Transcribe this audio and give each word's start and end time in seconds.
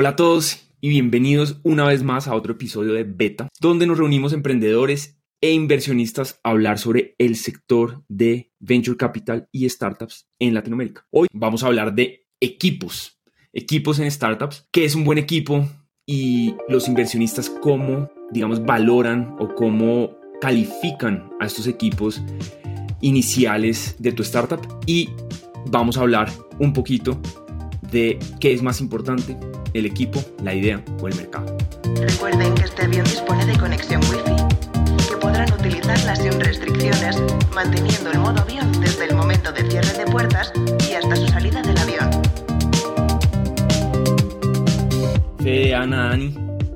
Hola 0.00 0.10
a 0.10 0.14
todos 0.14 0.70
y 0.80 0.90
bienvenidos 0.90 1.58
una 1.64 1.84
vez 1.84 2.04
más 2.04 2.28
a 2.28 2.36
otro 2.36 2.52
episodio 2.52 2.92
de 2.92 3.02
Beta, 3.02 3.48
donde 3.60 3.84
nos 3.84 3.98
reunimos 3.98 4.32
emprendedores 4.32 5.18
e 5.40 5.50
inversionistas 5.50 6.38
a 6.44 6.50
hablar 6.50 6.78
sobre 6.78 7.16
el 7.18 7.34
sector 7.34 8.04
de 8.06 8.52
venture 8.60 8.96
capital 8.96 9.48
y 9.50 9.68
startups 9.68 10.28
en 10.38 10.54
Latinoamérica. 10.54 11.04
Hoy 11.10 11.26
vamos 11.32 11.64
a 11.64 11.66
hablar 11.66 11.96
de 11.96 12.28
equipos, 12.38 13.18
equipos 13.52 13.98
en 13.98 14.08
startups, 14.08 14.68
qué 14.70 14.84
es 14.84 14.94
un 14.94 15.02
buen 15.02 15.18
equipo 15.18 15.68
y 16.06 16.54
los 16.68 16.86
inversionistas 16.86 17.50
cómo, 17.50 18.08
digamos, 18.30 18.64
valoran 18.64 19.34
o 19.40 19.52
cómo 19.56 20.16
califican 20.40 21.28
a 21.40 21.46
estos 21.46 21.66
equipos 21.66 22.22
iniciales 23.00 23.96
de 23.98 24.12
tu 24.12 24.22
startup 24.22 24.60
y 24.86 25.08
vamos 25.72 25.96
a 25.96 26.02
hablar 26.02 26.30
un 26.60 26.72
poquito 26.72 27.20
de 27.90 28.18
qué 28.40 28.52
es 28.52 28.62
más 28.62 28.80
importante, 28.80 29.36
el 29.74 29.86
equipo, 29.86 30.22
la 30.42 30.54
idea 30.54 30.82
o 31.00 31.08
el 31.08 31.14
mercado. 31.16 31.56
Recuerden 32.00 32.54
que 32.54 32.64
este 32.64 32.84
avión 32.84 33.04
dispone 33.04 33.46
de 33.46 33.58
conexión 33.58 34.00
Wi-Fi, 34.02 35.08
que 35.08 35.16
podrán 35.16 35.52
utilizarla 35.52 36.16
sin 36.16 36.38
restricciones, 36.40 37.22
manteniendo 37.54 38.10
el 38.10 38.18
modo 38.18 38.40
avión 38.42 38.70
desde 38.80 39.06
el 39.06 39.14
momento 39.14 39.52
del 39.52 39.70
cierre 39.70 39.92
de 39.92 40.04
puertas 40.10 40.52
y 40.88 40.94
hasta 40.94 41.16
su 41.16 41.28
salida 41.28 41.62
del 41.62 41.78
avión. 41.78 42.10
Fede, 45.38 45.74
Ana, 45.74 46.12
Ani, 46.12 46.34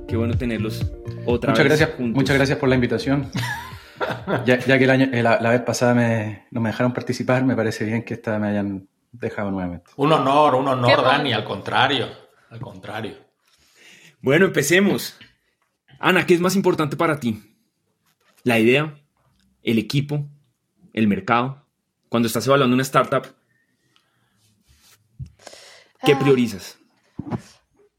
qué 0.09 0.17
bueno 0.17 0.37
tenerlos 0.37 0.91
otra 1.27 1.51
muchas 1.51 1.65
vez 1.65 1.79
gracias, 1.79 1.97
juntos. 1.97 2.17
Muchas 2.17 2.37
gracias 2.37 2.59
por 2.59 2.69
la 2.69 2.75
invitación. 2.75 3.31
ya, 4.47 4.59
ya, 4.59 4.79
que 4.79 4.85
el 4.85 4.91
año, 4.91 5.09
la, 5.13 5.41
la, 5.41 5.51
vez 5.51 5.61
pasada 5.63 5.95
me, 5.95 6.47
no 6.51 6.61
me 6.61 6.71
dejaron 6.71 6.93
participar, 6.93 7.45
me 7.45 7.55
parece 7.55 7.85
bien 7.85 8.03
que 8.03 8.15
esta 8.15 8.39
me 8.39 8.49
hayan 8.49 8.89
dejado 9.13 9.51
nuevamente. 9.51 9.91
Un 9.97 10.13
honor, 10.13 10.55
un 10.55 10.69
honor, 10.69 11.03
Dani, 11.03 11.33
al 11.33 11.45
contrario, 11.45 12.09
al 12.51 12.61
contrario. 12.61 13.17
Bueno, 14.21 14.47
empecemos. 14.47 15.17
Ana, 15.99 16.27
¿qué 16.27 16.35
es 16.35 16.41
más 16.41 16.57
importante 16.57 16.97
para 16.97 17.21
ti? 17.21 17.43
¿La 18.43 18.59
idea? 18.59 18.95
¿El 19.63 19.79
equipo? 19.79 20.27
¿El 20.93 21.07
mercado? 21.07 21.65
Cuando 22.09 22.27
estás 22.27 22.47
evaluando 22.47 22.75
una 22.75 22.83
startup, 22.83 23.27
¿qué 26.05 26.13
Ah. 26.13 26.19
priorizas? 26.19 26.79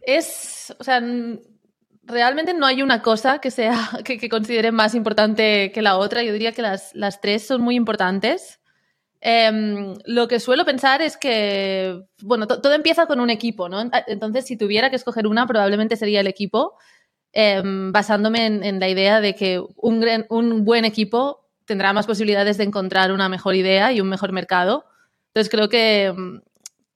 Es, 0.01 0.75
o 0.79 0.83
sea, 0.83 1.01
realmente 2.03 2.53
no 2.53 2.65
hay 2.65 2.81
una 2.81 3.01
cosa 3.01 3.39
que 3.39 3.51
sea 3.51 3.73
que, 4.05 4.17
que 4.17 4.29
considere 4.29 4.71
más 4.71 4.95
importante 4.95 5.71
que 5.71 5.81
la 5.81 5.97
otra. 5.97 6.23
Yo 6.23 6.33
diría 6.33 6.51
que 6.51 6.61
las, 6.61 6.93
las 6.93 7.21
tres 7.21 7.47
son 7.47 7.61
muy 7.61 7.75
importantes. 7.75 8.59
Em, 9.25 9.93
lo 10.05 10.27
que 10.27 10.41
suelo 10.41 10.65
pensar 10.65 11.01
es 11.01 11.15
que, 11.15 11.97
bueno, 12.21 12.45
to- 12.45 12.59
todo 12.59 12.73
empieza 12.73 13.05
con 13.05 13.21
un 13.21 13.29
equipo, 13.29 13.69
¿no? 13.69 13.79
Entonces, 14.07 14.45
si 14.45 14.57
tuviera 14.57 14.89
que 14.89 14.97
escoger 14.97 15.27
una, 15.27 15.47
probablemente 15.47 15.95
sería 15.95 16.19
el 16.19 16.27
equipo, 16.27 16.77
em, 17.33 17.93
basándome 17.93 18.45
en, 18.47 18.79
la 18.81 18.89
idea 18.89 19.21
de 19.21 19.33
que 19.35 19.63
un, 19.77 20.65
buen 20.65 20.83
equipo 20.85 21.47
tendrá 21.65 21.93
más 21.93 22.05
posibilidades 22.05 22.57
de 22.57 22.65
encontrar 22.65 23.13
una 23.13 23.29
mejor 23.29 23.55
idea 23.55 23.93
y 23.93 24.01
un 24.01 24.09
mejor 24.09 24.33
mercado. 24.33 24.85
Entonces, 25.27 25.49
creo 25.49 25.69
que, 25.69 26.05
em, 26.07 26.41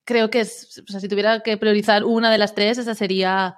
creo 0.05 0.29
que 0.29 0.41
o 0.41 0.45
sea, 0.45 0.99
si 0.99 1.07
tuviera 1.07 1.41
que 1.41 1.57
priorizar 1.57 2.03
una 2.03 2.29
de 2.31 2.37
las 2.39 2.53
tres, 2.55 2.77
esa 2.77 2.95
sería 2.95 3.55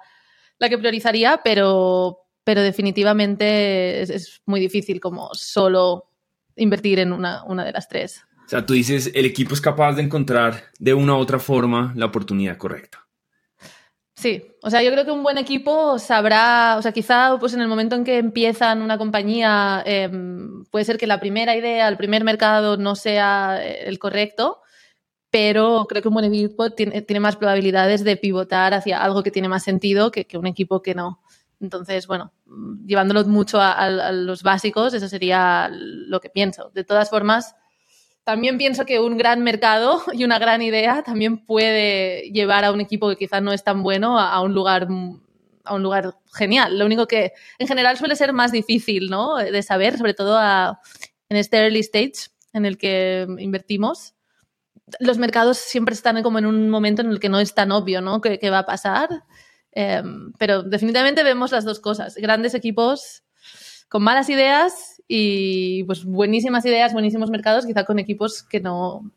la 0.58 0.68
que 0.68 0.78
priorizaría, 0.78 1.40
pero, 1.44 2.20
pero 2.44 2.62
definitivamente 2.62 4.02
es, 4.02 4.10
es 4.10 4.42
muy 4.46 4.60
difícil 4.60 5.00
como 5.00 5.30
solo 5.34 6.10
invertir 6.56 7.00
en 7.00 7.12
una, 7.12 7.44
una 7.44 7.64
de 7.64 7.72
las 7.72 7.88
tres. 7.88 8.24
Sea, 8.50 8.66
tú 8.66 8.72
dices, 8.72 9.12
el 9.14 9.26
equipo 9.26 9.54
es 9.54 9.60
capaz 9.60 9.92
de 9.92 10.02
encontrar 10.02 10.64
de 10.80 10.92
una 10.92 11.14
u 11.14 11.18
otra 11.18 11.38
forma 11.38 11.92
la 11.94 12.06
oportunidad 12.06 12.56
correcta. 12.56 13.06
Sí, 14.16 14.42
o 14.60 14.68
sea, 14.70 14.82
yo 14.82 14.90
creo 14.90 15.04
que 15.04 15.12
un 15.12 15.22
buen 15.22 15.38
equipo 15.38 16.00
sabrá, 16.00 16.74
o 16.76 16.82
sea, 16.82 16.90
quizá 16.90 17.36
pues 17.38 17.54
en 17.54 17.60
el 17.60 17.68
momento 17.68 17.94
en 17.94 18.02
que 18.02 18.18
empiezan 18.18 18.82
una 18.82 18.98
compañía, 18.98 19.84
eh, 19.86 20.10
puede 20.68 20.84
ser 20.84 20.98
que 20.98 21.06
la 21.06 21.20
primera 21.20 21.54
idea, 21.54 21.86
el 21.86 21.96
primer 21.96 22.24
mercado 22.24 22.76
no 22.76 22.96
sea 22.96 23.60
eh, 23.62 23.84
el 23.86 24.00
correcto, 24.00 24.62
pero 25.30 25.86
creo 25.88 26.02
que 26.02 26.08
un 26.08 26.14
buen 26.14 26.26
equipo 26.26 26.70
tiene, 26.70 27.20
más 27.20 27.36
probabilidades 27.36 28.02
de 28.02 28.16
pivotar 28.16 28.74
hacia 28.74 29.00
algo 29.00 29.22
que 29.22 29.30
tiene 29.30 29.48
más 29.48 29.62
sentido 29.62 30.10
que, 30.10 30.26
un 30.36 30.48
equipo 30.48 30.82
que 30.82 30.96
no. 30.96 31.22
Entonces, 31.60 32.08
bueno, 32.08 32.32
llevándolo 32.84 33.24
mucho 33.26 33.60
a 33.60 34.10
los 34.10 34.42
básicos, 34.42 34.92
eso 34.92 35.06
sería 35.06 35.70
lo 35.70 36.20
que 36.20 36.30
pienso. 36.30 36.72
De 36.74 36.82
todas 36.82 37.10
formas, 37.10 37.54
también 38.24 38.58
pienso 38.58 38.84
que 38.84 39.00
un 39.00 39.16
gran 39.16 39.42
mercado 39.42 40.02
y 40.12 40.24
una 40.24 40.38
gran 40.38 40.62
idea 40.62 41.02
también 41.02 41.44
puede 41.44 42.30
llevar 42.32 42.64
a 42.64 42.72
un 42.72 42.80
equipo 42.80 43.08
que 43.08 43.16
quizás 43.16 43.42
no 43.42 43.52
es 43.52 43.64
tan 43.64 43.82
bueno 43.82 44.18
a, 44.18 44.40
un 44.40 44.54
lugar 44.54 44.88
a 45.64 45.74
un 45.74 45.82
lugar 45.82 46.14
genial. 46.32 46.78
Lo 46.78 46.86
único 46.86 47.06
que 47.06 47.32
en 47.58 47.66
general 47.66 47.96
suele 47.96 48.16
ser 48.16 48.32
más 48.32 48.52
difícil, 48.52 49.10
¿no? 49.10 49.36
De 49.36 49.62
saber, 49.62 49.98
sobre 49.98 50.14
todo 50.14 50.38
en 51.28 51.36
este 51.36 51.58
early 51.58 51.80
stage 51.80 52.30
en 52.52 52.64
el 52.64 52.78
que 52.78 53.26
invertimos. 53.38 54.14
Los 54.98 55.18
mercados 55.18 55.58
siempre 55.58 55.94
están 55.94 56.22
como 56.22 56.38
en 56.38 56.46
un 56.46 56.70
momento 56.70 57.02
en 57.02 57.10
el 57.10 57.20
que 57.20 57.28
no 57.28 57.38
es 57.38 57.54
tan 57.54 57.70
obvio, 57.70 58.00
¿no? 58.00 58.20
¿Qué, 58.20 58.50
va 58.50 58.60
a 58.60 58.66
pasar? 58.66 59.08
Eh, 59.72 60.02
pero 60.38 60.62
definitivamente 60.62 61.22
vemos 61.22 61.52
las 61.52 61.64
dos 61.64 61.78
cosas. 61.78 62.16
Grandes 62.16 62.54
equipos 62.54 63.22
con 63.88 64.02
malas 64.02 64.28
ideas 64.28 64.99
y 65.12 65.82
pues 65.84 66.04
buenísimas 66.04 66.64
ideas, 66.64 66.92
buenísimos 66.92 67.30
mercados, 67.30 67.66
quizá 67.66 67.84
con 67.84 67.98
equipos 67.98 68.44
que 68.44 68.60
no, 68.60 69.10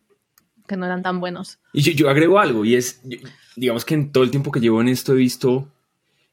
que 0.68 0.76
no 0.76 0.86
eran 0.88 1.04
tan 1.04 1.20
buenos. 1.20 1.60
Y 1.72 1.82
yo, 1.84 1.92
yo 1.94 2.10
agrego 2.10 2.40
algo, 2.40 2.66
y 2.66 2.74
es, 2.74 3.00
yo- 3.04 3.20
digamos 3.56 3.86
que 3.86 3.94
en 3.94 4.12
todo 4.12 4.24
el 4.24 4.32
tiempo 4.32 4.52
que 4.52 4.60
llevo 4.60 4.82
en 4.82 4.88
esto 4.88 5.14
he 5.14 5.18
visto 5.18 5.72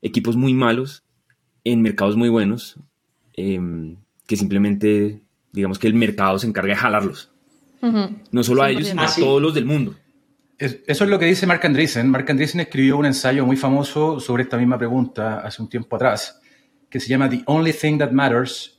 equipos 0.01 0.35
muy 0.35 0.55
malos 0.55 1.03
en 1.63 1.83
mercados 1.83 2.17
muy 2.17 2.31
buenos, 2.31 2.77
em, 3.35 3.97
que 4.27 4.37
simplemente, 4.37 5.21
digamos 5.53 5.79
que 5.79 5.89
el 5.89 5.95
mercado 5.95 6.39
se 6.39 6.47
encarga 6.47 6.73
de 6.73 6.81
jalarlos. 6.81 7.31
Ujú. 7.83 8.17
No 8.33 8.43
solo 8.43 8.63
a 8.63 8.71
ellos, 8.71 8.85
100%. 8.85 8.91
sino 8.91 9.03
Ah, 9.03 9.05
a 9.05 9.09
sí. 9.09 9.21
todos 9.21 9.43
los 9.43 9.53
del 9.53 9.67
mundo. 9.67 9.95
Es- 10.59 10.79
eso 10.87 11.05
es 11.05 11.11
lo 11.11 11.19
que 11.19 11.27
dice 11.27 11.47
Mark 11.47 11.61
Andreessen. 11.65 12.09
Mark 12.11 12.25
Andreessen 12.31 12.61
escribió 12.63 12.97
un 12.97 13.05
ensayo 13.05 13.45
muy 13.45 13.57
famoso 13.59 14.21
sobre 14.21 14.43
esta 14.45 14.57
misma 14.57 14.79
pregunta 14.79 15.41
hace 15.41 15.61
un 15.61 15.69
tiempo 15.69 15.97
atrás, 15.97 16.41
que 16.89 16.99
se 16.99 17.09
llama 17.09 17.29
The 17.29 17.43
Only 17.45 17.75
Thing 17.75 17.99
That 17.99 18.13
Matters, 18.13 18.79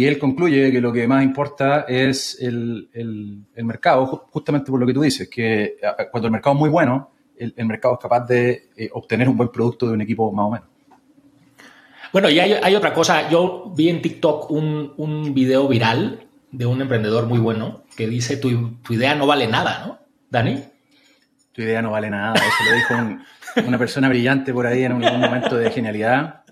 y 0.00 0.06
él 0.06 0.18
concluye 0.18 0.70
que 0.72 0.80
lo 0.80 0.92
que 0.92 1.06
más 1.08 1.22
importa 1.24 1.82
es 1.88 2.38
el, 2.40 2.88
el- 2.92 3.44
el 3.54 3.64
mercado, 3.64 4.06
ju- 4.06 4.22
justamente 4.30 4.70
por 4.70 4.80
lo 4.80 4.86
que 4.86 4.94
tú 4.94 5.02
dices, 5.02 5.28
que 5.28 5.76
cuando 6.10 6.26
el 6.28 6.32
mercado 6.32 6.54
es 6.54 6.60
muy 6.60 6.70
bueno, 6.70 7.10
el, 7.36 7.52
el 7.56 7.66
mercado 7.66 7.94
es 7.94 8.00
capaz 8.00 8.26
de 8.26 8.68
eh, 8.76 8.88
obtener 8.92 9.28
un 9.28 9.36
buen 9.36 9.48
producto 9.50 9.86
de 9.86 9.92
un 9.94 10.00
equipo 10.00 10.30
más 10.32 10.46
o 10.46 10.50
menos. 10.50 10.68
Bueno, 12.12 12.30
y 12.30 12.38
hay, 12.38 12.52
hay 12.52 12.74
otra 12.76 12.94
cosa. 12.94 13.28
Yo 13.28 13.72
vi 13.76 13.88
en 13.88 14.00
TikTok 14.00 14.50
un, 14.50 14.94
un 14.96 15.34
video 15.34 15.66
viral 15.66 16.28
de 16.52 16.64
un 16.66 16.80
emprendedor 16.80 17.26
muy 17.26 17.40
bueno 17.40 17.82
que 17.96 18.06
dice 18.06 18.36
tu, 18.36 18.76
tu 18.82 18.92
idea 18.94 19.14
no 19.16 19.26
vale 19.26 19.48
nada, 19.48 19.84
¿no? 19.86 19.98
Dani. 20.30 20.62
Tu 21.52 21.62
idea 21.62 21.82
no 21.82 21.90
vale 21.92 22.10
nada, 22.10 22.34
eso 22.34 22.70
lo 22.70 22.76
dijo 22.76 22.94
un- 22.94 23.24
una 23.68 23.78
persona 23.78 24.08
brillante 24.08 24.52
por 24.52 24.66
ahí 24.66 24.84
en 24.84 24.92
un, 24.92 25.04
un 25.04 25.20
momento 25.20 25.56
de 25.56 25.70
genialidad 25.70 26.42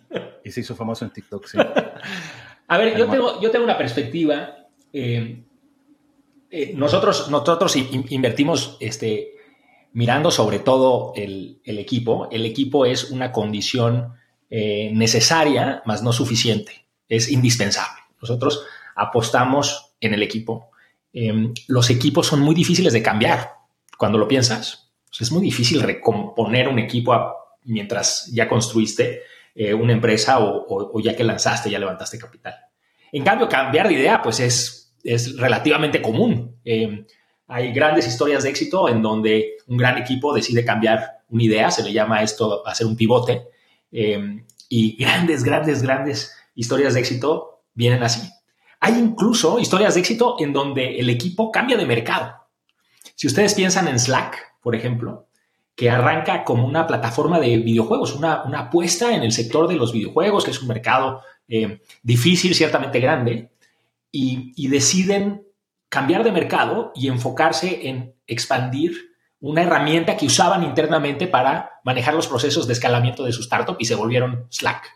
y 0.45 0.51
se 0.51 0.61
hizo 0.61 0.75
famoso 0.77 1.05
en 1.05 1.13
TikTok, 1.13 1.47
sí. 1.47 1.59
A 2.73 2.79
ver, 2.79 2.97
yo 2.97 3.07
tengo, 3.09 3.41
yo 3.41 3.51
tengo 3.51 3.65
una 3.65 3.79
perspectiva. 3.79 4.57
eh, 4.93 5.43
eh, 6.51 6.73
nosotros, 6.77 7.31
nosotros 7.31 7.77
in- 7.77 8.05
invertimos 8.11 8.77
este, 8.81 9.33
mirando 9.95 10.31
sobre 10.31 10.59
todo 10.59 11.13
el, 11.17 11.61
el 11.65 11.79
equipo. 11.79 12.29
El 12.31 12.45
equipo 12.45 12.85
es 12.85 13.11
una 13.11 13.33
condición 13.33 14.15
eh, 14.51 14.91
necesaria, 14.93 15.83
más 15.87 16.03
no 16.03 16.13
suficiente. 16.13 16.87
Es 17.09 17.31
indispensable. 17.31 18.03
Nosotros 18.21 18.65
apostamos 18.97 19.95
en 20.01 20.13
el 20.15 20.23
equipo. 20.23 20.71
Eh, 21.15 21.53
los 21.69 21.89
equipos 21.91 22.27
son 22.27 22.41
muy 22.41 22.55
difíciles 22.55 22.93
de 22.93 23.03
cambiar 23.03 23.53
cuando 23.97 24.19
lo 24.19 24.29
piensas. 24.29 24.93
Es 25.19 25.31
muy 25.33 25.43
difícil 25.43 25.81
recomponer 25.83 26.69
un 26.69 26.79
equipo 26.79 27.13
a- 27.15 27.35
mientras 27.65 28.31
ya 28.33 28.49
construiste 28.49 29.23
eh, 29.55 29.75
una 29.75 29.93
empresa 29.93 30.39
o, 30.41 31.01
ya 31.01 31.15
que 31.15 31.25
lanzaste, 31.25 31.71
ya 31.71 31.79
levantaste 31.79 32.19
capital. 32.19 32.55
En 33.11 33.23
cambio, 33.25 33.49
cambiar 33.49 33.89
de 33.89 33.95
idea, 33.95 34.23
pues 34.23 34.41
es, 34.41 34.95
es 35.05 35.37
relativamente 35.37 36.01
común. 36.01 36.57
Eh, 36.65 37.05
hay 37.49 37.73
grandes 37.73 38.07
historias 38.07 38.45
de 38.45 38.51
éxito 38.51 38.89
en 38.89 39.03
donde 39.03 39.59
un 39.67 39.77
gran 39.77 39.99
equipo 39.99 40.33
decide 40.33 40.65
cambiar 40.65 41.23
una 41.29 41.43
idea, 41.43 41.71
se 41.71 41.83
le 41.83 41.93
llama 41.93 42.23
esto 42.23 42.67
hacer 42.67 42.87
un 42.87 42.97
pivote, 42.97 43.49
eh, 43.91 44.43
y 44.69 44.97
grandes, 44.97 45.45
grandes, 45.45 45.83
grandes 45.83 46.35
historias 46.55 46.95
de 46.95 47.01
éxito 47.01 47.65
vienen 47.75 48.03
así. 48.03 48.27
Hay 48.81 48.99
incluso 48.99 49.59
historias 49.59 49.95
de 49.95 50.01
éxito 50.01 50.37
en 50.41 50.53
donde 50.53 50.99
el 50.99 51.11
equipo 51.11 51.53
cambia 51.53 51.77
de 51.77 51.87
mercado. 51.87 52.35
Si 53.15 53.27
ustedes 53.27 53.55
piensan 53.55 53.87
en 53.89 53.99
Slack, 53.99 54.57
por 54.63 54.75
ejemplo, 54.75 55.29
que 55.75 55.91
arranca 55.91 56.45
como 56.45 56.67
una 56.67 56.87
plataforma 56.87 57.41
de 57.41 57.57
videojuegos, 57.59 58.15
una, 58.15 58.43
una 58.45 58.61
apuesta 58.61 59.15
en 59.15 59.23
el 59.23 59.33
sector 59.33 59.69
de 59.69 59.77
los 59.77 59.93
videojuegos, 59.93 60.45
que 60.45 60.51
es 60.51 60.61
un 60.61 60.69
mercado 60.69 61.23
eh, 61.49 61.81
difícil, 62.03 62.55
ciertamente 62.55 63.01
grande, 63.01 63.51
y, 64.11 64.53
y 64.57 64.69
deciden 64.69 65.47
cambiar 65.89 66.25
de 66.25 66.33
mercado 66.33 66.93
y 66.95 67.09
enfocarse 67.09 67.89
en 67.89 68.15
expandir 68.27 69.13
una 69.41 69.63
herramienta 69.63 70.17
que 70.17 70.27
usaban 70.27 70.63
internamente 70.63 71.27
para 71.27 71.73
manejar 71.85 72.15
los 72.15 72.29
procesos 72.29 72.67
de 72.67 72.75
escalamiento 72.75 73.25
de 73.25 73.33
su 73.33 73.41
startup 73.41 73.77
y 73.79 73.85
se 73.85 73.97
volvieron 73.97 74.47
Slack. 74.51 74.89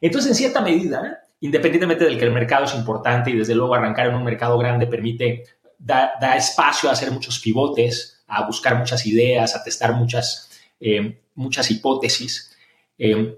Entonces, 0.00 0.30
en 0.30 0.36
cierta 0.36 0.60
medida, 0.60 1.20
independientemente 1.40 2.04
del 2.04 2.18
que 2.18 2.26
el 2.26 2.32
mercado 2.32 2.64
es 2.64 2.74
importante 2.74 3.30
y 3.30 3.38
desde 3.38 3.54
luego 3.54 3.74
arrancar 3.74 4.06
en 4.06 4.14
un 4.14 4.24
mercado 4.24 4.58
grande 4.58 4.86
permite, 4.86 5.44
da, 5.78 6.12
espacio 6.36 6.90
a 6.90 6.92
hacer 6.92 7.10
muchos 7.10 7.38
pivotes, 7.38 8.19
a 8.30 8.46
buscar 8.46 8.78
muchas 8.78 9.04
ideas, 9.06 9.56
a 9.56 9.64
testar 9.64 9.94
muchas, 9.94 10.50
eh, 10.80 11.20
muchas 11.34 11.70
hipótesis. 11.70 12.56
Eh, 12.98 13.36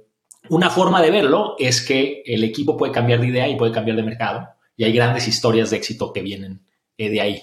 una 0.49 0.71
forma 0.71 1.01
de 1.01 1.11
verlo 1.11 1.57
es 1.59 1.81
que 1.81 2.23
el 2.27 2.45
equipo 2.45 2.77
puede 2.77 2.93
cambiar 2.93 3.21
de 3.21 3.29
idea 3.29 3.49
y 3.49 3.57
puede 3.57 3.73
cambiar 3.73 3.97
de 3.97 4.03
mercado 4.03 4.49
y 4.77 4.85
hay 4.85 4.93
grandes 4.93 5.29
historias 5.29 5.71
de 5.71 5.77
éxito 5.77 6.13
que 6.13 6.23
vienen 6.23 6.61
eh, 6.99 7.11
de 7.11 7.21
ahí. 7.21 7.43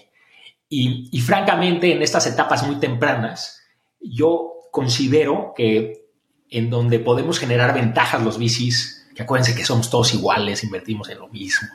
Y, 0.71 1.19
francamente, 1.21 1.91
en 1.91 2.03
estas 2.03 2.27
etapas 2.27 2.67
muy 2.67 2.75
tempranas, 2.75 3.59
yo 3.99 4.51
considero 4.71 5.53
que 5.57 6.05
en 6.51 6.69
donde 6.69 6.99
podemos 6.99 7.39
generar 7.39 7.73
ventajas 7.73 8.21
los 8.21 8.37
VCs, 8.37 9.07
que 9.15 9.23
acuérdense 9.23 9.55
que 9.55 9.65
somos 9.65 9.89
todos 9.89 10.13
iguales, 10.13 10.63
invertimos 10.63 11.09
en 11.09 11.17
lo 11.17 11.27
mismo, 11.29 11.67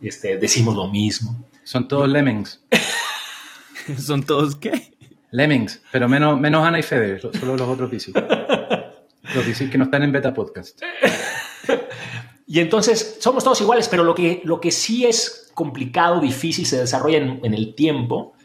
este, 0.00 0.36
decimos 0.36 0.76
lo 0.76 0.86
mismo. 0.86 1.44
Son 1.64 1.88
todos 1.88 2.08
lemmings. 2.08 2.60
¿Son 3.98 4.22
todos 4.22 4.54
qué? 4.54 4.95
Lemmings, 5.30 5.82
pero 5.92 6.08
menos, 6.08 6.40
menos 6.40 6.64
Ana 6.64 6.78
y 6.78 6.82
Fede, 6.82 7.18
solo 7.20 7.56
los 7.56 7.68
otros 7.68 7.90
VCs. 7.90 8.14
los 9.34 9.46
VCs 9.46 9.70
que 9.70 9.78
no 9.78 9.84
están 9.84 10.02
en 10.02 10.12
Beta 10.12 10.32
Podcast. 10.32 10.80
Y 12.48 12.60
entonces 12.60 13.16
somos 13.18 13.42
todos 13.42 13.60
iguales, 13.60 13.88
pero 13.88 14.04
lo 14.04 14.14
que, 14.14 14.40
lo 14.44 14.60
que 14.60 14.70
sí 14.70 15.04
es 15.04 15.50
complicado, 15.52 16.20
difícil, 16.20 16.64
se 16.64 16.78
desarrolla 16.78 17.18
en 17.18 17.54
el 17.54 17.74
tiempo, 17.74 18.36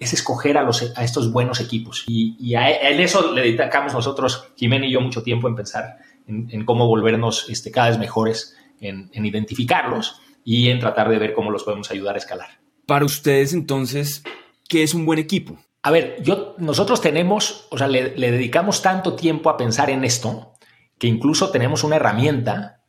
es 0.00 0.14
escoger 0.14 0.56
a, 0.56 0.62
los, 0.62 0.96
a 0.96 1.04
estos 1.04 1.30
buenos 1.30 1.60
equipos. 1.60 2.04
Y, 2.08 2.54
en 2.54 3.00
eso 3.00 3.32
le 3.32 3.42
dedicamos 3.42 3.92
nosotros, 3.92 4.48
Jiménez 4.56 4.88
y 4.88 4.92
yo, 4.94 5.00
mucho 5.02 5.22
tiempo 5.22 5.46
en 5.46 5.54
pensar 5.54 5.98
en, 6.26 6.64
cómo 6.64 6.86
volvernos 6.86 7.48
este, 7.50 7.70
cada 7.70 7.90
vez 7.90 7.98
mejores 7.98 8.56
en, 8.80 9.10
identificarlos 9.12 10.22
y 10.42 10.70
en 10.70 10.80
tratar 10.80 11.10
de 11.10 11.18
ver 11.18 11.34
cómo 11.34 11.50
los 11.50 11.64
podemos 11.64 11.90
ayudar 11.90 12.14
a 12.14 12.18
escalar. 12.18 12.48
Para 12.86 13.04
ustedes, 13.04 13.52
entonces, 13.52 14.24
¿qué 14.68 14.82
es 14.82 14.94
un 14.94 15.04
buen 15.04 15.18
equipo? 15.18 15.58
A 15.82 15.90
ver, 15.90 16.22
yo, 16.22 16.54
nosotros 16.58 17.00
tenemos, 17.00 17.66
o 17.70 17.78
sea, 17.78 17.88
le, 17.88 18.10
dedicamos 18.10 18.82
tanto 18.82 19.14
tiempo 19.14 19.48
a 19.48 19.56
pensar 19.56 19.90
en 19.90 20.04
esto 20.04 20.52
que 20.98 21.06
incluso 21.06 21.50
tenemos 21.50 21.84
una 21.84 21.96
herramienta 21.96 22.82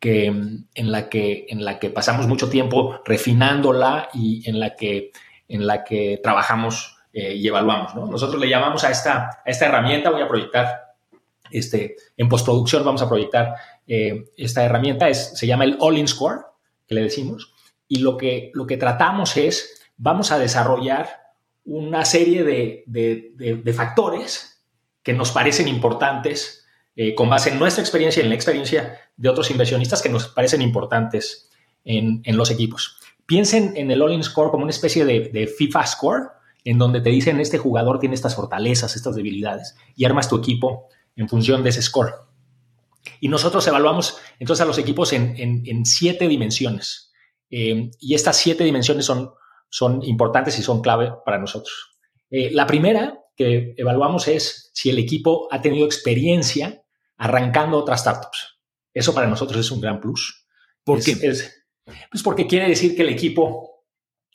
que, 0.00 0.26
en, 0.26 0.92
la 0.92 1.08
que, 1.08 1.46
en 1.48 1.64
la 1.64 1.78
que 1.78 1.90
pasamos 1.90 2.26
mucho 2.26 2.48
tiempo 2.48 3.00
refinándola 3.04 4.08
y 4.14 4.48
en 4.48 4.60
la 4.60 4.76
que 4.76 5.12
en 5.48 5.66
la 5.66 5.82
que 5.82 6.20
trabajamos 6.22 6.98
eh, 7.12 7.34
y 7.34 7.48
evaluamos. 7.48 7.94
Nosotros 7.94 8.40
le 8.40 8.48
llamamos 8.48 8.84
a 8.84 8.90
esta, 8.90 9.42
esta 9.44 9.66
herramienta, 9.66 10.10
voy 10.10 10.22
a 10.22 10.28
proyectar, 10.28 10.94
este, 11.50 11.96
en 12.16 12.28
postproducción 12.28 12.84
vamos 12.84 13.02
a 13.02 13.08
proyectar 13.08 13.54
eh, 13.86 14.26
esta 14.36 14.62
herramienta, 14.62 15.12
se 15.12 15.46
llama 15.46 15.64
el 15.64 15.78
All-in 15.80 16.06
Score, 16.06 16.42
que 16.86 16.94
le 16.94 17.02
decimos, 17.02 17.54
y 17.88 18.00
lo 18.00 18.16
que, 18.16 18.50
lo 18.54 18.66
que 18.66 18.76
tratamos 18.76 19.36
es, 19.38 19.88
vamos 19.96 20.30
a 20.30 20.38
desarrollar 20.38 21.08
una 21.68 22.04
serie 22.06 22.44
de, 22.44 23.72
factores 23.74 24.64
que 25.02 25.12
nos 25.12 25.30
parecen 25.30 25.68
importantes 25.68 26.66
eh, 26.96 27.14
con 27.14 27.28
base 27.28 27.50
en 27.50 27.58
nuestra 27.58 27.82
experiencia 27.82 28.20
y 28.20 28.24
en 28.24 28.30
la 28.30 28.34
experiencia 28.34 28.98
de 29.16 29.28
otros 29.28 29.50
inversionistas 29.50 30.02
que 30.02 30.08
nos 30.08 30.28
parecen 30.28 30.62
importantes 30.62 31.50
en, 31.84 32.22
en 32.24 32.36
los 32.36 32.50
equipos. 32.50 32.98
Piensen 33.26 33.76
en 33.76 33.90
el 33.90 34.00
All-in 34.00 34.24
Score 34.24 34.50
como 34.50 34.62
una 34.62 34.70
especie 34.70 35.04
de, 35.04 35.46
FIFA 35.46 35.86
Score, 35.86 36.22
en 36.64 36.78
donde 36.78 37.02
te 37.02 37.10
dicen 37.10 37.38
este 37.38 37.58
jugador 37.58 38.00
tiene 38.00 38.14
estas 38.14 38.34
fortalezas, 38.34 38.96
estas 38.96 39.14
debilidades, 39.14 39.76
y 39.94 40.06
armas 40.06 40.30
tu 40.30 40.36
equipo 40.38 40.86
en 41.14 41.28
función 41.28 41.62
de 41.62 41.68
ese 41.68 41.82
score. 41.82 42.14
Y 43.20 43.28
nosotros 43.28 43.66
evaluamos 43.66 44.16
entonces 44.38 44.62
a 44.62 44.66
los 44.66 44.78
equipos 44.78 45.12
en, 45.12 45.84
siete 45.84 46.26
dimensiones. 46.26 47.12
Eh, 47.50 47.90
y 48.00 48.14
estas 48.14 48.38
siete 48.38 48.64
dimensiones 48.64 49.04
son, 49.04 49.32
son 49.70 50.02
importantes 50.04 50.58
y 50.58 50.62
son 50.62 50.80
clave 50.80 51.12
para 51.24 51.38
nosotros. 51.38 51.98
Eh, 52.30 52.50
la 52.52 52.66
primera 52.66 53.18
que 53.36 53.74
evaluamos 53.76 54.28
es 54.28 54.70
si 54.74 54.90
el 54.90 54.98
equipo 54.98 55.48
ha 55.50 55.60
tenido 55.60 55.86
experiencia 55.86 56.82
arrancando 57.16 57.78
otras 57.78 58.00
startups. 58.00 58.58
Eso 58.92 59.14
para 59.14 59.26
nosotros 59.26 59.60
es 59.60 59.70
un 59.70 59.80
gran 59.80 60.00
plus. 60.00 60.46
¿Por 60.82 61.02
qué? 61.02 61.16
Pues 61.16 62.22
porque 62.22 62.46
quiere 62.46 62.68
decir 62.68 62.94
que 62.94 63.02
el 63.02 63.08
equipo 63.10 63.84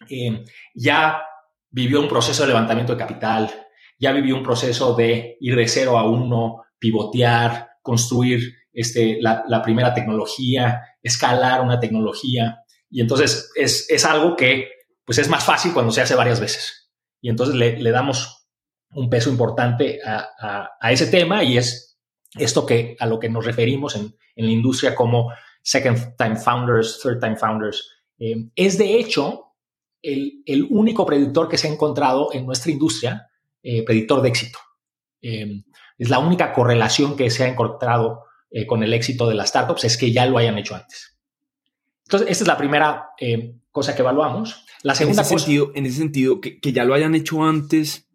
eh, 0.10 0.44
ya 0.74 1.24
vivió 1.70 2.00
un 2.00 2.08
proceso 2.08 2.44
de 2.44 2.50
levantamiento 2.50 2.94
de 2.94 3.00
capital, 3.00 3.52
ya 4.00 4.12
vivió 4.12 4.36
un 4.36 4.44
proceso 4.44 4.96
de 4.96 5.38
ir 5.40 5.56
de 5.56 5.68
cero 5.68 5.98
a 5.98 6.08
uno, 6.08 6.64
pivotear, 6.78 7.70
construir 7.82 8.54
este, 8.72 9.20
la, 9.22 9.62
primera 9.64 9.94
tecnología, 9.94 10.82
escalar 11.02 11.62
una 11.62 11.80
tecnología. 11.80 12.60
Y 12.90 13.02
entonces 13.02 13.52
es, 13.56 14.06
algo 14.06 14.36
que 14.36 14.70
pues 15.06 15.18
es 15.18 15.30
más 15.30 15.44
fácil 15.44 15.74
cuando 15.74 15.92
se 15.92 16.02
hace 16.02 16.16
varias 16.16 16.40
veces. 16.40 16.92
Y 17.22 17.30
entonces 17.30 17.56
le, 17.56 17.92
damos 17.92 18.48
un 18.92 19.10
peso 19.10 19.30
importante 19.30 20.00
a, 20.06 20.70
ese 20.90 21.08
tema 21.08 21.44
y 21.44 21.58
es 21.58 21.98
esto 22.36 22.66
que 22.66 22.96
a 23.00 23.06
lo 23.06 23.20
que 23.20 23.30
nos 23.30 23.46
referimos 23.46 23.96
en, 23.96 24.16
en 24.36 24.46
la 24.46 24.52
industria 24.52 24.96
como 24.96 25.32
second 25.62 26.16
time 26.18 26.36
founders, 26.36 27.00
third 27.02 27.20
time 27.20 27.36
founders. 27.36 27.90
Eh, 28.20 28.50
es 28.56 28.78
de 28.78 28.96
hecho 29.00 29.54
el, 30.02 30.68
único 30.70 31.06
predictor 31.06 31.48
que 31.48 31.58
se 31.58 31.68
ha 31.68 31.72
encontrado 31.72 32.30
en 32.34 32.46
nuestra 32.46 32.72
industria, 32.72 33.30
eh, 33.64 33.84
predictor 33.84 34.22
de 34.22 34.30
éxito. 34.30 34.60
Eh, 35.22 35.64
es 35.98 36.10
la 36.10 36.20
única 36.20 36.52
correlación 36.54 37.16
que 37.16 37.30
se 37.30 37.44
ha 37.44 37.48
encontrado 37.48 38.26
con 38.68 38.84
el 38.84 38.94
éxito 38.94 39.28
de 39.28 39.34
las 39.34 39.50
startups, 39.50 39.84
es 39.84 39.98
que 39.98 40.12
ya 40.12 40.28
lo 40.28 40.38
hayan 40.38 40.60
hecho 40.60 40.76
antes. 40.76 41.18
Entonces, 42.06 42.30
esta 42.30 42.44
es 42.44 42.48
la 42.48 42.58
primera 42.58 43.10
cosa 43.72 43.96
que 43.96 44.04
evaluamos. 44.04 44.63
La 44.84 44.96
segunda 44.96 45.22
en 45.22 45.26
ese 45.26 45.38
sentido, 45.40 45.72
en 45.74 45.86
ese 45.86 45.98
sentido 45.98 46.42
que, 46.42 46.60
ya 46.62 46.84
lo 46.84 46.94
hayan 46.94 47.16
hecho 47.16 47.44
antes, 47.44 48.08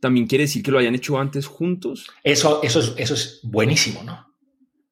también 0.00 0.26
quiere 0.26 0.44
decir 0.44 0.62
que 0.62 0.70
lo 0.70 0.78
hayan 0.78 0.94
hecho 0.94 1.18
antes 1.18 1.46
juntos. 1.46 2.08
Eso, 2.24 2.60
eso, 2.62 2.80
es, 2.80 2.94
eso 2.96 3.14
es 3.14 3.40
buenísimo, 3.44 4.02
¿no? 4.02 4.26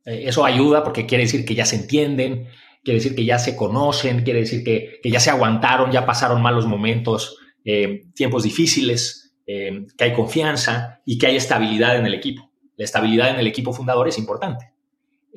Eh, 0.05 0.29
eso 0.29 0.45
ayuda 0.45 0.85
porque 0.85 1.05
quiere 1.05 1.25
decir 1.25 1.45
que 1.45 1.55
ya 1.55 1.67
se 1.67 1.77
entienden, 1.77 2.49
quiere 2.83 3.01
decir 3.01 3.17
que 3.17 3.25
ya 3.25 3.39
se 3.39 3.57
conocen, 3.57 4.23
quiere 4.23 4.41
decir 4.41 4.63
que, 4.63 5.01
ya 5.05 5.21
se 5.21 5.31
aguantaron, 5.31 5.91
ya 5.91 6.07
pasaron 6.07 6.41
malos 6.41 6.67
momentos, 6.67 7.37
eh, 7.65 8.05
tiempos 8.15 8.45
difíciles, 8.45 9.35
eh, 9.47 9.87
que 9.99 10.05
hay 10.05 10.13
confianza 10.13 11.01
y 11.05 11.19
que 11.19 11.27
hay 11.27 11.37
estabilidad 11.37 11.97
en 11.99 12.07
el 12.07 12.15
equipo. 12.15 12.53
La 12.77 12.85
estabilidad 12.85 13.31
en 13.31 13.41
el 13.41 13.47
equipo 13.49 13.73
fundador 13.73 14.07
es 14.09 14.19
importante. 14.19 14.76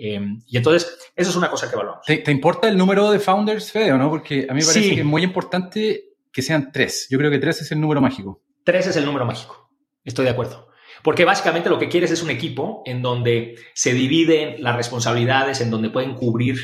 Y 0.01 0.57
entonces, 0.57 0.97
eso 1.13 1.29
es 1.29 1.35
una 1.35 1.49
cosa 1.49 1.67
que 1.67 1.75
evaluamos. 1.75 2.05
¿Te, 2.05 2.31
importa 2.31 2.69
el 2.69 2.77
número 2.77 3.11
de 3.11 3.19
founders, 3.19 3.71
Fede, 3.71 3.91
o 3.91 3.97
no? 3.97 4.09
Porque 4.09 4.47
a 4.49 4.53
mí 4.53 4.61
me 4.61 4.65
parece 4.65 4.95
que 4.95 5.01
es 5.01 5.05
muy 5.05 5.23
importante 5.23 6.13
que 6.31 6.41
sean 6.41 6.71
tres. 6.71 7.07
Yo 7.09 7.17
creo 7.17 7.29
que 7.29 7.39
tres 7.39 7.61
es 7.61 7.71
el 7.71 7.81
número 7.81 7.99
mágico. 7.99 8.41
Tres 8.63 8.87
es 8.87 8.95
el 8.95 9.05
número 9.05 9.25
mágico. 9.25 9.69
Estoy 10.05 10.25
de 10.25 10.31
acuerdo. 10.31 10.69
Porque 11.03 11.25
básicamente 11.25 11.69
lo 11.69 11.79
que 11.79 11.89
quieres 11.89 12.11
es 12.11 12.23
un 12.23 12.29
equipo 12.29 12.81
en 12.85 13.01
donde 13.01 13.55
se 13.73 13.93
dividen 13.93 14.61
las 14.63 14.75
responsabilidades, 14.75 15.61
en 15.61 15.69
donde 15.69 15.89
pueden 15.89 16.15
cubrir 16.15 16.57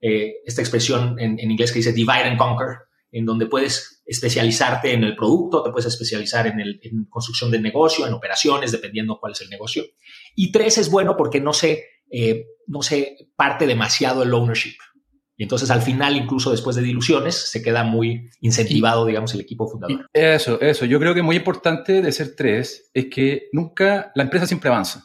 eh, 0.00 0.34
esta 0.44 0.60
expresión 0.60 1.18
en, 1.18 1.38
inglés 1.38 1.72
que 1.72 1.78
dice 1.78 1.92
divide 1.92 2.24
and 2.24 2.38
conquer, 2.38 2.78
en 3.10 3.24
donde 3.24 3.46
puedes 3.46 4.02
especializarte 4.06 4.92
en 4.92 5.04
el 5.04 5.14
producto, 5.14 5.62
te 5.62 5.70
puedes 5.70 5.86
especializar 5.86 6.46
en, 6.46 6.60
el, 6.60 6.80
construcción 7.08 7.50
de 7.50 7.60
negocio, 7.60 8.06
en 8.06 8.12
operaciones, 8.12 8.72
dependiendo 8.72 9.18
cuál 9.20 9.32
es 9.32 9.40
el 9.42 9.50
negocio. 9.50 9.84
Y 10.34 10.50
tres 10.50 10.78
es 10.78 10.90
bueno 10.90 11.16
porque 11.16 11.40
no 11.40 11.52
se, 11.52 11.84
eh, 12.10 12.46
no 12.66 12.82
se 12.82 13.28
parte 13.36 13.66
demasiado 13.66 14.22
el 14.22 14.32
ownership. 14.32 14.76
Y 15.36 15.44
entonces 15.44 15.70
al 15.70 15.82
final, 15.82 16.16
incluso 16.16 16.50
después 16.50 16.76
de 16.76 16.82
diluciones, 16.82 17.34
se 17.50 17.62
queda 17.62 17.84
muy 17.84 18.30
incentivado, 18.40 19.06
digamos, 19.06 19.34
el 19.34 19.40
equipo 19.40 19.68
fundador. 19.68 20.06
Eso, 20.12 20.60
eso. 20.60 20.84
Yo 20.84 21.00
creo 21.00 21.14
que 21.14 21.22
muy 21.22 21.36
importante 21.36 22.02
de 22.02 22.12
ser 22.12 22.36
tres 22.36 22.90
es 22.92 23.06
que 23.06 23.48
nunca, 23.52 24.12
la 24.14 24.22
empresa 24.22 24.46
siempre 24.46 24.70
avanza. 24.70 25.04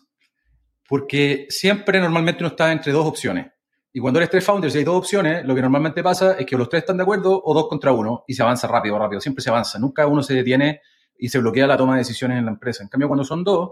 Porque 0.88 1.48
siempre 1.50 2.00
normalmente 2.00 2.44
uno 2.44 2.50
está 2.50 2.72
entre 2.72 2.92
dos 2.92 3.06
opciones. 3.06 3.48
Y 3.92 4.00
cuando 4.00 4.20
eres 4.20 4.30
tres 4.30 4.44
founders 4.44 4.76
y 4.76 4.78
hay 4.80 4.84
dos 4.84 4.98
opciones, 4.98 5.44
lo 5.46 5.56
que 5.56 5.62
normalmente 5.62 6.04
pasa 6.04 6.34
es 6.34 6.46
que 6.46 6.56
los 6.56 6.70
tres 6.70 6.84
están 6.84 6.98
de 6.98 7.04
acuerdo 7.04 7.42
o 7.44 7.54
dos 7.54 7.68
contra 7.68 7.92
uno 7.92 8.24
y 8.28 8.36
se 8.36 8.44
avanza 8.44 8.68
rápido, 8.68 9.00
rápido. 9.00 9.20
Siempre 9.20 9.42
se 9.42 9.50
avanza. 9.50 9.80
Nunca 9.80 10.06
uno 10.06 10.22
se 10.22 10.36
detiene 10.36 10.82
y 11.18 11.30
se 11.30 11.40
bloquea 11.40 11.66
la 11.66 11.78
toma 11.78 11.94
de 11.94 12.00
decisiones 12.00 12.38
en 12.38 12.46
la 12.46 12.52
empresa. 12.52 12.84
En 12.84 12.90
cambio, 12.90 13.08
cuando 13.08 13.24
son 13.24 13.44
dos, 13.44 13.72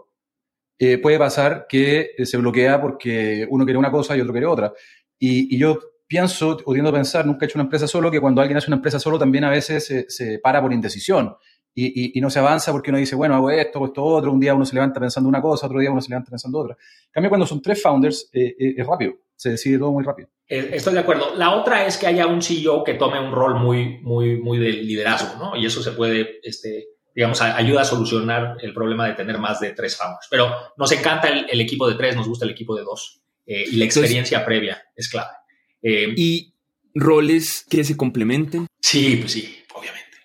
eh, 0.78 0.98
puede 0.98 1.18
pasar 1.18 1.66
que 1.70 2.12
se 2.24 2.38
bloquea 2.38 2.82
porque 2.82 3.48
uno 3.50 3.66
quiere 3.66 3.78
una 3.78 3.92
cosa 3.92 4.16
y 4.16 4.22
otro 4.22 4.34
quiere 4.34 4.48
otra. 4.48 4.74
Y, 5.18 5.58
yo 5.58 5.80
pienso, 6.08 6.58
o 6.66 6.74
tiendo 6.74 6.90
a 6.90 6.94
pensar, 6.94 7.26
nunca 7.26 7.46
he 7.46 7.48
hecho 7.48 7.58
una 7.58 7.64
empresa 7.64 7.88
solo, 7.88 8.12
que 8.12 8.20
cuando 8.20 8.42
alguien 8.42 8.58
hace 8.58 8.68
una 8.68 8.76
empresa 8.78 9.00
solo 9.00 9.18
también 9.18 9.44
a 9.44 9.50
veces 9.50 10.06
se, 10.08 10.40
para 10.40 10.62
por 10.62 10.74
indecisión 10.74 11.36
y, 11.78 12.20
no 12.22 12.30
se 12.30 12.40
avanza 12.40 12.72
porque 12.72 12.90
uno 12.90 13.00
dice, 13.00 13.16
bueno, 13.16 13.36
hago 13.36 13.52
esto, 13.52 13.80
hago 13.80 13.88
esto 13.88 14.04
otro, 14.04 14.32
un 14.32 14.40
día 14.40 14.54
uno 14.54 14.66
se 14.66 14.76
levanta 14.76 15.00
pensando 15.00 15.28
una 15.28 15.42
cosa, 15.42 15.66
otro 15.66 15.80
día 15.80 15.92
uno 15.92 16.02
se 16.02 16.10
levanta 16.10 16.30
pensando 16.30 16.60
otra. 16.60 16.78
En 17.08 17.12
cambio, 17.12 17.30
cuando 17.30 17.46
son 17.46 17.62
tres 17.62 17.82
founders, 17.82 18.30
eh, 18.32 18.56
eh, 18.58 18.76
es 18.78 18.88
rápido, 18.88 19.14
se 19.36 19.52
decide 19.52 19.78
todo 19.78 19.92
muy 19.92 20.04
rápido. 20.04 20.30
Eh, 20.48 20.70
estoy 20.74 20.94
de 20.94 21.00
acuerdo. 21.00 21.36
La 21.36 21.52
otra 21.52 21.86
es 21.86 21.98
que 21.98 22.08
haya 22.08 22.28
un 22.28 22.42
CEO 22.42 22.84
que 22.84 22.94
tome 22.94 23.20
un 23.20 23.34
rol 23.34 23.56
muy, 23.56 24.00
muy, 24.00 24.40
muy 24.40 24.58
de 24.58 24.70
liderazgo, 24.70 25.38
¿no? 25.38 25.56
Y 25.58 25.66
eso 25.66 25.84
se 25.84 25.92
puede 25.92 26.40
este, 26.44 26.88
digamos, 27.16 27.42
ayuda 27.42 27.82
a 27.82 27.86
solucionar 27.86 28.58
el 28.62 28.74
problema 28.74 29.08
de 29.08 29.14
tener 29.14 29.40
más 29.40 29.62
de 29.62 29.72
tres 29.72 29.96
founders. 29.96 30.28
Pero 30.30 30.52
nos 30.76 30.92
encanta 30.92 31.30
el, 31.30 31.62
equipo 31.62 31.88
de 31.88 31.96
tres, 31.96 32.16
nos 32.16 32.28
gusta 32.28 32.44
el 32.44 32.52
equipo 32.52 32.76
de 32.76 32.84
dos. 32.84 33.22
Eh, 33.46 33.66
y 33.72 33.78
la 33.78 33.86
experiencia 33.86 34.44
previa 34.44 34.84
es 34.96 35.08
clave. 35.08 35.32
Eh, 35.82 36.14
¿Y 36.18 36.54
roles 36.94 37.66
que 37.70 37.86
se 37.86 37.96
complementen? 37.96 38.68
Sí, 38.82 39.18
pues 39.18 39.32
sí, 39.32 39.64
obviamente. 39.74 40.18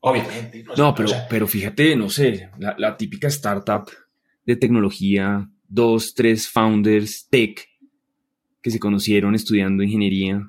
Obviamente. 0.00 0.64
No, 0.76 0.94
pero, 0.94 1.10
pero 1.30 1.46
fíjate, 1.46 1.96
no 1.96 2.10
sé, 2.10 2.50
la, 2.58 2.74
la 2.76 2.96
típica 2.96 3.28
startup 3.28 3.90
de 4.44 4.56
tecnología, 4.56 5.48
dos, 5.66 6.14
tres 6.14 6.48
founders 6.48 7.26
tech 7.30 7.66
que 8.60 8.70
se 8.70 8.78
conocieron 8.78 9.34
estudiando 9.34 9.82
ingeniería. 9.82 10.42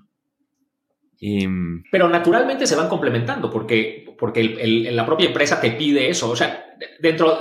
Em, 1.28 1.82
pero 1.90 2.08
naturalmente 2.08 2.68
se 2.68 2.76
van 2.76 2.88
complementando 2.88 3.50
porque, 3.50 4.14
porque 4.16 4.44
la 4.92 5.08
propia 5.08 5.26
empresa 5.26 5.60
te 5.60 5.72
pide 5.72 6.08
eso. 6.08 6.30
O 6.30 6.36
sea, 6.36 6.76
dentro, 7.00 7.40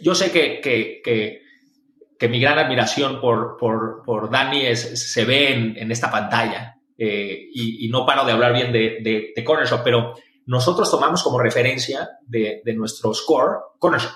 yo 0.00 0.14
sé 0.14 0.30
que, 0.30 0.60
que, 0.60 1.02
que, 1.02 2.28
mi 2.28 2.38
gran 2.38 2.56
admiración 2.56 3.20
por, 3.20 3.56
por, 3.56 4.02
por 4.04 4.30
Dani 4.30 4.66
es, 4.66 5.12
se 5.12 5.24
ve 5.24 5.52
en, 5.52 5.76
en 5.76 5.90
esta 5.90 6.08
pantalla 6.08 6.76
eh, 6.96 7.48
y, 7.52 7.88
no 7.88 8.06
paro 8.06 8.24
de 8.24 8.30
hablar 8.30 8.52
bien 8.52 8.70
de, 8.70 8.98
de, 9.02 9.32
de 9.34 9.44
Corner 9.44 9.66
Shop, 9.66 9.80
pero 9.82 10.14
nosotros 10.46 10.88
tomamos 10.88 11.24
como 11.24 11.40
referencia 11.40 12.10
de, 12.28 12.62
de 12.64 12.74
nuestro 12.74 13.12
score 13.12 13.58
Corner 13.80 14.00
Shop. 14.00 14.12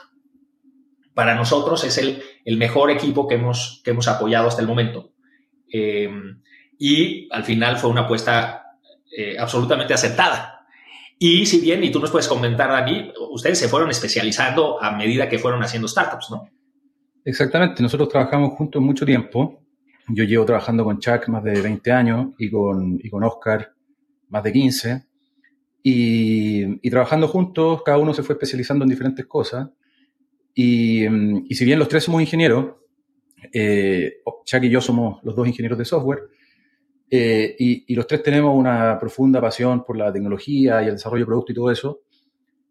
Para 1.14 1.34
nosotros 1.34 1.82
es 1.82 1.98
el, 1.98 2.22
el 2.44 2.56
mejor 2.56 2.92
equipo 2.92 3.26
que 3.26 3.34
hemos, 3.34 3.82
que 3.84 3.90
hemos 3.90 4.06
apoyado 4.06 4.46
hasta 4.46 4.62
el 4.62 4.68
momento. 4.68 5.10
Eh, 5.72 6.08
y 6.78 7.28
al 7.32 7.42
final 7.42 7.76
fue 7.76 7.90
una 7.90 8.02
apuesta 8.02 8.69
eh, 9.10 9.36
absolutamente 9.38 9.94
aceptada. 9.94 10.66
Y 11.18 11.44
si 11.44 11.60
bien, 11.60 11.84
y 11.84 11.90
tú 11.90 12.00
nos 12.00 12.10
puedes 12.10 12.28
comentar, 12.28 12.70
Dani, 12.70 13.12
ustedes 13.30 13.58
se 13.58 13.68
fueron 13.68 13.90
especializando 13.90 14.82
a 14.82 14.92
medida 14.92 15.28
que 15.28 15.38
fueron 15.38 15.62
haciendo 15.62 15.86
startups, 15.86 16.30
¿no? 16.30 16.48
Exactamente, 17.24 17.82
nosotros 17.82 18.08
trabajamos 18.08 18.54
juntos 18.54 18.80
mucho 18.80 19.04
tiempo. 19.04 19.62
Yo 20.08 20.24
llevo 20.24 20.46
trabajando 20.46 20.84
con 20.84 20.98
Chuck 20.98 21.28
más 21.28 21.44
de 21.44 21.60
20 21.60 21.92
años 21.92 22.28
y 22.38 22.50
con, 22.50 22.98
y 23.02 23.10
con 23.10 23.22
Oscar 23.22 23.74
más 24.30 24.42
de 24.42 24.52
15. 24.52 25.06
Y, 25.82 26.86
y, 26.86 26.90
trabajando 26.90 27.28
juntos, 27.28 27.82
cada 27.84 27.98
uno 27.98 28.14
se 28.14 28.22
fue 28.22 28.34
especializando 28.34 28.84
en 28.84 28.90
diferentes 28.90 29.26
cosas. 29.26 29.68
Y, 30.54 31.04
y 31.04 31.54
si 31.54 31.64
bien 31.64 31.78
los 31.78 31.88
tres 31.88 32.04
somos 32.04 32.20
ingenieros, 32.22 32.80
eh, 33.52 34.22
Chuck 34.44 34.62
y 34.62 34.70
yo 34.70 34.80
somos 34.80 35.22
los 35.22 35.34
dos 35.34 35.46
ingenieros 35.46 35.78
de 35.78 35.84
software, 35.84 36.20
eh, 37.10 37.56
y, 37.58 37.94
los 37.94 38.06
tres 38.06 38.22
tenemos 38.22 38.56
una 38.56 38.96
profunda 38.98 39.40
pasión 39.40 39.84
por 39.84 39.96
la 39.96 40.12
tecnología 40.12 40.82
y 40.82 40.86
el 40.86 40.92
desarrollo 40.92 41.24
de 41.24 41.26
producto 41.26 41.52
y 41.52 41.54
todo 41.56 41.70
eso. 41.70 42.00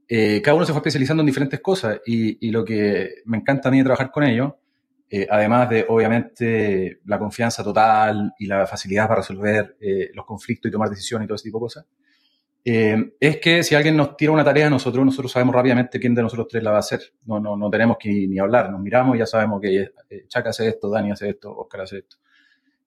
Eh, 0.07 0.41
cada 0.41 0.55
uno 0.55 0.65
se 0.65 0.71
fue 0.71 0.79
especializando 0.79 1.21
en 1.21 1.27
diferentes 1.27 1.59
cosas 1.59 1.99
y, 2.05 2.49
lo 2.49 2.63
que 2.63 3.15
me 3.25 3.37
encanta 3.37 3.67
a 3.67 3.71
mí 3.71 3.79
de 3.79 3.83
trabajar 3.83 4.11
con 4.11 4.23
ellos, 4.23 4.53
eh, 5.09 5.27
además 5.29 5.69
de 5.69 5.85
obviamente 5.89 6.99
la 7.05 7.19
confianza 7.19 7.63
total 7.63 8.33
y 8.39 8.45
la 8.45 8.65
facilidad 8.65 9.07
para 9.07 9.21
resolver 9.21 9.77
los 10.13 10.25
conflictos 10.25 10.69
y 10.69 10.71
tomar 10.71 10.89
decisiones 10.89 11.25
y 11.25 11.27
todo 11.27 11.35
ese 11.35 11.43
tipo 11.43 11.57
de 11.57 11.61
cosas, 11.61 11.85
es 12.63 13.37
que 13.37 13.63
si 13.63 13.75
alguien 13.75 13.97
nos 13.97 14.15
tira 14.15 14.31
una 14.31 14.43
tarea 14.43 14.67
a 14.67 14.69
nosotros, 14.69 15.03
nosotros 15.03 15.31
sabemos 15.31 15.55
rápidamente 15.55 15.99
quién 15.99 16.13
de 16.13 16.21
nosotros 16.21 16.47
tres 16.47 16.63
la 16.63 16.71
va 16.71 16.77
a 16.77 16.81
hacer. 16.81 17.01
No, 17.25 17.39
no, 17.39 17.57
no 17.57 17.69
tenemos 17.69 17.97
que 17.99 18.09
ni 18.09 18.37
hablar, 18.39 18.71
nos 18.71 18.79
miramos 18.79 19.15
y 19.15 19.19
ya 19.19 19.25
sabemos 19.25 19.59
que 19.59 19.91
Chaca 20.27 20.51
hace 20.51 20.67
esto, 20.67 20.89
Dani 20.89 21.11
hace 21.11 21.29
esto, 21.29 21.55
Oscar 21.57 21.81
hace 21.81 21.99
esto. 21.99 22.17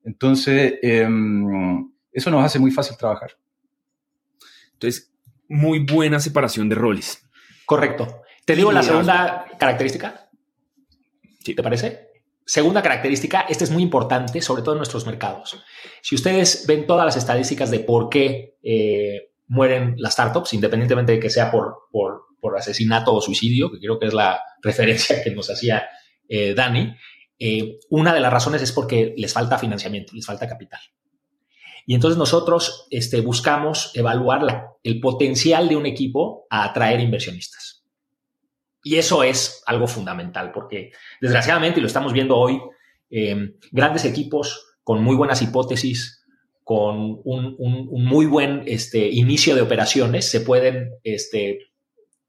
Entonces, 0.05 0.75
em, 0.83 1.91
eso 2.13 2.31
nos 2.31 2.45
hace 2.45 2.59
muy 2.59 2.71
fácil 2.71 2.97
trabajar. 2.97 3.37
Entonces, 4.75 5.13
muy 5.49 5.81
buena 5.81 6.19
separación 6.19 6.69
de 6.69 6.75
roles. 6.75 7.29
Correcto. 7.67 8.23
Te 8.45 8.57
digo 8.57 8.73
la 8.73 8.83
segunda 8.83 9.47
característica. 9.59 10.29
¿Sí 11.45 11.55
te 11.55 11.63
parece? 11.63 12.13
Segunda 12.45 12.83
característica, 12.83 13.43
esta 13.43 13.65
es 13.65 13.71
muy 13.71 13.83
importante, 13.83 14.41
sobre 14.41 14.63
todo 14.63 14.75
en 14.75 14.79
nuestros 14.79 15.07
mercados. 15.07 15.63
Si 16.01 16.15
ustedes 16.15 16.67
ven 16.67 16.87
todas 16.87 17.07
las 17.07 17.17
estadísticas 17.17 17.71
de 17.71 17.81
por 17.81 18.09
qué 18.09 18.57
eh, 18.63 19.31
mueren 19.47 19.95
las 19.99 20.15
startups, 20.15 20.53
independientemente 20.55 21.13
de 21.13 21.21
que 21.21 21.31
sea 21.31 21.51
por, 21.51 21.89
por, 21.91 22.23
asesinato 22.59 23.15
o 23.15 23.21
suicidio, 23.21 23.71
que 23.71 23.79
creo 23.79 23.99
que 23.99 24.07
es 24.07 24.15
la 24.15 24.41
referencia 24.61 25.23
que 25.23 25.31
nos 25.31 25.49
hacía 25.49 25.89
eh, 26.29 26.55
Dani, 26.55 26.95
eh, 27.39 27.79
una 27.91 28.15
de 28.15 28.21
las 28.21 28.33
razones 28.33 28.63
es 28.63 28.73
porque 28.73 29.15
les 29.17 29.33
falta 29.33 29.59
financiamiento, 29.59 30.15
les 30.15 30.27
falta 30.27 30.49
capital. 30.49 30.81
Y 31.87 31.95
entonces 31.95 32.17
nosotros 32.17 32.87
este, 32.91 33.21
buscamos 33.21 33.91
evaluar 33.95 34.69
el 34.83 35.01
potencial 35.01 35.69
de 35.69 35.77
un 35.77 35.87
equipo 35.87 36.47
a 36.51 36.65
atraer 36.65 37.01
inversionistas. 37.01 37.85
Y 38.85 38.97
eso 38.97 39.23
es 39.23 39.63
algo 39.67 39.87
fundamental, 39.87 40.53
porque 40.53 40.93
desgraciadamente, 41.21 41.79
y 41.79 41.83
lo 41.83 41.87
estamos 41.87 42.13
viendo 42.13 42.37
hoy, 42.37 42.61
eh, 43.11 43.55
grandes 43.71 44.05
equipos 44.05 44.77
con 44.83 45.03
muy 45.03 45.15
buenas 45.15 45.43
hipótesis, 45.43 46.25
con 46.65 47.21
un, 47.25 47.89
muy 48.05 48.27
buen 48.27 48.63
este, 48.67 49.09
inicio 49.09 49.55
de 49.55 49.63
operaciones, 49.63 50.31
se 50.31 50.41
pueden 50.41 50.93
este, 51.03 51.73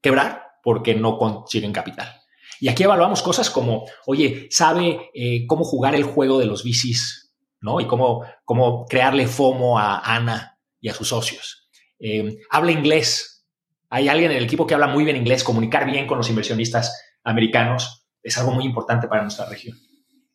quebrar 0.01 0.43
porque 0.63 0.95
no 0.95 1.17
consiguen 1.17 1.71
capital. 1.71 2.22
Y 2.63 2.69
aquí 2.69 2.83
evaluamos 2.83 3.21
cosas 3.21 3.49
como, 3.49 3.85
oye, 4.05 4.47
sabe 4.49 5.11
eh, 5.13 5.45
cómo 5.47 5.65
jugar 5.65 5.95
el 5.95 6.03
juego 6.03 6.39
de 6.39 6.45
los 6.45 6.63
bicis, 6.63 7.35
¿no? 7.59 7.81
Y 7.81 7.87
cómo, 7.87 8.23
cómo 8.45 8.85
crearle 8.85 9.27
FOMO 9.27 9.77
a 9.77 9.99
Ana 9.99 10.57
y 10.79 10.87
a 10.87 10.93
sus 10.93 11.09
socios. 11.09 11.69
Eh, 11.99 12.37
habla 12.49 12.71
inglés. 12.71 13.45
Hay 13.89 14.07
alguien 14.07 14.31
en 14.31 14.37
el 14.37 14.45
equipo 14.45 14.65
que 14.65 14.75
habla 14.75 14.87
muy 14.87 15.03
bien 15.03 15.17
inglés. 15.17 15.43
Comunicar 15.43 15.85
bien 15.85 16.07
con 16.07 16.17
los 16.17 16.29
inversionistas 16.29 17.17
americanos 17.25 18.07
es 18.23 18.37
algo 18.37 18.53
muy 18.53 18.63
importante 18.63 19.09
para 19.09 19.23
nuestra 19.23 19.45
región. 19.49 19.77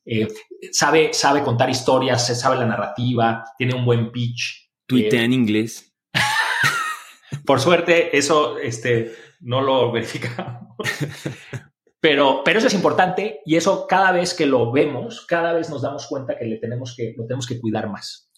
Eh, 0.04 0.28
sabe, 0.70 1.14
sabe 1.14 1.42
contar 1.42 1.70
historias, 1.70 2.38
sabe 2.38 2.56
la 2.56 2.66
narrativa, 2.66 3.42
tiene 3.56 3.74
un 3.74 3.86
buen 3.86 4.12
pitch. 4.12 4.70
Tuitea 4.84 5.22
en 5.22 5.32
inglés. 5.32 5.96
Por 7.46 7.58
suerte, 7.58 8.14
eso 8.18 8.58
este, 8.58 9.14
no 9.40 9.62
lo 9.62 9.90
verificamos. 9.90 10.76
Pero, 12.00 12.42
pero 12.44 12.58
eso 12.58 12.68
es 12.68 12.74
importante 12.74 13.40
y 13.44 13.56
eso 13.56 13.86
cada 13.88 14.12
vez 14.12 14.34
que 14.34 14.46
lo 14.46 14.70
vemos, 14.70 15.26
cada 15.26 15.52
vez 15.52 15.68
nos 15.68 15.82
damos 15.82 16.06
cuenta 16.06 16.36
que, 16.38 16.44
le 16.44 16.58
tenemos 16.58 16.94
que 16.96 17.14
lo 17.16 17.26
tenemos 17.26 17.46
que 17.46 17.60
cuidar 17.60 17.88
más. 17.90 18.30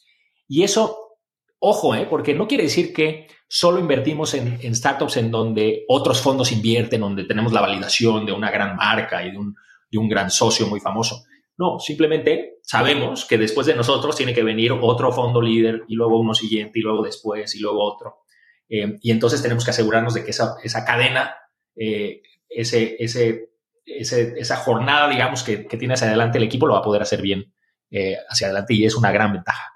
Y 0.48 0.62
eso, 0.62 1.18
ojo, 1.58 1.94
¿eh? 1.94 2.06
porque 2.08 2.34
no 2.34 2.48
quiere 2.48 2.64
decir 2.64 2.92
que 2.94 3.26
solo 3.48 3.78
invertimos 3.78 4.32
en, 4.34 4.74
startups 4.74 5.18
en 5.18 5.30
donde 5.30 5.84
otros 5.88 6.20
fondos 6.20 6.52
invierten, 6.52 7.02
donde 7.02 7.24
tenemos 7.24 7.52
la 7.52 7.60
validación 7.60 8.24
de 8.24 8.32
una 8.32 8.50
gran 8.50 8.76
marca 8.76 9.24
y 9.26 9.32
de 9.32 9.38
un, 9.38 9.54
de 9.90 9.98
un 9.98 10.08
gran 10.08 10.30
socio 10.30 10.66
muy 10.66 10.80
famoso. 10.80 11.24
No, 11.58 11.78
simplemente 11.78 12.60
sabemos 12.62 13.26
que 13.26 13.36
después 13.36 13.66
de 13.66 13.74
nosotros 13.74 14.16
tiene 14.16 14.32
que 14.32 14.42
venir 14.42 14.72
otro 14.72 15.12
fondo 15.12 15.42
líder 15.42 15.82
y 15.88 15.94
luego 15.94 16.18
uno 16.18 16.32
siguiente 16.32 16.78
y 16.78 16.82
luego 16.82 17.02
después 17.02 17.54
y 17.54 17.60
luego 17.60 17.84
otro. 17.84 18.20
Eh, 18.66 18.96
y 19.02 19.10
entonces 19.10 19.42
tenemos 19.42 19.64
que 19.64 19.72
asegurarnos 19.72 20.14
de 20.14 20.24
que 20.24 20.30
esa, 20.30 20.54
esa 20.62 20.84
cadena, 20.86 21.34
eh, 21.76 22.22
ese, 22.48 22.96
ese 22.98 23.49
esa 23.84 24.56
jornada, 24.56 25.08
digamos, 25.08 25.42
que, 25.42 25.58
tiene 25.58 25.94
hacia 25.94 26.08
adelante 26.08 26.38
el 26.38 26.44
equipo 26.44 26.66
lo 26.66 26.74
va 26.74 26.80
a 26.80 26.84
poder 26.84 27.02
hacer 27.02 27.22
bien 27.22 27.52
eh, 27.90 28.16
hacia 28.28 28.46
adelante 28.46 28.74
y 28.74 28.84
es 28.84 28.94
una 28.94 29.10
gran 29.10 29.32
ventaja. 29.32 29.72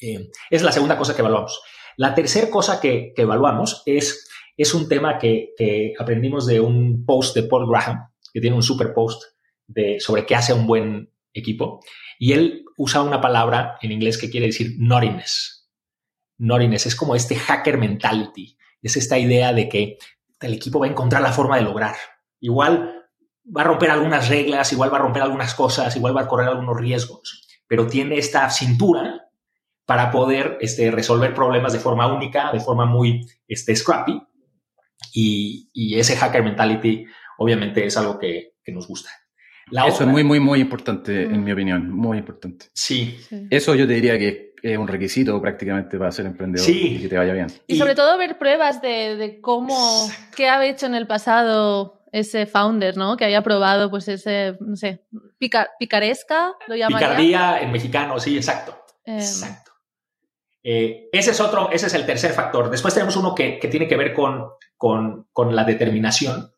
Eh, 0.00 0.30
es 0.50 0.62
la 0.62 0.72
segunda 0.72 0.96
cosa 0.96 1.14
que 1.14 1.20
evaluamos. 1.20 1.60
La 1.96 2.14
tercera 2.14 2.50
cosa 2.50 2.80
que, 2.80 3.12
evaluamos 3.16 3.82
es, 3.86 4.28
es 4.56 4.74
un 4.74 4.88
tema 4.88 5.18
que, 5.18 5.54
aprendimos 5.98 6.46
de 6.46 6.60
un 6.60 7.04
post 7.04 7.34
de 7.34 7.44
Paul 7.44 7.68
Graham, 7.68 8.08
que 8.32 8.40
tiene 8.40 8.56
un 8.56 8.62
super 8.62 8.92
post 8.92 9.22
de, 9.66 10.00
sobre 10.00 10.26
qué 10.26 10.34
hace 10.34 10.52
un 10.52 10.66
buen 10.66 11.10
equipo. 11.32 11.80
Y 12.18 12.32
él 12.32 12.64
usa 12.76 13.02
una 13.02 13.20
palabra 13.20 13.76
en 13.82 13.92
inglés 13.92 14.18
que 14.18 14.30
quiere 14.30 14.46
decir 14.46 14.74
naughtiness. 14.78 15.68
Naughtiness 16.38 16.86
es 16.86 16.96
como 16.96 17.14
este 17.14 17.36
hacker 17.36 17.76
mentality. 17.76 18.56
Es 18.82 18.96
esta 18.96 19.18
idea 19.18 19.52
de 19.52 19.68
que 19.68 19.98
el 20.40 20.54
equipo 20.54 20.80
va 20.80 20.86
a 20.86 20.90
encontrar 20.90 21.22
la 21.22 21.32
forma 21.32 21.56
de 21.56 21.62
lograr. 21.62 21.94
Igual 22.40 22.99
va 23.56 23.62
a 23.62 23.64
romper 23.64 23.90
algunas 23.90 24.28
reglas, 24.28 24.72
igual 24.72 24.92
va 24.92 24.98
a 24.98 25.00
romper 25.00 25.22
algunas 25.22 25.54
cosas, 25.54 25.94
igual 25.96 26.16
va 26.16 26.22
a 26.22 26.28
correr 26.28 26.48
algunos 26.48 26.76
riesgos, 26.76 27.46
pero 27.66 27.86
tiene 27.86 28.18
esta 28.18 28.48
cintura 28.50 29.28
para 29.86 30.10
poder 30.10 30.58
este, 30.60 30.90
resolver 30.90 31.34
problemas 31.34 31.72
de 31.72 31.80
forma 31.80 32.12
única, 32.12 32.52
de 32.52 32.60
forma 32.60 32.86
muy 32.86 33.26
este, 33.48 33.74
scrappy. 33.74 34.22
Y, 35.12 35.68
ese 35.98 36.16
hacker 36.16 36.44
mentality 36.44 37.04
obviamente 37.38 37.84
es 37.84 37.96
algo 37.96 38.18
que, 38.18 38.52
nos 38.68 38.86
gusta. 38.86 39.10
Eso 39.88 40.04
es 40.04 40.08
muy, 40.08 40.22
muy, 40.22 40.38
muy 40.38 40.60
importante, 40.60 41.24
en 41.24 41.42
mi 41.42 41.50
opinión, 41.50 41.90
muy 41.90 42.18
importante. 42.18 42.66
Sí. 42.72 43.18
Eso 43.50 43.74
yo 43.74 43.84
te 43.84 43.94
diría 43.94 44.16
que 44.16 44.54
es 44.62 44.78
un 44.78 44.86
requisito 44.86 45.40
prácticamente 45.42 45.98
para 45.98 46.12
ser 46.12 46.26
emprendedor 46.26 46.70
y 46.70 47.00
que 47.00 47.08
te 47.08 47.16
vaya 47.18 47.32
bien. 47.32 47.48
Y, 47.66 47.76
sobre 47.76 47.96
todo 47.96 48.16
ver 48.16 48.38
pruebas 48.38 48.80
de, 48.80 49.16
de 49.16 49.40
cómo, 49.40 50.08
qué 50.36 50.48
ha 50.48 50.64
hecho 50.64 50.86
en 50.86 50.94
el 50.94 51.08
pasado 51.08 51.99
ese 52.12 52.46
founder, 52.46 52.96
¿no? 52.96 53.16
Que 53.16 53.24
haya 53.24 53.42
probado, 53.42 53.90
pues, 53.90 54.08
ese, 54.08 54.56
no 54.60 54.76
sé, 54.76 55.06
picaresca, 55.78 56.54
lo 56.66 56.76
llamaría. 56.76 57.08
Picardía 57.08 57.60
en 57.60 57.72
mexicano, 57.72 58.18
sí, 58.18 58.36
exacto. 58.36 58.76
Em. 59.04 59.18
Exacto. 59.18 59.72
Eh, 60.62 61.08
ese 61.12 61.30
es 61.30 61.40
otro, 61.40 61.70
ese 61.72 61.86
es 61.86 61.94
el 61.94 62.04
tercer 62.04 62.32
factor. 62.32 62.70
Después 62.70 62.92
tenemos 62.92 63.16
uno 63.16 63.34
que, 63.34 63.58
tiene 63.70 63.88
que 63.88 63.96
ver 63.96 64.12
con, 64.12 64.50
con, 64.76 65.56
la 65.56 65.64
determinación 65.64 66.52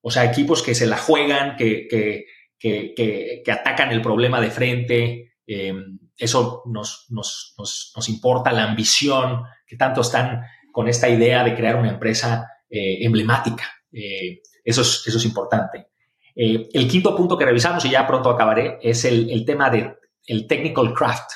o 0.00 0.10
sea, 0.10 0.24
equipos 0.24 0.62
que 0.62 0.74
se 0.74 0.86
la 0.86 0.96
juegan, 0.96 1.56
que, 1.56 1.88
que, 1.88 2.24
que, 2.58 3.42
que 3.44 3.52
atacan 3.52 3.90
el 3.90 4.00
problema 4.00 4.40
de 4.40 4.50
frente. 4.50 5.34
Eh, 5.46 5.74
eso 6.16 6.62
nos, 6.66 7.06
nos, 7.10 7.54
nos, 7.58 7.92
nos, 7.94 8.08
importa, 8.08 8.52
la 8.52 8.64
ambición, 8.64 9.42
que 9.66 9.76
tanto 9.76 10.00
están 10.00 10.42
con 10.72 10.88
esta 10.88 11.08
idea 11.08 11.44
de 11.44 11.54
crear 11.54 11.76
una 11.76 11.90
empresa 11.90 12.46
eh, 12.70 13.04
emblemática. 13.04 13.64
Eh, 13.92 14.40
eso, 14.64 14.82
es, 14.82 15.04
eso 15.06 15.18
es 15.18 15.24
importante. 15.24 15.88
el 16.34 16.88
quinto 16.88 17.16
punto 17.16 17.36
que 17.36 17.44
revisamos, 17.44 17.84
y 17.84 17.90
ya 17.90 18.06
pronto 18.06 18.30
acabaré, 18.30 18.78
es 18.82 19.04
el, 19.04 19.30
el 19.30 19.44
tema 19.44 19.70
del 19.70 19.96
el 20.26 20.46
technical 20.46 20.92
craft. 20.94 21.30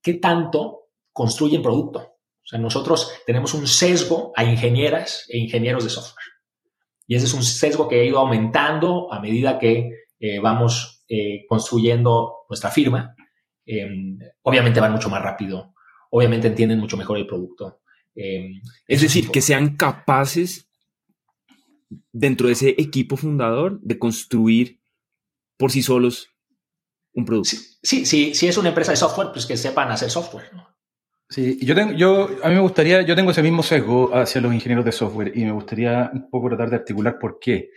¿Qué 0.00 0.14
tanto 0.14 0.88
construyen 1.12 1.62
producto? 1.62 1.98
O 1.98 2.46
sea, 2.46 2.58
nosotros 2.58 3.12
tenemos 3.24 3.54
un 3.54 3.68
sesgo 3.68 4.32
a 4.34 4.42
ingenieras 4.42 5.26
e 5.28 5.38
ingenieros 5.38 5.84
de 5.84 5.90
software. 5.90 6.24
Y 7.06 7.14
ese 7.14 7.26
es 7.26 7.34
un 7.34 7.42
sesgo 7.42 7.88
que 7.88 8.00
ha 8.00 8.04
ido 8.04 8.18
aumentando 8.18 9.12
a 9.12 9.20
medida 9.20 9.58
que 9.58 9.90
eh, 10.18 10.38
vamos 10.40 11.04
eh, 11.08 11.44
construyendo 11.48 12.44
nuestra 12.48 12.70
firma. 12.70 13.14
Eh, 13.64 13.86
obviamente 14.42 14.80
van 14.80 14.92
mucho 14.92 15.08
más 15.08 15.22
rápido, 15.22 15.74
obviamente 16.10 16.48
entienden 16.48 16.80
mucho 16.80 16.96
mejor 16.96 17.18
el 17.18 17.26
producto. 17.26 17.80
es 18.14 19.00
decir, 19.00 19.30
que 19.30 19.40
sean 19.40 19.76
capaces 19.76 20.68
dentro 22.12 22.46
de 22.46 22.54
ese 22.54 22.70
equipo 22.78 23.16
fundador 23.16 23.80
de 23.80 23.98
construir 23.98 24.80
por 25.56 25.70
sí 25.70 25.82
solos 25.82 26.28
un 27.14 27.24
producto. 27.24 27.56
Sí, 27.82 28.06
sí, 28.06 28.34
si 28.34 28.46
es 28.46 28.56
una 28.56 28.70
empresa 28.70 28.92
de 28.92 28.96
software, 28.96 29.28
pues 29.32 29.46
que 29.46 29.56
sepan 29.56 29.90
hacer 29.90 30.10
software. 30.10 30.50
Sí, 31.28 31.58
yo 31.62 31.74
tengo, 31.74 31.92
yo, 31.92 32.28
a 32.42 32.48
mí 32.48 32.54
me 32.54 32.60
gustaría, 32.60 33.02
yo 33.02 33.14
tengo 33.14 33.30
ese 33.30 33.42
mismo 33.42 33.62
sesgo 33.62 34.14
hacia 34.14 34.40
los 34.40 34.52
ingenieros 34.52 34.84
de 34.84 34.92
software 34.92 35.32
y 35.34 35.44
me 35.44 35.52
gustaría 35.52 36.10
un 36.12 36.28
poco 36.28 36.48
tratar 36.48 36.70
de 36.70 36.76
articular 36.76 37.18
por 37.18 37.38
qué. 37.38 37.70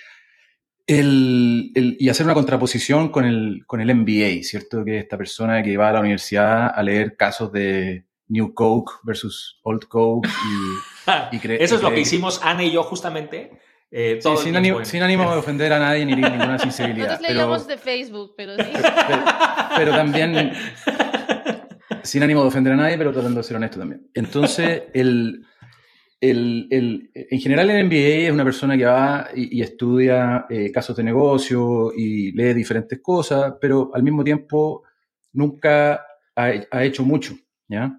El, 0.86 1.72
el, 1.74 1.96
y 2.00 2.10
hacer 2.10 2.26
una 2.26 2.36
contraposición 2.36 3.10
con 3.10 3.26
el, 3.26 3.64
con 3.66 3.82
el 3.82 3.94
MBA, 3.96 4.44
¿cierto? 4.44 4.84
Que 4.84 5.00
esta 5.00 5.18
persona 5.18 5.64
que 5.64 5.78
va 5.78 5.90
a 5.90 5.94
la 5.94 6.02
universidad 6.02 6.72
a 6.76 6.84
leer 6.84 7.16
casos 7.16 7.52
de 7.52 8.06
New 8.28 8.54
Coke 8.54 8.92
versus 9.04 9.60
Old 9.64 9.86
Coke 9.88 10.28
y, 10.28 11.36
y 11.38 11.52
Eso 11.64 11.76
es 11.76 11.82
lo 11.82 11.92
que 11.92 12.02
hicimos 12.02 12.42
Ana 12.44 12.64
y 12.64 12.72
yo 12.72 12.84
justamente. 12.84 13.52
Eh, 13.98 14.20
sí, 14.22 14.30
sin, 14.44 14.58
ánimo, 14.58 14.84
sin, 14.84 15.02
ánimo, 15.04 15.32
de 15.32 15.38
ofender 15.38 15.72
a 15.72 15.80
nadie 15.80 16.06
ni 16.06 16.16
ninguna 16.16 16.60
sensibilidad. 16.60 17.12
Nosotros 17.12 17.30
leíamos 17.30 17.68
de 17.68 17.78
Facebook, 17.78 18.34
pero 18.36 18.58
sí. 18.58 18.72
Pero, 18.74 19.24
pero 19.78 19.92
también 19.92 20.52
sin 22.04 22.22
ánimo 22.22 22.42
de 22.42 22.48
ofender 22.50 22.74
a 22.74 22.76
nadie, 22.76 22.98
pero 22.98 23.14
tratando 23.14 23.40
de 23.40 23.44
ser 23.44 23.56
honesto 23.56 23.80
también. 23.80 24.10
Entonces, 24.14 24.84
el, 24.94 25.46
el, 26.20 26.68
el, 26.72 27.10
en 27.14 27.40
general 27.40 27.70
el 27.70 27.86
MBA 27.86 28.28
es 28.28 28.32
una 28.32 28.44
persona 28.44 28.78
que 28.78 28.84
va 28.84 29.30
y, 29.34 29.60
y 29.60 29.62
estudia 29.62 30.46
eh, 30.50 30.74
casos 30.74 30.98
de 30.98 31.04
negocio 31.04 31.94
y 31.96 32.34
lee 32.34 32.54
diferentes 32.54 33.00
cosas, 33.02 33.54
pero 33.62 33.92
al 33.94 34.04
mismo 34.04 34.26
tiempo 34.26 34.84
nunca 35.32 36.06
ha, 36.36 36.52
ha, 36.70 36.84
hecho 36.84 37.04
mucho, 37.04 37.34
¿ya? 37.70 37.98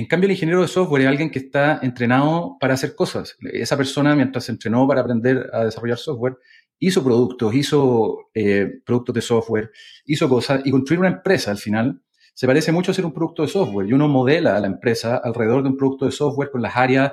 En 0.00 0.06
cambio, 0.06 0.28
el 0.28 0.32
ingeniero 0.32 0.62
de 0.62 0.68
software 0.68 1.02
es 1.02 1.08
alguien 1.08 1.30
que 1.30 1.40
está 1.40 1.78
entrenado 1.82 2.56
para 2.58 2.72
hacer 2.72 2.94
cosas. 2.94 3.36
Esa 3.52 3.76
persona, 3.76 4.16
mientras 4.16 4.44
se 4.44 4.52
entrenó 4.52 4.88
para 4.88 5.02
aprender 5.02 5.50
a 5.52 5.66
desarrollar 5.66 5.98
software, 5.98 6.38
hizo 6.78 7.04
productos, 7.04 7.54
hizo 7.54 8.30
eh, 8.32 8.80
productos 8.86 9.14
de 9.14 9.20
software, 9.20 9.70
hizo 10.06 10.26
cosas 10.26 10.62
y 10.64 10.70
construir 10.70 11.00
una 11.00 11.10
empresa 11.10 11.50
al 11.50 11.58
final 11.58 12.00
se 12.32 12.46
parece 12.46 12.72
mucho 12.72 12.92
a 12.92 12.94
ser 12.94 13.04
un 13.04 13.12
producto 13.12 13.42
de 13.42 13.48
software 13.48 13.86
y 13.86 13.92
uno 13.92 14.08
modela 14.08 14.56
a 14.56 14.60
la 14.60 14.68
empresa 14.68 15.20
alrededor 15.22 15.62
de 15.62 15.68
un 15.68 15.76
producto 15.76 16.06
de 16.06 16.12
software 16.12 16.50
con 16.50 16.62
las 16.62 16.74
áreas 16.74 17.12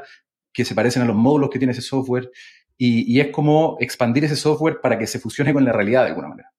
que 0.54 0.64
se 0.64 0.74
parecen 0.74 1.02
a 1.02 1.06
los 1.06 1.16
módulos 1.18 1.50
que 1.50 1.60
tiene 1.60 1.74
ese 1.74 1.82
software 1.82 2.32
y, 2.78 3.20
es 3.20 3.28
como 3.32 3.76
expandir 3.82 4.24
ese 4.24 4.38
software 4.38 4.80
para 4.80 4.98
que 4.98 5.08
se 5.08 5.20
fusione 5.20 5.52
con 5.52 5.66
la 5.66 5.74
realidad 5.74 6.04
de 6.04 6.10
alguna 6.12 6.30
manera. 6.30 6.54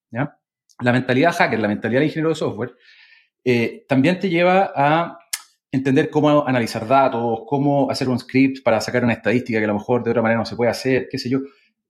La 0.81 0.93
mentalidad 0.93 1.33
hacker, 1.33 1.59
la 1.59 1.69
mentalidad 1.69 2.01
de 2.01 2.07
ingeniero 2.07 2.29
de 2.29 2.35
software, 2.35 2.75
eh, 3.45 3.87
también 3.89 4.19
te 4.21 4.29
lleva 4.29 4.71
a 4.77 5.19
entender 5.71 6.11
cómo 6.11 6.47
analizar 6.47 6.87
datos, 6.87 7.41
cómo 7.47 7.91
hacer 7.91 8.09
un 8.09 8.19
script 8.19 8.63
para 8.63 8.81
sacar 8.81 9.05
una 9.05 9.13
estadística 9.13 9.59
que 9.59 9.65
a 9.65 9.69
lo 9.69 9.75
mejor 9.75 10.03
de 10.03 10.11
otra 10.11 10.23
manera 10.23 10.41
no 10.41 10.47
se 10.47 10.57
puede 10.57 10.71
hacer, 10.71 11.09
qué 11.11 11.19
sé 11.19 11.29
yo. 11.29 11.41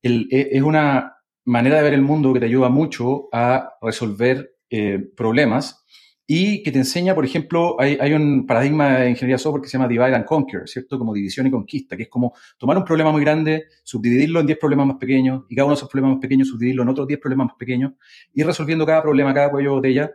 El, 0.02 0.28
e, 0.30 0.48
es 0.52 0.62
una 0.62 1.16
manera 1.44 1.76
de 1.76 1.82
ver 1.82 1.94
el 1.94 2.02
mundo 2.02 2.32
que 2.32 2.40
te 2.40 2.46
ayuda 2.46 2.68
mucho 2.68 3.28
a 3.32 3.76
resolver 3.80 4.54
eh, 4.70 4.98
problemas 5.16 5.84
y 6.30 6.62
que 6.62 6.70
te 6.70 6.78
enseña, 6.78 7.14
por 7.14 7.24
ejemplo, 7.24 7.80
hay, 7.80 7.96
hay, 7.98 8.12
un 8.12 8.46
paradigma 8.46 8.98
de 8.98 9.10
ingeniería 9.10 9.38
software 9.38 9.62
que 9.62 9.68
se 9.68 9.78
llama 9.78 9.88
divide 9.88 10.14
and 10.14 10.26
conquer, 10.26 10.68
¿cierto? 10.68 10.98
Como 10.98 11.14
división 11.14 11.46
y 11.46 11.50
conquista, 11.50 11.96
que 11.96 12.02
es 12.02 12.08
como 12.10 12.34
tomar 12.58 12.76
un 12.76 12.84
problema 12.84 13.10
muy 13.10 13.22
grande, 13.22 13.64
subdividirlo 13.82 14.40
en 14.40 14.46
10 14.46 14.58
problemas 14.58 14.88
más 14.88 14.96
pequeños 14.98 15.44
y 15.48 15.56
cada 15.56 15.64
uno 15.64 15.74
de 15.74 15.78
esos 15.78 15.88
problemas 15.88 16.16
más 16.16 16.20
pequeños 16.20 16.48
subdividirlo 16.48 16.82
en 16.82 16.90
otros 16.90 17.06
10 17.08 17.18
problemas 17.18 17.46
más 17.46 17.56
pequeños 17.56 17.92
y 18.34 18.42
resolviendo 18.42 18.84
cada 18.84 19.00
problema, 19.00 19.32
cada 19.32 19.50
cuello 19.50 19.70
de 19.70 19.76
botella. 19.76 20.10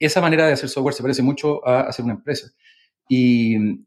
Esa 0.00 0.20
manera 0.20 0.48
de 0.48 0.54
hacer 0.54 0.68
software 0.68 0.94
se 0.94 1.02
parece 1.02 1.22
mucho 1.22 1.64
a 1.64 1.82
hacer 1.82 2.04
una 2.04 2.14
empresa. 2.14 2.48
Y, 3.08 3.86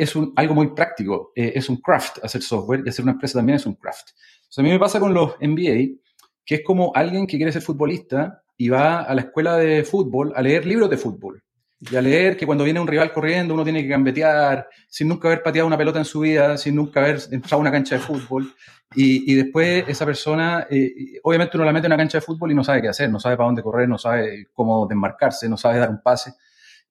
es 0.00 0.14
algo 0.36 0.54
muy 0.54 0.74
práctico, 0.74 1.32
eh, 1.34 1.52
es 1.56 1.68
un 1.68 1.78
craft 1.78 2.24
hacer 2.24 2.40
software 2.40 2.82
y 2.84 2.88
hacer 2.88 3.02
una 3.02 3.12
empresa 3.12 3.38
también 3.38 3.56
es 3.56 3.66
un 3.66 3.74
craft. 3.74 4.10
O 4.48 4.52
sea, 4.52 4.62
a 4.62 4.64
mí 4.64 4.70
me 4.70 4.78
pasa 4.78 5.00
con 5.00 5.12
los 5.12 5.34
MBA, 5.40 5.98
que 6.44 6.56
es 6.56 6.62
como 6.64 6.92
alguien 6.94 7.26
que 7.26 7.36
quiere 7.36 7.52
ser 7.52 7.62
futbolista 7.62 8.42
y 8.56 8.68
va 8.68 9.02
a 9.02 9.14
la 9.14 9.22
escuela 9.22 9.56
de 9.56 9.84
fútbol 9.84 10.32
a 10.36 10.42
leer 10.42 10.66
libros 10.66 10.90
de 10.90 10.96
fútbol. 10.96 11.42
Y 11.80 11.96
a 11.96 12.02
leer 12.02 12.36
que 12.36 12.44
cuando 12.44 12.62
viene 12.62 12.78
un 12.78 12.86
rival 12.86 13.10
corriendo 13.10 13.54
uno 13.54 13.64
tiene 13.64 13.82
que 13.82 13.88
gambetear, 13.88 14.68
sin 14.86 15.08
nunca 15.08 15.28
haber 15.28 15.42
pateado 15.42 15.66
una 15.66 15.78
pelota 15.78 15.98
en 15.98 16.04
su 16.04 16.20
vida, 16.20 16.58
sin 16.58 16.74
nunca 16.74 17.00
haber 17.00 17.20
entrado 17.30 17.56
a 17.56 17.60
una 17.60 17.72
cancha 17.72 17.94
de 17.94 18.02
fútbol. 18.02 18.52
Y, 18.94 19.32
y 19.32 19.34
después 19.36 19.84
esa 19.88 20.04
persona, 20.04 20.66
eh, 20.68 21.18
obviamente 21.22 21.56
uno 21.56 21.64
la 21.64 21.72
mete 21.72 21.86
en 21.86 21.92
una 21.92 22.02
cancha 22.02 22.18
de 22.18 22.22
fútbol 22.22 22.52
y 22.52 22.54
no 22.54 22.64
sabe 22.64 22.82
qué 22.82 22.88
hacer, 22.88 23.08
no 23.08 23.18
sabe 23.18 23.36
para 23.36 23.46
dónde 23.46 23.62
correr, 23.62 23.88
no 23.88 23.96
sabe 23.96 24.48
cómo 24.52 24.86
desmarcarse, 24.86 25.48
no 25.48 25.56
sabe 25.56 25.78
dar 25.78 25.88
un 25.88 26.02
pase. 26.02 26.34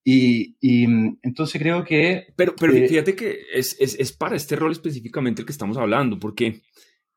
Y, 0.03 0.57
y, 0.62 0.85
entonces 1.21 1.62
creo 1.62 1.83
que... 1.83 2.33
Pero, 2.35 2.55
pero 2.55 2.73
eh, 2.73 2.88
fíjate 2.88 3.15
que 3.15 3.41
es, 3.53 3.75
es, 3.79 3.95
es, 3.99 4.12
para 4.12 4.35
este 4.35 4.55
rol 4.55 4.71
específicamente 4.71 5.41
el 5.41 5.45
que 5.45 5.51
estamos 5.51 5.77
hablando, 5.77 6.19
porque, 6.19 6.62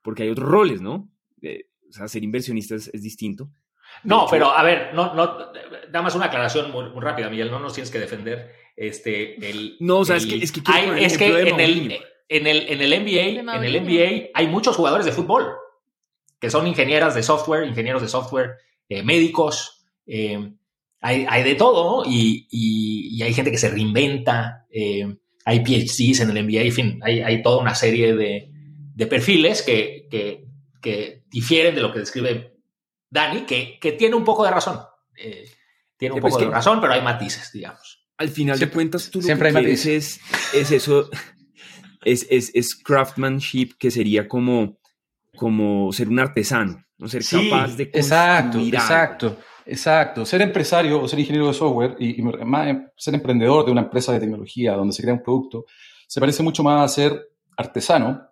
porque 0.01 0.23
hay 0.23 0.29
otros 0.29 0.49
roles, 0.49 0.81
¿no? 0.81 1.09
Eh, 1.41 1.67
o 1.89 1.93
sea, 1.93 2.07
ser 2.07 2.23
inversionista 2.23 2.75
es, 2.75 2.89
es 2.93 3.01
distinto. 3.01 3.49
No, 4.03 4.27
pero 4.29 4.49
a 4.51 4.63
ver, 4.63 4.93
no, 4.93 5.13
no, 5.13 5.37
da 5.91 6.01
más 6.01 6.15
una 6.15 6.25
aclaración 6.25 6.71
muy, 6.71 6.89
muy, 6.89 7.01
rápida, 7.01 7.29
Miguel, 7.29 7.51
no 7.51 7.59
nos 7.59 7.73
tienes 7.73 7.91
que 7.91 7.99
defender. 7.99 8.51
Este, 8.75 9.49
el, 9.49 9.77
no, 9.79 9.99
o 9.99 10.05
sea, 10.05 10.17
el, 10.17 10.23
es 10.23 10.27
que, 10.27 10.43
es 10.43 10.51
que, 10.51 10.61
hay, 10.65 11.03
es 11.03 11.17
que 11.17 11.27
en, 11.27 11.59
el, 11.59 11.99
en, 12.27 12.47
el, 12.47 12.67
en 12.69 12.81
el 12.81 12.89
NBA, 12.89 13.39
en 13.39 13.63
el 13.63 13.83
NBA 13.83 14.29
hay 14.33 14.47
muchos 14.47 14.75
jugadores 14.75 15.05
de 15.05 15.11
fútbol 15.11 15.53
que 16.39 16.49
son 16.49 16.67
ingenieras 16.67 17.15
de 17.15 17.23
software, 17.23 17.65
ingenieros 17.65 18.01
de 18.01 18.09
software, 18.09 18.57
eh, 18.89 19.01
médicos, 19.01 19.85
eh, 20.05 20.51
hay, 21.03 21.25
hay, 21.27 21.43
de 21.43 21.55
todo 21.55 22.03
y, 22.05 22.47
y, 22.49 23.17
y, 23.17 23.21
hay 23.21 23.33
gente 23.33 23.51
que 23.51 23.57
se 23.57 23.69
reinventa, 23.69 24.65
eh, 24.71 25.05
hay 25.45 25.59
PhDs 25.59 26.21
en 26.21 26.29
el 26.29 26.45
NBA, 26.47 26.61
en 26.61 26.71
fin, 26.71 26.99
hay, 27.03 27.21
hay 27.21 27.43
toda 27.43 27.61
una 27.61 27.75
serie 27.75 28.15
de, 28.15 28.49
de 28.95 29.07
perfiles 29.07 29.61
que, 29.61 30.07
que, 30.09 30.45
que 30.81 31.23
difieren 31.29 31.75
de 31.75 31.81
lo 31.81 31.91
que 31.91 31.99
describe 31.99 32.53
Dani, 33.09 33.41
que, 33.41 33.77
que 33.79 33.91
tiene 33.91 34.15
un 34.15 34.23
poco 34.23 34.43
de 34.43 34.51
razón. 34.51 34.79
Eh, 35.15 35.45
tiene 35.97 36.15
un 36.15 36.21
poco 36.21 36.39
de 36.39 36.49
razón, 36.49 36.81
pero 36.81 36.93
hay 36.93 37.01
matices, 37.01 37.51
digamos. 37.51 38.07
Al 38.17 38.29
final 38.29 38.57
siempre, 38.57 38.71
de 38.71 38.73
cuentas, 38.73 39.11
tú 39.11 39.19
lo 39.19 39.25
siempre 39.25 39.51
que 39.51 39.57
hay 39.57 39.63
matices. 39.63 40.19
Es, 40.53 40.53
es 40.53 40.71
eso, 40.71 41.09
es, 42.03 42.25
es, 42.29 42.51
es, 42.53 42.75
craftsmanship, 42.75 43.73
que 43.77 43.91
sería 43.91 44.27
como, 44.27 44.79
como 45.35 45.91
ser 45.91 46.09
un 46.09 46.19
artesano, 46.19 46.83
no 46.97 47.07
ser 47.07 47.23
sí, 47.23 47.49
capaz 47.49 47.75
de 47.75 47.83
Exacto, 47.83 48.59
exacto, 48.59 49.37
exacto. 49.65 50.25
Ser 50.25 50.41
empresario 50.41 51.01
o 51.01 51.07
ser 51.07 51.19
ingeniero 51.19 51.47
de 51.47 51.53
software 51.53 51.95
y, 51.99 52.19
y 52.19 52.23
más, 52.23 52.77
ser 52.97 53.15
emprendedor 53.15 53.65
de 53.65 53.71
una 53.71 53.81
empresa 53.81 54.11
de 54.11 54.19
tecnología 54.19 54.73
donde 54.73 54.93
se 54.93 55.01
crea 55.01 55.13
un 55.13 55.23
producto, 55.23 55.65
se 56.07 56.19
parece 56.19 56.43
mucho 56.43 56.63
más 56.63 56.83
a 56.83 56.93
ser 56.93 57.29
artesano 57.57 58.27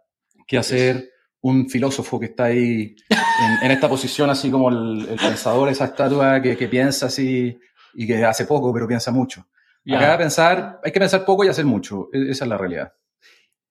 que 0.47 0.57
a 0.57 0.63
ser 0.63 1.09
un 1.41 1.69
filósofo 1.69 2.19
que 2.19 2.27
está 2.27 2.45
ahí 2.45 2.95
en, 3.09 3.65
en 3.65 3.71
esta 3.71 3.89
posición, 3.89 4.29
así 4.29 4.51
como 4.51 4.69
el, 4.69 5.07
el, 5.09 5.17
pensador, 5.17 5.69
esa 5.69 5.85
estatua 5.85 6.41
que, 6.41 6.55
que, 6.55 6.67
piensa 6.67 7.07
así 7.07 7.57
y 7.93 8.05
que 8.05 8.23
hace 8.23 8.45
poco, 8.45 8.71
pero 8.73 8.87
piensa 8.87 9.11
mucho. 9.11 9.47
Yeah. 9.83 9.97
Acá 9.97 10.17
pensar, 10.19 10.79
hay 10.83 10.91
que 10.91 10.99
pensar 10.99 11.25
poco 11.25 11.43
y 11.43 11.47
hacer 11.47 11.65
mucho. 11.65 12.09
E, 12.13 12.29
esa 12.29 12.45
es 12.45 12.49
la 12.49 12.57
realidad. 12.57 12.93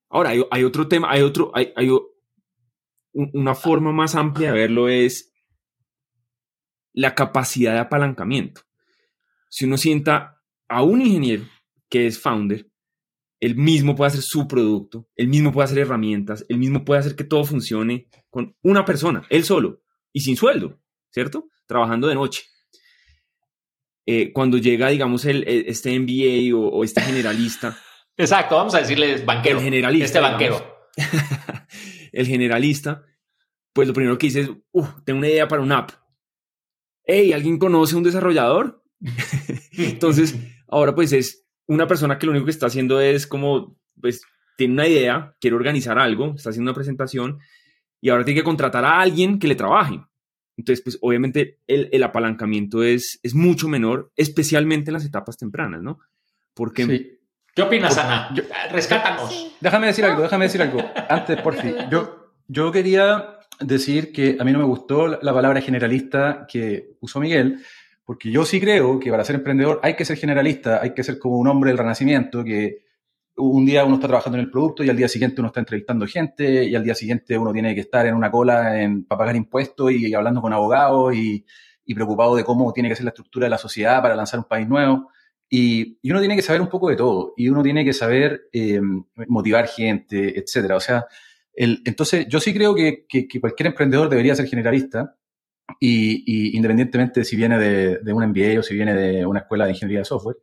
Ahora, 0.08 0.30
hay, 0.30 0.44
hay 0.50 0.64
otro 0.64 0.88
tema, 0.88 1.10
hay 1.10 1.22
otro, 1.22 1.52
hay, 1.54 1.72
hay 1.76 1.88
una 3.12 3.54
forma 3.54 3.92
más 3.92 4.14
amplia 4.14 4.52
de 4.52 4.58
verlo 4.58 4.88
es 4.88 5.29
la 7.00 7.14
capacidad 7.14 7.72
de 7.72 7.78
apalancamiento. 7.78 8.60
Si 9.48 9.64
uno 9.64 9.78
sienta 9.78 10.42
a 10.68 10.82
un 10.82 11.00
ingeniero 11.00 11.44
que 11.88 12.06
es 12.06 12.20
founder 12.20 12.66
él 13.40 13.56
mismo 13.56 13.96
puede 13.96 14.08
hacer 14.08 14.20
su 14.20 14.46
producto, 14.46 15.08
él 15.16 15.28
mismo 15.28 15.50
puede 15.50 15.64
hacer 15.64 15.78
herramientas, 15.78 16.44
él 16.50 16.58
mismo 16.58 16.84
puede 16.84 17.00
hacer 17.00 17.16
que 17.16 17.24
todo 17.24 17.42
funcione 17.44 18.06
con 18.28 18.54
una 18.60 18.84
persona, 18.84 19.22
él 19.30 19.44
solo 19.44 19.82
y 20.12 20.20
sin 20.20 20.36
sueldo, 20.36 20.78
¿cierto? 21.10 21.48
Trabajando 21.66 22.06
de 22.06 22.16
noche. 22.16 22.42
Eh, 24.04 24.30
cuando 24.34 24.58
llega, 24.58 24.88
digamos, 24.88 25.24
el, 25.24 25.44
este 25.46 25.98
MBA 25.98 26.54
o, 26.54 26.68
o, 26.68 26.84
este 26.84 27.00
generalista. 27.00 27.78
Exacto, 28.18 28.56
vamos 28.56 28.74
a 28.74 28.80
decirle 28.80 29.24
banquero. 29.24 29.56
El 29.56 29.64
generalista. 29.64 30.04
Este 30.04 30.20
banquero. 30.20 30.90
el 32.12 32.26
generalista 32.26 33.04
pues 33.72 33.86
lo 33.88 33.94
primero 33.94 34.18
que 34.18 34.26
dices 34.26 34.48
es, 34.48 34.56
uh, 34.72 34.86
tengo 35.04 35.18
una 35.18 35.28
idea 35.28 35.48
para 35.48 35.62
una 35.62 35.78
app. 35.78 35.90
Hey, 37.12 37.32
¿alguien 37.32 37.58
conoce 37.58 37.96
un 37.96 38.04
desarrollador? 38.04 38.84
Entonces, 39.76 40.38
ahora 40.68 40.94
pues 40.94 41.12
es 41.12 41.44
una 41.66 41.88
persona 41.88 42.16
que 42.16 42.26
lo 42.26 42.30
único 42.30 42.44
que 42.44 42.52
está 42.52 42.66
haciendo 42.66 43.00
es 43.00 43.26
como, 43.26 43.76
pues, 44.00 44.22
tiene 44.56 44.74
una 44.74 44.86
idea, 44.86 45.34
quiere 45.40 45.56
organizar 45.56 45.98
algo, 45.98 46.34
está 46.36 46.50
haciendo 46.50 46.70
una 46.70 46.76
presentación 46.76 47.40
y 48.00 48.10
ahora 48.10 48.24
tiene 48.24 48.38
que 48.38 48.44
contratar 48.44 48.84
a 48.84 49.00
alguien 49.00 49.40
que 49.40 49.48
le 49.48 49.56
trabaje. 49.56 50.00
Entonces, 50.56 50.84
pues 50.84 50.98
obviamente 51.00 51.58
el, 51.66 52.00
apalancamiento 52.04 52.84
es, 52.84 53.18
es 53.24 53.34
mucho 53.34 53.66
menor, 53.66 54.12
especialmente 54.14 54.90
en 54.90 54.94
las 54.94 55.04
etapas 55.04 55.36
tempranas, 55.36 55.82
¿no? 55.82 55.98
Porque... 56.54 57.18
¿Qué 57.56 57.62
opinas, 57.62 57.98
Ana? 57.98 58.32
Rescátanos. 58.70 59.56
Déjame 59.60 59.88
decir 59.88 60.04
algo, 60.04 60.22
déjame 60.22 60.44
decir 60.44 60.62
algo. 60.62 60.78
Antes, 61.08 61.42
por 61.42 61.54
fin. 61.60 61.74
Yo, 61.90 62.34
yo 62.46 62.70
quería 62.70 63.39
decir 63.60 64.12
que 64.12 64.36
a 64.38 64.44
mí 64.44 64.52
no 64.52 64.58
me 64.58 64.64
gustó 64.64 65.06
la 65.06 65.32
palabra 65.32 65.60
generalista 65.60 66.46
que 66.48 66.96
usó 67.00 67.20
Miguel, 67.20 67.60
porque 68.04 68.30
yo 68.30 68.44
sí 68.44 68.60
creo 68.60 68.98
que 68.98 69.10
para 69.10 69.24
ser 69.24 69.36
emprendedor 69.36 69.80
hay 69.82 69.94
que 69.94 70.04
ser 70.04 70.16
generalista, 70.16 70.80
hay 70.82 70.94
que 70.94 71.04
ser 71.04 71.18
como 71.18 71.38
un 71.38 71.46
hombre 71.46 71.70
del 71.70 71.78
renacimiento, 71.78 72.42
que 72.42 72.84
un 73.36 73.64
día 73.64 73.84
uno 73.84 73.96
está 73.96 74.08
trabajando 74.08 74.38
en 74.38 74.44
el 74.44 74.50
producto 74.50 74.84
y 74.84 74.90
al 74.90 74.96
día 74.96 75.08
siguiente 75.08 75.40
uno 75.40 75.48
está 75.48 75.60
entrevistando 75.60 76.06
gente 76.06 76.64
y 76.64 76.74
al 76.74 76.84
día 76.84 76.94
siguiente 76.94 77.38
uno 77.38 77.52
tiene 77.52 77.74
que 77.74 77.82
estar 77.82 78.06
en 78.06 78.14
una 78.14 78.30
cola 78.30 78.82
en, 78.82 79.04
para 79.04 79.20
pagar 79.20 79.36
impuestos 79.36 79.92
y, 79.92 80.12
hablando 80.14 80.40
con 80.40 80.52
abogados 80.52 81.14
y, 81.14 81.44
preocupado 81.92 82.36
de 82.36 82.44
cómo 82.44 82.72
tiene 82.72 82.88
que 82.88 82.94
ser 82.94 83.04
la 83.04 83.10
estructura 83.10 83.46
de 83.46 83.50
la 83.50 83.58
sociedad 83.58 84.00
para 84.00 84.14
lanzar 84.14 84.38
un 84.38 84.44
país 84.44 84.68
nuevo. 84.68 85.08
Y, 85.48 85.98
uno 86.08 86.20
tiene 86.20 86.36
que 86.36 86.42
saber 86.42 86.60
un 86.60 86.68
poco 86.68 86.88
de 86.88 86.94
todo 86.94 87.34
y 87.36 87.48
uno 87.48 87.64
tiene 87.64 87.84
que 87.84 87.92
saber 87.92 88.42
eh, 88.52 88.80
motivar 89.26 89.66
gente, 89.66 90.38
etcétera. 90.38 90.76
O 90.76 90.80
sea, 90.80 91.06
entonces, 91.62 92.26
yo 92.28 92.40
sí 92.40 92.54
creo 92.54 92.74
que, 92.74 93.06
cualquier 93.38 93.66
emprendedor 93.68 94.08
debería 94.08 94.34
ser 94.34 94.46
generalista 94.46 95.14
y, 95.78 96.56
independientemente 96.56 97.20
de 97.20 97.24
si 97.24 97.36
viene 97.36 97.58
de, 97.58 98.12
un 98.12 98.26
MBA 98.26 98.60
o 98.60 98.62
si 98.62 98.74
viene 98.74 98.94
de 98.94 99.26
una 99.26 99.40
escuela 99.40 99.66
de 99.66 99.72
ingeniería 99.72 100.00
de 100.00 100.04
software. 100.06 100.36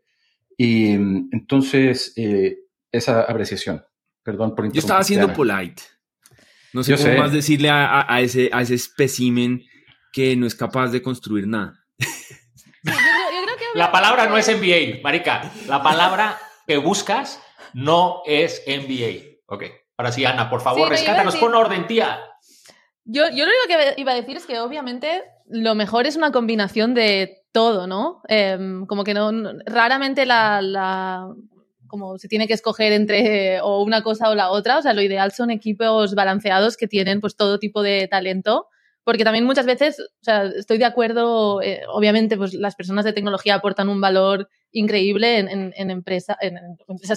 Y 0.55 0.91
entonces, 0.91 2.13
eh, 2.17 2.59
esa 2.91 3.21
apreciación. 3.21 3.83
Perdón 4.23 4.53
por 4.55 4.71
Yo 4.71 4.79
estaba 4.79 4.99
haciendo 4.99 5.33
polite. 5.33 5.81
No 6.73 6.83
sé 6.83 6.95
cómo 6.95 7.17
más 7.17 7.31
decirle 7.31 7.69
a, 7.71 8.05
ese, 8.21 8.49
a 8.53 8.61
ese 8.61 8.75
espécimen 8.75 9.63
que 10.11 10.35
no 10.35 10.45
es 10.45 10.53
capaz 10.53 10.89
de 10.89 11.01
construir 11.01 11.47
nada. 11.47 11.83
la 13.73 13.91
palabra 13.91 14.27
no 14.27 14.37
es 14.37 14.47
MBA, 14.47 15.01
marica. 15.01 15.51
La 15.67 15.81
palabra 15.81 16.37
que 16.67 16.77
buscas 16.77 17.41
no 17.73 18.21
es 18.25 18.63
MBA. 18.67 19.37
Ok. 19.47 19.63
Ahora 19.97 20.11
sí, 20.11 20.23
Ana, 20.25 20.49
por 20.49 20.61
favor, 20.61 20.89
rescátanos 20.89 21.35
con 21.35 21.55
orden, 21.55 21.87
tía. 21.87 22.19
Yo, 23.03 23.23
yo 23.29 23.45
lo 23.45 23.51
único 23.51 23.67
que 23.95 24.01
iba 24.01 24.11
a 24.11 24.15
decir 24.15 24.37
es 24.37 24.45
que 24.45 24.59
obviamente 24.59 25.23
lo 25.47 25.75
mejor 25.75 26.05
es 26.05 26.15
una 26.15 26.31
combinación 26.31 26.93
de 26.93 27.43
todo, 27.51 27.87
¿no? 27.87 28.21
Em, 28.27 28.85
como 28.85 29.03
que 29.03 29.13
no, 29.13 29.31
raramente 29.65 30.25
la, 30.25 31.27
como 31.87 32.17
se 32.19 32.27
tiene 32.27 32.47
que 32.47 32.53
escoger 32.53 32.91
entre 32.91 33.61
o 33.61 33.81
una 33.81 34.03
cosa 34.03 34.29
o 34.29 34.35
la 34.35 34.51
otra, 34.51 34.77
o 34.77 34.81
sea, 34.81 34.93
lo 34.93 35.01
ideal 35.01 35.31
son 35.31 35.49
equipos 35.49 36.13
balanceados 36.13 36.77
que 36.77 36.87
tienen 36.87 37.21
pues 37.21 37.35
todo 37.35 37.57
tipo 37.57 37.81
de 37.81 38.07
talento 38.07 38.67
porque 39.07 39.23
también 39.23 39.45
muchas 39.45 39.65
veces, 39.65 40.01
o 40.01 40.21
sea, 40.23 40.43
estoy 40.43 40.79
de 40.79 40.83
acuerdo, 40.83 41.61
eh, 41.61 41.83
obviamente, 41.87 42.35
pues 42.35 42.53
las 42.53 42.75
personas 42.75 43.05
de 43.05 43.13
tecnología 43.13 43.55
aportan 43.55 43.87
un 43.87 44.01
valor 44.01 44.49
increíble 44.77 45.39
en, 45.39 45.73
en, 45.75 45.91
empresas 45.91 46.37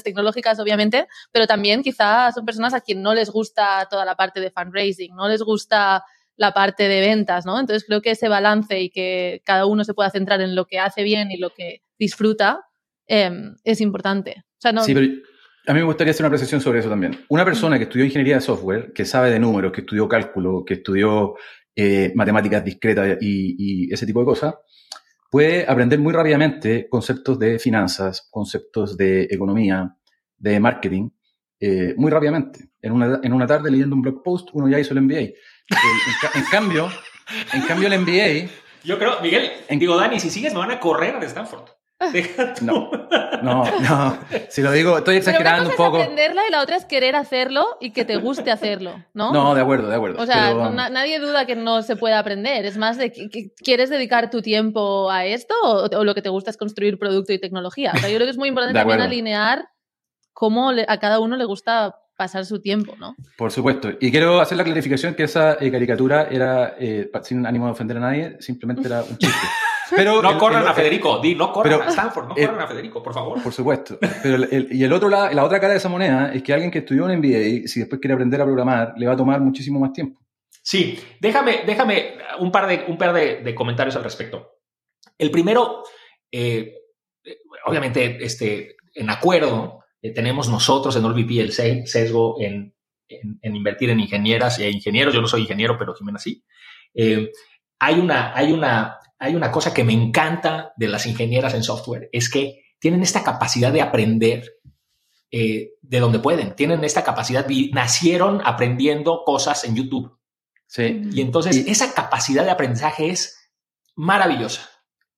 tecnológicas, 0.02 0.58
obviamente, 0.58 1.06
pero 1.32 1.46
también 1.46 1.82
quizás 1.82 2.34
son 2.34 2.44
personas 2.44 2.74
a 2.74 2.80
quien 2.80 3.02
no 3.02 3.14
les 3.14 3.30
gusta 3.30 3.86
toda 3.90 4.04
la 4.04 4.16
parte 4.16 4.40
de 4.40 4.50
fundraising, 4.50 5.14
no 5.14 5.28
les 5.28 5.42
gusta 5.42 6.04
la 6.36 6.52
parte 6.52 6.88
de 6.88 7.00
ventas, 7.00 7.44
¿no? 7.44 7.60
Entonces 7.60 7.84
creo 7.86 8.00
que 8.00 8.12
ese 8.12 8.28
balance 8.28 8.80
y 8.80 8.90
que 8.90 9.42
cada 9.44 9.66
uno 9.66 9.84
se 9.84 9.92
pueda 9.92 10.10
centrar 10.10 10.40
en 10.40 10.54
lo 10.54 10.66
que 10.66 10.78
hace 10.78 11.02
bien 11.02 11.30
y 11.30 11.36
lo 11.36 11.50
que 11.50 11.82
disfruta 11.98 12.62
em, 13.06 13.56
es 13.62 13.80
importante. 13.80 14.44
Sí, 14.58 14.94
pero 14.94 15.06
a 15.66 15.72
mí 15.72 15.80
me 15.80 15.84
gustaría 15.84 16.12
hacer 16.12 16.24
una 16.24 16.28
apreciación 16.28 16.60
sobre 16.60 16.80
eso 16.80 16.88
también. 16.88 17.24
Una 17.28 17.44
persona 17.44 17.76
que 17.76 17.84
estudió 17.84 18.04
ingeniería 18.04 18.36
de 18.36 18.40
software, 18.40 18.92
que 18.94 19.04
sabe 19.04 19.30
de 19.30 19.38
números, 19.38 19.72
que 19.72 19.82
estudió 19.82 20.08
cálculo, 20.08 20.64
que 20.64 20.74
estudió 20.74 21.34
eh, 21.76 22.12
matemáticas 22.14 22.64
discretas 22.64 23.18
y, 23.20 23.92
ese 23.92 24.06
tipo 24.06 24.20
de 24.20 24.26
cosas, 24.26 24.54
puede 25.30 25.64
aprender 25.68 25.98
muy 25.98 26.12
rápidamente 26.12 26.88
conceptos 26.88 27.38
de 27.38 27.58
finanzas, 27.58 28.28
conceptos 28.30 28.96
de 28.96 29.22
economía, 29.30 29.96
de 30.36 30.60
marketing, 30.60 31.10
eh, 31.60 31.94
muy 31.96 32.10
rápidamente. 32.10 32.70
En 32.82 32.92
una, 32.92 33.20
en 33.22 33.32
una 33.32 33.46
tarde 33.46 33.70
leyendo 33.70 33.94
un 33.94 34.02
blog 34.02 34.22
post, 34.22 34.48
uno 34.52 34.68
ya 34.68 34.80
hizo 34.80 34.92
el 34.92 35.02
MBA. 35.02 35.20
en, 35.20 36.44
cambio, 36.50 36.88
en 37.52 37.62
cambio 37.62 37.88
el 37.88 38.00
MBA... 38.00 38.50
Yo 38.82 38.98
creo, 38.98 39.20
Miguel, 39.20 39.50
digo, 39.68 39.96
Dani, 39.96 40.18
si 40.18 40.30
sigues 40.30 40.54
me 40.54 40.60
van 40.60 40.70
a 40.70 40.80
correr 40.80 41.20
de 41.20 41.26
Stanford. 41.26 41.68
No, 42.62 42.90
no, 43.42 43.64
no. 43.80 44.18
Si 44.48 44.60
lo 44.60 44.72
digo, 44.72 44.98
estoy 44.98 45.16
exagerando 45.16 45.70
un 45.70 45.76
poco. 45.76 45.98
Es 45.98 46.04
aprenderla 46.04 46.42
y 46.46 46.50
la 46.50 46.62
otra 46.62 46.76
es 46.76 46.84
querer 46.84 47.16
hacerlo 47.16 47.78
y 47.80 47.92
que 47.92 48.04
te 48.04 48.16
guste 48.16 48.50
hacerlo, 48.50 49.02
¿no? 49.14 49.32
No, 49.32 49.54
de 49.54 49.62
acuerdo, 49.62 49.88
de 49.88 49.96
acuerdo. 49.96 50.22
O 50.22 50.26
sea, 50.26 50.52
nadie 50.90 51.18
duda 51.18 51.46
que 51.46 51.56
no 51.56 51.82
se 51.82 51.96
puede 51.96 52.14
aprender. 52.14 52.64
Es 52.66 52.76
más 52.76 52.98
de 52.98 53.12
que, 53.12 53.52
quieres 53.56 53.90
dedicar 53.90 54.30
tu 54.30 54.42
tiempo 54.42 55.10
a 55.10 55.24
esto 55.24 55.54
o, 55.62 56.04
lo 56.04 56.14
que 56.14 56.22
te 56.22 56.28
gusta 56.28 56.50
es 56.50 56.56
construir 56.56 56.98
producto 56.98 57.32
y 57.32 57.38
tecnología. 57.38 57.92
O 57.94 57.98
sea, 57.98 58.08
yo 58.08 58.16
creo 58.16 58.26
que 58.26 58.32
es 58.32 58.38
muy 58.38 58.48
importante 58.48 58.78
también 58.78 59.00
alinear 59.00 59.68
cómo 60.32 60.70
a 60.70 60.98
cada 60.98 61.20
uno 61.20 61.36
le 61.36 61.44
gusta 61.44 61.96
pasar 62.20 62.44
su 62.44 62.60
tiempo, 62.60 62.96
¿no? 62.98 63.16
Por 63.38 63.50
supuesto. 63.50 63.92
Y 63.98 64.10
quiero 64.10 64.42
hacer 64.42 64.58
la 64.58 64.64
clarificación 64.64 65.14
que 65.14 65.22
esa 65.22 65.56
eh, 65.58 65.70
caricatura 65.70 66.28
era, 66.30 66.76
eh, 66.78 67.10
sin 67.22 67.46
ánimo 67.46 67.64
de 67.64 67.72
ofender 67.72 67.96
a 67.96 68.00
nadie, 68.00 68.36
simplemente 68.40 68.86
era 68.88 69.02
un 69.02 69.16
chiste. 69.16 69.46
Pero 69.96 70.22
no 70.22 70.38
corran 70.38 70.66
a 70.66 70.74
Federico, 70.74 71.18
di, 71.18 71.34
no 71.34 71.52
corran 71.52 71.82
a 71.82 71.88
Stanford, 71.88 72.28
no 72.28 72.34
corran 72.34 72.60
a 72.60 72.66
Federico, 72.66 73.02
por 73.02 73.14
favor. 73.14 73.42
Por 73.42 73.52
supuesto. 73.52 73.98
Pero 74.22 74.46
y 74.70 74.82
el 74.82 74.92
otro 74.92 75.08
lado, 75.08 75.32
la 75.32 75.44
otra 75.44 75.60
cara 75.60 75.72
de 75.72 75.78
esa 75.78 75.88
moneda 75.88 76.32
es 76.32 76.42
que 76.42 76.52
alguien 76.52 76.70
que 76.70 76.80
estudió 76.80 77.04
un 77.04 77.16
MBA, 77.16 77.66
si 77.66 77.80
después 77.80 78.00
quiere 78.00 78.14
aprender 78.14 78.40
a 78.40 78.44
programar, 78.44 78.94
le 78.96 79.06
va 79.06 79.14
a 79.14 79.16
tomar 79.16 79.40
muchísimo 79.40 79.80
más 79.80 79.92
tiempo. 79.92 80.20
Sí, 80.62 80.98
déjame, 81.20 81.62
déjame 81.66 82.18
un 82.38 82.52
par 82.52 82.66
de, 82.66 82.84
un 82.86 82.98
par 82.98 83.12
de, 83.12 83.54
comentarios 83.54 83.96
al 83.96 84.04
respecto. 84.04 84.58
El 85.16 85.30
primero, 85.30 85.82
eh, 86.30 86.74
obviamente, 87.66 88.24
este, 88.24 88.76
en 88.94 89.10
acuerdo, 89.10 89.84
eh, 90.02 90.12
tenemos 90.12 90.48
nosotros 90.48 90.94
en 90.96 91.04
OLVP 91.04 91.40
el 91.40 91.52
sesgo 91.52 92.36
en, 92.40 92.74
en, 93.08 93.56
invertir 93.56 93.90
en 93.90 94.00
ingenieras 94.00 94.58
e 94.58 94.70
ingenieros. 94.70 95.14
Yo 95.14 95.20
no 95.20 95.26
soy 95.26 95.42
ingeniero, 95.42 95.76
pero 95.78 95.94
Jimena 95.94 96.18
sí. 96.18 96.44
Eh, 96.94 97.30
hay 97.78 97.98
una, 97.98 98.36
hay 98.36 98.52
una 98.52 98.99
hay 99.20 99.34
una 99.34 99.52
cosa 99.52 99.72
que 99.72 99.84
me 99.84 99.92
encanta 99.92 100.72
de 100.76 100.88
las 100.88 101.06
ingenieras 101.06 101.54
en 101.54 101.62
software, 101.62 102.08
es 102.10 102.30
que 102.30 102.64
tienen 102.78 103.02
esta 103.02 103.22
capacidad 103.22 103.70
de 103.70 103.82
aprender 103.82 104.56
eh, 105.30 105.74
de 105.82 106.00
donde 106.00 106.18
pueden, 106.18 106.56
tienen 106.56 106.82
esta 106.82 107.04
capacidad, 107.04 107.46
nacieron 107.72 108.40
aprendiendo 108.44 109.22
cosas 109.24 109.64
en 109.64 109.76
YouTube. 109.76 110.18
Sí. 110.66 111.02
Y 111.12 111.20
entonces 111.20 111.64
esa 111.68 111.92
capacidad 111.92 112.44
de 112.44 112.50
aprendizaje 112.50 113.10
es 113.10 113.52
maravillosa. 113.94 114.68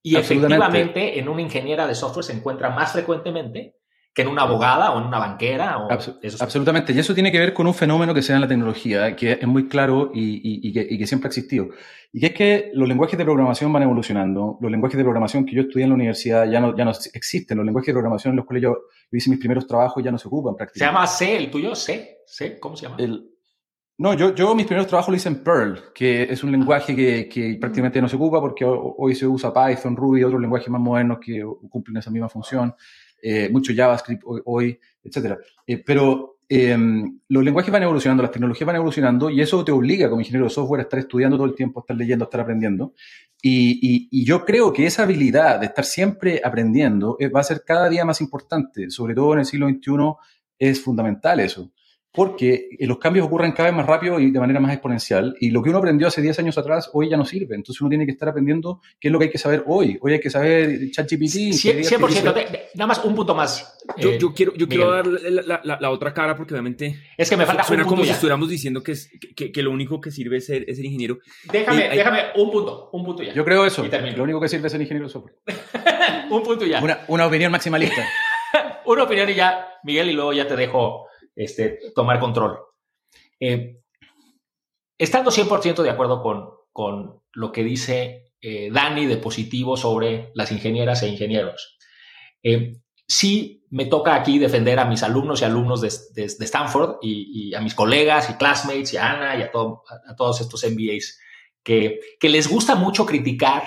Y 0.02 0.16
efectivamente 0.16 1.20
en 1.20 1.28
una 1.28 1.42
ingeniera 1.42 1.86
de 1.86 1.94
software 1.94 2.24
se 2.24 2.32
encuentra 2.32 2.70
más 2.70 2.92
frecuentemente 2.92 3.76
que 4.14 4.22
en 4.22 4.28
una 4.28 4.42
abogada 4.42 4.92
o 4.92 5.00
en 5.00 5.06
una 5.06 5.18
banquera. 5.18 5.78
O 5.78 5.88
absolutamente. 5.90 6.92
Y 6.92 6.98
eso 6.98 7.14
tiene 7.14 7.32
que 7.32 7.38
ver 7.38 7.54
con 7.54 7.66
un 7.66 7.74
fenómeno 7.74 8.12
que 8.12 8.20
se 8.20 8.32
da 8.32 8.36
en 8.36 8.42
la 8.42 8.48
tecnología, 8.48 9.16
que 9.16 9.32
es 9.32 9.46
muy 9.46 9.68
claro 9.68 10.10
y, 10.12 10.72
que, 10.72 11.06
siempre 11.06 11.28
ha 11.28 11.30
existido. 11.30 11.68
Y 12.12 12.20
que 12.20 12.26
es 12.26 12.34
que 12.34 12.70
los 12.74 12.86
lenguajes 12.86 13.16
de 13.16 13.24
programación 13.24 13.72
van 13.72 13.84
evolucionando. 13.84 14.58
Los 14.60 14.70
lenguajes 14.70 14.98
de 14.98 15.04
programación 15.04 15.46
que 15.46 15.54
yo 15.54 15.62
estudié 15.62 15.84
en 15.84 15.90
la 15.90 15.94
universidad 15.94 16.50
ya 16.50 16.60
no, 16.60 16.76
ya 16.76 16.84
no 16.84 16.92
existen. 17.14 17.56
Los 17.56 17.64
lenguajes 17.64 17.86
de 17.86 17.92
programación 17.94 18.32
en 18.32 18.36
los 18.36 18.46
cuales 18.46 18.62
yo, 18.64 18.76
hice 19.10 19.30
mis 19.30 19.38
primeros 19.38 19.66
trabajos 19.66 20.04
ya 20.04 20.10
no 20.10 20.18
se 20.18 20.28
ocupan 20.28 20.56
prácticamente. 20.56 20.78
¿Se 20.78 20.84
llama 20.84 21.06
C 21.06 21.36
el 21.36 21.50
tuyo? 21.50 21.74
¿C? 21.74 22.18
¿C? 22.26 22.58
¿Cómo 22.58 22.76
se 22.76 22.88
llama? 22.88 22.98
no, 23.98 24.14
yo, 24.14 24.34
yo 24.34 24.54
mis 24.54 24.66
primeros 24.66 24.88
trabajos 24.88 25.10
lo 25.10 25.16
hice 25.16 25.28
en 25.28 25.42
Perl, 25.42 25.92
que 25.94 26.24
es 26.24 26.42
un 26.42 26.50
lenguaje 26.52 26.94
que, 26.94 27.28
que 27.28 27.56
prácticamente 27.58 28.02
no 28.02 28.08
se 28.08 28.16
ocupa 28.16 28.40
porque 28.40 28.64
hoy 28.66 29.14
se 29.14 29.26
usa 29.26 29.54
Python, 29.54 29.96
Ruby 29.96 30.20
y 30.20 30.24
otros 30.24 30.40
lenguajes 30.40 30.68
más 30.68 30.80
modernos 30.82 31.18
que 31.18 31.42
cumplen 31.70 31.96
esa 31.96 32.10
misma 32.10 32.28
función. 32.28 32.74
Eh, 33.24 33.48
mucho 33.50 33.72
JavaScript 33.72 34.24
hoy, 34.24 34.76
etc. 35.04 35.38
Eh, 35.64 35.78
pero 35.78 36.38
em, 36.48 37.20
los 37.28 37.44
lenguajes 37.44 37.72
van 37.72 37.84
evolucionando, 37.84 38.24
las 38.24 38.32
tecnologías 38.32 38.66
van 38.66 38.76
evolucionando 38.76 39.30
y 39.30 39.40
eso 39.40 39.64
te 39.64 39.70
obliga 39.70 40.08
como 40.08 40.20
ingeniero 40.20 40.46
de 40.46 40.50
software 40.50 40.80
a 40.80 40.82
estar 40.82 40.98
estudiando 40.98 41.36
todo 41.36 41.46
el 41.46 41.54
tiempo, 41.54 41.78
a 41.78 41.82
estar 41.82 41.96
leyendo, 41.96 42.24
a 42.24 42.26
estar 42.26 42.40
aprendiendo. 42.40 42.94
Y, 43.40 44.08
y, 44.10 44.24
yo 44.24 44.44
creo 44.44 44.72
que 44.72 44.86
esa 44.86 45.04
habilidad 45.04 45.60
de 45.60 45.66
estar 45.66 45.84
siempre 45.84 46.40
aprendiendo 46.44 47.16
eh, 47.20 47.28
va 47.28 47.40
a 47.40 47.44
ser 47.44 47.62
cada 47.64 47.88
día 47.88 48.04
más 48.04 48.20
importante, 48.20 48.90
sobre 48.90 49.14
todo 49.14 49.32
en 49.34 49.40
el 49.40 49.46
siglo 49.46 49.68
XXI 49.68 50.14
es 50.58 50.80
fundamental 50.82 51.40
eso. 51.40 51.72
Porque 52.12 52.68
los 52.80 52.98
cambios 52.98 53.26
ocurren 53.26 53.52
cada 53.52 53.70
vez 53.70 53.76
más 53.76 53.86
rápido 53.86 54.20
y 54.20 54.30
de 54.30 54.38
manera 54.38 54.60
más 54.60 54.72
exponencial, 54.72 55.34
y 55.40 55.50
lo 55.50 55.62
que 55.62 55.70
uno 55.70 55.78
aprendió 55.78 56.08
hace 56.08 56.20
10 56.20 56.38
años 56.40 56.58
atrás, 56.58 56.90
hoy 56.92 57.08
ya 57.08 57.16
no 57.16 57.24
sirve. 57.24 57.54
Entonces 57.54 57.80
uno 57.80 57.88
tiene 57.88 58.04
que 58.04 58.12
estar 58.12 58.28
aprendiendo 58.28 58.80
qué 59.00 59.08
es 59.08 59.12
lo 59.12 59.18
que 59.18 59.26
hay 59.26 59.30
que 59.30 59.38
saber 59.38 59.64
hoy. 59.66 59.98
Hoy 60.00 60.12
hay 60.12 60.20
que 60.20 60.28
saber 60.28 60.90
ChatGPT. 60.90 61.52
100%, 61.52 62.60
nada 62.74 62.86
más 62.86 63.02
un 63.04 63.14
punto 63.14 63.34
más. 63.34 63.78
Yo, 63.96 64.10
eh, 64.10 64.18
quiero, 64.34 64.54
yo 64.54 64.68
quiero 64.68 64.90
dar 64.90 65.06
la, 65.06 65.90
otra 65.90 66.12
cara 66.12 66.36
porque 66.36 66.52
obviamente... 66.52 66.98
Es 67.16 67.30
que 67.30 67.36
me 67.36 67.46
falta 67.46 67.64
Suena 67.64 67.84
como 67.84 68.04
si 68.04 68.10
estuviéramos 68.10 68.48
diciendo 68.48 68.82
que, 68.82 68.94
que, 69.34 69.62
lo 69.62 69.70
único 69.70 70.00
que 70.00 70.10
sirve 70.10 70.36
es 70.36 70.46
ser, 70.46 70.68
ingeniero. 70.68 71.18
Déjame, 71.50 71.88
déjame 71.88 72.24
un 72.36 72.50
punto, 72.50 72.90
un 72.92 73.04
punto 73.04 73.22
ya. 73.22 73.32
Yo 73.32 73.44
creo 73.44 73.64
eso. 73.64 73.86
Lo 74.16 74.22
único 74.22 74.40
que 74.40 74.48
sirve 74.48 74.66
es 74.66 74.72
ser 74.72 74.82
ingeniero 74.82 75.06
de 75.06 75.12
software. 75.12 75.36
un 76.30 76.42
punto 76.42 76.66
ya. 76.66 76.82
Una, 76.82 77.00
una 77.08 77.26
opinión 77.26 77.50
maximalista. 77.50 78.06
una 78.84 79.04
opinión 79.04 79.30
y 79.30 79.34
ya, 79.34 79.66
Miguel, 79.82 80.10
y 80.10 80.12
luego 80.12 80.32
ya 80.34 80.46
te 80.46 80.56
dejo 80.56 81.06
este, 81.36 81.78
tomar 81.94 82.20
control. 82.20 82.58
Eh, 83.40 83.80
estando 84.98 85.30
100% 85.30 85.82
de 85.82 85.90
acuerdo 85.90 86.22
con, 86.22 86.50
con, 86.72 87.22
lo 87.34 87.50
que 87.50 87.64
dice 87.64 88.34
eh, 88.40 88.70
Dani 88.70 89.06
de 89.06 89.16
positivo 89.16 89.76
sobre 89.76 90.30
las 90.34 90.52
ingenieras 90.52 91.02
e 91.02 91.08
ingenieros, 91.08 91.78
eh, 92.42 92.80
sí 93.06 93.64
me 93.70 93.86
toca 93.86 94.14
aquí 94.14 94.38
defender 94.38 94.78
a 94.78 94.84
mis 94.84 95.02
alumnos 95.02 95.40
y 95.40 95.44
alumnos 95.44 95.80
de, 95.80 96.24
Stanford 96.24 96.98
y, 97.00 97.54
a 97.54 97.60
mis 97.60 97.74
colegas 97.74 98.28
y 98.28 98.34
classmates 98.34 98.92
y 98.92 98.96
a 98.98 99.12
Ana 99.12 99.36
y 99.36 99.42
a, 99.42 99.46
a 99.46 100.16
todos 100.16 100.40
estos 100.42 100.62
MBAs 100.64 101.18
que, 101.62 102.00
que, 102.20 102.28
les 102.28 102.48
gusta 102.48 102.74
mucho 102.74 103.06
criticar 103.06 103.64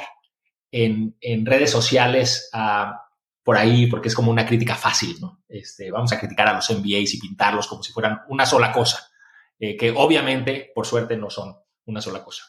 en, 0.71 1.17
en 1.21 1.45
redes 1.45 1.71
sociales 1.71 2.49
a 2.53 3.04
por 3.45 3.55
ahí, 3.57 3.85
porque 3.85 4.07
es 4.07 4.15
como 4.15 4.31
una 4.31 4.43
crítica 4.43 4.73
fácil, 4.73 5.17
¿no? 5.21 5.43
Este, 5.47 5.91
vamos 5.91 6.11
a 6.11 6.19
criticar 6.19 6.47
a 6.47 6.53
los 6.53 6.67
MBAs 6.67 7.13
y 7.13 7.19
pintarlos 7.19 7.67
como 7.67 7.83
si 7.83 7.93
fueran 7.93 8.21
una 8.27 8.43
sola 8.43 8.71
cosa, 8.71 9.07
eh, 9.59 9.77
que 9.77 9.91
obviamente, 9.91 10.71
por 10.73 10.87
suerte, 10.87 11.15
no 11.15 11.29
son 11.29 11.55
una 11.85 12.01
sola 12.01 12.23
cosa. 12.23 12.45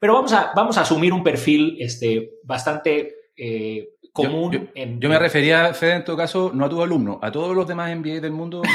Pero 0.00 0.14
vamos 0.14 0.32
a, 0.32 0.52
vamos 0.56 0.78
a 0.78 0.80
asumir 0.80 1.12
un 1.12 1.22
perfil 1.22 1.76
este, 1.78 2.30
bastante 2.44 3.14
eh, 3.36 3.90
común. 4.10 4.52
Yo, 4.52 4.60
en, 4.74 4.98
yo 4.98 5.10
me 5.10 5.18
refería, 5.18 5.74
Fede, 5.74 5.96
en 5.96 6.04
todo 6.04 6.16
caso, 6.16 6.50
no 6.54 6.64
a 6.64 6.70
tu 6.70 6.82
alumno, 6.82 7.20
a 7.22 7.30
todos 7.30 7.54
los 7.54 7.68
demás 7.68 7.94
MBA 7.94 8.20
del 8.20 8.32
mundo. 8.32 8.62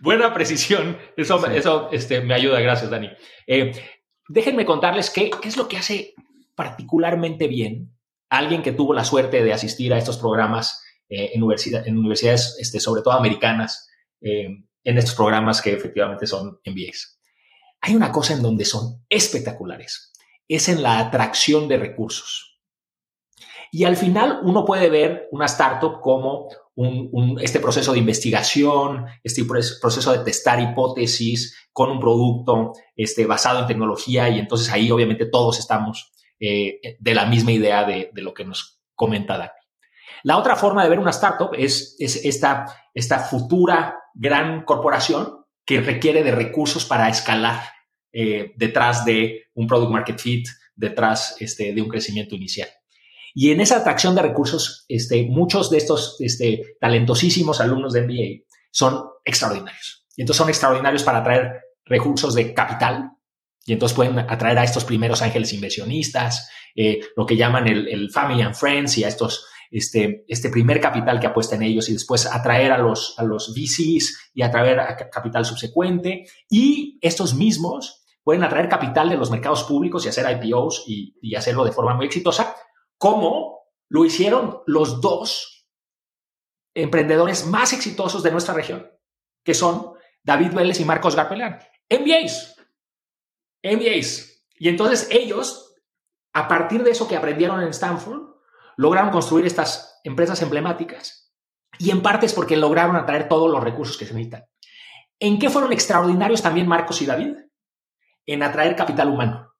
Buena 0.00 0.34
precisión. 0.34 0.98
Eso, 1.16 1.46
eso 1.46 1.90
este, 1.92 2.22
me 2.22 2.34
ayuda. 2.34 2.58
Gracias, 2.58 2.90
Dani. 2.90 3.08
Eh, 3.46 3.70
déjenme 4.28 4.64
contarles 4.64 5.10
qué, 5.10 5.30
qué 5.40 5.48
es 5.48 5.56
lo 5.56 5.68
que 5.68 5.76
hace 5.76 6.16
particularmente 6.56 7.46
bien 7.46 7.96
alguien 8.28 8.62
que 8.62 8.72
tuvo 8.72 8.92
la 8.92 9.04
suerte 9.04 9.44
de 9.44 9.52
asistir 9.52 9.94
a 9.94 9.98
estos 9.98 10.18
programas 10.18 10.82
eh, 11.08 11.30
en, 11.34 11.42
universidades, 11.42 12.56
este, 12.58 12.80
sobre 12.80 13.02
todo 13.02 13.14
americanas, 13.14 13.88
eh, 14.20 14.48
en 14.82 14.98
estos 14.98 15.14
programas 15.14 15.62
que 15.62 15.72
efectivamente 15.72 16.26
son 16.26 16.60
MBAs. 16.64 17.20
Hay 17.80 17.94
una 17.94 18.10
cosa 18.10 18.34
en 18.34 18.42
donde 18.42 18.64
son 18.64 19.04
espectaculares, 19.08 20.12
es 20.48 20.68
en 20.68 20.82
la 20.82 20.98
atracción 20.98 21.68
de 21.68 21.76
recursos. 21.76 22.58
Y 23.70 23.84
al 23.84 23.96
final 23.96 24.40
uno 24.42 24.64
puede 24.64 24.88
ver 24.88 25.28
una 25.32 25.46
startup 25.46 26.00
como 26.00 26.48
este 27.40 27.58
proceso 27.58 27.92
de 27.92 27.98
investigación, 27.98 29.06
este 29.22 29.44
proceso 29.44 30.12
de 30.12 30.24
testar 30.24 30.60
hipótesis 30.60 31.56
con 31.72 31.90
un 31.90 32.00
producto 32.00 32.72
este, 32.94 33.26
basado 33.26 33.60
en 33.60 33.66
tecnología 33.66 34.28
y 34.28 34.38
entonces 34.38 34.70
ahí 34.70 34.90
obviamente 34.90 35.26
todos 35.26 35.58
estamos 35.58 36.12
eh, 36.38 36.96
de 36.98 37.14
la 37.14 37.26
misma 37.26 37.52
idea 37.52 37.84
de, 37.84 38.10
lo 38.14 38.34
que 38.34 38.44
nos 38.44 38.80
comenta 38.94 39.38
Dani. 39.38 39.50
La 40.22 40.38
otra 40.38 40.56
forma 40.56 40.82
de 40.82 40.90
ver 40.90 40.98
una 40.98 41.10
startup 41.10 41.50
es, 41.56 41.96
esta, 41.98 42.66
esta 42.94 43.18
futura 43.20 43.98
gran 44.14 44.64
corporación 44.64 45.44
que 45.64 45.80
requiere 45.80 46.22
de 46.22 46.32
recursos 46.32 46.84
para 46.84 47.08
escalar 47.08 47.62
eh, 48.12 48.52
detrás 48.56 49.04
de 49.04 49.44
un 49.54 49.66
product 49.66 49.92
market 49.92 50.18
fit, 50.18 50.48
detrás 50.74 51.36
este, 51.40 51.72
de 51.72 51.82
un 51.82 51.88
crecimiento 51.88 52.34
inicial. 52.34 52.68
Y 53.34 53.50
en 53.50 53.60
esa 53.60 53.78
atracción 53.78 54.14
de 54.14 54.22
recursos, 54.22 54.86
este, 54.88 55.24
muchos 55.24 55.70
de 55.70 55.76
estos 55.76 56.16
este, 56.20 56.76
talentosísimos 56.80 57.60
alumnos 57.60 57.92
de 57.92 58.02
MBA 58.02 58.46
son 58.70 59.04
extraordinarios. 59.24 60.06
Y 60.16 60.22
entonces 60.22 60.38
son 60.38 60.48
extraordinarios 60.48 61.02
para 61.02 61.18
atraer 61.18 61.60
recursos 61.84 62.34
de 62.34 62.54
capital, 62.54 63.10
y 63.66 63.72
entonces 63.72 63.96
pueden 63.96 64.18
atraer 64.18 64.58
a 64.58 64.64
estos 64.64 64.84
primeros 64.84 65.22
ángeles 65.22 65.52
inversionistas, 65.52 66.48
eh, 66.74 67.00
lo 67.16 67.26
que 67.26 67.36
llaman 67.36 67.66
el, 67.66 68.10
Family 68.10 68.42
and 68.42 68.54
Friends 68.54 68.96
y 68.98 69.04
a 69.04 69.08
estos, 69.08 69.46
este, 69.70 70.24
este 70.28 70.50
primer 70.50 70.80
capital 70.80 71.18
que 71.18 71.26
apuesta 71.26 71.56
en 71.56 71.62
ellos 71.62 71.88
y 71.88 71.92
después 71.92 72.26
atraer 72.26 72.70
a 72.70 72.78
los, 72.78 73.18
a 73.18 73.24
los 73.24 73.52
VCs 73.54 74.30
y 74.34 74.42
atraer 74.42 74.78
a 74.78 74.96
capital 75.10 75.44
subsecuente. 75.44 76.26
Y 76.48 76.98
estos 77.02 77.34
mismos 77.34 78.06
pueden 78.26 78.42
atraer 78.42 78.68
capital 78.68 79.08
de 79.08 79.16
los 79.16 79.30
mercados 79.30 79.62
públicos 79.62 80.04
y 80.04 80.08
hacer 80.08 80.26
IPOs 80.28 80.82
y, 80.88 81.34
hacerlo 81.36 81.64
de 81.64 81.70
forma 81.70 81.94
muy 81.94 82.06
exitosa, 82.06 82.56
como 82.98 83.60
lo 83.88 84.04
hicieron 84.04 84.62
los 84.66 85.00
dos 85.00 85.68
emprendedores 86.74 87.46
más 87.46 87.72
exitosos 87.72 88.24
de 88.24 88.32
nuestra 88.32 88.52
región, 88.52 88.90
que 89.44 89.54
son 89.54 89.92
David 90.24 90.54
Vélez 90.54 90.80
y 90.80 90.84
Marcos 90.84 91.14
Garpelán. 91.14 91.60
MBAs, 91.88 92.55
MBAs. 93.74 94.44
Y 94.58 94.68
entonces 94.68 95.08
ellos, 95.10 95.74
a 96.32 96.48
partir 96.48 96.82
de 96.82 96.90
eso 96.90 97.08
que 97.08 97.16
aprendieron 97.16 97.62
en 97.62 97.68
Stanford, 97.68 98.36
lograron 98.76 99.10
construir 99.10 99.46
estas 99.46 100.00
empresas 100.04 100.40
emblemáticas. 100.42 101.32
Y 101.78 101.90
en 101.90 102.02
parte 102.02 102.26
es 102.26 102.32
porque 102.32 102.56
lograron 102.56 102.96
atraer 102.96 103.28
todos 103.28 103.50
los 103.50 103.62
recursos 103.62 103.96
que 103.96 104.06
se 104.06 104.14
necesitan. 104.14 104.44
¿En 105.18 105.38
qué 105.38 105.50
fueron 105.50 105.72
extraordinarios 105.72 106.42
también 106.42 106.68
Marcos 106.68 107.00
y 107.02 107.06
David? 107.06 107.36
En 108.26 108.42
atraer 108.42 108.76
capital 108.76 109.10
humano. 109.10 109.54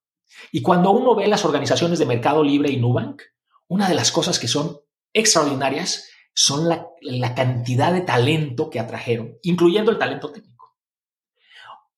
Y 0.51 0.61
cuando 0.61 0.91
uno 0.91 1.15
ve 1.15 1.27
las 1.27 1.45
organizaciones 1.45 1.99
de 1.99 2.05
Mercado 2.05 2.43
Libre 2.43 2.71
y 2.71 2.77
Nubank, 2.77 3.21
una 3.67 3.87
de 3.87 3.95
las 3.95 4.11
cosas 4.11 4.39
que 4.39 4.47
son 4.47 4.79
extraordinarias 5.13 6.09
son 6.33 6.69
la, 6.69 6.87
la 7.01 7.33
cantidad 7.33 7.91
de 7.91 8.01
talento 8.01 8.69
que 8.69 8.79
atrajeron, 8.79 9.37
incluyendo 9.41 9.91
el 9.91 9.97
talento 9.97 10.31
técnico. 10.31 10.56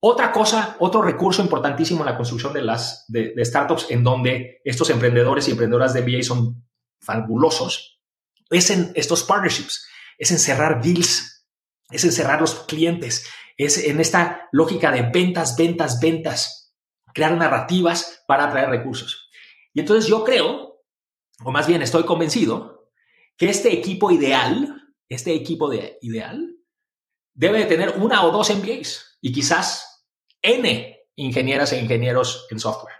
Otra 0.01 0.31
cosa, 0.31 0.77
otro 0.79 1.01
recurso 1.01 1.41
importantísimo 1.41 2.01
en 2.01 2.05
la 2.05 2.15
construcción 2.15 2.53
de 2.53 2.61
las 2.61 3.05
de, 3.09 3.33
startups 3.43 3.87
en 3.89 4.03
donde 4.03 4.61
estos 4.63 4.89
emprendedores 4.89 5.47
y 5.47 5.51
emprendedoras 5.51 5.93
de 5.93 6.01
MBA 6.01 6.23
son 6.23 6.65
fabulosos, 7.01 7.99
es 8.49 8.69
en 8.69 8.91
estos 8.95 9.23
partnerships, 9.23 9.85
es 10.17 10.31
en 10.31 10.39
cerrar 10.39 10.81
deals, 10.81 11.45
es 11.91 12.05
en 12.05 12.13
cerrar 12.13 12.39
los 12.39 12.55
clientes, 12.61 13.27
es 13.57 13.77
en 13.77 13.99
esta 13.99 14.47
lógica 14.53 14.91
de 14.91 15.01
ventas, 15.01 15.57
ventas, 15.57 15.99
ventas, 15.99 16.73
crear 17.13 17.35
narrativas 17.35 18.23
para 18.25 18.45
atraer 18.45 18.69
recursos. 18.69 19.29
Y 19.73 19.81
entonces 19.81 20.09
yo 20.09 20.23
creo, 20.23 20.81
o 21.43 21.51
más 21.51 21.67
bien 21.67 21.81
estoy 21.81 22.05
convencido, 22.05 22.89
que 23.37 23.49
este 23.49 23.73
equipo 23.73 24.11
ideal, 24.11 24.93
este 25.09 25.33
equipo 25.33 25.69
de, 25.69 25.97
ideal, 26.01 26.55
debe 27.33 27.59
de 27.59 27.65
tener 27.65 27.95
una 27.97 28.23
o 28.25 28.31
dos 28.31 28.49
MBAs 28.49 29.17
y 29.21 29.31
quizás 29.31 29.88
N 30.41 30.97
ingenieras 31.15 31.73
e 31.73 31.79
ingenieros 31.79 32.47
en 32.49 32.59
software. 32.59 32.95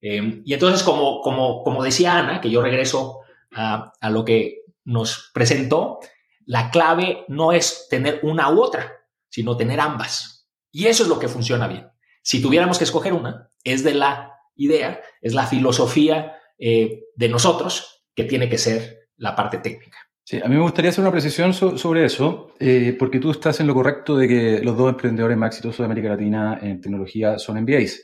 Em, 0.00 0.42
y 0.44 0.52
entonces, 0.52 0.82
como, 0.82 1.20
como, 1.22 1.62
como 1.62 1.82
decía 1.82 2.18
Ana, 2.18 2.40
que 2.40 2.50
yo 2.50 2.60
regreso 2.60 3.20
a, 3.52 3.92
a, 4.00 4.10
lo 4.10 4.24
que 4.24 4.64
nos 4.84 5.30
presentó, 5.32 6.00
la 6.44 6.70
clave 6.70 7.24
no 7.28 7.52
es 7.52 7.86
tener 7.88 8.20
una 8.22 8.50
u 8.50 8.62
otra, 8.62 9.00
sino 9.30 9.56
tener 9.56 9.80
ambas. 9.80 10.46
Y 10.70 10.86
eso 10.86 11.04
es 11.04 11.08
lo 11.08 11.18
que 11.18 11.28
funciona 11.28 11.68
bien. 11.68 11.88
Si 12.22 12.42
tuviéramos 12.42 12.78
que 12.78 12.84
escoger 12.84 13.14
una, 13.14 13.48
es 13.62 13.82
de 13.82 13.94
la 13.94 14.34
idea, 14.56 15.00
es 15.20 15.34
la 15.34 15.46
filosofía 15.46 16.36
eh, 16.58 17.04
de 17.16 17.28
nosotros 17.28 18.04
que 18.14 18.24
tiene 18.24 18.48
que 18.48 18.58
ser 18.58 19.08
la 19.16 19.34
parte 19.34 19.58
técnica. 19.58 19.98
Sí, 20.26 20.40
a 20.42 20.48
mí 20.48 20.54
me 20.54 20.62
gustaría 20.62 20.88
hacer 20.88 21.02
una 21.02 21.12
precisión 21.12 21.52
sobre 21.52 22.06
eso, 22.06 22.54
eh, 22.58 22.96
porque 22.98 23.20
tú 23.20 23.30
estás 23.30 23.60
en 23.60 23.66
lo 23.66 23.74
correcto 23.74 24.16
de 24.16 24.26
que 24.26 24.60
los 24.64 24.74
dos 24.74 24.88
emprendedores 24.88 25.36
más 25.36 25.48
exitosos 25.48 25.80
de 25.80 25.84
América 25.84 26.08
Latina 26.08 26.58
en 26.62 26.80
tecnología 26.80 27.38
son 27.38 27.62
MBAs. 27.62 28.02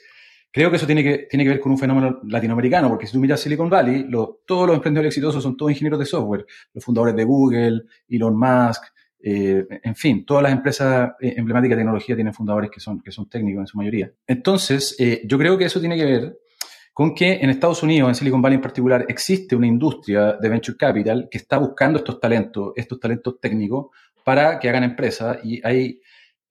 Creo 0.52 0.68
que 0.68 0.76
eso 0.76 0.84
tiene 0.84 1.02
que, 1.02 1.26
tiene 1.30 1.44
que 1.44 1.50
ver 1.50 1.60
con 1.60 1.72
un 1.72 1.78
fenómeno 1.78 2.20
latinoamericano, 2.24 2.90
porque 2.90 3.06
si 3.06 3.14
tú 3.14 3.20
miras 3.20 3.40
Silicon 3.40 3.70
Valley, 3.70 4.06
todos 4.44 4.66
los 4.66 4.76
emprendedores 4.76 5.12
exitosos 5.12 5.42
son 5.42 5.56
todos 5.56 5.72
ingenieros 5.72 5.98
de 5.98 6.04
software, 6.04 6.44
los 6.74 6.84
fundadores 6.84 7.16
de 7.16 7.24
Google, 7.24 7.84
Elon 8.06 8.38
Musk, 8.38 8.82
eh, 9.22 9.64
en 9.82 9.96
fin, 9.96 10.26
todas 10.26 10.42
las 10.42 10.52
empresas 10.52 11.12
eh, 11.22 11.34
emblemáticas 11.38 11.78
de 11.78 11.80
tecnología 11.80 12.16
tienen 12.16 12.34
fundadores 12.34 12.70
que 12.70 12.80
son, 12.80 13.00
que 13.00 13.12
son 13.12 13.30
técnicos 13.30 13.62
en 13.62 13.66
su 13.66 13.78
mayoría. 13.78 14.12
Entonces, 14.26 14.94
yo 15.24 15.38
creo 15.38 15.56
que 15.56 15.64
eso 15.64 15.80
tiene 15.80 15.96
que 15.96 16.04
ver 16.04 16.38
con 16.92 17.14
que 17.14 17.34
en 17.34 17.50
Estados 17.50 17.82
Unidos, 17.82 18.08
en 18.08 18.14
Silicon 18.14 18.42
Valley 18.42 18.56
en 18.56 18.62
particular, 18.62 19.04
existe 19.08 19.56
una 19.56 19.66
industria 19.66 20.32
de 20.34 20.48
venture 20.48 20.76
capital 20.76 21.28
que 21.30 21.38
está 21.38 21.58
buscando 21.58 21.98
estos 21.98 22.20
talentos, 22.20 22.72
estos 22.76 22.98
talentos 23.00 23.40
técnicos, 23.40 23.86
para 24.24 24.58
que 24.58 24.68
hagan 24.68 24.84
empresas 24.84 25.38
y 25.42 25.60
hay 25.66 26.00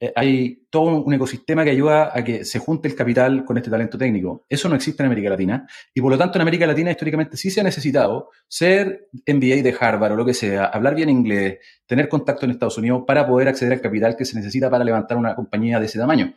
eh, 0.01 0.13
hay 0.15 0.65
todo 0.69 1.03
un 1.03 1.13
ecosistema 1.13 1.65
que 1.65 1.71
ayuda 1.71 2.11
a 2.13 2.23
que 2.23 2.45
se 2.45 2.59
junte 2.59 2.87
el 2.87 2.95
capital 2.95 3.43
con 3.43 3.57
este 3.57 3.69
talento 3.69 3.97
técnico. 3.97 4.45
Eso 4.47 4.69
no 4.69 4.75
existe 4.75 5.03
en 5.03 5.07
América 5.07 5.29
Latina 5.29 5.67
y 5.93 5.99
por 5.99 6.11
lo 6.11 6.17
tanto 6.17 6.37
en 6.37 6.43
América 6.43 6.65
Latina 6.65 6.91
históricamente 6.91 7.35
sí 7.35 7.51
se 7.51 7.59
ha 7.59 7.63
necesitado 7.63 8.29
ser 8.47 9.09
MBA 9.27 9.61
de 9.61 9.75
Harvard 9.77 10.13
o 10.13 10.15
lo 10.15 10.25
que 10.25 10.33
sea, 10.33 10.65
hablar 10.65 10.95
bien 10.95 11.09
inglés, 11.09 11.59
tener 11.85 12.07
contacto 12.07 12.45
en 12.45 12.51
Estados 12.51 12.77
Unidos 12.77 13.03
para 13.05 13.27
poder 13.27 13.49
acceder 13.49 13.73
al 13.73 13.81
capital 13.81 14.15
que 14.15 14.23
se 14.23 14.37
necesita 14.37 14.69
para 14.69 14.85
levantar 14.85 15.17
una 15.17 15.35
compañía 15.35 15.79
de 15.79 15.87
ese 15.87 15.99
tamaño. 15.99 16.33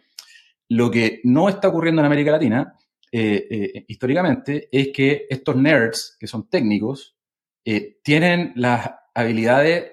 Lo 0.69 0.91
que 0.91 1.21
no 1.23 1.49
está 1.49 1.69
ocurriendo 1.69 2.03
en 2.03 2.07
América 2.07 2.33
Latina 2.33 2.75
eh, 3.13 3.47
eh, 3.51 3.85
históricamente 3.89 4.69
es 4.73 4.89
que 4.89 5.27
estos 5.29 5.55
nerds, 5.57 6.17
que 6.19 6.27
son 6.27 6.49
técnicos, 6.49 7.17
tienen 8.03 8.53
las 8.57 8.91
habilidades 9.15 9.93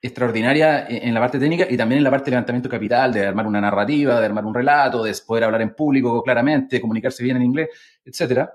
extraordinaria 0.00 0.86
en 0.88 1.12
la 1.12 1.20
parte 1.20 1.38
técnica 1.38 1.66
y 1.68 1.76
también 1.76 1.98
en 1.98 2.04
la 2.04 2.10
parte 2.10 2.26
de 2.26 2.32
levantamiento 2.32 2.68
capital, 2.68 3.12
de 3.12 3.26
armar 3.26 3.46
una 3.46 3.60
narrativa, 3.60 4.20
de 4.20 4.26
armar 4.26 4.44
un 4.44 4.54
relato, 4.54 5.02
de 5.02 5.12
poder 5.26 5.44
hablar 5.44 5.62
en 5.62 5.74
público 5.74 6.22
claramente, 6.22 6.80
comunicarse 6.80 7.24
bien 7.24 7.36
en 7.36 7.42
inglés, 7.42 7.70
etcétera, 8.04 8.52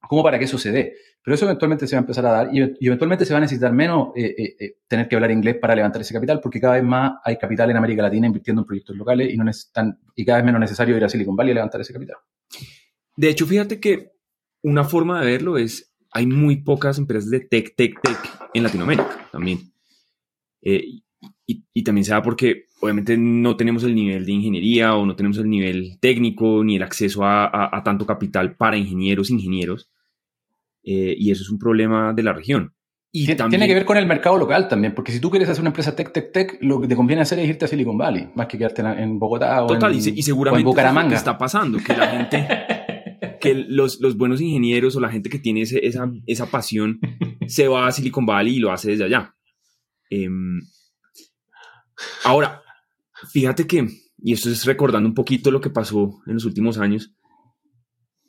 como 0.00 0.22
para 0.22 0.38
que 0.38 0.46
eso 0.46 0.56
se 0.56 0.72
dé. 0.72 0.94
Pero 1.22 1.34
eso 1.34 1.44
eventualmente 1.44 1.86
se 1.86 1.94
va 1.94 2.00
a 2.00 2.02
empezar 2.02 2.24
a 2.26 2.30
dar 2.30 2.48
y, 2.54 2.86
eventualmente 2.86 3.24
se 3.26 3.34
va 3.34 3.38
a 3.38 3.40
necesitar 3.42 3.72
menos 3.72 4.08
eh, 4.16 4.34
eh, 4.38 4.56
eh, 4.58 4.76
tener 4.86 5.08
que 5.08 5.14
hablar 5.14 5.30
inglés 5.30 5.56
para 5.60 5.74
levantar 5.74 6.00
ese 6.00 6.14
capital, 6.14 6.40
porque 6.40 6.60
cada 6.60 6.74
vez 6.74 6.84
más 6.84 7.18
hay 7.22 7.36
capital 7.36 7.70
en 7.70 7.76
América 7.76 8.02
Latina 8.02 8.26
invirtiendo 8.26 8.62
en 8.62 8.66
proyectos 8.66 8.96
locales 8.96 9.32
y, 9.32 9.36
no 9.36 9.44
tan, 9.72 9.98
y 10.14 10.24
cada 10.24 10.38
vez 10.38 10.46
menos 10.46 10.60
necesario 10.60 10.96
ir 10.96 11.04
a 11.04 11.08
Silicon 11.08 11.36
Valley 11.36 11.52
a 11.52 11.54
levantar 11.56 11.80
ese 11.80 11.92
capital. 11.92 12.16
De 13.18 13.28
hecho, 13.28 13.48
fíjate 13.48 13.80
que 13.80 14.12
una 14.62 14.84
forma 14.84 15.20
de 15.20 15.26
verlo 15.26 15.58
es, 15.58 15.92
hay 16.12 16.24
muy 16.24 16.62
pocas 16.62 16.98
empresas 16.98 17.28
de 17.28 17.40
tech, 17.40 17.74
tech, 17.74 18.00
tech 18.00 18.16
en 18.54 18.62
Latinoamérica 18.62 19.28
también. 19.32 19.58
Eh, 20.62 20.84
y, 21.44 21.82
también 21.82 22.04
se 22.04 22.12
da 22.12 22.22
porque 22.22 22.66
obviamente 22.80 23.16
no 23.18 23.56
tenemos 23.56 23.82
el 23.82 23.96
nivel 23.96 24.24
de 24.24 24.30
ingeniería 24.30 24.94
o 24.94 25.04
no 25.04 25.16
tenemos 25.16 25.36
el 25.38 25.50
nivel 25.50 25.98
técnico 25.98 26.62
ni 26.62 26.76
el 26.76 26.82
acceso 26.84 27.24
a, 27.24 27.82
tanto 27.84 28.06
capital 28.06 28.54
para 28.54 28.76
ingenieros, 28.76 29.30
ingenieros. 29.30 29.90
Eh, 30.84 31.16
y 31.18 31.32
eso 31.32 31.42
es 31.42 31.50
un 31.50 31.58
problema 31.58 32.12
de 32.12 32.22
la 32.22 32.32
región. 32.32 32.72
Y 33.10 33.26
Tiene 33.26 33.66
que 33.66 33.74
ver 33.74 33.86
con 33.86 33.96
el 33.96 34.06
mercado 34.06 34.36
local 34.36 34.68
también, 34.68 34.94
porque 34.94 35.12
si 35.12 35.18
tú 35.18 35.30
quieres 35.30 35.48
hacer 35.48 35.62
una 35.62 35.70
empresa 35.70 35.96
tech, 35.96 36.12
tech, 36.12 36.30
tech, 36.30 36.58
lo 36.60 36.78
que 36.78 36.86
te 36.86 36.94
conviene 36.94 37.22
hacer 37.22 37.38
es 37.38 37.48
irte 37.48 37.64
a 37.64 37.68
Silicon 37.68 37.96
Valley, 37.96 38.28
más 38.34 38.46
que 38.46 38.58
quedarte 38.58 38.82
en 38.82 39.18
Bogotá 39.18 39.64
o 39.64 39.66
Total, 39.66 39.92
en, 39.92 39.98
y, 39.98 40.22
seguramente 40.22 40.66
Bucaramanga. 40.66 41.08
que 41.08 41.14
está 41.14 41.38
pasando, 41.38 41.78
que 41.78 41.96
la 41.96 42.06
gente, 42.06 42.46
que 43.38 43.54
los, 43.54 44.00
los, 44.00 44.16
buenos 44.16 44.40
ingenieros 44.40 44.96
o 44.96 45.00
la 45.00 45.10
gente 45.10 45.30
que 45.30 45.38
tiene 45.38 45.62
esa, 45.62 46.10
esa 46.26 46.50
pasión 46.50 47.00
se 47.46 47.68
va 47.68 47.86
a 47.86 47.92
Silicon 47.92 48.26
Valley 48.26 48.56
y 48.56 48.60
lo 48.60 48.72
hace 48.72 48.90
desde 48.90 49.04
allá. 49.04 49.34
Em, 50.10 50.60
ahora, 52.24 52.62
fíjate 53.30 53.66
que, 53.66 53.88
y 54.18 54.32
esto 54.32 54.50
es 54.50 54.64
recordando 54.64 55.08
un 55.08 55.14
poquito 55.14 55.50
lo 55.50 55.60
que 55.60 55.70
pasó 55.70 56.22
en 56.26 56.34
los 56.34 56.44
últimos 56.44 56.78
años, 56.78 57.14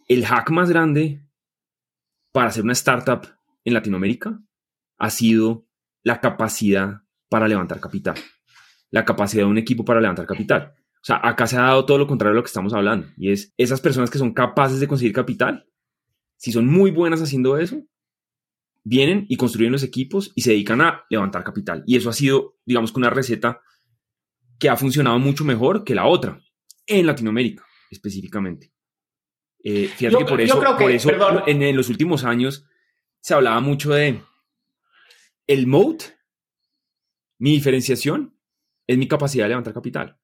el 0.08 0.26
hack 0.26 0.50
más 0.52 0.70
grande 0.70 1.24
para 2.32 2.48
hacer 2.48 2.64
una 2.64 2.74
startup 2.74 3.28
en 3.64 3.74
Latinoamérica 3.74 4.42
ha 4.98 5.10
sido 5.10 5.68
la 6.04 6.20
capacidad 6.20 7.02
para 7.30 7.48
levantar 7.48 7.80
capital, 7.80 8.16
la 8.90 9.06
capacidad 9.06 9.44
de 9.44 9.50
un 9.50 9.58
equipo 9.58 9.86
para 9.86 10.02
levantar 10.02 10.26
capital. 10.26 10.74
O 11.10 11.12
sea, 11.12 11.28
acá 11.28 11.48
se 11.48 11.58
ha 11.58 11.62
dado 11.62 11.86
todo 11.86 11.98
lo 11.98 12.06
contrario 12.06 12.34
a 12.34 12.36
lo 12.36 12.44
que 12.44 12.50
estamos 12.50 12.72
hablando, 12.72 13.08
y 13.18 13.32
es 13.32 13.52
esas 13.58 13.82
personas 13.82 14.12
que 14.12 14.20
son 14.20 14.32
capaces 14.32 14.80
de 14.80 14.88
conseguir 14.88 15.12
capital, 15.12 15.66
si 16.38 16.52
son 16.52 16.68
muy 16.68 16.92
buenas 16.92 17.20
haciendo 17.20 17.58
eso, 17.58 17.82
vienen 18.84 19.26
y 19.28 19.36
construyen 19.36 19.72
los 19.72 19.82
equipos 19.82 20.32
y 20.36 20.42
se 20.42 20.52
dedican 20.52 20.82
a 20.82 21.06
levantar 21.10 21.44
capital. 21.44 21.84
Y 21.88 21.98
eso 21.98 22.12
ha 22.12 22.14
sido, 22.14 22.60
digamos 22.64 22.92
que 22.92 23.00
una 23.00 23.10
receta 23.10 23.60
que 24.60 24.70
ha 24.70 24.78
funcionado 24.78 25.18
mucho 25.18 25.44
mejor 25.44 25.84
que 25.84 25.96
la 25.96 26.06
otra, 26.06 26.44
en 26.86 27.08
Latinoamérica 27.08 27.66
específicamente. 27.90 28.72
Eh, 29.64 29.88
fíjate 29.88 30.20
que 30.20 30.26
por 30.26 30.42
eso, 30.42 30.62
por 30.78 30.92
eso 30.92 31.10
en, 31.48 31.76
los 31.76 31.90
últimos 31.90 32.24
años 32.24 32.68
se 33.20 33.34
hablaba 33.34 33.60
mucho 33.62 33.94
de 33.94 34.22
el 35.48 35.66
moat, 35.66 36.04
mi 37.40 37.54
diferenciación, 37.54 38.38
es 38.86 38.96
mi 38.96 39.08
capacidad 39.08 39.46
de 39.46 39.50
levantar 39.50 39.74
capital. 39.74 40.20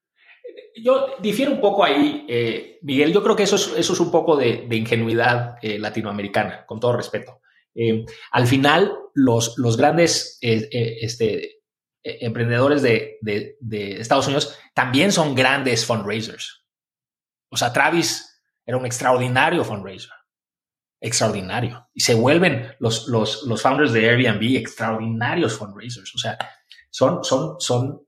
Yo 0.76 1.16
difiero 1.20 1.52
un 1.52 1.60
poco 1.60 1.84
ahí, 1.84 2.26
eh, 2.28 2.78
Miguel. 2.82 3.12
Yo 3.12 3.22
creo 3.22 3.34
que 3.34 3.44
eso 3.44 3.56
es, 3.56 3.72
eso 3.76 3.92
es 3.94 4.00
un 4.00 4.10
poco 4.10 4.36
de, 4.36 4.66
ingenuidad 4.70 5.56
eh, 5.62 5.78
latinoamericana, 5.78 6.66
con 6.66 6.80
todo 6.80 6.96
respeto. 6.96 7.40
Eh, 7.74 8.04
al 8.32 8.46
final, 8.46 8.92
los, 9.14 9.56
los 9.58 9.76
grandes 9.76 10.38
este, 10.40 11.62
emprendedores 12.02 12.82
de, 12.82 13.18
Estados 13.98 14.26
Unidos 14.26 14.58
también 14.74 15.12
son 15.12 15.34
grandes 15.34 15.86
fundraisers. 15.86 16.64
O 17.50 17.56
sea, 17.56 17.72
Travis 17.72 18.42
era 18.64 18.76
un 18.76 18.86
extraordinario 18.86 19.64
fundraiser. 19.64 20.12
Extraordinario. 21.00 21.88
Y 21.94 22.00
se 22.00 22.14
vuelven 22.14 22.74
los, 22.80 23.08
los, 23.08 23.44
los 23.44 23.62
founders 23.62 23.92
de 23.92 24.10
Airbnb 24.10 24.56
extraordinarios 24.56 25.56
fundraisers. 25.56 26.14
O 26.14 26.18
sea, 26.18 26.36
son, 26.90 27.22
son, 27.24 27.56
son 27.60 28.05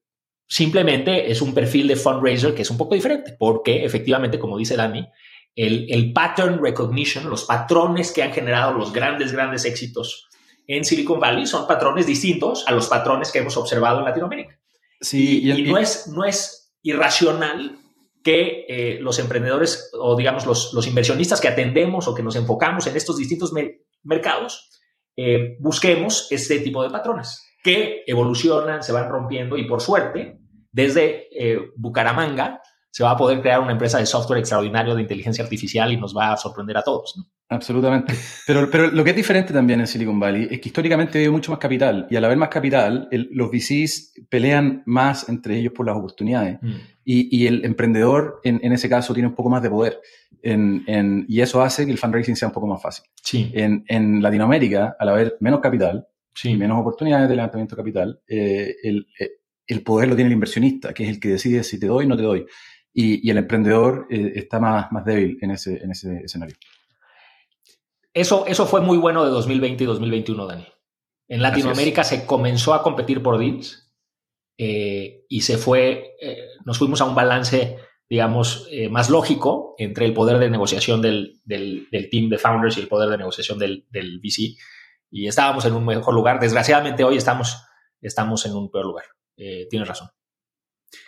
simplemente 0.49 1.31
es 1.31 1.43
un 1.43 1.55
perfil 1.55 1.87
de 1.87 1.97
fundraiser 1.97 2.55
que 2.55 2.63
es 2.63 2.71
un 2.71 2.79
poco 2.79 2.95
diferente, 2.95 3.37
porque 3.39 3.85
efectivamente, 3.85 4.39
como 4.39 4.57
dice 4.57 4.77
Dani, 4.77 5.07
el, 5.55 6.13
pattern 6.13 6.63
recognition, 6.63 7.29
los 7.29 7.45
patrones 7.45 8.13
que 8.13 8.23
han 8.23 8.33
generado 8.33 8.73
los 8.73 8.93
grandes, 8.93 9.33
grandes 9.33 9.65
éxitos 9.65 10.29
en 10.67 10.85
Silicon 10.85 11.19
Valley 11.19 11.47
son 11.47 11.67
patrones 11.67 12.07
distintos 12.07 12.65
a 12.67 12.73
los 12.73 12.87
patrones 12.87 13.33
que 13.33 13.41
hemos 13.41 13.57
observado 13.57 13.99
en 13.99 14.05
Latinoamérica. 14.05 14.59
Sí, 15.01 15.49
y, 15.51 15.63
no, 15.63 15.79
es, 15.79 16.07
no 16.09 16.25
es 16.25 16.73
irracional 16.83 17.79
que 18.23 18.67
eh, 18.69 18.99
los 19.01 19.19
emprendedores 19.19 19.91
o 19.99 20.17
digamos 20.17 20.47
los, 20.47 20.87
inversionistas 20.87 21.41
que 21.41 21.49
atendemos 21.49 22.09
o 22.09 22.15
que 22.15 22.23
nos 22.23 22.37
enfocamos 22.37 22.87
en 22.87 22.97
estos 22.97 23.17
distintos 23.17 23.53
mercados 24.03 24.71
eh, 25.17 25.57
busquemos 25.61 26.29
este 26.31 26.61
tipo 26.61 26.83
de 26.83 26.91
patrones 26.91 27.48
que 27.63 28.03
evolucionan, 28.07 28.83
se 28.83 28.93
van 28.93 29.09
rompiendo 29.09 29.57
y 29.57 29.67
por 29.67 29.81
suerte 29.81 30.39
desde 30.73 31.29
eh, 31.33 31.59
Bucaramanga 31.77 32.61
se 32.91 33.05
va 33.05 33.13
a 33.13 33.17
poder 33.17 33.41
crear 33.41 33.61
una 33.61 33.73
empresa 33.73 33.99
de 33.99 34.07
software 34.07 34.41
extraordinario 34.41 34.95
de 34.95 35.03
inteligencia 35.03 35.45
artificial 35.45 35.93
y 35.93 35.97
nos 35.97 36.17
va 36.17 36.33
a 36.33 36.37
sorprender 36.37 36.77
a 36.77 36.83
todos. 36.83 37.15
Absolutamente. 37.49 38.15
Pero, 38.47 38.69
pero 38.71 38.89
lo 38.89 39.05
que 39.05 39.11
es 39.11 39.17
diferente 39.17 39.53
también 39.53 39.81
en 39.81 39.87
Silicon 39.87 40.19
Valley 40.19 40.49
es 40.51 40.61
que 40.61 40.69
históricamente 40.69 41.19
hay 41.19 41.29
mucho 41.29 41.51
más 41.51 41.61
capital 41.61 42.07
y 42.11 42.17
al 42.17 42.25
haber 42.25 42.37
más 42.37 42.49
capital, 42.49 43.09
los 43.11 43.51
VCs 43.51 44.15
pelean 44.29 44.83
más 44.87 45.29
entre 45.29 45.59
ellos 45.59 45.73
por 45.73 45.87
las 45.87 45.97
oportunidades 45.97 46.59
mm. 46.61 46.75
y, 47.05 47.39
y, 47.39 47.47
el 47.47 47.65
emprendedor 47.65 48.41
en, 48.43 48.61
en, 48.63 48.73
ese 48.73 48.89
caso 48.89 49.15
tiene 49.15 49.29
un 49.29 49.35
poco 49.35 49.49
más 49.49 49.63
de 49.63 49.71
poder 49.71 50.01
en, 50.43 50.85
en, 50.87 51.25
y 51.29 51.41
eso 51.41 51.63
hace 51.63 51.87
que 51.87 51.93
el 51.93 51.99
fundraising 51.99 52.37
sea 52.37 52.49
un 52.49 52.55
poco 52.55 52.67
más 52.67 52.83
fácil. 52.83 53.05
Sí. 53.23 53.51
En, 53.55 53.85
en 53.89 54.23
Latinoamérica, 54.23 54.97
al 54.99 55.09
haber 55.09 55.37
menos 55.41 55.61
capital 55.61 56.07
y 56.45 56.57
menos 56.57 56.81
oportunidades 56.81 57.29
de 57.29 57.37
levantamiento 57.37 57.75
de 57.75 57.83
capital, 57.83 58.21
eh, 58.29 58.77
el, 58.83 59.07
eh, 59.19 59.31
el 59.67 59.83
poder 59.83 60.09
lo 60.09 60.17
tiene 60.17 60.29
el 60.29 60.35
inversionista, 60.35 60.95
que 60.95 61.05
es 61.05 61.11
el 61.11 61.21
que 61.21 61.29
decide 61.29 61.65
si 61.65 61.79
te 61.79 61.87
doy 61.87 62.07
o 62.07 62.09
no 62.09 62.17
te 62.17 62.23
doy 62.23 62.47
y, 62.93 63.31
el 63.31 63.39
emprendedor 63.39 64.07
eh, 64.11 64.33
está 64.35 64.59
más, 64.59 64.91
más 64.91 65.05
débil 65.05 65.39
en 65.41 65.53
ese, 65.53 65.77
en 65.83 65.93
ese 65.93 66.17
escenario. 66.25 66.57
Eso, 68.13 68.47
eso 68.47 68.67
fue 68.67 68.81
muy 68.81 68.99
bueno 68.99 69.25
de 69.25 69.31
2020 69.31 69.85
y 69.85 69.87
2021, 69.87 70.47
Dani. 70.47 70.67
En 71.29 71.43
Latinoamérica 71.43 72.03
se 72.03 72.27
comenzó 72.27 72.75
a 72.75 72.83
competir 72.83 73.23
por 73.23 73.39
deals 73.39 73.93
eh, 74.57 75.27
y 75.29 75.43
se 75.43 75.59
fue, 75.59 76.17
nos 76.65 76.79
fuimos 76.79 77.01
a 77.01 77.05
un 77.05 77.15
balance, 77.15 77.77
digamos, 78.09 78.69
más 78.91 79.11
lógico 79.11 79.75
entre 79.79 80.07
el 80.07 80.15
poder 80.15 80.39
de 80.39 80.51
negociación 80.51 81.03
del, 81.03 81.41
del, 81.45 81.87
team 82.11 82.31
de 82.31 82.39
founders 82.39 82.79
y 82.79 82.81
el 82.81 82.89
poder 82.89 83.11
de 83.11 83.19
negociación 83.19 83.59
del, 83.59 83.87
del, 83.91 84.21
VC. 84.21 84.57
Y 85.11 85.27
estábamos 85.27 85.65
en 85.65 85.75
un 85.75 85.85
mejor 85.85 86.15
lugar. 86.15 86.41
Desgraciadamente 86.41 87.05
hoy 87.05 87.17
estamos, 87.17 87.65
estamos 88.01 88.45
en 88.47 88.55
un 88.55 88.71
peor 88.71 88.87
lugar. 88.87 89.05
tienes 89.35 89.89
razón. 89.89 90.09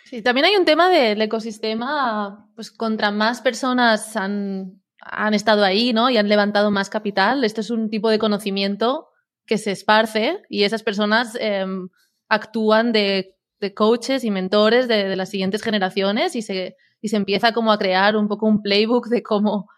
Sí, 0.05 0.21
también 0.21 0.45
hay 0.45 0.55
un 0.55 0.65
tema 0.65 0.89
del 0.89 1.21
ecosistema, 1.21 2.49
pues 2.55 2.71
contra 2.71 3.11
más 3.11 3.41
personas 3.41 4.15
han, 4.15 4.81
han 4.99 5.33
estado 5.33 5.63
ahí, 5.63 5.93
¿no? 5.93 6.09
Y 6.09 6.17
han 6.17 6.27
levantado 6.27 6.69
más 6.69 6.89
capital, 6.89 7.43
esto 7.43 7.61
es 7.61 7.69
un 7.69 7.89
tipo 7.89 8.09
de 8.09 8.19
conocimiento 8.19 9.07
que 9.45 9.57
se 9.57 9.71
esparce 9.71 10.41
y 10.49 10.63
esas 10.63 10.83
personas 10.83 11.37
em, 11.39 11.89
actúan 12.27 12.91
de, 12.91 13.35
de, 13.59 13.73
coaches 13.73 14.23
y 14.23 14.31
mentores 14.31 14.87
de, 14.87 15.07
de, 15.07 15.15
las 15.15 15.29
siguientes 15.29 15.63
generaciones 15.63 16.35
y 16.35 16.41
se, 16.41 16.75
y 17.01 17.07
se 17.07 17.17
empieza 17.17 17.53
como 17.53 17.71
a 17.71 17.77
crear 17.77 18.15
un 18.15 18.27
poco 18.27 18.45
un 18.47 18.61
playbook 18.61 19.07
de 19.07 19.23
cómo, 19.23 19.69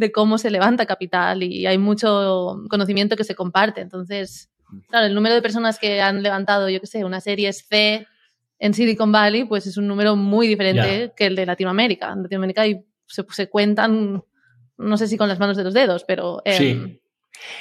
de 0.00 0.10
cómo 0.10 0.38
se 0.38 0.50
levanta 0.50 0.86
capital 0.86 1.42
y 1.42 1.66
hay 1.66 1.76
mucho 1.76 2.62
conocimiento 2.68 3.16
que 3.16 3.24
se 3.24 3.34
comparte. 3.34 3.82
Entonces, 3.82 4.50
claro, 4.88 5.06
el 5.06 5.14
número 5.14 5.34
de 5.34 5.42
personas 5.42 5.78
que 5.78 6.00
han 6.00 6.22
levantado, 6.22 6.68
yo 6.70 6.80
qué 6.80 6.86
sé, 6.86 7.04
una 7.04 7.20
serie 7.20 7.52
C 7.52 8.06
en 8.58 8.74
Silicon 8.74 9.12
Valley, 9.12 9.44
pues 9.44 9.66
es 9.66 9.76
un 9.76 9.86
número 9.86 10.16
muy 10.16 10.48
diferente 10.48 11.12
que 11.14 11.26
el 11.26 11.36
de 11.36 11.44
Latinoamérica. 11.44 12.12
En 12.12 12.22
Latinoamérica 12.22 12.64
se, 13.06 13.24
se, 13.30 13.48
cuentan, 13.48 14.24
no 14.78 14.96
sé 14.96 15.06
si 15.06 15.18
con 15.18 15.28
las 15.28 15.38
manos 15.38 15.56
de 15.56 15.64
los 15.64 15.74
dedos, 15.74 16.04
pero... 16.04 16.40
Em, 16.44 16.56
sí. 16.58 17.00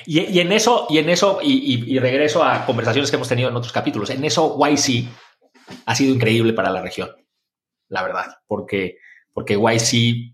Y, 0.06 0.40
en 0.40 0.52
eso, 0.52 0.88
y 0.90 0.98
en 0.98 1.10
eso, 1.10 1.40
y, 1.42 2.00
regreso 2.00 2.44
a 2.44 2.66
conversaciones 2.66 3.10
que 3.10 3.16
hemos 3.16 3.30
tenido 3.30 3.50
en 3.50 3.56
otros 3.56 3.72
capítulos, 3.72 4.10
en 4.10 4.26
eso 4.26 4.58
YC 4.58 5.08
ha 5.86 5.96
sido 5.96 6.14
increíble 6.14 6.54
para 6.54 6.70
la 6.70 6.82
región. 6.82 7.10
la 7.90 8.04
verdad, 8.04 8.38
porque, 8.48 8.98
porque 9.34 9.56
YC 9.56 10.34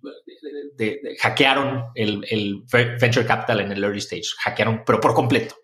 hackearon 1.20 1.86
el, 1.96 2.26
el, 2.30 2.64
venture 3.00 3.26
capital 3.26 3.62
en 3.62 3.72
el 3.72 3.84
early 3.84 4.00
stage, 4.00 4.28
hackearon, 4.44 4.84
pero 4.86 5.00
por 5.00 5.14
completo, 5.14 5.56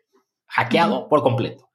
hackeado 0.47 1.07
por 1.09 1.23
completo. 1.23 1.69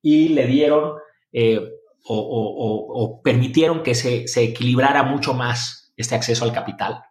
Y 0.00 0.30
le 0.30 0.46
dieron 0.46 0.94
eh, 1.32 1.60
o, 2.04 3.20
permitieron 3.22 3.82
que 3.82 3.94
se, 3.94 4.26
se, 4.26 4.42
equilibrara 4.42 5.02
mucho 5.04 5.34
más 5.34 5.92
este 5.96 6.14
acceso 6.14 6.44
al 6.44 6.52
capital. 6.52 7.02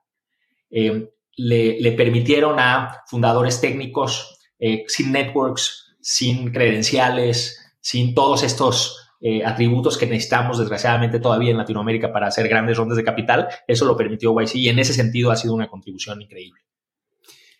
Eh, 0.69 1.09
le, 1.37 1.79
le, 1.79 1.91
permitieron 1.93 2.59
a 2.59 3.03
fundadores 3.07 3.61
técnicos 3.61 4.37
eh, 4.59 4.83
sin 4.87 5.11
networks, 5.11 5.95
sin 6.01 6.51
credenciales, 6.51 7.73
sin 7.79 8.13
todos 8.13 8.43
estos 8.43 9.00
atributos 9.45 9.97
que 9.97 10.07
necesitamos 10.07 10.57
desgraciadamente 10.57 11.19
todavía 11.19 11.51
en 11.51 11.57
Latinoamérica 11.57 12.11
para 12.11 12.27
hacer 12.27 12.47
grandes 12.47 12.77
rondas 12.77 12.97
de 12.97 13.03
capital. 13.03 13.47
Eso 13.67 13.85
lo 13.85 13.95
permitió 13.95 14.33
YC 14.39 14.55
y 14.55 14.69
en 14.69 14.79
ese 14.79 14.93
sentido 14.93 15.29
ha 15.29 15.35
sido 15.35 15.53
una 15.53 15.67
contribución 15.67 16.21
increíble. 16.21 16.61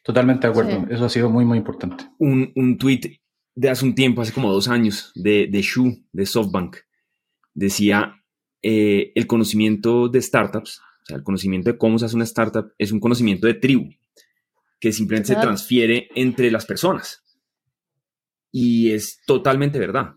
Totalmente 0.03 0.47
de 0.47 0.51
acuerdo. 0.51 0.87
Eso 0.89 1.05
ha 1.05 1.09
sido 1.09 1.29
muy, 1.29 1.45
muy 1.45 1.59
importante. 1.59 2.05
Un, 2.17 2.51
un 2.55 2.77
tweet 2.77 3.19
de 3.55 3.69
hace 3.69 3.85
un 3.85 3.95
tiempo, 3.95 4.21
hace 4.21 4.33
como 4.33 4.51
dos 4.51 4.67
años, 4.67 5.11
de, 5.15 5.47
de 5.47 5.61
Shu, 5.61 6.03
de 6.11 6.25
SoftBank, 6.25 6.77
decía 7.53 8.15
eh, 8.61 9.11
el 9.15 9.27
conocimiento 9.27 10.07
de 10.07 10.21
startups, 10.21 10.79
o 10.79 11.05
sea, 11.05 11.17
el 11.17 11.23
conocimiento 11.23 11.71
de 11.71 11.77
cómo 11.77 11.99
se 11.99 12.05
hace 12.05 12.15
una 12.15 12.25
startup 12.25 12.73
es 12.77 12.91
un 12.91 12.99
conocimiento 12.99 13.47
de 13.47 13.55
tribu, 13.55 13.89
que 14.79 14.91
simplemente 14.91 15.33
se 15.33 15.39
transfiere 15.39 16.09
entre 16.15 16.49
las 16.49 16.65
personas. 16.65 17.23
Y 18.51 18.91
es 18.91 19.21
totalmente 19.25 19.79
verdad. 19.79 20.15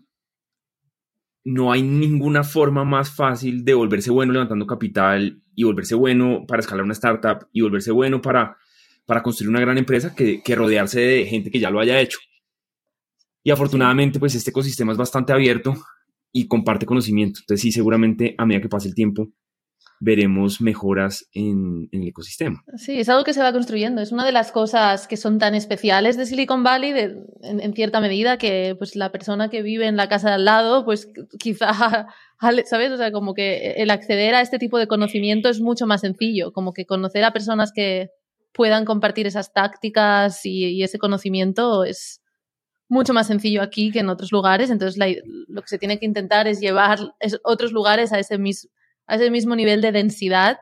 No 1.45 1.71
hay 1.71 1.83
ninguna 1.83 2.43
forma 2.43 2.83
más 2.83 3.09
fácil 3.09 3.63
de 3.63 3.73
volverse 3.73 4.11
bueno 4.11 4.33
levantando 4.33 4.67
capital 4.67 5.41
y 5.55 5.63
volverse 5.63 5.95
bueno 5.95 6.45
para 6.47 6.59
escalar 6.59 6.83
una 6.83 6.93
startup 6.93 7.47
y 7.53 7.61
volverse 7.61 7.91
bueno 7.91 8.21
para, 8.21 8.57
para 9.05 9.23
construir 9.23 9.49
una 9.49 9.61
gran 9.61 9.77
empresa 9.77 10.13
que, 10.13 10.41
que 10.43 10.55
rodearse 10.55 10.99
de 10.99 11.25
gente 11.25 11.51
que 11.51 11.59
ya 11.59 11.69
lo 11.69 11.79
haya 11.79 12.01
hecho. 12.01 12.19
Y 13.43 13.51
afortunadamente, 13.51 14.19
pues 14.19 14.33
este 14.33 14.49
ecosistema 14.49 14.91
es 14.91 14.97
bastante 14.97 15.31
abierto 15.31 15.75
y 16.31 16.47
comparte 16.47 16.85
conocimiento. 16.85 17.39
Entonces, 17.41 17.61
sí, 17.61 17.71
seguramente 17.71 18.35
a 18.37 18.45
medida 18.45 18.61
que 18.61 18.69
pase 18.69 18.87
el 18.87 18.95
tiempo, 18.95 19.29
veremos 19.99 20.61
mejoras 20.61 21.27
en, 21.33 21.89
el 21.91 22.07
ecosistema. 22.07 22.63
Sí, 22.75 22.99
es 22.99 23.09
algo 23.09 23.23
que 23.23 23.33
se 23.33 23.41
va 23.41 23.51
construyendo. 23.51 24.01
Es 24.01 24.11
una 24.11 24.25
de 24.25 24.31
las 24.31 24.51
cosas 24.51 25.07
que 25.07 25.17
son 25.17 25.39
tan 25.39 25.55
especiales 25.55 26.17
de 26.17 26.25
Silicon 26.25 26.63
Valley, 26.63 26.93
en, 27.41 27.73
cierta 27.73 28.01
medida, 28.01 28.37
que 28.37 28.75
pues 28.77 28.95
la 28.95 29.11
persona 29.11 29.49
que 29.49 29.61
vive 29.61 29.87
en 29.87 29.97
la 29.97 30.09
casa 30.09 30.29
de 30.29 30.35
al 30.35 30.45
lado, 30.45 30.85
pues 30.85 31.09
quizá, 31.39 32.07
¿sabes? 32.65 32.91
O 32.91 32.97
sea, 32.97 33.11
como 33.11 33.33
que 33.33 33.75
el 33.77 33.89
acceder 33.89 34.35
a 34.35 34.41
este 34.41 34.59
tipo 34.59 34.77
de 34.77 34.87
conocimiento 34.87 35.49
es 35.49 35.61
mucho 35.61 35.87
más 35.87 36.01
sencillo, 36.01 36.51
como 36.51 36.73
que 36.73 36.85
conocer 36.85 37.23
a 37.23 37.33
personas 37.33 37.71
que 37.73 38.09
puedan 38.53 38.85
compartir 38.85 39.27
esas 39.27 39.51
tácticas 39.53 40.45
y 40.45 40.81
ese 40.81 40.97
conocimiento 40.97 41.83
es, 41.83 42.21
mucho 42.87 43.13
más 43.13 43.27
sencillo 43.27 43.61
aquí 43.61 43.91
que 43.91 43.99
en 43.99 44.09
otros 44.09 44.31
lugares. 44.31 44.69
Entonces, 44.69 45.01
lo 45.47 45.61
que 45.61 45.67
se 45.67 45.77
tiene 45.77 45.99
que 45.99 46.05
intentar 46.05 46.47
es 46.47 46.59
llevar 46.59 46.99
otros 47.43 47.71
lugares 47.71 48.13
a 48.13 48.19
ese, 48.19 48.37
a 49.07 49.15
ese 49.15 49.29
mismo 49.31 49.55
nivel 49.55 49.81
de 49.81 49.91
densidad 49.91 50.59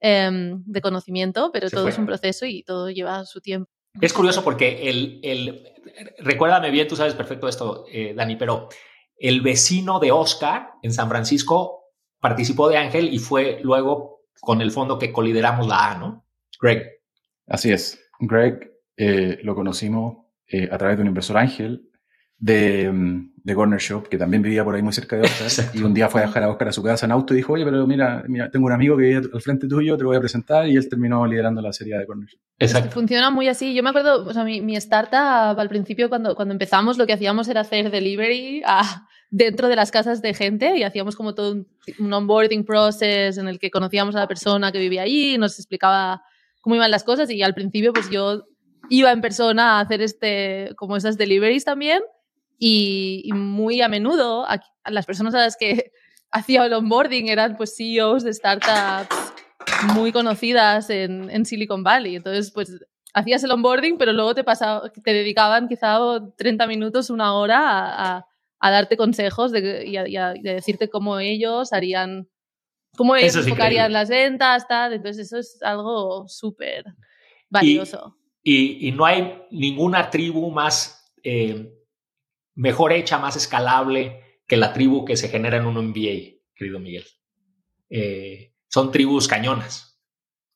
em, 0.00 0.62
de 0.64 0.80
conocimiento, 0.80 1.50
pero 1.52 1.70
todo 1.70 1.88
es 1.88 1.98
un 1.98 2.06
proceso 2.06 2.46
y 2.46 2.62
todo 2.62 2.90
lleva 2.90 3.24
su 3.24 3.40
tiempo. 3.40 3.70
Es 4.00 4.12
curioso 4.12 4.42
porque 4.42 4.88
el, 4.88 5.20
el 5.22 5.68
recuérdame 6.18 6.70
bien, 6.70 6.88
tú 6.88 6.96
sabes 6.96 7.14
perfecto 7.14 7.48
esto, 7.48 7.84
eh, 7.90 8.14
Dani, 8.14 8.36
pero 8.36 8.68
el 9.16 9.40
vecino 9.40 10.00
de 10.00 10.12
Oscar 10.12 10.70
en 10.82 10.92
San 10.92 11.08
Francisco 11.08 11.90
participó 12.18 12.68
de 12.68 12.78
Ángel 12.78 13.12
y 13.12 13.18
fue 13.18 13.60
luego 13.62 14.22
con 14.40 14.60
el 14.60 14.70
fondo 14.70 14.98
que 14.98 15.12
colideramos 15.12 15.66
la 15.66 15.92
A, 15.92 15.98
¿no? 15.98 16.26
Greg. 16.60 17.00
Así 17.46 17.70
es. 17.70 18.00
Greg 18.18 18.72
eh, 18.96 19.38
lo 19.42 19.54
conocimos 19.54 20.26
eh, 20.46 20.68
a 20.70 20.78
través 20.78 20.96
de 20.96 21.02
un 21.02 21.08
inversor 21.08 21.36
ángel 21.36 21.88
de, 22.38 22.90
mm, 22.90 23.31
de 23.44 23.54
Corner 23.54 23.80
Shop, 23.80 24.08
que 24.08 24.18
también 24.18 24.42
vivía 24.42 24.64
por 24.64 24.74
ahí 24.74 24.82
muy 24.82 24.92
cerca 24.92 25.16
de 25.16 25.22
Oscar, 25.22 25.66
y 25.74 25.82
un 25.82 25.92
día 25.92 26.08
fue 26.08 26.22
a 26.22 26.26
dejar 26.26 26.44
a 26.44 26.50
Oscar 26.50 26.68
a 26.68 26.72
su 26.72 26.82
casa 26.82 27.06
en 27.06 27.12
auto 27.12 27.34
y 27.34 27.38
dijo, 27.38 27.54
oye, 27.54 27.64
pero 27.64 27.86
mira, 27.86 28.22
mira, 28.28 28.50
tengo 28.50 28.66
un 28.66 28.72
amigo 28.72 28.96
que 28.96 29.02
vive 29.02 29.28
al 29.32 29.40
frente 29.40 29.66
tuyo, 29.66 29.96
te 29.96 30.04
lo 30.04 30.10
voy 30.10 30.16
a 30.16 30.20
presentar, 30.20 30.68
y 30.68 30.76
él 30.76 30.88
terminó 30.88 31.26
liderando 31.26 31.60
la 31.60 31.72
serie 31.72 31.98
de 31.98 32.06
Corner 32.06 32.28
Shop. 32.28 32.40
Exacto. 32.58 32.90
Funciona 32.92 33.30
muy 33.30 33.48
así. 33.48 33.74
Yo 33.74 33.82
me 33.82 33.90
acuerdo, 33.90 34.24
o 34.24 34.32
sea, 34.32 34.44
mi, 34.44 34.60
mi 34.60 34.76
startup 34.76 35.58
al 35.58 35.68
principio, 35.68 36.08
cuando, 36.08 36.36
cuando 36.36 36.52
empezamos, 36.52 36.98
lo 36.98 37.06
que 37.06 37.14
hacíamos 37.14 37.48
era 37.48 37.62
hacer 37.62 37.90
delivery 37.90 38.62
a, 38.64 39.08
dentro 39.30 39.68
de 39.68 39.76
las 39.76 39.90
casas 39.90 40.22
de 40.22 40.34
gente 40.34 40.76
y 40.76 40.84
hacíamos 40.84 41.16
como 41.16 41.34
todo 41.34 41.52
un, 41.52 41.66
un 41.98 42.12
onboarding 42.12 42.64
process 42.64 43.38
en 43.38 43.48
el 43.48 43.58
que 43.58 43.70
conocíamos 43.70 44.14
a 44.14 44.20
la 44.20 44.28
persona 44.28 44.70
que 44.70 44.78
vivía 44.78 45.02
allí, 45.02 45.38
nos 45.38 45.58
explicaba 45.58 46.22
cómo 46.60 46.76
iban 46.76 46.90
las 46.90 47.02
cosas 47.02 47.30
y 47.30 47.42
al 47.42 47.54
principio 47.54 47.92
pues 47.92 48.10
yo 48.10 48.44
iba 48.90 49.10
en 49.10 49.22
persona 49.22 49.78
a 49.78 49.80
hacer 49.80 50.02
este, 50.02 50.72
como 50.76 50.96
esas 50.96 51.16
deliveries 51.16 51.64
también 51.64 52.02
y, 52.64 53.28
muy 53.32 53.80
a 53.80 53.88
menudo 53.88 54.46
a, 54.46 54.60
las 54.86 55.04
personas 55.04 55.34
a 55.34 55.40
las 55.40 55.56
que 55.56 55.90
hacía 56.30 56.64
el 56.64 56.72
onboarding 56.72 57.28
eran 57.28 57.56
pues 57.56 57.74
CEOs 57.76 58.22
de 58.22 58.32
startups 58.32 59.32
muy 59.94 60.12
conocidas 60.12 60.88
en, 60.90 61.28
en 61.28 61.44
Silicon 61.44 61.82
Valley. 61.82 62.14
Entonces, 62.16 62.52
pues 62.52 62.78
hacías 63.14 63.42
el 63.42 63.50
onboarding, 63.50 63.98
pero 63.98 64.12
luego 64.12 64.34
te, 64.34 64.44
pasaba, 64.44 64.90
te 64.90 65.12
dedicaban 65.12 65.68
quizá 65.68 65.98
30 66.36 66.66
minutos, 66.68 67.10
una 67.10 67.34
hora 67.34 68.18
a, 68.18 68.26
a, 68.60 68.70
darte 68.70 68.96
consejos 68.96 69.50
de, 69.50 69.84
y, 69.84 69.96
a, 69.96 70.32
decirte 70.34 70.88
cómo 70.88 71.18
ellos 71.18 71.72
harían, 71.72 72.28
cómo 72.96 73.16
ellos 73.16 73.36
enfocarían 73.36 73.92
las 73.92 74.08
ventas, 74.08 74.68
tal. 74.68 74.92
Entonces, 74.92 75.26
eso 75.26 75.38
es 75.38 75.60
algo 75.62 76.28
súper 76.28 76.84
valioso. 77.50 78.16
Y, 78.44 78.92
no 78.92 79.04
hay 79.04 79.42
ninguna 79.50 80.10
tribu 80.10 80.50
más 80.50 81.12
eh, 81.24 81.81
mejor 82.54 82.92
hecha, 82.92 83.18
más 83.18 83.36
escalable 83.36 84.20
que 84.46 84.56
la 84.56 84.72
tribu 84.72 85.04
que 85.04 85.16
se 85.16 85.28
genera 85.28 85.56
en 85.56 85.66
un 85.66 85.88
MBA, 85.88 86.40
querido 86.54 86.78
Miguel. 86.78 87.04
Eh, 87.90 88.54
son 88.68 88.90
tribus 88.90 89.28
cañonas. 89.28 90.00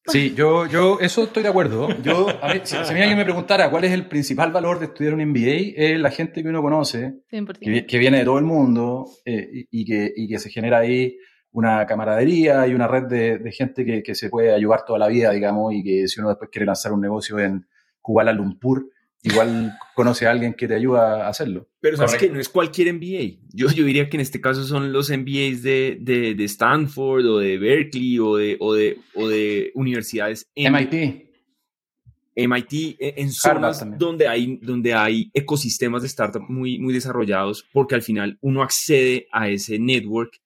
Sí, 0.06 0.34
yo, 0.36 0.66
yo, 0.66 0.98
eso 1.00 1.24
estoy 1.24 1.42
de 1.42 1.48
acuerdo. 1.48 1.88
Yo, 2.02 2.28
a 2.42 2.54
mí, 2.54 2.60
si, 2.62 2.76
alguien 2.76 3.16
me 3.16 3.24
preguntara 3.24 3.70
cuál 3.70 3.84
es 3.84 3.92
el 3.92 4.06
principal 4.06 4.52
valor 4.52 4.78
de 4.78 4.86
estudiar 4.86 5.14
un 5.14 5.24
MBA, 5.26 5.74
es 5.74 5.98
la 5.98 6.10
gente 6.10 6.42
que 6.42 6.48
uno 6.48 6.62
conoce, 6.62 7.22
que, 7.28 7.98
viene 7.98 8.18
de 8.18 8.24
todo 8.24 8.38
el 8.38 8.44
mundo 8.44 9.06
eh, 9.24 9.66
y, 9.70 9.84
que, 9.84 10.12
y 10.14 10.28
que 10.28 10.38
se 10.38 10.50
genera 10.50 10.78
ahí 10.78 11.18
una 11.50 11.86
camaradería 11.86 12.68
y 12.68 12.74
una 12.74 12.86
red 12.86 13.04
de, 13.04 13.38
de 13.38 13.50
gente 13.52 13.84
que, 13.84 14.02
que, 14.04 14.14
se 14.14 14.30
puede 14.30 14.54
ayudar 14.54 14.84
toda 14.84 15.00
la 15.00 15.08
vida, 15.08 15.32
digamos, 15.32 15.74
y 15.74 15.82
que 15.82 16.06
si 16.06 16.20
uno 16.20 16.28
después 16.28 16.50
quiere 16.52 16.66
lanzar 16.66 16.92
un 16.92 17.00
negocio 17.00 17.40
en, 17.40 17.66
Kuala 18.06 18.32
Lumpur, 18.32 18.88
igual 19.26 19.76
conoce 19.94 20.26
a 20.26 20.30
alguien 20.30 20.54
que 20.54 20.68
te 20.68 20.74
ayuda 20.74 21.26
a 21.26 21.28
hacerlo. 21.28 21.68
Pero 21.80 21.96
sabes 21.96 22.16
que 22.16 22.30
no 22.30 22.38
es 22.38 22.48
cualquier 22.48 22.92
MBA. 22.94 23.38
Yo, 23.52 23.68
yo 23.70 23.84
diría 23.84 24.08
que 24.08 24.16
en 24.16 24.20
este 24.20 24.40
caso 24.40 24.64
son 24.64 24.92
los 24.92 25.10
MBAs 25.10 25.62
de, 25.62 25.98
de, 26.00 26.44
Stanford 26.44 27.26
o 27.26 27.38
de 27.38 27.58
Berkeley 27.58 28.18
o 28.18 28.36
de, 28.36 28.56
o 28.60 28.74
de, 28.74 28.98
o 29.14 29.28
de 29.28 29.72
universidades. 29.74 30.48
En, 30.54 30.72
MIT. 30.72 31.26
MIT, 32.36 32.96
e, 33.00 33.14
en 33.16 33.32
zonas 33.32 33.84
donde 33.98 34.28
hay, 34.28 34.58
donde 34.62 34.94
hay 34.94 35.30
ecosistemas 35.32 36.02
de 36.02 36.08
startup 36.08 36.42
muy, 36.48 36.78
muy 36.78 36.92
desarrollados, 36.92 37.66
porque 37.72 37.94
al 37.94 38.02
final 38.02 38.38
uno 38.42 38.62
accede 38.62 39.26
a 39.32 39.48
ese 39.48 39.78
network 39.78 40.38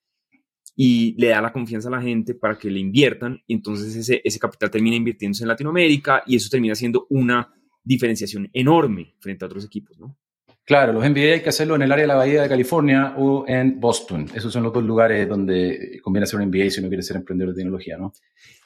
y 0.77 1.15
le 1.21 1.29
da 1.29 1.43
la 1.43 1.53
confianza 1.53 1.89
a 1.89 1.93
la 1.93 2.01
gente 2.01 2.35
para 2.35 2.57
que 2.57 2.71
le 2.71 2.79
inviertan, 2.79 3.43
y 3.47 3.55
entonces 3.55 3.95
ese, 3.97 4.23
ese 4.25 4.39
capital 4.39 4.71
termina 4.71 4.97
invirtiéndose 4.97 5.43
en 5.45 5.49
Latinoamérica 5.49 6.23
y 6.27 6.37
eso 6.37 6.49
termina 6.49 6.75
siendo 6.75 7.07
una 7.11 7.53
diferenciación 7.83 8.51
enorme 8.53 9.15
frente 9.21 9.45
a 9.45 9.47
otros 9.47 9.65
equipos, 9.65 9.99
¿no? 9.99 10.17
Claro, 10.65 10.93
los 10.93 11.09
MBA 11.09 11.33
hay 11.33 11.41
que 11.41 11.49
hacerlo 11.49 11.75
en 11.75 11.83
el 11.83 11.91
área 11.91 12.05
de 12.05 12.09
la 12.09 12.15
Bahía 12.15 12.43
de 12.43 12.49
California 12.49 13.15
o 13.17 13.45
en 13.49 13.81
Boston. 13.81 14.31
Esos 14.33 14.53
son 14.53 14.63
los 14.63 14.73
dos 14.73 14.85
lugares 14.85 15.29
donde 15.29 15.99
conviene 16.01 16.25
hacer 16.25 16.39
un 16.39 16.47
MBA 16.47 16.71
si 16.71 16.79
uno 16.79 16.89
quiere 16.89 17.03
ser 17.03 17.17
emprendedor 17.17 17.53
de 17.53 17.61
tecnología, 17.61 17.97
¿no? 17.97 18.13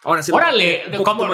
Ahora, 0.02 0.20
Órale, 0.30 0.82
¿cómo 1.02 1.26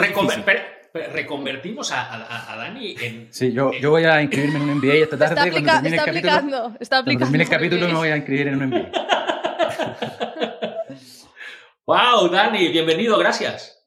reconvertimos 0.93 1.91
a, 1.91 2.53
a, 2.53 2.57
Dani 2.57 2.95
en... 3.01 3.27
Sí, 3.31 3.53
yo, 3.53 3.73
yo 3.73 3.91
voy 3.91 4.05
a 4.05 4.23
inscribirme 4.23 4.59
en 4.59 4.63
un 4.63 4.79
MBA 4.79 4.95
esta 4.95 5.19
tarde. 5.19 5.35
Está, 5.35 5.51
cuando 5.51 5.73
termine 5.73 5.97
está 5.97 6.05
el 6.05 6.11
aplicando, 6.11 6.57
capítulo, 6.57 6.79
está 6.79 6.99
aplicando. 6.99 7.03
Cuando 7.05 7.25
termine 7.25 7.45
el 7.45 7.51
capítulo 7.51 7.89
me 7.89 7.95
voy 7.95 8.09
a 8.11 8.17
inscribir 8.17 8.49
en 8.49 8.63
un 8.63 8.69
MBA. 8.69 8.91
Wow, 11.87 12.29
Dani, 12.29 12.69
bienvenido, 12.69 13.19
gracias. 13.19 13.80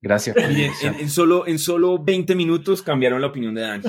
Gracias. 0.00 0.36
en, 0.36 1.10
solo, 1.10 1.46
en 1.46 1.58
solo 1.58 2.02
20 2.02 2.34
minutos 2.34 2.82
cambiaron 2.82 3.20
la 3.20 3.26
opinión 3.26 3.54
de 3.54 3.62
Dani. 3.62 3.84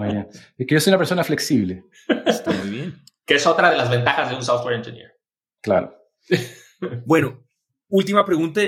Bien. 0.00 0.28
Es 0.58 0.66
que 0.66 0.74
yo 0.74 0.80
soy 0.80 0.90
una 0.90 0.98
persona 0.98 1.24
flexible. 1.24 1.84
Está 2.26 2.52
muy 2.52 2.70
bien. 2.70 3.02
Que 3.24 3.34
es 3.34 3.46
otra 3.46 3.70
de 3.70 3.76
las 3.76 3.88
ventajas 3.88 4.28
de 4.28 4.36
un 4.36 4.42
software 4.42 4.76
engineer. 4.76 5.18
Claro. 5.62 5.96
bueno, 7.06 7.46
última 7.88 8.24
pregunta 8.24 8.60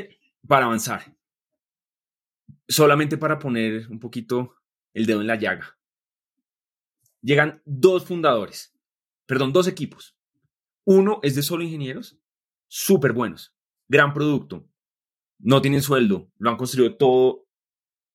para 0.46 0.66
avanzar. 0.66 1.14
Solamente 2.68 3.18
para 3.18 3.38
poner 3.38 3.86
un 3.90 4.00
poquito 4.00 4.54
el 4.94 5.04
dedo 5.06 5.20
en 5.20 5.26
la 5.26 5.36
llaga. 5.36 5.78
Llegan 7.20 7.60
dos 7.64 8.06
fundadores, 8.06 8.74
perdón, 9.26 9.52
dos 9.52 9.68
equipos. 9.68 10.16
Uno 10.84 11.20
es 11.22 11.34
de 11.34 11.42
solo 11.42 11.64
ingenieros, 11.64 12.18
súper 12.68 13.12
buenos 13.12 13.56
gran 13.88 14.12
producto, 14.12 14.68
no 15.38 15.60
tienen 15.60 15.82
sueldo, 15.82 16.30
lo 16.38 16.50
han 16.50 16.56
construido 16.56 16.96
todo 16.96 17.46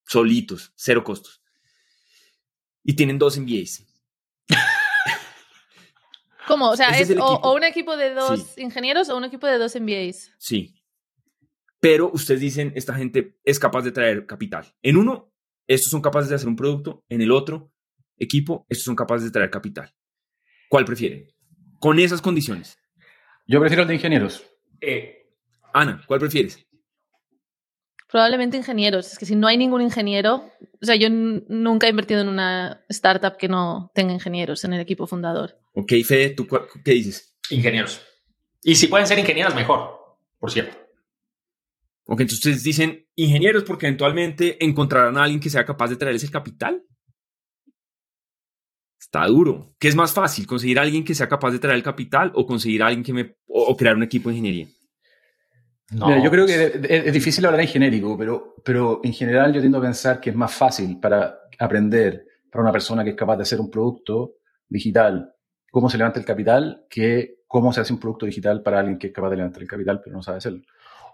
solitos, 0.08 0.74
cero 0.76 1.04
costos. 1.04 1.42
Y 2.84 2.96
tienen 2.96 3.20
dos 3.20 3.38
MBAs. 3.38 3.86
¿Cómo? 6.48 6.70
O 6.70 6.76
sea, 6.76 6.90
es, 7.00 7.14
o, 7.18 7.54
un 7.54 7.64
equipo 7.64 7.96
de 7.96 8.14
dos 8.14 8.42
Sí. 8.56 8.62
ingenieros 8.62 9.10
o 9.10 9.18
un 9.18 9.24
equipo 9.24 9.48
de 9.48 9.58
dos 9.58 9.76
MBAs. 9.80 10.34
Sí. 10.38 10.76
Pero 11.80 12.12
ustedes 12.14 12.42
dicen, 12.42 12.74
esta 12.76 12.94
gente 12.96 13.38
es 13.44 13.60
capaz 13.60 13.84
de 13.84 13.92
traer 13.92 14.26
capital. 14.26 14.66
En 14.82 14.98
uno, 14.98 15.32
estos 15.68 15.90
son 15.92 16.02
capaces 16.02 16.30
de 16.30 16.36
hacer 16.36 16.48
un 16.48 16.56
producto. 16.56 17.06
En 17.10 17.22
el 17.22 17.32
otro 17.32 17.72
equipo, 18.18 18.66
estos 18.70 18.86
son 18.86 18.96
capaces 18.96 19.26
de 19.26 19.32
traer 19.32 19.50
capital. 19.50 19.94
¿Cuál 20.70 20.86
prefieren? 20.86 21.28
Con 21.80 22.00
esas 22.00 22.22
condiciones. 22.22 22.78
Yo 23.48 23.60
prefiero 23.60 23.84
el 23.84 23.88
de 23.88 23.96
ingenieros. 23.96 24.44
Eh, 24.80 25.34
Ana, 25.74 26.04
¿cuál 26.08 26.20
prefieres? 26.20 26.66
Probablemente 28.12 28.58
ingenieros. 28.58 29.14
Es 29.14 29.18
que 29.18 29.26
si 29.26 29.36
no 29.36 29.48
hay 29.48 29.58
ningún 29.58 29.82
ingeniero, 29.82 30.52
o 30.82 30.86
sea, 30.86 30.96
yo 30.96 31.08
nunca 31.10 31.88
he 31.88 31.92
invertido 31.92 32.20
en 32.20 32.28
una 32.28 32.84
startup 32.90 33.38
que 33.38 33.48
no 33.48 33.90
tenga 33.96 34.12
ingenieros 34.12 34.66
en 34.66 34.74
el 34.74 34.82
equipo 34.82 35.08
fundador. 35.08 35.58
Ok, 35.74 35.94
Fede, 36.06 36.32
¿tú 36.32 36.46
qué 36.84 36.92
dices? 36.92 37.34
ingenieros. 37.50 38.02
Y 38.64 38.76
si 38.76 38.88
pueden 38.88 39.08
ser 39.08 39.18
ingenieros, 39.18 39.56
mejor, 39.56 40.18
por 40.40 40.52
cierto. 40.52 40.78
Ok, 42.06 42.22
entonces 42.22 42.40
ustedes 42.40 42.64
dicen 42.64 43.08
ingenieros 43.16 43.64
porque 43.64 43.88
eventualmente 43.88 44.64
encontrarán 44.64 45.18
a 45.18 45.24
alguien 45.24 45.40
que 45.40 45.50
sea 45.50 45.66
capaz 45.66 45.90
de 45.90 45.96
traerles 45.96 46.24
el 46.24 46.32
capital. 46.32 46.84
Está 49.00 49.26
duro. 49.28 49.74
¿Qué 49.80 49.88
es 49.88 49.96
más 49.96 50.14
fácil? 50.14 50.46
¿Conseguir 50.46 50.80
a 50.80 50.82
alguien 50.84 51.04
que 51.04 51.16
sea 51.16 51.30
capaz 51.30 51.52
de 51.52 51.60
traer 51.60 51.78
el 51.78 51.84
capital 51.84 52.32
o 52.36 52.46
conseguir 52.46 52.84
a 52.84 52.88
alguien 52.88 53.04
que 53.04 53.14
me... 53.14 53.36
o, 53.48 53.64
o 53.64 53.78
crear 53.78 53.96
un 53.96 54.04
equipo 54.04 54.30
de 54.30 54.36
ingeniería? 54.36 54.68
No, 55.92 56.08
Mira, 56.08 56.24
yo 56.24 56.32
creo 56.32 56.46
que 56.46 56.66
es, 56.66 56.74
es 56.84 57.14
difícil 57.14 57.46
hablar 57.46 57.62
en 57.62 57.68
genérico, 57.68 58.18
pero, 58.18 58.56
pero 58.64 59.02
en 59.04 59.14
general 59.14 59.54
yo 59.54 59.60
tiendo 59.60 59.78
a 59.78 59.82
pensar 59.82 60.20
que 60.22 60.30
es 60.30 60.36
más 60.36 60.54
fácil 60.54 61.00
para 61.00 61.42
aprender 61.60 62.26
para 62.52 62.64
una 62.64 62.72
persona 62.72 63.04
que 63.04 63.12
es 63.12 63.16
capaz 63.16 63.38
de 63.38 63.44
hacer 63.44 63.60
un 63.60 63.72
producto 63.72 64.36
digital, 64.68 65.34
cómo 65.70 65.90
se 65.90 65.98
levanta 65.98 66.20
el 66.20 66.26
capital, 66.26 66.86
que 66.90 67.42
cómo 67.48 67.74
se 67.74 67.82
hace 67.82 67.94
un 67.94 68.00
producto 68.00 68.26
digital 68.26 68.62
para 68.62 68.80
alguien 68.80 68.98
que 68.98 69.08
es 69.08 69.14
capaz 69.14 69.30
de 69.30 69.38
levantar 69.38 69.62
el 69.62 69.68
capital, 69.68 70.02
pero 70.04 70.16
no 70.16 70.24
sabe 70.24 70.38
hacerlo. 70.38 70.62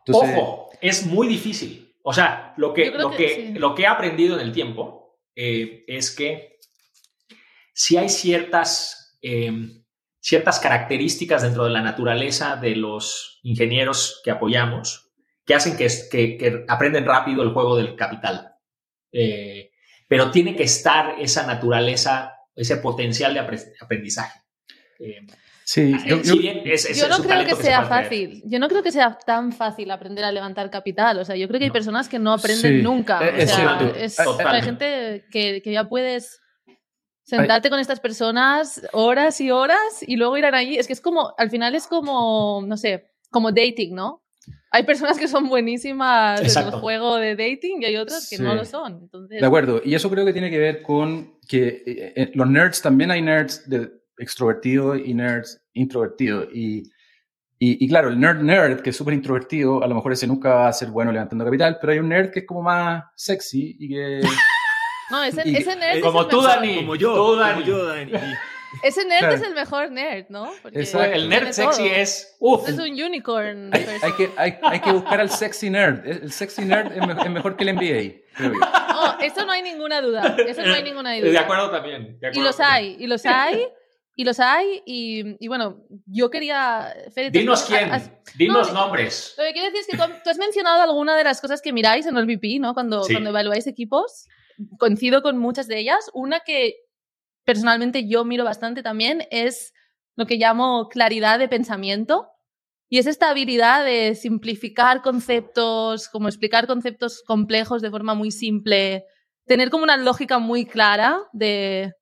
Entonces, 0.06 0.38
Ojo, 0.38 0.70
es 0.82 1.06
muy 1.06 1.28
difícil. 1.28 1.96
O 2.04 2.14
sea, 2.14 2.54
lo 2.58 2.74
que, 2.74 2.92
lo 2.92 3.12
que 3.12 3.18
que, 3.18 3.36
sí. 3.36 3.54
lo 3.54 3.76
que 3.76 3.84
he 3.84 3.88
aprendido 3.88 4.40
en 4.40 4.46
el 4.46 4.54
tiempo 4.54 5.20
eh, 5.36 5.84
es 5.88 6.16
que 6.16 6.58
si 7.74 7.98
hay 7.98 8.10
ciertas, 8.10 9.18
eh, 9.22 9.52
ciertas 10.28 10.60
características 10.60 11.42
dentro 11.42 11.64
de 11.64 11.70
la 11.70 11.82
naturaleza 11.82 12.58
de 12.58 12.76
los 12.76 13.40
ingenieros 13.44 14.20
que 14.26 14.32
apoyamos 14.32 15.10
que 15.46 15.56
hacen 15.56 15.78
que, 15.78 15.88
que, 16.12 16.38
que 16.38 16.66
aprenden 16.68 17.06
rápido 17.06 17.42
el 17.44 17.52
juego 17.54 17.78
del 17.78 17.96
capital. 17.96 18.52
Eh, 19.14 19.72
pero 20.10 20.30
tiene 20.32 20.54
que 20.58 20.64
estar 20.64 21.16
esa 21.20 21.48
naturaleza, 21.48 22.34
ese 22.54 22.76
potencial 22.78 23.34
de 23.34 23.40
apre- 23.40 23.72
aprendizaje. 23.80 24.42
Eh, 25.00 25.22
sí, 25.64 25.96
yo- 26.06 26.18
si 26.22 26.30
yo- 26.30 26.38
bien 26.38 26.62
es- 26.66 26.90
es- 26.90 27.00
yo 27.00 27.08
no 27.08 27.20
creo 27.24 27.46
que 27.46 27.56
se 27.56 27.64
sea 27.64 27.84
fácil. 27.84 28.44
Yo 28.46 28.60
no 28.60 28.68
creo 28.68 28.84
que 28.84 28.92
sea 28.92 29.18
tan 29.26 29.54
fácil 29.54 29.90
aprender 29.92 30.26
a 30.26 30.32
levantar 30.34 30.70
capital. 30.70 31.18
O 31.20 31.24
sea, 31.24 31.38
yo 31.38 31.48
creo 31.48 31.60
que 31.60 31.66
hay 31.66 31.70
No. 31.70 31.74
personas 31.74 32.10
que 32.10 32.20
no 32.20 32.34
aprenden 32.34 32.78
Sí, 32.80 32.84
nunca. 32.84 33.26
eh, 33.26 33.32
O 33.34 33.38
es 33.38 33.50
sea, 33.50 33.78
cierto. 33.78 33.96
es- 33.96 34.20
Eh, 34.20 34.24
hay 34.46 34.62
gente 34.62 35.26
que, 35.32 35.62
que 35.62 35.72
ya 35.72 35.86
puedes 35.88 36.42
sentarte 37.28 37.70
con 37.70 37.80
estas 37.80 38.00
personas 38.00 38.82
horas 38.94 39.42
y 39.42 39.52
horas 39.52 39.82
y 40.06 40.16
luego 40.16 40.38
irán 40.38 40.56
allí. 40.56 40.78
Es 40.78 40.88
que 40.88 40.94
es 40.94 41.02
como, 41.02 41.34
al 41.38 41.50
final 41.50 41.76
es 41.76 41.86
como, 41.88 42.64
no 42.66 42.78
sé, 42.78 43.12
como 43.30 43.52
dating, 43.52 43.94
¿no? 43.94 44.24
Hay 44.72 44.84
personas 44.84 45.18
que 45.18 45.28
son 45.28 45.50
buenísimas 45.50 46.40
en 46.40 46.46
Exacto. 46.46 46.76
el 46.76 46.82
juego 46.82 47.18
de 47.18 47.36
dating 47.36 47.82
y 47.82 47.86
hay 47.86 47.98
otras 47.98 48.30
que 48.30 48.38
Sí. 48.38 48.44
no 48.44 48.56
lo 48.56 48.64
son. 48.64 49.00
Entonces, 49.04 49.42
De 49.42 49.46
acuerdo, 49.46 49.82
y 49.84 49.94
eso 49.96 50.10
creo 50.10 50.26
que 50.26 50.32
tiene 50.32 50.50
que 50.50 50.58
ver 50.58 50.82
con 50.82 51.38
que 51.48 51.84
eh, 51.86 52.14
eh, 52.16 52.32
los 52.34 52.48
nerds 52.50 52.82
también 52.82 53.12
hay 53.12 53.22
nerds 53.22 53.70
de 53.70 53.92
extrovertidos 54.18 55.00
y 55.04 55.14
nerds 55.14 55.62
introvertidos. 55.74 56.48
Y, 56.54 56.84
y, 57.60 57.84
y 57.84 57.88
claro, 57.90 58.10
el 58.10 58.20
nerd 58.20 58.42
nerd, 58.42 58.82
que 58.82 58.92
es 58.92 58.96
súper 58.96 59.14
introvertido, 59.14 59.84
a 59.84 59.88
lo 59.88 59.96
mejor 59.96 60.14
ese 60.14 60.28
nunca 60.28 60.50
va 60.54 60.68
a 60.70 60.74
ser 60.74 60.90
bueno 60.92 61.12
levantando 61.12 61.44
capital, 61.44 61.78
pero 61.82 61.92
hay 61.92 62.00
un 62.00 62.08
nerd 62.10 62.32
que 62.32 62.40
es 62.40 62.46
como 62.46 62.62
más 62.62 63.04
sexy 63.16 63.76
y 63.80 63.90
que... 63.90 64.22
no, 65.10 65.24
ese, 65.24 65.42
y- 65.46 65.56
ese 65.58 65.76
nerd 65.76 65.98
es 65.98 66.04
como 66.04 66.22
el 66.22 66.28
tú, 66.28 66.38
mejor. 66.42 66.56
Dani. 66.56 66.76
Como 66.78 66.96
yo, 66.96 67.10
Tú, 67.14 67.18
como 67.18 67.36
Dani. 67.36 67.64
yo, 67.64 67.86
Dani. 67.86 68.12
Ese 68.84 69.06
nerd 69.06 69.20
Claro. 69.20 69.36
es 69.36 69.42
el 69.42 69.54
mejor 69.56 69.92
nerd, 69.92 70.26
¿no? 70.30 70.52
Porque 70.62 70.80
Exacto. 70.82 71.16
El 71.16 71.30
nerd 71.30 71.52
sexy 71.54 71.84
todo. 71.84 71.96
es. 71.96 72.36
Uf. 72.40 72.68
Es 72.68 72.76
un 72.78 72.90
unicorn. 73.02 73.70
Hay, 73.74 73.86
hay 74.04 74.12
que, 74.12 74.30
hay, 74.36 74.58
hay 74.62 74.80
que 74.82 74.92
buscar 74.92 75.22
al 75.22 75.30
sexy 75.42 75.70
nerd. 75.70 76.06
El 76.06 76.32
sexy 76.34 76.66
nerd 76.66 76.92
es, 76.92 77.08
me- 77.08 77.14
es 77.14 77.30
mejor 77.32 77.56
que 77.56 77.64
el 77.64 77.74
NBA. 77.76 78.22
creo 78.36 78.54
yo. 78.54 78.60
Oh, 78.94 79.16
eso 79.22 79.46
no 79.46 79.54
hay 79.54 79.62
ninguna 79.64 80.02
duda. 80.02 80.36
Eso 80.46 80.62
no 80.64 80.74
hay 80.74 80.84
ninguna 80.84 81.16
duda. 81.16 81.30
De 81.30 81.38
acuerdo 81.40 81.72
también. 81.72 82.20
de 82.20 82.28
Y 82.28 82.30
acuerdo 82.30 82.42
los 82.44 82.58
también. 82.58 82.84
hay, 82.92 82.98
y 83.04 83.08
los 83.08 83.26
hay, 83.26 83.68
y 84.18 84.24
los 84.26 84.40
hay. 84.42 84.84
Y, 84.86 85.38
y 85.44 85.48
bueno, 85.48 85.78
yo 86.06 86.30
quería. 86.30 86.94
Fede, 87.16 87.32
Dinos 87.32 87.64
quién. 87.64 87.92
has- 87.92 88.12
Dinos 88.36 88.72
no, 88.74 88.82
nombres. 88.82 89.34
Lo 89.38 89.46
que 89.46 89.54
quiero 89.54 89.68
decir 89.72 89.80
es 89.80 89.88
que 89.88 89.98
tú, 89.98 90.04
tú 90.24 90.30
has 90.30 90.38
mencionado 90.38 90.82
alguna 90.82 91.16
de 91.18 91.24
las 91.24 91.40
cosas 91.42 91.62
que 91.62 91.72
miráis 91.72 92.06
en 92.06 92.18
el 92.18 92.26
VP, 92.26 92.60
¿no? 92.60 92.74
Cuando, 92.74 93.04
Sí. 93.06 93.14
cuando 93.14 93.30
evaluáis 93.30 93.66
equipos. 93.66 94.28
Coincido 94.80 95.22
con 95.22 95.38
muchas 95.38 95.68
de 95.68 95.80
ellas. 95.80 96.10
Una 96.14 96.40
que 96.42 96.76
personalmente 97.46 98.08
yo 98.08 98.26
miro 98.26 98.44
bastante 98.44 98.84
también 98.84 99.24
es 99.32 99.74
lo 100.16 100.26
que 100.28 100.38
llamo 100.38 100.90
claridad 100.90 101.40
de 101.40 101.50
pensamiento. 101.50 102.30
Y 102.90 103.00
es 103.00 103.08
esta 103.08 103.30
habilidad 103.32 103.86
de 103.86 104.16
simplificar 104.16 105.02
conceptos, 105.02 106.10
como 106.10 106.28
explicar 106.30 106.68
conceptos 106.68 107.24
complejos 107.26 107.82
de 107.82 107.92
forma 107.92 108.16
muy 108.16 108.32
simple, 108.32 109.06
tener 109.46 109.70
como 109.70 109.84
una 109.84 109.98
lógica 109.98 110.40
muy 110.40 110.66
clara 110.66 111.20
de, 111.34 111.94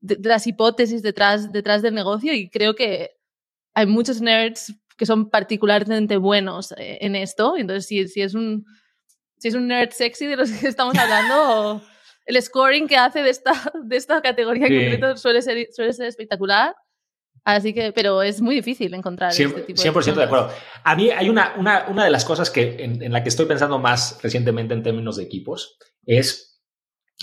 de- 0.00 0.18
las 0.28 0.46
hipótesis 0.46 1.02
detrás, 1.02 1.52
detrás 1.52 1.82
del 1.82 1.94
negocio. 1.94 2.34
Y 2.34 2.50
creo 2.50 2.74
que 2.74 3.10
hay 3.74 3.86
muchos 3.86 4.20
nerds 4.20 4.74
que 4.98 5.06
son 5.06 5.30
particularmente 5.30 6.16
buenos 6.18 6.72
eh, 6.72 6.98
en 7.02 7.16
esto. 7.16 7.56
Entonces, 7.56 7.86
si, 7.86 8.08
si, 8.08 8.22
es 8.22 8.34
un, 8.34 8.64
si 9.42 9.48
es 9.48 9.54
un 9.54 9.66
nerd 9.66 9.90
sexy 9.90 10.26
de 10.26 10.36
los 10.36 10.52
que 10.52 10.68
estamos 10.68 10.96
hablando, 10.96 11.82
el 12.26 12.40
scoring 12.40 12.86
que 12.86 12.96
hace 12.96 13.22
de 13.24 13.30
esta, 13.30 13.52
de 13.82 13.96
esta 13.96 14.22
categoría 14.22 14.68
en 14.68 14.72
Sí. 14.72 14.78
concreto 14.78 15.16
suele 15.16 15.42
ser, 15.42 15.66
suele 15.74 15.92
ser 15.92 16.06
espectacular. 16.06 16.76
Así 17.42 17.74
que, 17.74 17.92
pero 17.92 18.22
es 18.22 18.40
muy 18.40 18.54
difícil 18.54 18.94
encontrar 18.94 19.32
este 19.32 19.48
100%, 19.48 19.66
tipo 19.66 19.82
de 19.82 19.90
100% 19.90 20.14
de 20.14 20.22
acuerdo. 20.22 20.50
A 20.84 20.94
mí 20.94 21.10
hay 21.10 21.28
una, 21.28 21.54
una, 21.58 21.86
una 21.88 22.04
de 22.04 22.10
las 22.10 22.24
cosas 22.24 22.50
que 22.50 22.76
en, 22.84 23.02
en 23.02 23.10
la 23.12 23.24
que 23.24 23.30
estoy 23.30 23.46
pensando 23.46 23.80
más 23.80 24.20
recientemente 24.22 24.74
en 24.74 24.84
términos 24.84 25.16
de 25.16 25.24
equipos 25.24 25.76
es, 26.06 26.62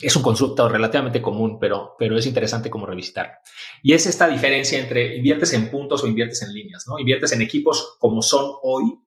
es 0.01 0.13
un 0.17 0.21
concepto 0.21 0.67
relativamente 0.67 1.21
común, 1.21 1.57
pero, 1.57 1.95
pero 1.97 2.17
es 2.17 2.25
interesante 2.25 2.69
como 2.69 2.85
revisitar. 2.85 3.39
Y 3.81 3.93
es 3.93 4.05
esta 4.07 4.27
diferencia 4.27 4.77
entre 4.77 5.15
inviertes 5.15 5.53
en 5.53 5.71
puntos 5.71 6.03
o 6.03 6.07
inviertes 6.07 6.41
en 6.41 6.53
líneas, 6.53 6.83
¿no? 6.85 6.99
Inviertes 6.99 7.31
en 7.31 7.41
equipos 7.41 7.95
como 7.97 8.21
son 8.21 8.55
hoy, 8.63 8.99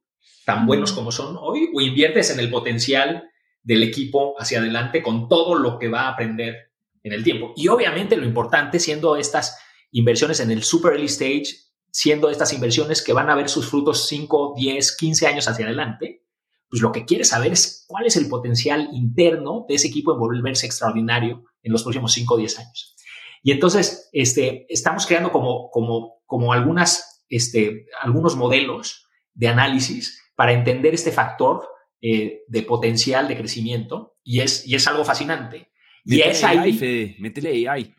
tan 0.44 0.66
buenos 0.66 0.92
como 0.92 1.12
son 1.12 1.36
hoy, 1.40 1.68
o 1.74 1.80
inviertes 1.80 2.30
en 2.30 2.40
el 2.40 2.50
potencial 2.50 3.28
del 3.62 3.82
equipo 3.82 4.34
hacia 4.38 4.58
adelante 4.58 5.02
con 5.02 5.28
todo 5.28 5.54
lo 5.54 5.78
que 5.78 5.88
va 5.88 6.02
a 6.02 6.08
aprender 6.10 6.72
en 7.02 7.12
el 7.12 7.24
tiempo. 7.24 7.52
Y 7.56 7.68
obviamente 7.68 8.16
lo 8.16 8.26
importante 8.26 8.78
siendo 8.78 9.16
estas 9.16 9.58
inversiones 9.90 10.40
en 10.40 10.50
el 10.50 10.62
super 10.62 10.92
early 10.92 11.06
stage, 11.06 11.46
siendo 11.90 12.30
estas 12.30 12.52
inversiones 12.52 13.02
que 13.02 13.12
van 13.12 13.30
a 13.30 13.34
ver 13.34 13.48
sus 13.48 13.68
frutos 13.68 14.06
5, 14.08 14.54
10, 14.56 14.96
15 14.96 15.26
años 15.26 15.48
hacia 15.48 15.66
adelante, 15.66 16.24
pues 16.68 16.80
lo 16.80 16.90
que 16.90 17.04
quieres 17.04 17.28
saber 17.28 17.52
es 17.52 17.84
cuál 17.86 18.06
es 18.06 18.16
el 18.16 18.28
potencial 18.28 18.88
interno 18.92 19.66
de 19.68 19.74
ese 19.74 19.88
equipo 19.88 20.12
en 20.12 20.18
volverse 20.18 20.64
extraordinario 20.64 21.44
en 21.62 21.72
los 21.72 21.82
próximos 21.82 22.12
5 22.12 22.34
o 22.34 22.38
10 22.38 22.58
años. 22.58 22.96
Y 23.42 23.52
entonces, 23.52 24.08
este, 24.12 24.66
estamos 24.72 25.06
creando 25.06 25.30
como, 25.30 25.70
como, 25.70 26.22
como 26.24 26.52
algunas, 26.52 27.24
este, 27.28 27.86
algunos 28.00 28.36
modelos 28.36 29.06
de 29.34 29.48
análisis 29.48 30.21
para 30.34 30.52
entender 30.52 30.94
este 30.94 31.12
factor 31.12 31.68
eh, 32.00 32.42
de 32.48 32.62
potencial 32.62 33.28
de 33.28 33.36
crecimiento 33.36 34.16
y 34.24 34.40
es, 34.40 34.66
y 34.66 34.74
es 34.74 34.86
algo 34.88 35.04
fascinante. 35.04 35.70
Y 36.04 36.16
Métele 36.16 36.30
es 36.30 36.44
AI, 36.44 36.58
ahí, 36.58 36.72
Fede, 36.72 37.16
métele 37.20 37.68
AI. 37.68 37.94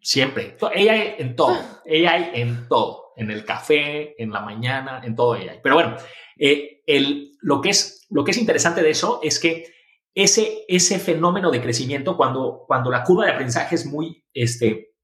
Siempre. 0.00 0.56
AI 0.60 1.14
en 1.18 1.34
todo. 1.34 1.58
AI 1.84 2.30
en 2.34 2.68
todo. 2.68 3.12
En 3.16 3.30
el 3.30 3.44
café, 3.44 4.14
en 4.22 4.30
la 4.30 4.40
mañana, 4.42 5.00
en 5.02 5.16
todo 5.16 5.32
AI. 5.32 5.60
Pero 5.62 5.74
bueno, 5.74 5.96
eh, 6.38 6.82
el, 6.86 7.32
lo, 7.40 7.60
que 7.60 7.70
es, 7.70 8.06
lo 8.10 8.22
que 8.22 8.30
es 8.30 8.38
interesante 8.38 8.80
de 8.80 8.90
eso 8.90 9.18
es 9.22 9.40
que 9.40 9.66
ese, 10.14 10.64
ese 10.68 10.98
fenómeno 10.98 11.50
de 11.50 11.60
crecimiento, 11.60 12.16
cuando, 12.16 12.64
cuando 12.66 12.90
la 12.90 13.02
curva 13.02 13.26
de 13.26 13.32
aprendizaje 13.32 13.74
es 13.74 13.86
muy, 13.86 14.24
este, 14.32 14.94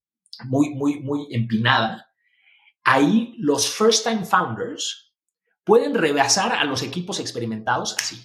muy, 0.45 0.71
muy, 0.71 1.01
muy 1.01 1.27
empinada, 1.31 2.09
ahí 2.85 3.35
los 3.39 3.69
first 3.69 4.07
time 4.07 4.25
founders 4.25 5.04
pueden 5.65 5.95
rebasar 5.95 6.53
a 6.53 6.65
los 6.65 6.83
equipos 6.83 7.21
experimentados 7.21 7.97
así. 7.99 8.21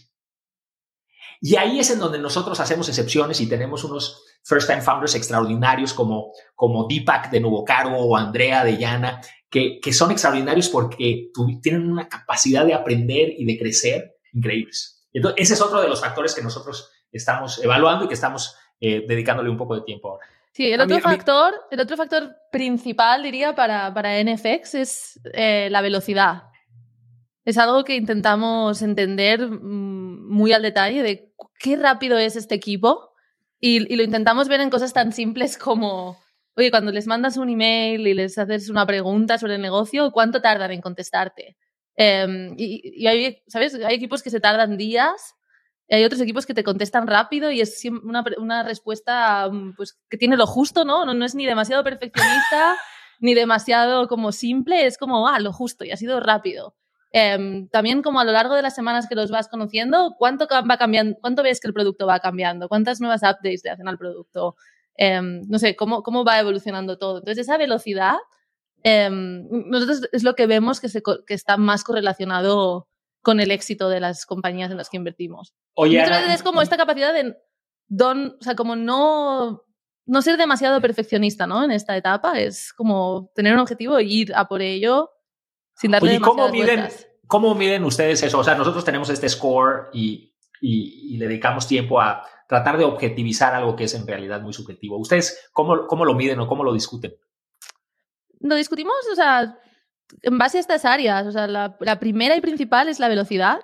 Y 1.42 1.56
ahí 1.56 1.80
es 1.80 1.90
en 1.90 2.00
donde 2.00 2.20
nosotros 2.20 2.60
hacemos 2.60 2.90
excepciones 2.90 3.40
y 3.40 3.48
tenemos 3.48 3.84
unos 3.86 4.24
first 4.44 4.68
time 4.68 4.82
founders 4.82 5.16
extraordinarios 5.16 5.94
como, 5.94 6.34
como 6.54 6.86
Deepak 6.88 7.32
de 7.32 7.40
Nuevo 7.40 7.64
Cargo 7.64 7.98
o 7.98 8.18
Andrea 8.18 8.64
de 8.66 8.78
Llana, 8.78 9.22
que, 9.50 9.80
que 9.80 9.94
son 9.94 10.12
extraordinarios 10.12 10.68
porque 10.68 11.32
tienen 11.62 11.90
una 11.90 12.10
capacidad 12.10 12.66
de 12.66 12.74
aprender 12.74 13.34
y 13.38 13.46
de 13.46 13.58
crecer 13.58 14.18
increíbles. 14.34 15.08
Entonces, 15.14 15.42
ese 15.42 15.54
es 15.54 15.62
otro 15.62 15.82
de 15.82 15.88
los 15.88 16.02
factores 16.02 16.36
que 16.36 16.42
nosotros 16.42 16.92
estamos 17.12 17.64
evaluando 17.64 18.06
y 18.06 18.08
que 18.10 18.14
estamos 18.14 18.56
eh, 18.80 19.06
dedicándole 19.08 19.50
un 19.50 19.58
poco 19.58 19.76
de 19.76 19.82
tiempo 19.82 20.10
ahora. 20.10 20.26
Sí, 20.52 20.72
el 20.72 20.82
otro, 20.82 21.00
factor, 21.00 21.54
el 21.72 21.80
otro 21.80 21.96
factor 21.96 22.36
principal, 22.52 23.24
diría, 23.24 23.56
para, 23.56 23.94
para 23.94 24.22
NFX 24.24 24.76
es 24.76 25.20
eh, 25.34 25.70
la 25.72 25.82
velocidad. 25.82 26.44
Es 27.50 27.58
algo 27.58 27.84
que 27.84 27.96
intentamos 27.96 28.82
entender 28.82 29.48
mm, 29.48 30.30
muy 30.30 30.54
al 30.54 30.62
detalle 30.62 31.02
de 31.02 31.34
qué 31.60 31.76
rápido 31.76 32.18
es 32.18 32.36
este 32.36 32.56
equipo 32.56 33.12
y, 33.60 33.92
y, 33.92 33.96
lo 33.96 34.04
intentamos 34.04 34.48
ver 34.48 34.62
en 34.62 34.70
cosas 34.70 34.94
tan 34.94 35.12
simples 35.12 35.58
como, 35.58 36.18
oye, 36.56 36.70
cuando 36.72 36.92
les 36.92 37.08
mandas 37.08 37.38
un 37.38 37.50
email 37.50 38.08
y 38.08 38.14
les 38.14 38.38
haces 38.38 38.70
una 38.70 38.86
pregunta 38.86 39.38
sobre 39.38 39.56
el 39.56 39.62
negocio, 39.62 40.12
¿cuánto 40.12 40.42
tardan 40.42 40.72
en 40.72 40.82
contestarte? 40.82 41.58
Eh, 41.98 42.54
y, 42.56 43.04
y 43.04 43.08
hay, 43.08 43.42
¿sabes? 43.48 43.74
Hay 43.76 43.96
equipos 43.96 44.22
que 44.22 44.30
se 44.30 44.40
tardan 44.40 44.78
días 44.78 45.36
hay 45.92 46.06
otros 46.06 46.22
equipos 46.22 46.46
que 46.46 46.54
te 46.54 46.64
contestan 46.64 47.08
rápido 47.08 47.50
y 47.50 47.62
es 47.62 47.84
una, 48.04 48.24
una 48.38 48.62
respuesta 48.62 49.50
mm, 49.50 49.74
pues, 49.76 50.00
que 50.08 50.18
tiene 50.18 50.38
lo 50.38 50.46
justo, 50.46 50.86
¿no? 50.86 51.04
¿no? 51.04 51.16
No 51.16 51.26
es 51.26 51.34
ni 51.34 51.48
demasiado 51.48 51.84
perfeccionista 51.84 52.78
ni 53.20 53.34
demasiado 53.34 54.08
como 54.08 54.32
simple, 54.32 54.86
es 54.86 54.98
como, 54.98 55.28
ah, 55.28 55.40
lo 55.40 55.52
justo 55.52 55.84
y 55.84 55.92
ha 55.92 55.98
sido 55.98 56.20
rápido. 56.20 56.76
Eh, 57.12 57.68
también 57.72 58.02
como 58.02 58.20
a 58.20 58.24
lo 58.24 58.32
largo 58.32 58.56
de 58.56 58.62
las 58.62 58.76
semanas 58.76 59.08
que 59.08 59.16
los 59.16 59.32
vas 59.32 59.48
conociendo, 59.48 60.16
¿cuánto 60.18 60.48
va 60.48 60.78
cambiando? 60.78 61.18
¿Cuánto 61.20 61.44
ves 61.44 61.60
que 61.60 61.68
el 61.68 61.74
producto 61.74 62.06
va 62.06 62.20
cambiando? 62.20 62.70
¿Cuántas 62.70 63.02
nuevas 63.02 63.24
updates 63.24 63.62
le 63.64 63.72
hacen 63.72 63.88
al 63.88 63.98
producto? 63.98 64.56
Eh, 64.96 65.20
no 65.22 65.60
sé, 65.60 65.76
¿cómo, 65.76 66.04
¿cómo 66.04 66.24
va 66.24 66.40
evolucionando 66.40 66.98
todo? 66.98 67.20
Entonces, 67.20 67.48
esa 67.48 67.58
velocidad, 67.58 68.18
eh, 68.84 69.10
nosotros 69.12 70.02
es 70.12 70.24
lo 70.24 70.36
que 70.36 70.46
vemos 70.46 70.80
que, 70.80 70.90
se, 70.90 71.02
que 71.02 71.34
está 71.34 71.58
más 71.58 71.84
correlacionado 71.84 72.88
con 73.22 73.40
el 73.40 73.52
éxito 73.52 73.90
de 73.90 74.00
las 74.00 74.26
compañías 74.26 74.72
en 74.72 74.78
las 74.78 74.90
que 74.90 74.98
invertimos. 74.98 75.54
Oye, 75.74 76.02
es 76.34 76.44
como 76.44 76.62
esta 76.62 76.78
capacidad 76.78 77.14
de 77.14 77.36
don, 77.88 78.38
o 78.40 78.44
sea, 78.44 78.56
como 78.56 78.76
no, 78.76 79.64
no 80.06 80.22
ser 80.22 80.38
demasiado 80.38 80.80
perfeccionista, 80.80 81.48
¿no? 81.48 81.64
En 81.64 81.72
esta 81.72 81.98
etapa 81.98 82.40
es 82.40 82.72
como 82.74 83.32
tener 83.36 83.54
un 83.54 83.60
objetivo 83.60 83.98
e 83.98 84.04
ir 84.04 84.34
a 84.36 84.48
por 84.48 84.62
ello 84.62 85.12
sin 85.80 85.92
darle 85.92 86.10
Oye, 86.10 86.20
¿cómo 86.20 86.50
miden, 86.50 86.90
¿cómo 87.26 87.56
miden 87.56 87.86
ustedes 87.86 88.22
eso? 88.22 88.40
O 88.40 88.44
sea, 88.44 88.56
nosotros 88.56 88.84
tenemos 88.84 89.10
este 89.10 89.30
score 89.30 89.90
y, 89.94 90.36
y, 90.60 91.18
le 91.18 91.28
dedicamos 91.28 91.68
tiempo 91.68 92.02
a 92.02 92.22
tratar 92.50 92.78
de 92.78 92.84
objetivizar 92.84 93.56
algo 93.56 93.78
que 93.78 93.86
es 93.86 93.94
en 93.94 94.06
realidad 94.06 94.42
muy 94.42 94.52
subjetivo. 94.52 94.98
¿Ustedes 94.98 95.50
cómo, 95.54 95.88
cómo 95.88 96.04
lo 96.04 96.16
miden 96.16 96.40
o 96.42 96.48
cómo 96.48 96.66
lo 96.66 96.74
discuten? 96.74 97.14
Lo 98.42 98.56
discutimos, 98.56 98.94
o 99.10 99.16
sea, 99.16 99.58
en 100.22 100.38
base 100.38 100.58
a 100.58 100.62
estas 100.62 100.84
áreas, 100.84 101.26
o 101.28 101.32
sea, 101.32 101.48
la, 101.48 102.00
primera 102.00 102.36
y 102.36 102.42
principal 102.42 102.90
es 102.90 103.00
la 103.00 103.08
velocidad. 103.08 103.60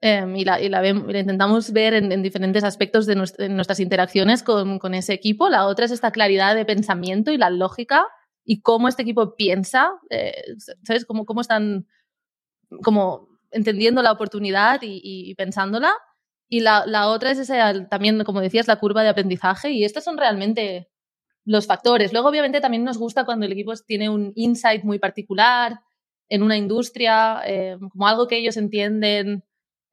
Em, 0.00 0.36
y, 0.36 0.44
la, 0.44 0.60
y 0.60 0.68
la, 0.68 0.86
intentamos 0.86 1.72
ver 1.72 1.94
en, 1.94 2.22
diferentes 2.22 2.62
aspectos 2.62 3.06
de, 3.06 3.16
nuestras 3.16 3.80
interacciones 3.80 4.44
con, 4.44 4.78
con, 4.78 4.94
ese 4.94 5.12
equipo. 5.12 5.48
La 5.48 5.66
otra 5.66 5.86
es 5.86 5.90
esta 5.90 6.12
claridad 6.12 6.54
de 6.54 6.64
pensamiento 6.64 7.32
y 7.32 7.36
la 7.36 7.50
lógica 7.50 8.06
y 8.50 8.62
cómo 8.62 8.88
este 8.88 9.02
equipo 9.02 9.36
piensa, 9.36 9.92
eh, 10.08 10.54
¿sabes? 10.82 11.04
Cómo, 11.04 11.26
cómo 11.26 11.42
están 11.42 11.86
como 12.82 13.28
entendiendo 13.50 14.00
la 14.00 14.10
oportunidad 14.10 14.80
y, 14.80 15.02
y 15.02 15.34
pensándola. 15.34 15.92
Y 16.48 16.60
la, 16.60 17.08
otra 17.08 17.30
es 17.30 17.38
esa, 17.38 17.86
también, 17.90 18.24
como 18.24 18.40
decías, 18.40 18.66
la 18.66 18.80
curva 18.80 19.02
de 19.02 19.10
aprendizaje. 19.10 19.72
Y 19.72 19.84
estas 19.84 20.02
son 20.02 20.16
realmente 20.16 20.88
los 21.44 21.66
factores. 21.66 22.14
Luego, 22.14 22.30
obviamente, 22.30 22.62
también 22.62 22.84
nos 22.84 22.96
gusta 22.96 23.26
cuando 23.26 23.44
el 23.44 23.52
equipo 23.52 23.74
tiene 23.86 24.08
un 24.08 24.32
insight 24.34 24.82
muy 24.82 24.98
particular 24.98 25.80
en 26.30 26.42
una 26.42 26.56
industria, 26.56 27.42
eh, 27.44 27.76
como 27.92 28.08
algo 28.08 28.28
que 28.28 28.38
ellos 28.38 28.56
entienden 28.56 29.44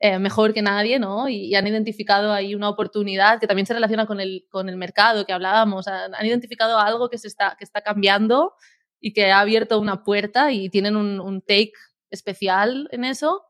eh, 0.06 0.20
mejor 0.20 0.54
que 0.54 0.62
nadie, 0.62 1.00
¿no? 1.00 1.28
Y, 1.30 1.56
han 1.56 1.68
identificado 1.68 2.32
ahí 2.34 2.56
una 2.56 2.70
oportunidad 2.70 3.40
que 3.40 3.48
también 3.48 3.66
se 3.66 3.74
relaciona 3.74 4.06
con 4.06 4.20
el, 4.20 4.46
con 4.50 4.70
el 4.70 4.78
mercado 4.78 5.26
que 5.26 5.34
hablábamos. 5.34 5.88
Han, 5.88 6.26
identificado 6.26 6.78
algo 6.80 7.10
que, 7.10 7.18
se 7.18 7.28
está, 7.28 7.56
que 7.58 7.64
está 7.64 7.82
cambiando 7.82 8.54
y 9.00 9.14
que 9.14 9.32
ha 9.32 9.40
abierto 9.40 9.80
una 9.80 10.04
puerta 10.04 10.52
y 10.52 10.70
tienen 10.70 10.96
un, 10.96 11.20
un 11.20 11.42
take 11.42 11.74
especial 12.10 12.88
en 12.92 13.04
eso. 13.04 13.44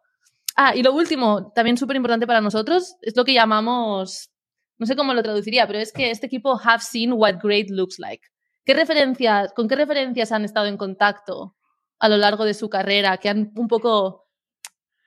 Ah, 0.56 0.76
y 0.76 0.84
lo 0.84 0.94
último, 0.94 1.52
también 1.54 1.78
súper 1.78 1.98
importante 1.98 2.28
para 2.28 2.42
nosotros, 2.42 2.96
es 3.02 3.16
lo 3.16 3.26
que 3.26 3.34
llamamos 3.34 4.32
no 4.78 4.86
sé 4.86 4.96
cómo 4.96 5.14
lo 5.14 5.24
traduciría, 5.24 5.68
pero 5.68 5.80
es 5.80 5.92
que 5.92 6.12
este 6.12 6.28
equipo 6.28 6.60
have 6.62 6.82
seen 6.82 7.14
what 7.14 7.36
great 7.42 7.70
looks 7.70 8.00
like. 8.00 8.28
¿Qué 8.66 8.74
referencias, 8.74 9.54
¿Con 9.54 9.68
qué 9.68 9.76
referencias 9.76 10.32
han 10.32 10.44
estado 10.44 10.66
en 10.66 10.78
contacto 10.78 11.56
a 12.00 12.10
lo 12.10 12.18
largo 12.18 12.46
de 12.46 12.54
su 12.54 12.70
carrera? 12.70 13.18
Que 13.18 13.30
han 13.30 13.52
un 13.56 13.68
poco 13.68 14.28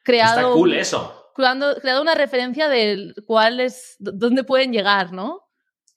creado. 0.04 0.40
Está 0.40 0.52
cool 0.52 0.74
eso. 0.74 1.17
Creado, 1.38 1.80
creado 1.80 2.02
una 2.02 2.14
referencia 2.14 2.68
de 2.68 3.14
cuál 3.26 3.60
es, 3.60 3.96
dónde 3.98 4.44
pueden 4.44 4.72
llegar, 4.72 5.12
¿no? 5.12 5.42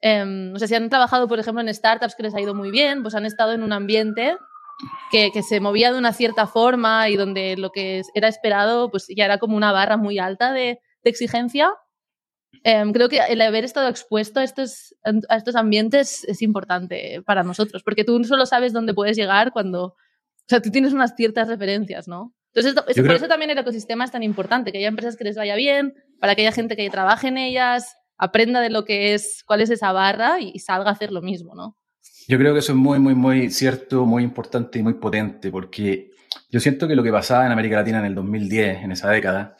Eh, 0.01 0.51
o 0.53 0.59
sea, 0.59 0.67
si 0.67 0.75
han 0.75 0.89
trabajado, 0.89 1.27
por 1.27 1.39
ejemplo, 1.39 1.61
en 1.61 1.73
startups 1.73 2.15
que 2.15 2.23
les 2.23 2.35
ha 2.35 2.41
ido 2.41 2.55
muy 2.55 2.71
bien, 2.71 3.01
pues 3.01 3.15
han 3.15 3.25
estado 3.25 3.53
en 3.53 3.63
un 3.63 3.73
ambiente 3.73 4.37
que, 5.11 5.31
que, 5.31 5.43
se 5.43 5.59
movía 5.59 5.91
de 5.91 5.99
una 5.99 6.13
cierta 6.13 6.47
forma 6.47 7.09
y 7.09 7.15
donde 7.15 7.57
lo 7.57 7.71
que 7.71 8.01
era 8.15 8.27
esperado, 8.27 8.89
pues 8.89 9.07
ya 9.15 9.25
era 9.25 9.37
como 9.37 9.57
una 9.57 9.71
barra 9.71 9.97
muy 9.97 10.17
alta 10.17 10.53
de, 10.53 10.79
de 11.03 11.09
exigencia 11.09 11.73
Em, 12.63 12.91
creo 12.91 13.09
que 13.09 13.17
el 13.17 13.41
haber 13.41 13.63
estado 13.63 13.87
expuesto 13.89 14.39
a 14.39 14.43
estos, 14.43 14.95
a 15.03 15.37
estos 15.37 15.55
ambientes 15.55 16.23
es 16.25 16.41
importante 16.41 17.21
para 17.25 17.43
nosotros, 17.43 17.81
porque 17.83 18.03
tú 18.03 18.23
solo 18.23 18.45
sabes 18.45 18.73
dónde 18.73 18.93
puedes 18.93 19.17
llegar 19.17 19.51
cuando, 19.51 19.85
o 19.85 19.95
sea, 20.47 20.61
tú 20.61 20.69
tienes 20.69 20.93
unas 20.93 21.15
ciertas 21.15 21.47
referencias, 21.47 22.07
¿no? 22.07 22.33
Entonces, 22.53 23.01
por 23.01 23.11
eso 23.13 23.27
también 23.27 23.51
el 23.51 23.57
ecosistema 23.57 24.03
es 24.03 24.11
tan 24.11 24.23
importante, 24.23 24.71
que 24.71 24.79
haya 24.79 24.89
empresas 24.89 25.15
que 25.15 25.23
les 25.23 25.37
vaya 25.37 25.55
bien, 25.55 25.93
para 26.19 26.35
que 26.35 26.41
haya 26.41 26.51
gente 26.51 26.75
que 26.75 26.89
trabaje 26.89 27.29
en 27.29 27.37
ellas, 27.37 27.95
aprenda 28.17 28.61
de 28.61 28.69
lo 28.69 28.83
que 28.83 29.13
es, 29.13 29.43
cuál 29.45 29.61
es 29.61 29.69
esa 29.69 29.91
barra 29.91 30.39
y, 30.39 30.59
salga 30.59 30.89
a 30.89 30.93
hacer 30.93 31.11
lo 31.11 31.21
mismo, 31.21 31.55
¿no? 31.55 31.77
Yo 32.27 32.37
creo 32.37 32.53
que 32.53 32.59
eso 32.59 32.73
es 32.73 32.77
muy, 32.77 32.99
muy, 32.99 33.15
muy 33.15 33.49
cierto, 33.49 34.05
muy 34.05 34.23
importante 34.23 34.79
y 34.79 34.83
muy 34.83 34.95
potente, 34.95 35.49
porque 35.49 36.11
yo 36.49 36.59
siento 36.59 36.87
que 36.87 36.95
lo 36.95 37.03
que 37.03 37.11
pasaba 37.11 37.45
en 37.45 37.51
América 37.51 37.77
Latina 37.77 37.99
en 37.99 38.05
el 38.05 38.15
2010, 38.15 38.83
en 38.83 38.91
esa 38.91 39.09
década, 39.09 39.55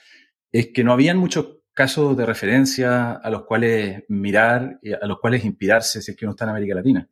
es 0.51 0.67
que 0.73 0.83
no 0.83 0.93
habían 0.93 1.17
muchos 1.17 1.61
casos 1.73 2.15
de 2.17 2.25
referencia 2.25 3.13
a 3.13 3.29
los 3.29 3.45
cuales 3.45 4.03
mirar, 4.09 4.79
a 5.01 5.07
los 5.07 5.19
cuales 5.19 5.45
inspirarse 5.45 6.01
si 6.01 6.11
es 6.11 6.17
que 6.17 6.25
uno 6.25 6.31
está 6.31 6.45
en 6.45 6.51
América 6.51 6.75
Latina. 6.75 7.09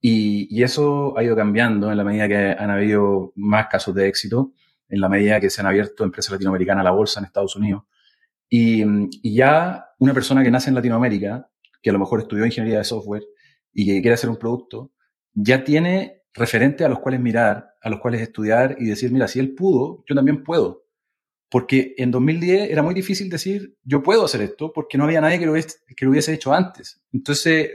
Y, 0.00 0.62
eso 0.62 1.16
ha 1.16 1.22
ido 1.22 1.36
cambiando 1.36 1.90
en 1.90 1.98
la 1.98 2.04
medida 2.04 2.26
que 2.26 2.56
han 2.58 2.70
habido 2.70 3.32
más 3.36 3.66
casos 3.66 3.94
de 3.94 4.08
éxito, 4.08 4.52
en 4.90 5.00
la 5.00 5.08
medida 5.08 5.40
que 5.40 5.50
se 5.50 5.60
han 5.60 5.66
abierto 5.66 6.04
empresas 6.04 6.32
latinoamericanas 6.32 6.82
a 6.82 6.84
la 6.84 6.90
bolsa 6.90 7.20
en 7.20 7.26
Estados 7.26 7.56
Unidos. 7.56 7.84
Y, 8.48 8.84
y, 9.22 9.34
ya 9.34 9.86
una 9.98 10.12
persona 10.12 10.42
que 10.42 10.50
nace 10.50 10.70
en 10.70 10.74
Latinoamérica, 10.74 11.48
que 11.80 11.90
a 11.90 11.92
lo 11.92 12.00
mejor 12.00 12.20
estudió 12.20 12.44
ingeniería 12.44 12.78
de 12.78 12.84
software 12.84 13.24
y 13.72 13.86
que 13.86 14.00
quiere 14.00 14.14
hacer 14.14 14.28
un 14.28 14.36
producto, 14.36 14.92
ya 15.32 15.62
tiene 15.64 16.22
referentes 16.34 16.84
a 16.84 16.88
los 16.88 16.98
cuales 16.98 17.20
mirar, 17.20 17.74
a 17.80 17.90
los 17.90 18.00
cuales 18.00 18.20
estudiar 18.20 18.76
y 18.78 18.86
decir, 18.86 19.12
mira, 19.12 19.28
si 19.28 19.38
él 19.38 19.54
pudo, 19.54 20.04
yo 20.08 20.14
también 20.14 20.42
puedo. 20.42 20.84
Porque 21.48 21.94
en 21.98 22.10
2010 22.10 22.70
era 22.70 22.82
muy 22.82 22.94
difícil 22.94 23.28
decir, 23.28 23.76
yo 23.82 24.02
puedo 24.02 24.24
hacer 24.24 24.42
esto, 24.42 24.72
porque 24.72 24.96
no 24.96 25.04
había 25.04 25.20
nadie 25.20 25.38
que 25.38 25.46
lo 25.46 25.54
que 25.54 26.04
lo 26.04 26.10
hubiese 26.10 26.32
hecho 26.32 26.52
antes. 26.52 27.02
Entonces, 27.12 27.70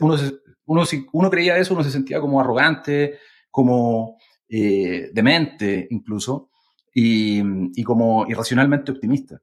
uno, 0.00 0.16
uno, 0.64 0.84
uno 1.12 1.30
creía 1.30 1.58
eso, 1.58 1.74
uno 1.74 1.84
se 1.84 1.90
sentía 1.90 2.20
como 2.20 2.40
arrogante, 2.40 3.18
como 3.50 4.16
eh, 4.48 5.10
demente 5.12 5.86
incluso, 5.90 6.50
y, 6.94 7.42
y, 7.74 7.82
como 7.82 8.26
irracionalmente 8.28 8.92
optimista. 8.92 9.40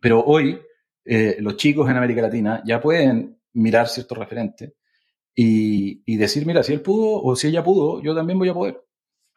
Pero 0.00 0.22
hoy, 0.24 0.60
eh, 1.04 1.36
los 1.40 1.56
chicos 1.56 1.90
en 1.90 1.96
América 1.96 2.22
Latina 2.22 2.62
ya 2.64 2.80
pueden 2.80 3.40
mirar 3.52 3.88
ciertos 3.88 4.16
referentes 4.16 4.74
y, 5.34 6.02
y 6.06 6.16
decir, 6.16 6.46
mira, 6.46 6.62
si 6.62 6.72
él 6.72 6.82
pudo 6.82 7.20
o 7.22 7.34
si 7.34 7.48
ella 7.48 7.64
pudo, 7.64 8.00
yo 8.00 8.14
también 8.14 8.38
voy 8.38 8.48
a 8.48 8.54
poder. 8.54 8.80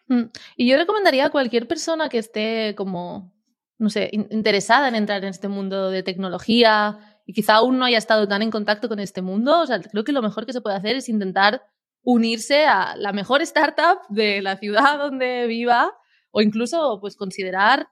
Mm. 0.07 0.23
Y 0.55 0.69
yo 0.69 0.77
recomendaría 0.77 1.25
a 1.25 1.31
cualquier 1.31 1.67
persona 1.67 2.09
que 2.09 2.19
esté 2.19 2.75
como 2.75 3.33
no 3.77 3.89
sé, 3.89 4.09
interesada 4.11 4.87
en 4.87 4.95
entrar 4.95 5.23
en 5.23 5.29
este 5.29 5.47
mundo 5.47 5.91
de 5.91 6.03
tecnología 6.03 6.97
y 7.25 7.33
quizá 7.33 7.55
aún 7.55 7.77
no 7.77 7.85
haya 7.85 7.97
estado 7.97 8.27
tan 8.27 8.41
en 8.41 8.51
contacto 8.51 8.89
con 8.89 8.99
este 8.99 9.21
mundo, 9.21 9.61
o 9.61 9.67
sea, 9.67 9.79
creo 9.81 10.03
que 10.03 10.11
lo 10.11 10.21
mejor 10.21 10.45
que 10.45 10.53
se 10.53 10.61
puede 10.61 10.77
hacer 10.77 10.95
es 10.95 11.09
intentar 11.09 11.61
unirse 12.09 12.65
a 12.65 12.95
la 12.95 13.11
mejor 13.11 13.41
startup 13.41 13.99
de 14.07 14.41
la 14.41 14.55
ciudad 14.55 14.97
donde 14.97 15.45
viva 15.45 15.93
o 16.31 16.39
incluso 16.39 16.99
pues 17.01 17.17
considerar 17.17 17.89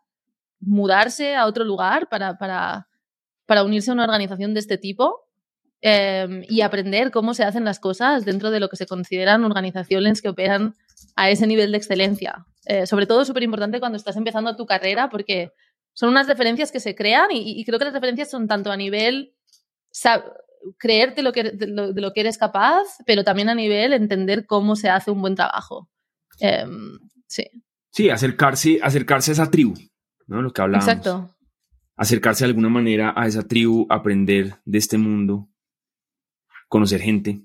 mudarse 0.61 1.35
a 1.35 1.45
otro 1.45 1.65
lugar 1.65 2.07
para, 2.07 2.37
para, 2.37 2.87
para 3.45 3.65
unirse 3.65 3.91
a 3.91 3.93
una 3.93 4.05
organización 4.05 4.53
de 4.53 4.61
este 4.61 4.77
tipo 4.77 5.27
eh, 5.81 6.45
y 6.47 6.61
aprender 6.61 7.11
cómo 7.11 7.33
se 7.33 7.43
hacen 7.43 7.65
las 7.65 7.81
cosas 7.81 8.23
dentro 8.23 8.51
de 8.51 8.61
lo 8.61 8.69
que 8.69 8.77
se 8.77 8.85
consideran 8.85 9.43
organizaciones 9.43 10.21
que 10.21 10.29
operan 10.29 10.75
a 11.17 11.29
ese 11.29 11.45
nivel 11.45 11.73
de 11.73 11.77
excelencia. 11.77 12.45
Eh, 12.67 12.87
sobre 12.87 13.07
todo 13.07 13.25
súper 13.25 13.43
importante 13.43 13.81
cuando 13.81 13.97
estás 13.97 14.15
empezando 14.15 14.55
tu 14.55 14.65
carrera 14.65 15.09
porque 15.09 15.51
son 15.91 16.07
unas 16.07 16.27
referencias 16.27 16.71
que 16.71 16.79
se 16.79 16.95
crean 16.95 17.31
y, 17.33 17.65
creo 17.65 17.79
que 17.79 17.85
las 17.85 17.93
referencias 17.93 18.29
son 18.29 18.47
tanto 18.47 18.71
a 18.71 18.77
nivel 18.77 19.35
creerte 20.77 21.21
lo 21.21 21.31
que, 21.31 21.43
de, 21.43 21.67
lo, 21.67 22.13
que 22.13 22.21
eres 22.21 22.37
capaz, 22.37 22.83
pero 23.05 23.23
también 23.23 23.49
a 23.49 23.55
nivel 23.55 23.93
entender 23.93 24.45
cómo 24.45 24.75
se 24.75 24.89
hace 24.89 25.11
un 25.11 25.21
buen 25.21 25.35
trabajo. 25.35 25.89
Em, 26.39 26.97
sí. 27.27 27.45
Sí, 27.91 28.09
acercarse, 28.09 28.79
acercarse 28.81 29.31
a 29.31 29.33
esa 29.33 29.51
tribu, 29.51 29.73
¿no? 30.27 30.41
Lo 30.41 30.51
que 30.51 30.61
hablábamos. 30.61 30.87
Exacto. 30.87 31.35
Acercarse 31.95 32.43
de 32.43 32.49
alguna 32.49 32.69
manera 32.69 33.13
a 33.15 33.27
esa 33.27 33.47
tribu, 33.47 33.87
aprender 33.89 34.59
de 34.65 34.77
este 34.77 34.97
mundo, 34.97 35.49
conocer 36.67 37.01
gente. 37.01 37.41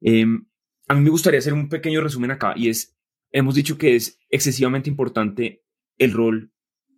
Em, 0.00 0.46
a 0.88 0.94
mí 0.94 1.02
me 1.02 1.10
gustaría 1.10 1.38
hacer 1.38 1.52
un 1.52 1.68
pequeño 1.68 2.00
resumen 2.00 2.32
acá 2.32 2.54
y 2.56 2.68
es, 2.68 2.96
hemos 3.30 3.54
dicho 3.54 3.78
que 3.78 3.94
es 3.94 4.18
excesivamente 4.28 4.90
importante 4.90 5.62
el 5.98 6.12
rol 6.12 6.52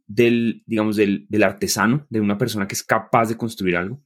del, 0.06 0.62
digamos, 0.66 0.96
del, 0.96 1.26
del 1.28 1.42
artesano, 1.42 2.06
de 2.08 2.20
una 2.20 2.38
persona 2.38 2.66
que 2.66 2.74
es 2.74 2.82
capaz 2.82 3.28
de 3.28 3.36
construir 3.36 3.76
algo. 3.76 4.02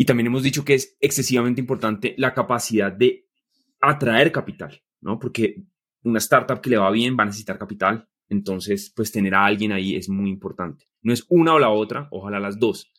Y 0.00 0.04
también 0.04 0.28
hemos 0.28 0.44
dicho 0.44 0.64
que 0.64 0.74
es 0.74 0.96
excesivamente 1.00 1.60
importante 1.60 2.14
la 2.18 2.32
capacidad 2.32 2.92
de 2.92 3.26
atraer 3.80 4.30
capital, 4.30 4.80
¿no? 5.00 5.18
Porque 5.18 5.64
una 6.04 6.18
startup 6.18 6.60
que 6.60 6.70
le 6.70 6.78
va 6.78 6.88
bien 6.92 7.16
va 7.18 7.24
a 7.24 7.26
necesitar 7.26 7.58
capital. 7.58 8.08
Entonces, 8.28 8.92
pues 8.94 9.10
tener 9.10 9.34
a 9.34 9.44
alguien 9.44 9.72
ahí 9.72 9.96
es 9.96 10.08
muy 10.08 10.30
importante. 10.30 10.88
No 11.02 11.12
es 11.12 11.26
una 11.28 11.52
o 11.52 11.58
la 11.58 11.70
otra, 11.70 12.06
ojalá 12.12 12.38
las 12.38 12.60
dos. 12.60 12.92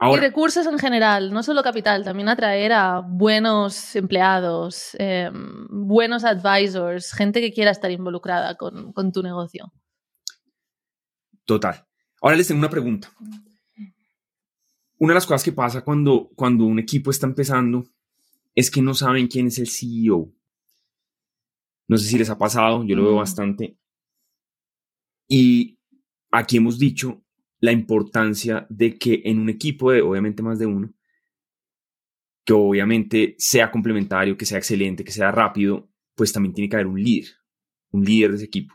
y 0.00 0.16
recursos 0.16 0.66
en 0.66 0.80
general, 0.80 1.32
no 1.32 1.44
solo 1.44 1.62
capital, 1.62 2.02
también 2.02 2.28
atraer 2.28 2.72
a 2.72 3.00
buenos 3.00 3.94
empleados, 3.94 4.96
em, 4.98 5.68
buenos 5.70 6.24
advisors, 6.24 7.12
gente 7.12 7.40
que 7.40 7.52
quiera 7.52 7.70
estar 7.70 7.92
involucrada 7.92 8.56
con, 8.56 8.92
con 8.92 9.12
tu 9.12 9.22
negocio. 9.22 9.72
Total. 11.44 11.86
Ahora 12.20 12.34
les 12.34 12.48
tengo 12.48 12.58
una 12.58 12.70
pregunta. 12.70 13.12
Una 14.98 15.12
de 15.12 15.14
las 15.14 15.26
cosas 15.26 15.44
que 15.44 15.52
pasa 15.52 15.82
cuando, 15.82 16.30
cuando 16.34 16.64
un 16.64 16.78
equipo 16.78 17.10
está 17.10 17.26
empezando 17.26 17.86
es 18.54 18.70
que 18.70 18.82
no 18.82 18.94
saben 18.94 19.28
quién 19.28 19.46
es 19.46 19.58
el 19.58 19.68
CEO. 19.68 20.32
No 21.86 21.96
sé 21.96 22.08
si 22.08 22.18
les 22.18 22.28
ha 22.30 22.36
pasado, 22.36 22.84
yo 22.84 22.96
lo 22.96 23.04
veo 23.04 23.14
bastante. 23.14 23.78
Y 25.28 25.78
aquí 26.30 26.56
hemos 26.56 26.78
dicho 26.78 27.22
la 27.60 27.72
importancia 27.72 28.66
de 28.68 28.98
que 28.98 29.22
en 29.24 29.38
un 29.38 29.48
equipo 29.48 29.92
de 29.92 30.02
obviamente 30.02 30.42
más 30.42 30.58
de 30.58 30.66
uno, 30.66 30.92
que 32.44 32.52
obviamente 32.52 33.34
sea 33.38 33.70
complementario, 33.70 34.36
que 34.36 34.46
sea 34.46 34.58
excelente, 34.58 35.04
que 35.04 35.12
sea 35.12 35.30
rápido, 35.30 35.88
pues 36.14 36.32
también 36.32 36.54
tiene 36.54 36.68
que 36.68 36.76
haber 36.76 36.86
un 36.86 37.02
líder, 37.02 37.28
un 37.90 38.04
líder 38.04 38.30
de 38.30 38.36
ese 38.36 38.46
equipo. 38.46 38.74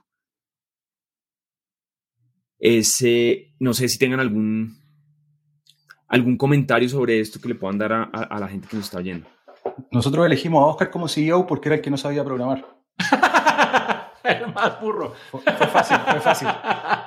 Ese, 2.59 3.53
no 3.59 3.73
sé 3.73 3.89
si 3.89 3.97
tengan 3.97 4.19
algún, 4.19 4.82
algún 6.13 6.37
comentario 6.37 6.87
sobre 6.87 7.19
esto 7.19 7.41
que 7.41 7.47
le 7.47 7.55
puedan 7.55 7.79
dar 7.79 7.91
a, 7.91 8.03
a 8.03 8.39
la 8.39 8.47
gente 8.47 8.67
que 8.67 8.77
nos 8.77 8.85
está 8.85 8.99
oyendo. 8.99 9.27
Nosotros 9.91 10.23
elegimos 10.23 10.61
a 10.61 10.67
Oscar 10.67 10.91
como 10.91 11.07
CEO 11.07 11.47
porque 11.47 11.69
era 11.69 11.77
el 11.77 11.81
que 11.81 11.89
no 11.89 11.97
sabía 11.97 12.23
programar. 12.23 12.63
el 14.23 14.53
más 14.53 14.79
burro. 14.79 15.15
Fue, 15.31 15.41
fácil, 15.41 15.97
fue 15.97 16.19
fácil. 16.21 16.47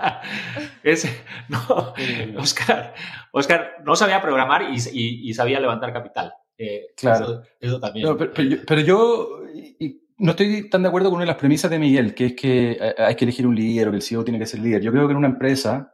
Ese, 0.83 1.21
no, 1.49 1.95
Oscar, 2.41 2.95
Oscar 3.31 3.77
no 3.85 3.95
sabía 3.95 4.21
programar 4.21 4.63
y, 4.63 4.77
y, 4.93 5.31
y 5.31 5.35
sabía 5.35 5.61
levantar 5.61 5.93
capital. 5.93 6.33
Eh, 6.59 6.87
claro. 6.97 7.25
Eso, 7.25 7.43
eso 7.61 7.81
también. 7.81 8.09
No, 8.09 8.17
pero, 8.17 8.33
pero, 8.35 8.49
yo, 8.49 8.57
pero 8.67 8.81
yo 8.81 9.43
y, 9.79 10.03
no 10.19 10.33
estoy 10.33 10.69
tan 10.69 10.83
de 10.83 10.89
acuerdo 10.89 11.11
con 11.11 11.19
una 11.19 11.27
de 11.27 11.33
las 11.33 11.39
premisas 11.39 11.71
de 11.71 11.79
Miguel, 11.79 12.13
que 12.13 12.27
es 12.27 12.33
que 12.35 12.95
hay 12.99 13.15
que 13.15 13.25
elegir 13.25 13.47
un 13.47 13.55
líder 13.55 13.87
o 13.87 13.91
que 13.93 13.99
el 13.99 14.03
CEO 14.03 14.25
tiene 14.25 14.41
que 14.41 14.47
ser 14.47 14.59
líder. 14.59 14.83
Yo 14.83 14.91
creo 14.91 15.07
que 15.07 15.13
en 15.13 15.19
una 15.19 15.29
empresa 15.29 15.93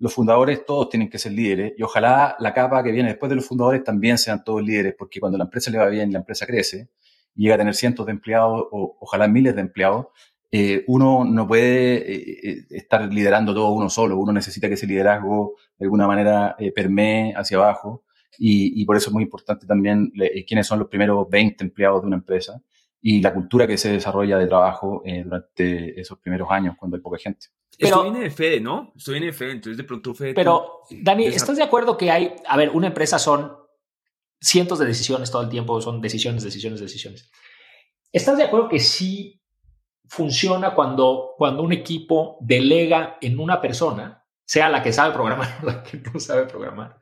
los 0.00 0.14
fundadores 0.14 0.64
todos 0.64 0.88
tienen 0.88 1.10
que 1.10 1.18
ser 1.18 1.32
líderes 1.32 1.74
y 1.76 1.82
ojalá 1.82 2.34
la 2.40 2.54
capa 2.54 2.82
que 2.82 2.90
viene 2.90 3.10
después 3.10 3.28
de 3.28 3.36
los 3.36 3.46
fundadores 3.46 3.84
también 3.84 4.18
sean 4.18 4.42
todos 4.42 4.62
líderes, 4.62 4.94
porque 4.98 5.20
cuando 5.20 5.38
la 5.38 5.44
empresa 5.44 5.70
le 5.70 5.78
va 5.78 5.86
bien, 5.88 6.10
la 6.10 6.20
empresa 6.20 6.46
crece, 6.46 6.88
y 7.34 7.42
llega 7.42 7.54
a 7.56 7.58
tener 7.58 7.74
cientos 7.74 8.06
de 8.06 8.12
empleados 8.12 8.64
o 8.72 8.96
ojalá 9.00 9.28
miles 9.28 9.54
de 9.54 9.60
empleados, 9.60 10.06
eh, 10.50 10.84
uno 10.88 11.24
no 11.24 11.46
puede 11.46 12.14
eh, 12.14 12.66
estar 12.70 13.12
liderando 13.12 13.54
todo 13.54 13.72
uno 13.72 13.88
solo, 13.90 14.16
uno 14.16 14.32
necesita 14.32 14.68
que 14.68 14.74
ese 14.74 14.86
liderazgo 14.86 15.54
de 15.78 15.84
alguna 15.84 16.06
manera 16.06 16.56
eh, 16.58 16.72
permee 16.72 17.34
hacia 17.36 17.58
abajo 17.58 18.04
y, 18.38 18.80
y, 18.80 18.84
por 18.86 18.96
eso 18.96 19.10
es 19.10 19.14
muy 19.14 19.22
importante 19.22 19.66
también 19.66 20.12
quiénes 20.46 20.66
son 20.66 20.78
los 20.78 20.88
primeros 20.88 21.28
20 21.28 21.62
empleados 21.62 22.00
de 22.00 22.06
una 22.06 22.16
empresa 22.16 22.62
y 23.02 23.20
la 23.20 23.34
cultura 23.34 23.66
que 23.66 23.76
se 23.76 23.92
desarrolla 23.92 24.38
de 24.38 24.46
trabajo 24.46 25.02
durante 25.24 26.00
esos 26.00 26.18
primeros 26.18 26.48
años 26.50 26.74
cuando 26.78 26.96
hay 26.96 27.02
poca 27.02 27.18
gente. 27.18 27.48
Pero, 27.80 27.96
Esto 27.96 28.10
viene 28.10 28.20
de 28.20 28.30
Fede, 28.30 28.60
¿no? 28.60 28.92
Esto 28.94 29.12
viene 29.12 29.26
de 29.28 29.32
Fede, 29.32 29.52
entonces 29.52 29.78
de 29.78 29.84
pronto 29.84 30.14
Fede... 30.14 30.34
Pero, 30.34 30.82
Dani, 30.90 31.26
¿estás 31.26 31.56
de 31.56 31.62
acuerdo 31.62 31.96
que 31.96 32.10
hay, 32.10 32.36
a 32.46 32.56
ver, 32.58 32.70
una 32.70 32.88
empresa 32.88 33.18
son 33.18 33.56
cientos 34.40 34.78
de 34.78 34.86
decisiones 34.86 35.30
todo 35.30 35.42
el 35.42 35.48
tiempo, 35.48 35.80
son 35.80 36.00
decisiones, 36.00 36.42
decisiones, 36.42 36.80
decisiones. 36.80 37.30
¿Estás 38.12 38.38
de 38.38 38.44
acuerdo 38.44 38.68
que 38.68 38.80
sí 38.80 39.40
funciona 40.08 40.74
cuando, 40.74 41.34
cuando 41.36 41.62
un 41.62 41.72
equipo 41.72 42.38
delega 42.40 43.18
en 43.20 43.38
una 43.38 43.60
persona, 43.60 44.24
sea 44.44 44.68
la 44.68 44.82
que 44.82 44.92
sabe 44.92 45.14
programar 45.14 45.58
o 45.62 45.66
la 45.66 45.82
que 45.82 45.98
no 45.98 46.18
sabe 46.18 46.46
programar, 46.46 47.00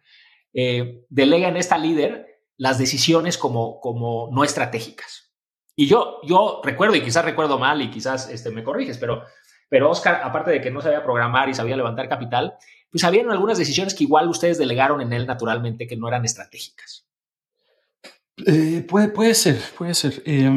eh, 0.52 1.04
delega 1.08 1.48
en 1.48 1.56
esta 1.56 1.78
líder 1.78 2.42
las 2.56 2.78
decisiones 2.78 3.38
como, 3.38 3.80
como 3.80 4.28
no 4.32 4.44
estratégicas? 4.44 5.32
Y 5.76 5.86
yo, 5.86 6.20
yo 6.24 6.60
recuerdo, 6.64 6.96
y 6.96 7.02
quizás 7.02 7.24
recuerdo 7.24 7.58
mal 7.58 7.80
y 7.80 7.90
quizás 7.90 8.28
este, 8.28 8.50
me 8.50 8.64
corriges, 8.64 8.98
pero, 8.98 9.22
pero 9.68 9.90
Oscar, 9.90 10.20
aparte 10.22 10.50
de 10.50 10.60
que 10.60 10.70
no 10.70 10.80
sabía 10.80 11.02
programar 11.02 11.48
y 11.48 11.54
sabía 11.54 11.76
levantar 11.76 12.08
capital, 12.08 12.54
pues 12.90 13.04
habían 13.04 13.30
algunas 13.30 13.58
decisiones 13.58 13.94
que 13.94 14.04
igual 14.04 14.28
ustedes 14.28 14.58
delegaron 14.58 15.00
en 15.00 15.12
él 15.12 15.26
naturalmente 15.26 15.86
que 15.86 15.96
no 15.96 16.08
eran 16.08 16.24
estratégicas. 16.24 17.06
Eh, 18.46 18.84
puede, 18.88 19.08
puede 19.08 19.34
ser, 19.34 19.58
puede 19.76 19.94
ser. 19.94 20.22
Eh, 20.24 20.50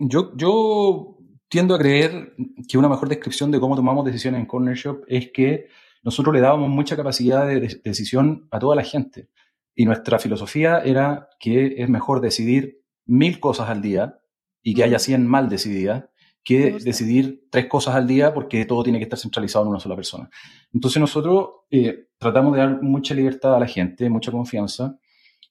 yo, 0.00 0.36
yo 0.36 1.18
tiendo 1.48 1.74
a 1.74 1.78
creer 1.78 2.34
que 2.68 2.78
una 2.78 2.88
mejor 2.88 3.08
descripción 3.08 3.50
de 3.50 3.60
cómo 3.60 3.76
tomamos 3.76 4.04
decisiones 4.04 4.40
en 4.40 4.46
Corner 4.46 4.74
Shop 4.74 5.04
es 5.06 5.30
que 5.32 5.68
nosotros 6.02 6.34
le 6.34 6.40
dábamos 6.40 6.68
mucha 6.68 6.96
capacidad 6.96 7.46
de, 7.46 7.60
de 7.60 7.80
decisión 7.84 8.48
a 8.50 8.58
toda 8.58 8.74
la 8.74 8.82
gente. 8.82 9.28
Y 9.74 9.84
nuestra 9.84 10.18
filosofía 10.18 10.78
era 10.78 11.28
que 11.38 11.74
es 11.78 11.88
mejor 11.88 12.20
decidir 12.20 12.82
mil 13.04 13.38
cosas 13.38 13.68
al 13.68 13.82
día 13.82 14.18
y 14.62 14.74
que 14.74 14.82
haya 14.82 14.98
100 14.98 15.26
mal 15.26 15.48
decididas 15.48 16.06
que 16.46 16.78
decidir 16.80 17.48
tres 17.50 17.66
cosas 17.66 17.96
al 17.96 18.06
día 18.06 18.32
porque 18.32 18.64
todo 18.66 18.84
tiene 18.84 19.00
que 19.00 19.02
estar 19.02 19.18
centralizado 19.18 19.64
en 19.64 19.70
una 19.70 19.80
sola 19.80 19.96
persona. 19.96 20.30
Entonces 20.72 21.00
nosotros 21.00 21.48
eh, 21.72 22.06
tratamos 22.18 22.54
de 22.54 22.60
dar 22.60 22.80
mucha 22.82 23.16
libertad 23.16 23.56
a 23.56 23.58
la 23.58 23.66
gente, 23.66 24.08
mucha 24.08 24.30
confianza 24.30 24.96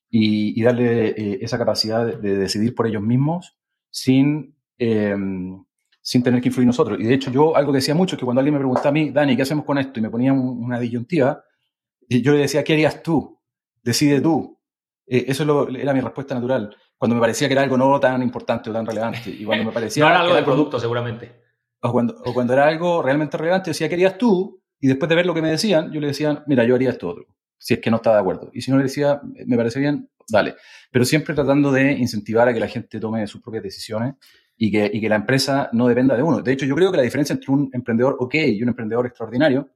y, 0.08 0.58
y 0.58 0.64
darle 0.64 1.08
eh, 1.08 1.38
esa 1.42 1.58
capacidad 1.58 2.06
de, 2.06 2.16
de, 2.16 2.38
decidir 2.38 2.74
por 2.74 2.86
ellos 2.86 3.02
mismos 3.02 3.58
sin, 3.90 4.56
eh, 4.78 5.14
sin 6.00 6.22
tener 6.22 6.40
que 6.40 6.48
influir 6.48 6.66
nosotros. 6.66 6.98
Y 6.98 7.04
de 7.04 7.12
hecho 7.12 7.30
yo 7.30 7.54
algo 7.54 7.72
que 7.72 7.78
decía 7.78 7.94
mucho 7.94 8.16
es 8.16 8.18
que 8.18 8.24
cuando 8.24 8.40
alguien 8.40 8.54
me 8.54 8.60
preguntaba 8.60 8.88
a 8.88 8.92
mí, 8.92 9.10
Dani, 9.10 9.36
¿qué 9.36 9.42
hacemos 9.42 9.66
con 9.66 9.76
esto? 9.76 10.00
Y 10.00 10.02
me 10.02 10.08
ponía 10.08 10.32
un, 10.32 10.64
una 10.64 10.80
disyuntiva, 10.80 11.44
y 12.08 12.22
yo 12.22 12.32
le 12.32 12.38
decía, 12.38 12.64
¿qué 12.64 12.72
harías 12.72 13.02
tú? 13.02 13.38
Decide 13.82 14.22
tú. 14.22 14.55
Eh, 15.06 15.24
eso 15.28 15.44
lo, 15.44 15.68
era 15.68 15.92
mi 15.92 16.00
respuesta 16.00 16.34
natural. 16.34 16.76
Cuando 16.96 17.14
me 17.14 17.20
parecía 17.20 17.48
que 17.48 17.54
era 17.54 17.62
algo 17.62 17.76
no 17.76 17.98
tan 18.00 18.22
importante 18.22 18.70
o 18.70 18.72
tan 18.72 18.86
relevante. 18.86 19.30
Y 19.30 19.44
cuando 19.44 19.64
me 19.64 19.72
parecía... 19.72 20.04
no 20.04 20.10
era 20.10 20.20
algo 20.20 20.34
de 20.34 20.42
producto, 20.42 20.78
seguramente. 20.80 21.44
O 21.82 21.92
cuando, 21.92 22.16
o 22.24 22.32
cuando 22.32 22.52
era 22.52 22.66
algo 22.66 23.02
realmente 23.02 23.36
relevante, 23.36 23.70
decía, 23.70 23.88
¿qué 23.88 23.94
harías 23.94 24.18
tú? 24.18 24.62
Y 24.80 24.88
después 24.88 25.08
de 25.08 25.14
ver 25.14 25.26
lo 25.26 25.34
que 25.34 25.42
me 25.42 25.50
decían, 25.50 25.92
yo 25.92 26.00
le 26.00 26.08
decía, 26.08 26.42
mira, 26.46 26.64
yo 26.64 26.74
haría 26.74 26.90
esto 26.90 27.08
otro 27.08 27.26
si 27.58 27.74
es 27.74 27.80
que 27.80 27.90
no 27.90 27.96
estaba 27.96 28.16
de 28.16 28.20
acuerdo. 28.20 28.50
Y 28.52 28.60
si 28.60 28.70
no 28.70 28.76
le 28.76 28.84
decía, 28.84 29.20
me 29.46 29.56
parece 29.56 29.80
bien, 29.80 30.08
dale. 30.28 30.54
Pero 30.90 31.04
siempre 31.04 31.34
tratando 31.34 31.72
de 31.72 31.92
incentivar 31.92 32.48
a 32.48 32.54
que 32.54 32.60
la 32.60 32.68
gente 32.68 33.00
tome 33.00 33.26
sus 33.26 33.40
propias 33.40 33.64
decisiones 33.64 34.14
y 34.56 34.70
que, 34.70 34.90
y 34.92 35.00
que 35.00 35.08
la 35.08 35.16
empresa 35.16 35.68
no 35.72 35.88
dependa 35.88 36.16
de 36.16 36.22
uno. 36.22 36.40
De 36.42 36.52
hecho, 36.52 36.66
yo 36.66 36.74
creo 36.74 36.90
que 36.90 36.98
la 36.98 37.02
diferencia 37.02 37.34
entre 37.34 37.52
un 37.52 37.70
emprendedor 37.72 38.16
ok 38.18 38.34
y 38.34 38.62
un 38.62 38.68
emprendedor 38.68 39.06
extraordinario 39.06 39.70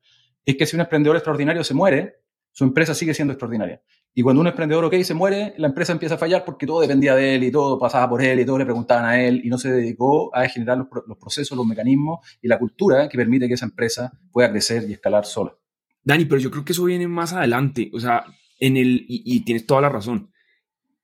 es 0.45 0.57
que 0.57 0.67
si 0.67 0.77
un 0.77 0.83
emprendedor 0.83 1.17
extraordinario 1.17 1.65
se 1.65 1.75
muere, 1.75 2.21
su 2.61 2.65
empresa 2.65 2.95
sigue 2.95 3.15
siendo 3.15 3.33
extraordinaria. 3.33 3.81
Y 4.13 4.21
cuando 4.21 4.43
un 4.43 4.47
emprendedor 4.47 4.85
ok 4.85 4.95
se 4.97 5.15
muere, 5.15 5.55
la 5.57 5.69
empresa 5.69 5.95
empieza 5.95 6.17
a 6.17 6.19
fallar 6.19 6.45
porque 6.45 6.67
todo 6.67 6.83
dependía 6.83 7.15
de 7.15 7.37
él 7.37 7.45
y 7.45 7.51
todo 7.51 7.79
pasaba 7.79 8.07
por 8.07 8.23
él 8.23 8.39
y 8.39 8.45
todo 8.45 8.59
le 8.59 8.67
preguntaban 8.67 9.07
a 9.07 9.19
él 9.19 9.41
y 9.43 9.49
no 9.49 9.57
se 9.57 9.73
dedicó 9.73 10.31
a 10.37 10.47
generar 10.47 10.77
los, 10.77 11.17
procesos, 11.17 11.57
los 11.57 11.67
mecanismos 11.67 12.19
y 12.43 12.49
la 12.49 12.59
cultura 12.59 13.09
que 13.09 13.17
permite 13.17 13.49
que 13.49 13.55
esa 13.55 13.65
empresa 13.65 14.13
pueda 14.31 14.51
crecer 14.51 14.85
y 14.91 14.93
escalar 14.93 15.25
sola. 15.25 15.57
Dani, 16.05 16.27
pero 16.27 16.39
yo 16.39 16.51
creo 16.51 16.63
que 16.63 16.73
eso 16.73 16.85
viene 16.85 17.09
más 17.09 17.33
adelante, 17.33 17.91
o 17.95 17.99
sea, 17.99 18.27
en 18.59 18.77
el, 18.77 19.07
y, 19.09 19.23
y, 19.25 19.41
tienes 19.41 19.65
toda 19.65 19.81
la 19.81 19.89
razón, 19.89 20.31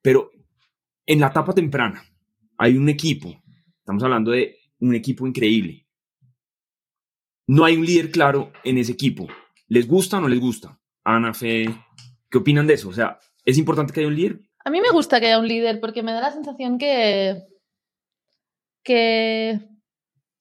pero 0.03 0.31
en 1.07 1.21
la 1.21 1.29
etapa 1.29 1.55
temprana 1.55 2.03
hay 2.59 2.77
un 2.77 2.91
equipo, 2.91 3.35
estamos 3.79 4.03
hablando 4.03 4.31
de 4.33 4.59
un 4.81 4.95
equipo 4.95 5.27
increíble, 5.27 5.87
no 7.47 7.65
hay 7.65 7.79
un 7.79 7.87
líder 7.87 8.11
claro 8.11 8.53
en 8.63 8.77
ese 8.77 8.93
equipo, 8.93 9.27
¿les 9.69 9.89
gusta 9.89 10.19
o 10.19 10.21
no 10.21 10.29
les 10.29 10.39
gusta? 10.39 10.79
Ana, 11.07 11.33
Fe, 11.33 11.67
¿qué 12.29 12.39
opinan 12.39 12.67
de 12.67 12.75
eso? 12.75 12.89
O 12.89 12.93
sea, 12.93 13.21
¿es 13.45 13.59
importante 13.59 13.93
que 13.93 14.01
haya 14.01 14.09
un 14.09 14.17
líder? 14.17 14.41
A 14.65 14.71
mí 14.71 14.81
me 14.81 14.91
gusta 14.91 15.21
que 15.21 15.27
haya 15.27 15.39
un 15.39 15.47
líder 15.47 15.79
porque 15.79 16.03
me 16.03 16.13
da 16.13 16.21
la 16.21 16.33
sensación 16.33 16.79
que, 16.79 17.45
que, 18.83 19.61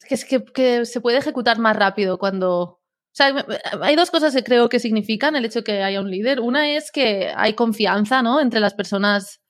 que, 0.09 0.43
que 0.43 0.85
se 0.85 1.01
puede 1.01 1.19
ejecutar 1.19 1.59
más 1.59 1.75
rápido 1.75 2.17
cuando, 2.17 2.61
o 2.61 2.81
sea, 3.11 3.45
hay 3.83 3.95
dos 3.95 4.09
cosas 4.09 4.33
que 4.33 4.43
creo 4.43 4.67
que 4.67 4.79
significan 4.79 5.35
el 5.35 5.45
hecho 5.45 5.59
de 5.59 5.65
que 5.65 5.83
haya 5.83 6.01
un 6.01 6.09
líder. 6.09 6.39
Una 6.39 6.75
es 6.75 6.91
que 6.91 7.31
hay 7.35 7.53
confianza, 7.53 8.23
¿no? 8.23 8.41
Entre 8.41 8.59
las 8.59 8.73
personas 8.73 9.43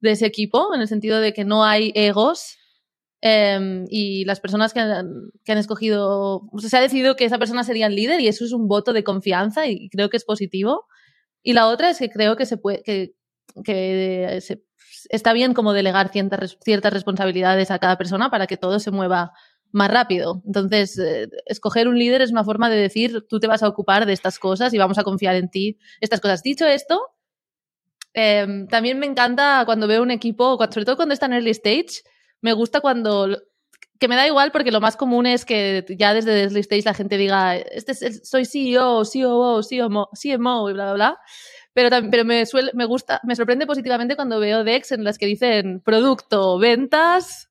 de 0.00 0.12
ese 0.12 0.26
equipo, 0.26 0.72
en 0.72 0.82
el 0.82 0.88
sentido 0.88 1.20
de 1.20 1.32
que 1.32 1.44
no 1.44 1.64
hay 1.64 1.90
egos 1.96 2.59
em, 3.20 3.86
y 3.90 4.24
las 4.24 4.40
personas 4.40 4.72
que 4.72 4.80
han, 4.80 5.30
que 5.44 5.52
han 5.52 5.58
escogido, 5.58 6.48
o 6.52 6.58
sea, 6.58 6.70
se 6.70 6.76
ha 6.78 6.80
decidido 6.80 7.16
que 7.16 7.24
esa 7.24 7.38
persona 7.38 7.64
sería 7.64 7.86
el 7.86 7.96
líder 7.96 8.20
y 8.20 8.28
eso 8.28 8.44
es 8.44 8.52
un 8.52 8.68
voto 8.68 8.92
de 8.92 9.04
confianza 9.04 9.66
y 9.66 9.88
creo 9.90 10.10
que 10.10 10.16
es 10.16 10.24
positivo. 10.24 10.86
Y 11.42 11.52
la 11.54 11.66
otra 11.68 11.90
es 11.90 11.98
que 11.98 12.10
creo 12.10 12.36
que 12.36 12.46
se 12.46 12.56
puede, 12.56 12.82
que, 12.82 13.14
que 13.64 14.38
se, 14.40 14.62
está 15.08 15.32
bien 15.32 15.54
como 15.54 15.72
delegar 15.72 16.10
ciertas, 16.10 16.58
ciertas 16.62 16.92
responsabilidades 16.92 17.70
a 17.70 17.78
cada 17.78 17.96
persona 17.96 18.30
para 18.30 18.46
que 18.46 18.56
todo 18.56 18.78
se 18.78 18.90
mueva 18.90 19.32
más 19.72 19.90
rápido. 19.90 20.42
Entonces, 20.46 20.98
eh, 20.98 21.28
escoger 21.46 21.88
un 21.88 21.98
líder 21.98 22.22
es 22.22 22.32
una 22.32 22.44
forma 22.44 22.68
de 22.70 22.76
decir, 22.76 23.26
tú 23.28 23.38
te 23.40 23.46
vas 23.46 23.62
a 23.62 23.68
ocupar 23.68 24.06
de 24.06 24.12
estas 24.12 24.38
cosas 24.38 24.74
y 24.74 24.78
vamos 24.78 24.98
a 24.98 25.04
confiar 25.04 25.36
en 25.36 25.48
ti. 25.48 25.78
Estas 26.00 26.20
cosas. 26.20 26.42
Dicho 26.42 26.66
esto, 26.66 27.00
eh, 28.14 28.66
también 28.68 28.98
me 28.98 29.06
encanta 29.06 29.62
cuando 29.64 29.86
veo 29.86 30.02
un 30.02 30.10
equipo, 30.10 30.58
sobre 30.70 30.84
todo 30.84 30.96
cuando 30.96 31.14
está 31.14 31.26
en 31.26 31.34
early 31.34 31.50
stage, 31.50 32.02
me 32.40 32.52
gusta 32.52 32.80
cuando 32.80 33.28
que 34.00 34.08
me 34.08 34.16
da 34.16 34.26
igual 34.26 34.50
porque 34.50 34.72
lo 34.72 34.80
más 34.80 34.96
común 34.96 35.26
es 35.26 35.44
que 35.44 35.84
ya 35.90 36.14
desde 36.14 36.46
stage 36.60 36.82
la 36.84 36.94
gente 36.94 37.18
diga, 37.18 37.56
este 37.56 37.92
es 37.92 38.02
el, 38.02 38.24
soy 38.24 38.46
CEO, 38.46 39.02
COO, 39.04 39.60
CMO, 39.62 40.08
CMO 40.14 40.70
y 40.70 40.72
bla, 40.72 40.84
bla, 40.86 40.92
bla. 40.94 41.18
Pero, 41.74 41.90
pero 42.10 42.24
me, 42.24 42.46
suele, 42.46 42.72
me 42.74 42.86
gusta, 42.86 43.20
me 43.24 43.36
sorprende 43.36 43.66
positivamente 43.66 44.16
cuando 44.16 44.40
veo 44.40 44.64
decks 44.64 44.92
en 44.92 45.04
las 45.04 45.18
que 45.18 45.26
dicen 45.26 45.80
producto, 45.84 46.58
ventas 46.58 47.50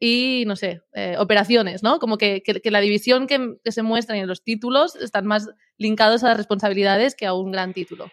y, 0.00 0.44
no 0.46 0.56
sé, 0.56 0.80
eh, 0.94 1.16
operaciones, 1.18 1.82
¿no? 1.82 1.98
Como 1.98 2.16
que, 2.16 2.42
que, 2.42 2.60
que 2.60 2.70
la 2.70 2.80
división 2.80 3.26
que, 3.26 3.56
que, 3.62 3.70
se 3.70 3.82
muestra 3.82 4.16
en 4.16 4.26
los 4.26 4.42
títulos 4.42 4.96
están 4.96 5.26
más 5.26 5.48
linkados 5.76 6.24
a 6.24 6.28
las 6.28 6.38
responsabilidades 6.38 7.14
que 7.14 7.26
a 7.26 7.34
un 7.34 7.52
gran 7.52 7.74
título. 7.74 8.10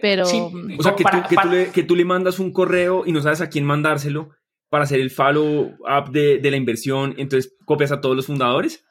Pero... 0.00 0.26
Sí, 0.26 0.40
o 0.78 0.82
sea, 0.82 0.94
que, 0.94 1.04
para, 1.04 1.22
tú, 1.22 1.28
que, 1.30 1.34
para... 1.34 1.48
tú 1.48 1.56
le, 1.56 1.70
que 1.70 1.82
tú 1.82 1.96
le 1.96 2.04
mandas 2.04 2.38
un 2.38 2.52
correo 2.52 3.04
y 3.06 3.12
no 3.12 3.22
sabes 3.22 3.40
a 3.40 3.48
quién 3.48 3.64
mandárselo 3.64 4.30
para 4.72 4.84
hacer 4.84 5.00
el 5.00 5.10
follow-up 5.10 6.10
de, 6.12 6.38
de, 6.38 6.50
la 6.50 6.56
inversión, 6.56 7.14
entonces 7.18 7.54
copias 7.66 7.92
a 7.92 8.00
todos 8.00 8.16
los 8.16 8.24
fundadores. 8.24 8.82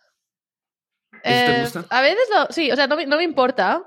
¿Eso 1.24 1.24
eh, 1.24 1.56
te 1.56 1.62
gusta? 1.62 1.86
A 1.90 2.02
veces 2.04 2.30
lo, 2.32 2.46
sí, 2.54 2.72
o 2.72 2.76
sea, 2.76 2.86
no, 2.86 3.04
no, 3.04 3.18
me 3.18 3.24
importa, 3.24 3.82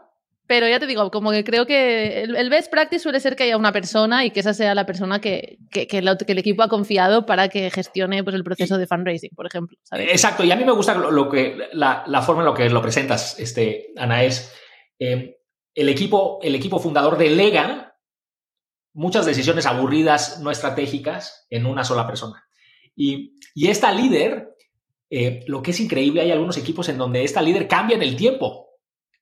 pero 0.48 0.66
ya 0.66 0.80
te 0.80 0.88
digo, 0.88 1.08
como 1.12 1.30
que 1.30 1.44
creo 1.44 1.66
que 1.66 2.24
el, 2.24 2.34
el, 2.34 2.50
best 2.50 2.68
practice 2.68 2.98
suele 2.98 3.20
ser 3.20 3.36
que 3.36 3.44
haya 3.44 3.56
una 3.56 3.70
persona 3.70 4.24
y 4.24 4.32
que 4.32 4.40
esa 4.40 4.54
sea 4.54 4.74
la 4.74 4.86
persona 4.86 5.20
que, 5.20 5.58
que, 5.70 5.86
que, 5.86 6.02
lo, 6.02 6.18
que 6.18 6.32
el 6.32 6.38
equipo 6.38 6.64
ha 6.64 6.68
confiado 6.68 7.26
para 7.26 7.48
que 7.48 7.70
gestione 7.70 8.24
pues, 8.24 8.34
el 8.34 8.42
proceso 8.42 8.76
de 8.76 8.88
fundraising, 8.88 9.30
por 9.36 9.46
ejemplo. 9.46 9.78
¿sabes? 9.84 10.08
Exacto, 10.10 10.42
y 10.42 10.50
a 10.50 10.56
mí 10.56 10.64
me 10.64 10.72
gusta 10.72 10.96
lo, 10.96 11.12
lo 11.12 11.28
que, 11.28 11.68
la, 11.74 12.02
la, 12.08 12.22
forma 12.22 12.42
en 12.42 12.48
la 12.48 12.54
que 12.54 12.68
lo 12.70 12.82
presentas, 12.82 13.38
este, 13.38 13.92
Ana, 13.96 14.24
es 14.24 14.52
eh, 14.98 15.36
el, 15.76 15.88
equipo, 15.88 16.40
el 16.42 16.56
equipo 16.56 16.80
fundador 16.80 17.16
delega 17.16 17.93
muchas 18.94 19.26
decisiones 19.26 19.66
aburridas, 19.66 20.40
no 20.40 20.50
estratégicas, 20.50 21.46
en 21.50 21.66
una 21.66 21.84
sola 21.84 22.06
persona. 22.06 22.48
Y, 22.96 23.34
y 23.54 23.68
esta 23.68 23.92
líder, 23.92 24.54
eh, 25.10 25.44
lo 25.46 25.62
que 25.62 25.72
es 25.72 25.80
increíble, 25.80 26.22
hay 26.22 26.30
algunos 26.30 26.56
equipos 26.56 26.88
en 26.88 26.96
donde 26.96 27.24
esta 27.24 27.42
líder 27.42 27.68
cambia 27.68 27.96
en 27.96 28.02
el 28.02 28.16
tiempo. 28.16 28.70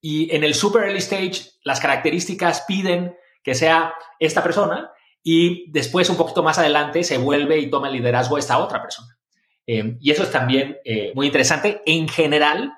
Y 0.01 0.35
en 0.35 0.45
el 0.45 0.55
super 0.55 0.85
early 0.85 0.99
stage, 0.99 1.51
las 1.65 1.81
características 1.81 2.65
piden 2.69 3.17
que 3.43 3.55
sea 3.55 3.95
esta 4.21 4.43
persona 4.43 4.91
y 5.23 5.71
después, 5.71 6.09
un 6.11 6.17
poquito 6.17 6.43
más 6.43 6.59
adelante, 6.59 7.03
se 7.03 7.19
vuelve 7.19 7.59
y 7.59 7.71
toma 7.71 7.89
el 7.89 7.95
liderazgo 7.95 8.37
esta 8.37 8.59
otra 8.59 8.83
persona. 8.83 9.17
Eh, 9.67 9.97
y 10.01 10.11
eso 10.11 10.25
es 10.25 10.31
también 10.31 10.79
eh, 10.85 11.13
muy 11.15 11.27
interesante. 11.27 11.83
En 11.87 12.09
general, 12.09 12.73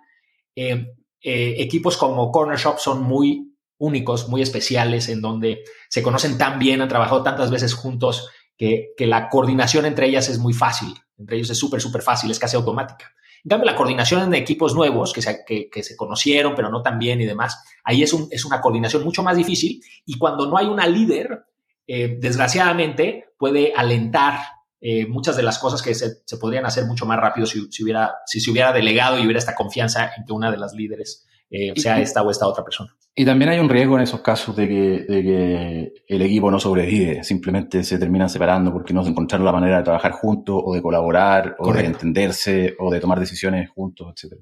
equipos 1.22 1.96
como 1.96 2.30
Corner 2.30 2.58
Shop 2.58 2.78
son 2.78 3.02
muy 3.02 3.53
únicos, 3.84 4.28
muy 4.28 4.42
especiales, 4.42 5.08
en 5.08 5.20
donde 5.20 5.62
se 5.88 6.02
conocen 6.02 6.38
tan 6.38 6.58
bien, 6.58 6.80
han 6.80 6.88
trabajado 6.88 7.22
tantas 7.22 7.50
veces 7.50 7.74
juntos, 7.74 8.28
que, 8.56 8.94
la 8.98 9.28
coordinación 9.28 9.84
entre 9.86 10.06
ellas 10.06 10.28
es 10.28 10.38
muy 10.38 10.54
fácil. 10.54 10.94
Entre 11.18 11.36
ellos 11.36 11.50
es 11.50 11.58
súper, 11.58 11.80
súper 11.80 12.02
fácil, 12.02 12.30
es 12.30 12.38
casi 12.38 12.56
automática. 12.56 13.12
En 13.44 13.50
cambio, 13.50 13.66
la 13.66 13.76
coordinación 13.76 14.22
en 14.22 14.34
equipos 14.34 14.74
nuevos 14.74 15.12
que 15.12 15.20
se, 15.20 15.44
que, 15.44 15.82
se 15.82 15.96
conocieron, 15.96 16.54
pero 16.54 16.70
no 16.70 16.82
tan 16.82 16.98
bien 16.98 17.20
y 17.20 17.26
demás, 17.26 17.62
ahí 17.84 18.02
es, 18.02 18.12
un, 18.12 18.26
es 18.30 18.44
una 18.44 18.60
coordinación 18.60 19.04
mucho 19.04 19.22
más 19.22 19.36
difícil. 19.36 19.82
Y 20.06 20.18
cuando 20.18 20.46
no 20.46 20.56
hay 20.56 20.66
una 20.66 20.86
líder, 20.86 21.44
eh, 21.86 22.16
desgraciadamente 22.18 23.34
puede 23.38 23.74
alentar 23.76 24.40
eh, 24.80 25.06
muchas 25.06 25.36
de 25.36 25.42
las 25.42 25.58
cosas 25.58 25.82
que 25.82 25.94
se, 25.94 26.22
podrían 26.38 26.64
hacer 26.66 26.86
mucho 26.86 27.06
más 27.06 27.18
rápido 27.18 27.46
si, 27.46 27.60
si 27.70 28.40
se 28.40 28.50
hubiera 28.50 28.72
delegado 28.72 29.18
y 29.18 29.22
hubiera 29.22 29.38
esta 29.38 29.54
confianza 29.54 30.10
en 30.16 30.24
que 30.24 30.32
una 30.32 30.50
de 30.50 30.58
las 30.58 30.72
líderes 30.72 31.26
eh, 31.50 31.72
sea 31.76 32.00
esta 32.00 32.22
o 32.22 32.30
esta 32.30 32.46
otra 32.46 32.64
persona. 32.64 32.96
Y 33.14 33.24
también 33.24 33.50
hay 33.50 33.60
un 33.60 33.68
riesgo 33.68 33.96
en 33.96 34.02
esos 34.02 34.20
casos 34.20 34.56
de 34.56 34.66
que, 34.66 35.04
de 35.08 35.22
que 35.22 35.92
el 36.08 36.22
equipo 36.22 36.50
no 36.50 36.58
sobrevive, 36.58 37.22
simplemente 37.22 37.84
se 37.84 37.98
terminan 37.98 38.28
separando 38.28 38.72
porque 38.72 38.92
no 38.92 39.04
se 39.04 39.10
encontraron 39.10 39.44
la 39.44 39.52
manera 39.52 39.78
de 39.78 39.84
trabajar 39.84 40.12
juntos 40.12 40.60
o 40.64 40.74
de 40.74 40.82
colaborar 40.82 41.54
o 41.58 41.64
Correcto. 41.64 41.82
de 41.82 41.92
entenderse 41.92 42.74
o 42.78 42.90
de 42.90 42.98
tomar 42.98 43.20
decisiones 43.20 43.70
juntos, 43.70 44.12
etc. 44.16 44.40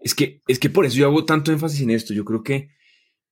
Es 0.00 0.14
que, 0.14 0.42
es 0.48 0.58
que 0.58 0.70
por 0.70 0.86
eso 0.86 0.96
yo 0.96 1.06
hago 1.06 1.24
tanto 1.24 1.52
énfasis 1.52 1.82
en 1.82 1.90
esto. 1.90 2.12
Yo 2.12 2.24
creo 2.24 2.42
que 2.42 2.68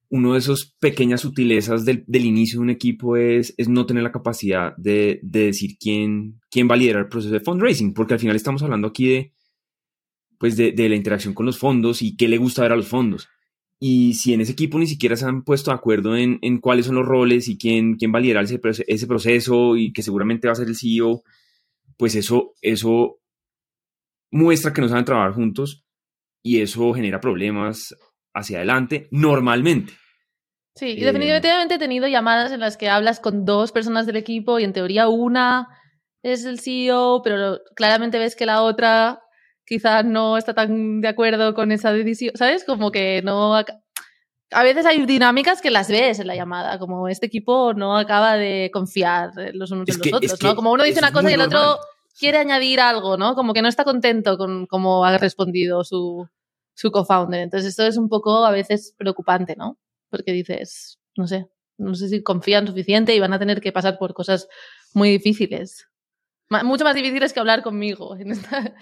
uno 0.09 0.35
de 0.35 0.39
esos 0.39 0.77
pequeñas 0.79 1.23
sutilezas 1.23 1.85
del, 1.85 2.05
del 2.07 2.27
inicio 2.27 2.59
de 2.59 2.65
un 2.65 2.71
equipo 2.71 3.17
es, 3.17 3.55
es 3.57 3.69
no 3.69 3.87
tener 3.87 4.03
la 4.03 4.13
capacidad 4.13 4.77
de, 4.77 5.19
de, 5.23 5.47
decir 5.47 5.77
quién, 5.81 6.39
quién 6.51 6.69
va 6.69 6.75
a 6.75 6.77
liderar 6.77 7.05
el 7.05 7.09
proceso 7.09 7.33
de 7.33 7.41
fundraising, 7.41 7.95
porque 7.95 8.15
al 8.15 8.21
final 8.21 8.37
estamos 8.37 8.63
hablando 8.63 8.89
aquí 8.89 9.09
de, 9.09 9.33
pues 10.43 10.57
de, 10.57 10.73
de 10.73 10.89
la 10.89 10.97
interacción 10.97 11.35
con 11.35 11.47
los 11.47 11.57
fondos 11.57 12.03
y 12.03 12.17
qué 12.17 12.27
le 12.27 12.37
gusta 12.37 12.63
ver 12.63 12.73
a 12.73 12.77
los 12.77 12.89
fondos 12.89 13.29
y 13.79 14.15
si 14.15 14.35
en 14.35 14.41
ese 14.41 14.51
equipo 14.51 14.77
ni 14.77 14.89
siquiera 14.89 15.15
se 15.15 15.25
han 15.25 15.45
puesto 15.45 15.71
de 15.71 15.77
acuerdo 15.77 16.17
en, 16.17 16.41
en 16.43 16.59
cuáles 16.61 16.87
son 16.87 16.97
los 16.97 17.07
roles 17.07 17.47
y 17.47 17.57
quién, 17.57 17.95
quién 17.95 18.13
va 18.13 18.19
a 18.19 18.21
liderar 18.21 18.43
ese, 18.43 18.61
ese, 18.89 19.07
proceso 19.07 19.77
y 19.77 19.93
que 19.93 20.03
seguramente 20.03 20.49
va 20.49 20.53
a 20.53 20.57
ser 20.57 20.67
el 20.67 20.77
CEO, 20.77 21.23
pues 21.97 22.17
eso, 22.17 22.55
eso 22.61 23.21
muestra 24.33 24.73
que 24.73 24.81
no 24.81 24.89
saben 24.89 25.05
trabajar 25.05 25.33
juntos 25.33 25.85
y 26.45 26.61
eso 26.61 26.93
genera 26.93 27.21
problemas 27.21 27.97
hacia 28.35 28.57
adelante 28.59 29.07
normalmente. 29.13 29.93
Sí, 30.75 30.95
y 30.97 31.01
definitivamente 31.03 31.77
he 31.77 31.79
tenido 31.79 32.09
llamadas 32.09 32.51
en 32.51 32.59
las 32.59 32.77
que 32.77 32.89
hablas 32.89 33.21
con 33.21 33.45
dos 33.45 33.71
personas 33.71 34.07
del 34.07 34.17
equipo 34.17 34.59
y 34.59 34.65
en 34.65 34.73
teoría 34.73 35.07
una 35.07 35.69
es 36.25 36.45
el 36.45 36.59
CEO, 36.59 37.23
pero 37.23 37.61
claramente 37.77 38.19
ves 38.19 38.35
que 38.35 38.47
la 38.47 38.63
otra 38.63 39.23
quizás 39.67 40.05
no 40.05 40.37
está 40.37 40.55
tan 40.55 41.01
de 41.01 41.09
acuerdo 41.09 41.55
con 41.55 41.73
esa 41.73 41.93
decisión, 41.93 42.35
¿sabes? 42.37 42.65
Como 42.65 42.91
que 42.91 43.23
no... 43.23 43.55
A 44.55 44.63
veces 44.63 44.85
hay 44.85 45.07
dinámicas 45.07 45.63
que 45.63 45.71
las 45.71 45.89
ves 45.89 46.19
en 46.19 46.27
la 46.27 46.37
llamada, 46.37 46.79
como 46.79 47.09
este 47.09 47.27
equipo 47.27 47.73
no 47.73 47.97
acaba 47.97 48.35
de 48.35 48.71
confiar 48.71 49.31
los 49.55 49.71
unos 49.71 49.89
es 49.89 49.97
en 49.97 50.03
que, 50.03 50.11
los 50.11 50.19
otros, 50.19 50.33
es 50.35 50.43
¿no? 50.43 50.55
Como 50.55 50.73
uno 50.73 50.85
dice 50.85 50.99
una 50.99 51.13
cosa 51.13 51.31
y 51.31 51.35
el 51.35 51.41
otro 51.41 51.59
normal. 51.59 51.79
quiere 52.19 52.39
añadir 52.39 52.81
algo, 52.81 53.17
¿no? 53.17 53.35
Como 53.35 53.55
que 53.55 53.63
no 53.63 53.69
está 53.69 53.85
contento 53.85 54.37
con 54.37 54.67
cómo 54.67 55.07
ha 55.07 55.17
respondido 55.17 55.85
su, 55.85 56.29
su 56.75 56.91
co-founder. 56.91 57.41
Entonces 57.41 57.71
esto 57.71 57.87
es 57.87 57.97
un 57.97 58.11
poco 58.11 58.45
a 58.45 58.51
veces 58.51 58.95
preocupante, 58.99 59.57
¿no? 59.57 59.79
Porque 60.11 60.33
dices, 60.33 60.99
no 61.17 61.27
sé, 61.27 61.49
no 61.79 61.95
sé 61.95 62.09
si 62.09 62.23
confían 62.23 62.67
suficiente 62.67 63.15
y 63.15 63.21
van 63.21 63.33
a 63.33 63.39
tener 63.39 63.63
que 63.63 63.73
pasar 63.73 63.97
por 63.99 64.13
cosas 64.13 64.49
muy 64.93 65.09
difíciles 65.09 65.89
mucho 66.63 66.85
más 66.85 66.95
difíciles 66.95 67.33
que 67.33 67.41
hablar 67.41 67.63
conmigo. 67.63 68.17
En 68.17 68.33
esta... 68.33 68.59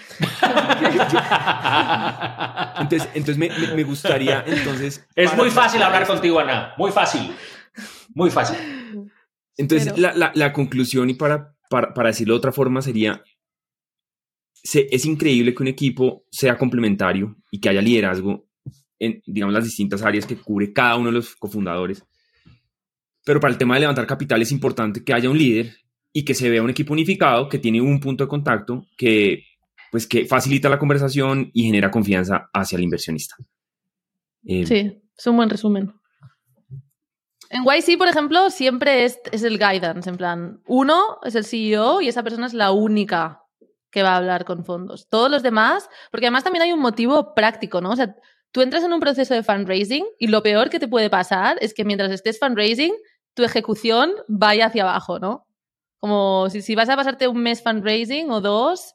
entonces, 2.80 3.08
entonces 3.14 3.38
me, 3.38 3.50
me, 3.74 3.84
gustaría, 3.84 4.42
entonces... 4.46 5.06
Es 5.14 5.34
muy 5.36 5.50
fácil 5.50 5.82
hablar 5.82 6.06
contigo, 6.06 6.40
Ana. 6.40 6.74
Muy 6.76 6.90
fácil. 6.90 7.32
Muy 8.14 8.30
fácil. 8.30 8.56
Entonces, 9.56 9.92
Pero... 9.94 10.02
la, 10.02 10.14
la, 10.14 10.32
la, 10.34 10.52
conclusión, 10.52 11.10
y 11.10 11.14
para, 11.14 11.54
para, 11.68 11.94
para, 11.94 12.08
decirlo 12.08 12.34
de 12.34 12.38
otra 12.38 12.52
forma, 12.52 12.82
sería, 12.82 13.22
se, 14.52 14.88
es 14.90 15.04
increíble 15.04 15.54
que 15.54 15.62
un 15.62 15.68
equipo 15.68 16.24
sea 16.30 16.58
complementario 16.58 17.36
y 17.50 17.60
que 17.60 17.68
haya 17.68 17.82
liderazgo 17.82 18.48
en, 18.98 19.22
digamos, 19.26 19.54
las 19.54 19.64
distintas 19.64 20.02
áreas 20.02 20.26
que 20.26 20.36
cubre 20.36 20.72
cada 20.72 20.96
uno 20.96 21.06
de 21.06 21.14
los 21.14 21.36
cofundadores. 21.36 22.04
Pero 23.24 23.40
para 23.40 23.52
el 23.52 23.58
tema 23.58 23.74
de 23.74 23.80
levantar 23.80 24.06
capital 24.06 24.42
es 24.42 24.52
importante 24.52 25.04
que 25.04 25.12
haya 25.12 25.30
un 25.30 25.38
líder 25.38 25.74
y 26.12 26.24
que 26.24 26.34
se 26.34 26.50
vea 26.50 26.62
un 26.62 26.70
equipo 26.70 26.92
unificado 26.92 27.48
que 27.48 27.58
tiene 27.58 27.80
un 27.80 28.00
punto 28.00 28.24
de 28.24 28.28
contacto 28.28 28.86
que, 28.96 29.44
pues, 29.90 30.06
que 30.06 30.26
facilita 30.26 30.68
la 30.68 30.78
conversación 30.78 31.50
y 31.52 31.64
genera 31.64 31.90
confianza 31.90 32.50
hacia 32.52 32.76
el 32.76 32.84
inversionista. 32.84 33.36
Eh, 34.44 34.66
sí, 34.66 35.02
es 35.16 35.26
un 35.26 35.36
buen 35.36 35.50
resumen. 35.50 35.92
En 37.50 37.64
YC, 37.64 37.98
por 37.98 38.08
ejemplo, 38.08 38.48
siempre 38.50 39.04
es, 39.04 39.18
es, 39.32 39.42
el 39.42 39.58
guidance, 39.58 40.08
en 40.08 40.16
plan, 40.16 40.62
uno 40.66 41.18
es 41.24 41.34
el 41.34 41.44
CEO 41.44 42.00
y 42.00 42.08
esa 42.08 42.22
persona 42.22 42.46
es 42.46 42.54
la 42.54 42.70
única 42.70 43.42
que 43.90 44.04
va 44.04 44.14
a 44.14 44.16
hablar 44.18 44.44
con 44.44 44.64
fondos. 44.64 45.08
Todos 45.08 45.30
los 45.30 45.42
demás, 45.42 45.88
porque 46.12 46.26
además 46.26 46.44
también 46.44 46.62
hay 46.62 46.72
un 46.72 46.80
motivo 46.80 47.34
práctico, 47.34 47.80
¿no? 47.80 47.90
O 47.90 47.96
sea, 47.96 48.14
tú 48.52 48.62
entras 48.62 48.84
en 48.84 48.92
un 48.92 49.00
proceso 49.00 49.34
de 49.34 49.42
fundraising 49.42 50.06
y 50.18 50.28
lo 50.28 50.44
peor 50.44 50.70
que 50.70 50.78
te 50.78 50.86
puede 50.86 51.10
pasar 51.10 51.56
es 51.60 51.74
que 51.74 51.84
mientras 51.84 52.12
estés 52.12 52.38
fundraising, 52.38 52.92
tu 53.34 53.42
ejecución 53.42 54.12
vaya 54.28 54.66
hacia 54.66 54.84
abajo, 54.84 55.18
¿no? 55.18 55.46
Como 56.00 56.48
si, 56.50 56.62
si 56.62 56.74
vas 56.74 56.88
a 56.88 56.96
pasarte 56.96 57.28
un 57.28 57.42
mes 57.42 57.62
fundraising 57.62 58.30
o 58.30 58.40
dos, 58.40 58.94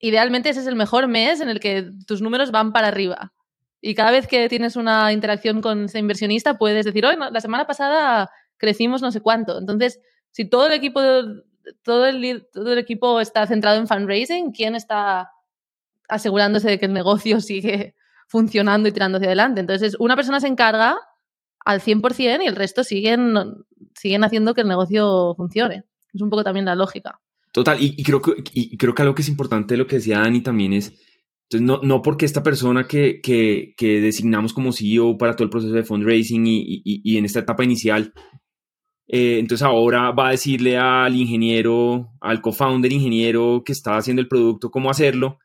idealmente 0.00 0.50
ese 0.50 0.60
es 0.60 0.66
el 0.66 0.76
mejor 0.76 1.08
mes 1.08 1.40
en 1.40 1.48
el 1.48 1.60
que 1.60 1.90
tus 2.06 2.20
números 2.20 2.50
van 2.50 2.72
para 2.72 2.88
arriba. 2.88 3.32
Y 3.80 3.94
cada 3.94 4.10
vez 4.10 4.26
que 4.26 4.48
tienes 4.48 4.76
una 4.76 5.12
interacción 5.12 5.62
con 5.62 5.84
ese 5.84 5.98
inversionista, 5.98 6.58
puedes 6.58 6.84
decir, 6.84 7.06
hoy 7.06 7.16
la 7.16 7.40
semana 7.40 7.66
pasada 7.66 8.30
crecimos 8.58 9.00
no 9.00 9.10
sé 9.10 9.20
cuánto. 9.20 9.58
Entonces, 9.58 10.00
si 10.32 10.44
todo 10.44 10.66
el 10.66 10.72
equipo 10.72 11.00
todo 11.82 12.06
el, 12.06 12.48
todo 12.52 12.72
el 12.72 12.78
equipo 12.78 13.20
está 13.20 13.46
centrado 13.46 13.78
en 13.78 13.86
fundraising, 13.86 14.52
quién 14.52 14.74
está 14.74 15.30
asegurándose 16.08 16.68
de 16.68 16.78
que 16.78 16.86
el 16.86 16.92
negocio 16.92 17.40
sigue 17.40 17.94
funcionando 18.28 18.88
y 18.88 18.92
tirando 18.92 19.18
hacia 19.18 19.28
adelante. 19.28 19.60
Entonces, 19.60 19.96
una 19.98 20.16
persona 20.16 20.40
se 20.40 20.46
encarga 20.46 20.98
al 21.64 21.80
100% 21.80 22.42
y 22.42 22.46
el 22.46 22.56
resto 22.56 22.84
siguen, 22.84 23.34
siguen 23.94 24.24
haciendo 24.24 24.54
que 24.54 24.62
el 24.62 24.68
negocio 24.68 25.34
funcione. 25.36 25.84
Es 26.12 26.20
un 26.20 26.30
poco 26.30 26.44
también 26.44 26.66
la 26.66 26.74
lógica. 26.74 27.20
Total, 27.52 27.78
y, 27.80 28.02
creo, 28.02 28.22
que, 28.22 28.32
y 28.54 28.76
creo 28.76 28.94
que 28.94 29.02
algo 29.02 29.14
que 29.14 29.22
es 29.22 29.28
importante 29.28 29.74
de 29.74 29.78
lo 29.78 29.86
que 29.86 29.96
decía 29.96 30.20
Dani 30.20 30.40
también 30.40 30.72
es, 30.72 30.92
entonces 31.44 31.66
no, 31.66 31.80
no 31.82 32.00
porque 32.00 32.24
esta 32.24 32.44
persona 32.44 32.86
que, 32.86 33.20
que, 33.20 33.74
que, 33.76 34.00
designamos 34.00 34.52
como 34.52 34.72
CEO 34.72 35.18
para 35.18 35.34
todo 35.34 35.44
el 35.44 35.50
proceso 35.50 35.74
de 35.74 35.82
fundraising 35.82 36.46
y, 36.46 36.60
y, 36.84 37.02
y 37.02 37.16
en 37.16 37.24
esta 37.24 37.40
etapa 37.40 37.64
inicial, 37.64 38.12
eh, 39.12 39.40
entonces 39.40 39.66
ahora 39.66 40.12
va 40.12 40.28
a 40.28 40.30
decirle 40.30 40.78
al 40.78 41.16
ingeniero, 41.16 42.12
al 42.20 42.40
co-founder 42.40 42.92
ingeniero 42.92 43.64
que 43.66 43.72
está 43.72 43.96
haciendo 43.96 44.22
el 44.22 44.28
producto, 44.28 44.70
cómo 44.70 44.88
hacerlo, 44.88 45.40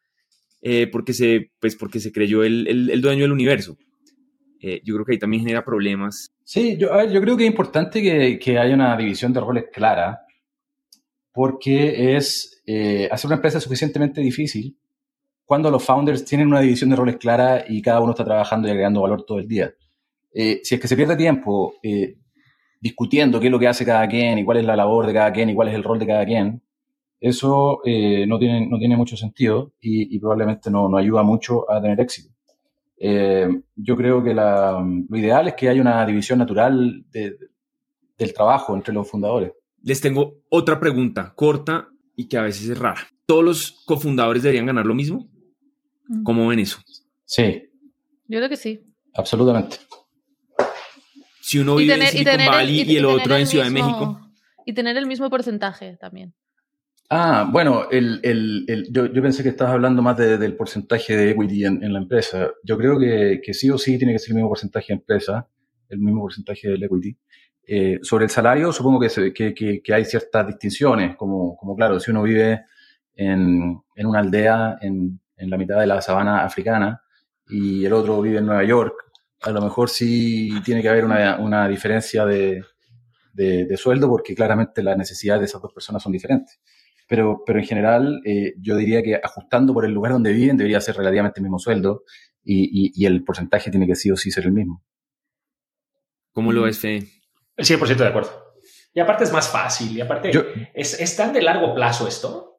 eh, 0.62 0.86
porque, 0.86 1.14
se, 1.14 1.52
pues 1.60 1.76
porque 1.76 2.00
se 2.00 2.12
creyó 2.12 2.44
el, 2.44 2.68
el, 2.68 3.02
dueño 3.02 3.24
del 3.24 3.32
universo. 3.32 3.76
Eh, 4.62 4.82
yo 4.84 4.94
creo 4.94 5.06
que 5.06 5.14
ahí 5.14 5.20
también 5.20 5.42
genera 5.42 5.66
problemas. 5.66 6.32
Sí, 6.44 6.78
yo, 6.78 6.90
yo 7.12 7.20
creo 7.22 7.36
que 7.36 7.46
es 7.46 7.50
importante 7.50 8.04
que, 8.04 8.38
que, 8.38 8.60
haya 8.60 8.76
una 8.76 8.96
división 8.96 9.34
de 9.34 9.40
roles 9.40 9.66
clara, 9.74 10.25
porque 11.36 12.16
es 12.16 12.64
hacer 13.12 13.28
una 13.28 13.36
empresa 13.36 13.60
suficientemente 13.60 14.22
difícil 14.22 14.76
cuando 15.44 15.70
los 15.70 15.84
founders 15.84 16.26
tienen 16.26 16.48
una 16.48 16.62
división 16.62 16.90
de 16.90 16.96
roles 16.96 17.18
clara 17.18 17.66
y 17.68 17.82
cada 17.82 18.00
uno 18.00 18.12
está 18.12 18.26
trabajando 18.26 18.68
y 18.68 18.72
agregando 18.72 19.02
valor 19.02 19.24
todo 19.24 19.38
el 19.38 19.48
día. 19.48 19.72
si 20.34 20.76
es 20.76 20.80
que 20.80 20.88
se 20.88 20.96
pierde 20.96 21.16
tiempo 21.16 21.76
discutiendo 22.86 23.40
qué 23.40 23.48
es 23.48 23.52
lo 23.52 23.58
que 23.60 23.68
hace 23.68 23.84
cada 23.84 24.08
quien 24.08 24.38
y 24.38 24.46
cuál 24.46 24.58
es 24.58 24.66
la 24.66 24.76
labor 24.76 25.08
de 25.08 25.14
cada 25.14 25.34
quien 25.34 25.50
y 25.50 25.56
cuál 25.56 25.70
es 25.70 25.74
el 25.74 25.84
rol 25.84 25.98
de 25.98 26.08
cada 26.08 26.24
quien, 26.24 26.62
eso 27.20 27.82
eh, 27.84 28.28
no, 28.28 28.38
tiene, 28.38 28.68
no 28.68 28.78
tiene 28.78 28.96
mucho 28.96 29.18
sentido 29.18 29.74
y, 29.82 30.20
probablemente 30.20 30.70
no, 30.70 30.88
no, 30.88 30.98
ayuda 30.98 31.24
mucho 31.24 31.70
a 31.72 31.82
tener 31.82 32.00
éxito. 32.00 32.30
Eh, 32.98 33.48
yo 33.76 33.96
creo 33.96 34.24
que 34.24 34.36
la, 34.36 34.86
lo 35.10 35.18
ideal 35.18 35.48
es 35.48 35.56
que 35.56 35.68
haya 35.68 35.82
una 35.82 36.06
división 36.06 36.38
natural 36.38 37.06
del 37.12 38.34
trabajo 38.36 38.76
entre 38.76 38.94
los 38.94 39.10
fundadores. 39.10 39.54
Les 39.86 40.02
tengo 40.02 40.44
otra 40.50 40.82
pregunta 40.82 41.34
corta 41.34 41.88
y 42.18 42.28
que 42.28 42.38
a 42.38 42.42
veces 42.42 42.68
es 42.68 42.78
rara. 42.78 43.08
¿Todos 43.26 43.46
los 43.46 43.72
cofundadores 43.86 44.44
deberían 44.44 44.66
ganar 44.66 44.86
lo 44.86 44.94
mismo? 44.94 45.30
Mm. 46.10 46.24
¿Cómo 46.24 46.48
ven 46.48 46.60
eso? 46.60 46.80
Sí. 47.24 47.70
Yo 48.28 48.40
creo 48.40 48.50
que 48.50 48.58
sí. 48.58 48.82
Absolutamente 49.14 49.78
si 51.46 51.60
uno 51.60 51.76
vive 51.76 51.94
en 51.94 52.08
Silicon 52.08 52.44
Valley 52.48 52.82
y, 52.82 52.98
el 52.98 53.06
otro 53.06 53.38
en 53.38 53.46
Ciudad 53.46 53.66
de 53.66 53.70
México. 53.70 54.20
Y 54.66 54.74
tener 54.74 54.98
el 54.98 55.06
mismo 55.06 55.30
porcentaje 55.30 55.96
también. 55.96 56.34
Ah, 57.08 57.48
bueno, 57.52 57.88
el, 57.92 58.20
el, 58.24 58.88
yo, 58.90 59.06
yo, 59.06 59.22
pensé 59.22 59.44
que 59.44 59.50
estabas 59.50 59.76
hablando 59.76 60.02
más 60.02 60.18
del 60.18 60.56
porcentaje 60.56 61.16
de 61.16 61.30
equity 61.30 61.66
en, 61.66 61.94
la 61.94 62.00
empresa. 62.00 62.50
Yo 62.64 62.80
creo 62.80 62.98
que, 62.98 63.42
que, 63.44 63.54
sí 63.54 63.70
o 63.70 63.78
sí 63.78 64.00
tiene 64.00 64.14
que 64.14 64.18
ser 64.18 64.32
el 64.32 64.38
mismo 64.38 64.50
porcentaje 64.50 64.88
de 64.88 64.94
empresa, 64.96 65.48
el 65.90 66.00
mismo 66.00 66.22
porcentaje 66.22 66.68
del 66.68 66.82
equity. 66.82 67.16
Eh, 67.68 68.00
sobre 68.02 68.26
el 68.26 68.30
salario, 68.32 68.72
supongo 68.72 69.00
que, 69.00 69.34
que, 69.34 69.82
que, 69.82 69.94
hay 69.94 70.06
ciertas 70.06 70.46
distinciones, 70.46 71.16
como, 71.16 71.58
como 71.58 71.76
claro, 71.76 72.00
si 72.00 72.12
uno 72.12 72.22
vive 72.22 72.66
en, 73.16 73.82
en 73.96 74.06
una 74.06 74.20
aldea 74.20 74.78
en, 74.82 75.20
en 75.38 75.50
la 75.50 75.58
mitad 75.58 75.80
de 75.80 75.88
la 75.88 76.02
sabana 76.02 76.44
africana 76.44 77.02
y 77.48 77.86
el 77.86 77.94
otro 77.94 78.22
vive 78.22 78.38
en 78.38 78.46
Nueva 78.46 78.64
York, 78.64 78.94
a 79.42 79.52
lo 79.52 79.62
mejor 79.62 79.90
sí 79.90 80.52
tiene 80.64 80.82
que 80.82 80.90
haber 80.90 81.06
una, 81.06 81.38
una 81.38 81.68
diferencia 81.68 82.26
de, 82.26 82.64
de, 83.34 83.78
sueldo 83.78 84.10
porque 84.10 84.34
claramente 84.36 84.82
las 84.82 84.98
necesidades 84.98 85.42
de 85.42 85.46
esas 85.46 85.62
dos 85.62 85.74
personas 85.74 86.02
son 86.02 86.12
diferentes. 86.12 86.60
Pero, 87.08 87.44
pero 87.46 87.60
en 87.60 87.66
general, 87.66 88.22
eh, 88.26 88.56
yo 88.60 88.76
diría 88.78 89.04
que 89.04 89.16
ajustando 89.16 89.74
por 89.74 89.86
el 89.86 89.92
lugar 89.92 90.14
donde 90.14 90.34
viven 90.34 90.58
debería 90.58 90.82
ser 90.82 90.98
relativamente 90.98 91.40
el 91.40 91.44
mismo 91.44 91.60
sueldo 91.60 92.04
y, 92.44 92.92
y, 92.96 93.06
el 93.06 93.24
porcentaje 93.24 93.70
tiene 93.70 93.88
que 93.88 93.96
sí 93.96 94.10
o 94.12 94.18
sí 94.18 94.32
ser 94.32 94.46
el 94.46 94.52
mismo. 94.52 94.84
¿Cómo 96.32 96.52
lo 96.52 96.64
ves, 96.64 96.80
Fede? 96.80 97.08
100% 97.58 97.96
de 97.96 98.08
acuerdo. 98.08 98.54
Y 98.94 99.00
aparte 99.00 99.26
es 99.26 99.32
más 99.32 99.50
fácil 99.50 99.96
y 99.96 100.02
aparte 100.02 100.32
es, 100.74 101.00
es 101.00 101.16
tan 101.18 101.34
de 101.34 101.42
largo 101.42 101.74
plazo 101.76 102.08
esto 102.08 102.56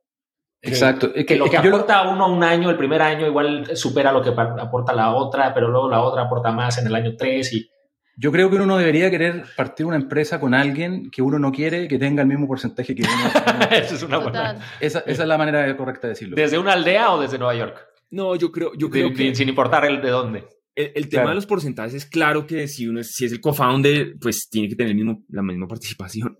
Exacto. 0.63 1.13
Que, 1.13 1.37
lo 1.37 1.49
que, 1.49 1.57
aporta 1.57 2.03
uno 2.09 2.29
un 2.33 2.43
año, 2.43 2.71
el 2.71 2.77
primer 2.77 3.03
año, 3.03 3.27
igual 3.27 3.77
supera 3.77 4.13
lo 4.13 4.23
que 4.23 4.31
aporta 4.31 4.93
la 4.93 5.15
otra, 5.15 5.55
pero 5.55 5.69
luego 5.69 5.89
la 5.89 6.01
otra 6.01 6.23
aporta 6.23 6.51
más 6.53 6.79
en 6.79 6.87
el 6.87 6.95
año 6.95 7.17
3 7.17 7.53
y... 7.53 7.71
Yo 8.19 8.33
creo 8.33 8.49
que 8.49 8.57
uno 8.57 8.65
no 8.65 8.79
debería 8.79 9.11
querer 9.11 9.45
partir 9.57 9.85
una 9.85 9.97
empresa 9.97 10.41
con 10.41 10.55
alguien 10.55 11.11
que 11.11 11.21
uno 11.21 11.39
no 11.39 11.53
quiere 11.53 11.87
que 11.87 11.99
tenga 11.99 12.23
el 12.23 12.29
mismo 12.29 12.49
porcentaje 12.49 12.95
que 12.95 13.03
uno. 13.03 13.69
Esa 13.71 13.95
es 13.95 14.03
una 14.03 14.17
buena. 14.17 14.59
Esa, 14.81 15.01
esa, 15.01 15.23
es 15.23 15.29
la 15.29 15.37
manera 15.37 15.77
correcta 15.77 16.07
de 16.07 16.15
decirlo. 16.15 16.35
¿Desde 16.35 16.59
una 16.59 16.73
aldea 16.73 17.13
o 17.13 17.21
desde 17.21 17.37
Nueva 17.37 17.55
York? 17.55 17.87
No, 18.11 18.35
yo 18.35 18.51
creo, 18.51 18.73
yo 18.75 18.89
creo 18.89 19.13
que... 19.13 19.35
Sin 19.35 19.51
importar 19.51 19.85
el 19.85 20.01
de 20.01 20.09
dónde. 20.09 20.49
El, 20.77 21.09
tema 21.09 21.31
de 21.31 21.37
los 21.37 21.47
porcentajes 21.47 21.95
es 21.95 22.07
claro 22.07 22.47
que 22.47 22.69
si 22.69 22.87
uno 22.87 23.01
es, 23.01 23.15
si 23.15 23.25
es 23.25 23.33
el 23.33 23.41
co-founder, 23.41 24.19
pues 24.21 24.49
tiene 24.51 24.69
que 24.69 24.77
tener 24.77 24.91
el 24.91 24.97
mismo, 24.97 25.25
la 25.31 25.43
misma 25.43 25.67
participación. 25.67 26.39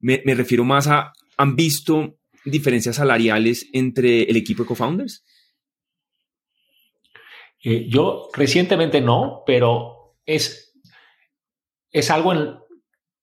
Me, 0.00 0.22
me 0.24 0.34
refiero 0.34 0.64
más 0.64 0.86
a, 0.88 1.12
han 1.36 1.54
visto 1.54 2.18
diferencias 2.46 2.96
salariales 2.96 3.68
entre 3.72 4.22
el 4.22 4.36
equipo 4.36 4.62
de 4.62 4.68
co-founders? 4.68 5.24
Eh, 7.62 7.86
yo 7.88 8.30
recientemente 8.32 9.00
no, 9.00 9.42
pero 9.46 10.16
es, 10.24 10.78
es 11.90 12.10
algo 12.10 12.32
en, 12.32 12.56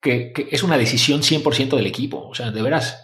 que, 0.02 0.34
es 0.52 0.64
una 0.64 0.78
decisión 0.78 1.22
100% 1.22 1.76
del 1.78 1.88
equipo. 1.88 2.28
O 2.28 2.36
sea, 2.36 2.52
de 2.52 2.62
veras, 2.62 3.02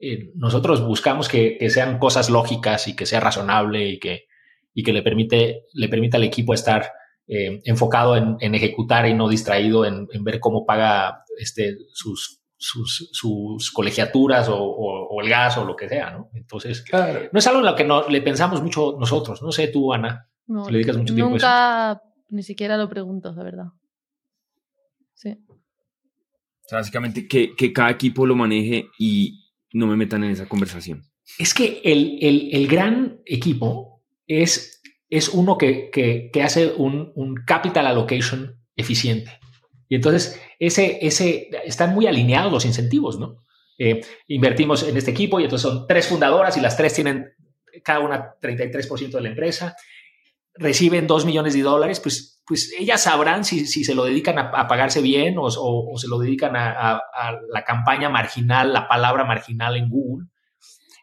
eh, 0.00 0.32
nosotros 0.34 0.84
buscamos 0.84 1.28
que, 1.28 1.58
sean 1.70 1.98
cosas 1.98 2.28
lógicas 2.28 2.88
y 2.88 2.96
que 2.96 3.06
sea 3.06 3.20
razonable 3.20 3.88
y 3.88 3.98
que, 3.98 4.26
y 4.74 4.82
que 4.82 4.92
le, 4.92 5.02
permite, 5.02 5.64
le 5.72 5.88
permita 5.88 6.16
al 6.16 6.24
equipo 6.24 6.54
estar 6.54 6.90
eh, 7.26 7.60
enfocado 7.64 8.16
en, 8.16 8.54
ejecutar 8.54 9.08
y 9.08 9.14
no 9.14 9.28
distraído 9.28 9.84
en, 9.84 10.06
en, 10.12 10.24
ver 10.24 10.40
cómo 10.40 10.64
paga 10.64 11.24
este, 11.38 11.76
sus 11.92 12.40
sus, 12.60 13.70
colegiaturas 13.72 14.48
o, 14.50 15.20
el 15.22 15.28
gas 15.28 15.56
o 15.56 15.64
lo 15.64 15.74
que 15.74 15.88
sea, 15.88 16.10
¿no? 16.10 16.30
Entonces, 16.34 16.84
no 16.92 17.38
es 17.38 17.46
algo 17.46 17.60
en 17.60 17.66
lo 17.66 17.74
que 17.74 17.84
no, 17.84 18.08
le 18.08 18.20
pensamos 18.20 18.62
mucho 18.62 18.96
nosotros. 18.98 19.42
No 19.42 19.50
sé 19.50 19.68
tú, 19.68 19.92
Ana, 19.92 20.28
le 20.46 20.72
dedicas 20.72 20.96
mucho 20.98 21.14
tiempo 21.14 21.36
a 21.42 21.92
eso. 21.92 22.02
ni 22.28 22.42
siquiera 22.42 22.76
lo 22.76 22.88
pregunto, 22.88 23.32
de 23.32 23.44
verdad. 23.44 23.66
Sí. 25.14 25.36
básicamente 26.70 27.26
que, 27.26 27.72
cada 27.72 27.90
equipo 27.90 28.26
lo 28.26 28.36
maneje 28.36 28.86
y 28.98 29.46
no 29.72 29.86
me 29.86 29.96
metan 29.96 30.24
en 30.24 30.30
esa 30.30 30.46
conversación. 30.46 31.02
Es 31.38 31.54
que 31.54 31.80
el, 31.84 32.66
gran 32.68 33.20
equipo 33.24 33.89
es, 34.30 34.80
es 35.08 35.28
uno 35.28 35.58
que, 35.58 36.30
hace 36.42 36.72
un, 36.76 37.12
un 37.16 37.34
capital 37.44 37.86
allocation 37.86 38.62
eficiente. 38.76 39.40
Y 39.88 39.96
entonces, 39.96 40.40
ese, 40.60 41.04
ese, 41.04 41.50
están 41.64 41.94
muy 41.94 42.06
alineados 42.06 42.52
los 42.52 42.64
incentivos, 42.64 43.18
¿no? 43.18 43.44
Eh, 43.76 44.02
invertimos 44.28 44.84
en 44.84 44.96
este 44.96 45.10
equipo 45.10 45.40
y 45.40 45.44
entonces 45.44 45.68
son 45.68 45.86
tres 45.88 46.06
fundadoras 46.06 46.56
y 46.56 46.60
las 46.60 46.76
tres 46.76 46.94
tienen 46.94 47.32
cada 47.82 48.00
una 48.00 48.34
33% 48.40 49.10
de 49.10 49.20
la 49.20 49.30
empresa, 49.30 49.74
reciben 50.54 51.06
2 51.06 51.24
millones 51.24 51.54
de 51.54 51.62
dólares, 51.62 51.98
pues, 51.98 52.42
pues 52.46 52.72
ellas 52.78 53.02
sabrán 53.02 53.44
si, 53.44 53.66
si 53.66 53.82
se 53.84 53.94
lo 53.94 54.04
dedican 54.04 54.38
a, 54.38 54.68
pagarse 54.68 55.00
bien 55.00 55.38
o, 55.38 55.44
o, 55.46 55.98
se 55.98 56.08
lo 56.08 56.18
dedican 56.18 56.54
a, 56.56 56.96
a, 56.96 57.40
la 57.52 57.64
campaña 57.64 58.10
marginal, 58.10 58.72
la 58.72 58.86
palabra 58.86 59.24
marginal 59.24 59.76
en 59.76 59.88
Google. 59.88 60.26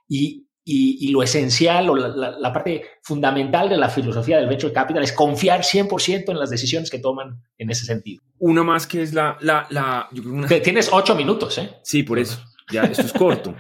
Y, 0.08 0.47
y, 0.70 1.08
lo 1.12 1.24
esencial 1.24 1.90
o 1.90 1.96
la, 1.96 2.52
parte 2.52 2.84
fundamental 3.02 3.70
de 3.70 3.78
la 3.78 3.88
filosofía 3.88 4.38
del 4.38 4.50
venture 4.50 4.74
capital 4.74 5.02
es 5.02 5.14
confiar 5.14 5.62
100% 5.62 6.26
en 6.28 6.38
las 6.38 6.50
decisiones 6.50 6.90
que 6.90 7.00
toman 7.00 7.42
en 7.58 7.70
ese 7.70 7.86
sentido. 7.86 8.22
Una 8.38 8.64
más 8.64 8.86
que 8.86 9.02
es 9.02 9.14
la... 9.14 9.38
la, 9.40 9.66
la 9.70 10.10
Tienes 10.62 10.90
ocho 10.92 11.16
minutos, 11.16 11.58
¿eh? 11.58 11.70
Sí, 11.84 12.04
por 12.04 12.20
eso. 12.20 12.44
Ya, 12.70 12.84
esto 12.84 13.04
es 13.04 13.14
corto. 13.14 13.56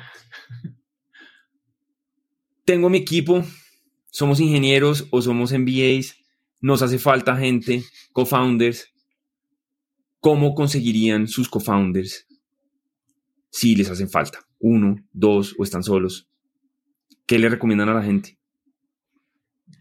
Tengo 2.65 2.89
mi 2.89 2.97
equipo, 2.97 3.41
somos 4.11 4.41
ingenieros 4.41 5.07
o 5.11 5.21
somos 5.21 5.53
MBAs, 5.53 6.13
nos 6.59 6.81
hace 6.81 6.99
falta 6.99 7.37
gente, 7.37 7.85
co-founders. 8.11 8.91
¿Cómo 10.19 10.53
conseguirían 10.53 11.29
sus 11.29 11.47
co-founders 11.47 12.27
si 13.49 13.77
les 13.77 13.89
hacen 13.89 14.09
falta? 14.09 14.39
Uno, 14.59 14.97
dos 15.13 15.55
o 15.57 15.63
están 15.63 15.83
solos 15.83 16.26
¿Qué 17.27 17.37
le 17.37 17.49
recomiendan 17.49 17.89
a 17.89 17.93
la 17.93 18.03
gente? 18.03 18.37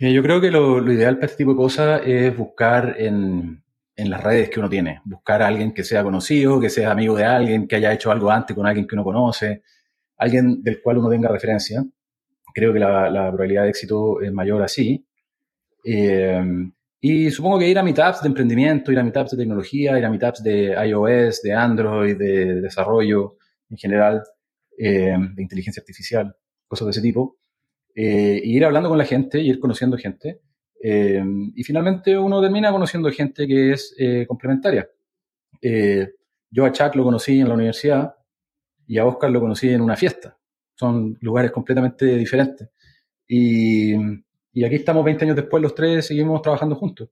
Yo 0.01 0.21
creo 0.21 0.41
que 0.41 0.51
lo, 0.51 0.93
ideal 0.93 1.15
para 1.15 1.27
este 1.27 1.39
tipo 1.39 1.53
de 1.53 1.57
cosas 1.57 2.03
es 2.05 2.37
buscar 2.37 2.97
en, 2.99 3.63
las 3.97 4.23
redes 4.23 4.51
que 4.51 4.59
uno 4.59 4.69
tiene, 4.69 5.01
buscar 5.05 5.41
a 5.41 5.47
alguien 5.47 5.73
que 5.73 5.85
sea 5.85 6.03
conocido, 6.03 6.61
que 6.61 6.69
sea 6.69 6.91
amigo 6.91 7.17
de 7.17 7.25
alguien, 7.25 7.69
que 7.69 7.77
haya 7.77 7.93
hecho 7.93 8.11
algo 8.11 8.31
antes 8.31 8.55
con 8.55 8.67
alguien 8.67 8.87
que 8.87 8.97
uno 8.97 9.05
conoce, 9.05 9.63
alguien 10.19 10.61
del 10.61 10.83
cual 10.83 10.99
uno 10.99 11.09
tenga 11.09 11.29
referencia. 11.29 11.85
Creo 12.53 12.73
que 12.73 12.81
la, 12.81 13.09
probabilidad 13.29 13.63
de 13.63 13.69
éxito 13.71 14.21
es 14.21 14.33
mayor 14.33 14.63
así. 14.63 15.07
Eh, 15.85 16.43
y 17.01 17.31
supongo 17.31 17.61
que 17.61 17.69
ir 17.69 17.79
a 17.79 17.85
meetups 17.85 18.23
de 18.23 18.29
emprendimiento, 18.29 18.91
ir 18.91 18.99
a 18.99 19.05
meetups 19.05 19.31
de 19.31 19.37
tecnología, 19.37 19.97
ir 19.97 20.05
a 20.05 20.11
meetups 20.11 20.43
de 20.43 20.75
iOS, 20.89 21.43
de 21.43 21.53
Android, 21.53 22.17
de 22.17 22.61
desarrollo 22.61 23.37
en 23.71 23.77
general, 23.77 24.23
eh, 24.77 25.17
de 25.35 25.43
inteligencia 25.43 25.81
artificial, 25.81 26.35
cosas 26.67 26.87
de 26.87 26.91
ese 26.91 27.03
tipo, 27.03 27.37
eh, 27.95 28.41
y 28.43 28.57
ir 28.57 28.64
hablando 28.64 28.89
con 28.89 28.99
la 28.99 29.05
gente, 29.05 29.41
y 29.41 29.49
ir 29.49 29.59
conociendo 29.59 29.97
gente, 29.97 30.41
eh, 30.83 31.23
y 31.55 31.62
finalmente 31.62 32.17
uno 32.19 32.41
termina 32.41 32.71
conociendo 32.71 33.11
gente 33.11 33.47
que 33.47 33.73
es 33.73 33.95
complementaria. 34.29 34.89
yo 36.51 36.64
a 36.64 36.73
Chuck 36.73 36.95
lo 36.95 37.05
conocí 37.05 37.41
en 37.41 37.49
la 37.49 37.55
universidad 37.55 38.14
y 38.87 38.99
a 38.99 39.07
Oscar 39.07 39.31
lo 39.31 39.41
conocí 39.41 39.69
en 39.69 39.81
una 39.81 39.97
fiesta. 39.97 40.39
Son 40.75 41.17
lugares 41.21 41.51
completamente 41.51 42.05
diferentes. 42.17 42.69
Y, 43.27 43.95
y 44.53 44.64
aquí 44.64 44.77
estamos 44.77 45.05
20 45.05 45.25
años 45.25 45.37
después, 45.37 45.62
los 45.62 45.75
tres 45.75 46.07
seguimos 46.07 46.43
trabajando 46.43 46.77
juntos. 46.77 47.11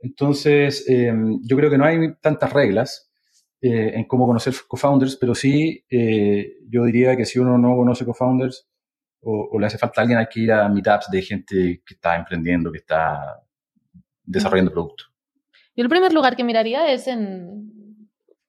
Entonces, 0.00 0.84
yo 0.86 1.56
creo 1.56 1.70
que 1.70 1.78
no 1.78 1.84
hay 1.84 2.14
tantas 2.20 2.52
reglas. 2.52 3.12
Eh, 3.64 3.92
en 3.94 4.04
cómo 4.06 4.26
conocer 4.26 4.52
co-founders, 4.66 5.14
pero 5.14 5.36
sí, 5.36 5.84
eh, 5.88 6.56
yo 6.68 6.84
diría 6.84 7.16
que 7.16 7.24
si 7.24 7.38
uno 7.38 7.56
no 7.58 7.76
conoce 7.76 8.04
co-founders 8.04 8.66
o, 9.22 9.58
le 9.58 9.66
hace 9.66 9.78
falta 9.78 10.00
a 10.00 10.02
alguien, 10.02 10.18
hay 10.18 10.26
que 10.26 10.40
ir 10.40 10.52
a 10.52 10.68
meetups 10.68 11.10
de 11.10 11.22
gente 11.22 11.82
que 11.86 11.94
está 11.94 12.16
emprendiendo, 12.16 12.72
que 12.72 12.78
está 12.78 13.40
desarrollando 14.24 14.72
producto. 14.72 15.04
Yo 15.74 15.82
el 15.82 15.88
primer 15.88 16.12
lugar 16.12 16.36
que 16.36 16.44
miraría 16.44 16.92
es 16.92 17.06
en 17.06 17.72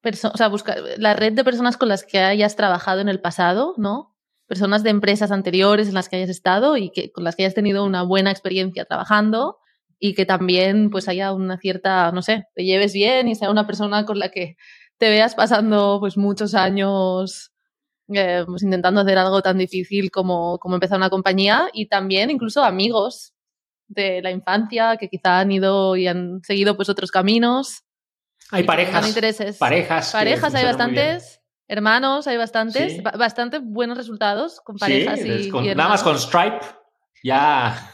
o 0.03 0.37
sea, 0.37 0.49
buscar 0.49 0.77
la 0.97 1.13
red 1.13 1.33
de 1.33 1.43
personas 1.45 1.77
con 1.77 1.87
las 1.87 2.03
que 2.03 2.19
hayas 2.19 2.55
trabajado 2.57 2.99
en 2.99 3.07
el 3.07 3.21
pasado, 3.21 3.73
¿no? 3.77 4.13
Personas 4.47 4.83
de 4.83 4.89
empresas 4.89 5.31
anteriores 5.31 5.87
en 5.87 5.93
las 5.93 6.09
que 6.09 6.17
hayas 6.17 6.29
estado 6.29 6.75
y 6.75 6.89
que, 6.89 7.11
con 7.11 7.23
las 7.23 7.35
que 7.35 7.43
hayas 7.43 7.53
tenido 7.53 7.85
una 7.85 8.03
buena 8.03 8.29
experiencia 8.29 8.83
trabajando 8.83 9.59
y 9.99 10.13
que 10.13 10.25
también 10.25 10.89
pues 10.89 11.07
haya 11.07 11.31
una 11.31 11.57
cierta, 11.57 12.11
no 12.11 12.21
sé, 12.21 12.43
te 12.53 12.65
lleves 12.65 12.91
bien 12.91 13.29
y 13.29 13.35
sea 13.35 13.49
una 13.49 13.65
persona 13.65 14.05
con 14.05 14.19
la 14.19 14.29
que 14.29 14.57
te 14.97 15.09
veas 15.09 15.35
pasando 15.35 15.97
pues 16.01 16.17
muchos 16.17 16.55
años 16.55 17.52
eh, 18.13 18.43
pues, 18.45 18.63
intentando 18.63 19.01
hacer 19.01 19.17
algo 19.17 19.41
tan 19.41 19.57
difícil 19.57 20.11
como, 20.11 20.57
como 20.59 20.75
empezar 20.75 20.97
una 20.97 21.09
compañía 21.09 21.69
y 21.73 21.87
también 21.87 22.29
incluso 22.29 22.63
amigos 22.63 23.33
de 23.87 24.21
la 24.21 24.31
infancia 24.31 24.97
que 24.97 25.09
quizá 25.09 25.39
han 25.39 25.51
ido 25.51 25.95
y 25.95 26.07
han 26.07 26.41
seguido 26.43 26.75
pues 26.75 26.89
otros 26.89 27.11
caminos. 27.11 27.83
Hay 28.51 28.63
parejas. 28.63 29.07
Intereses. 29.07 29.57
Parejas. 29.57 30.11
Parejas 30.11 30.53
hay 30.55 30.65
bastantes. 30.65 31.41
Hermanos 31.67 32.27
hay 32.27 32.37
bastantes. 32.37 33.01
Bastante 33.01 33.59
buenos 33.59 33.97
resultados 33.97 34.59
con 34.61 34.77
parejas 34.77 35.19
y, 35.21 35.49
Nada 35.75 35.89
más 35.89 36.03
con 36.03 36.17
Stripe 36.17 36.59
ya 37.23 37.89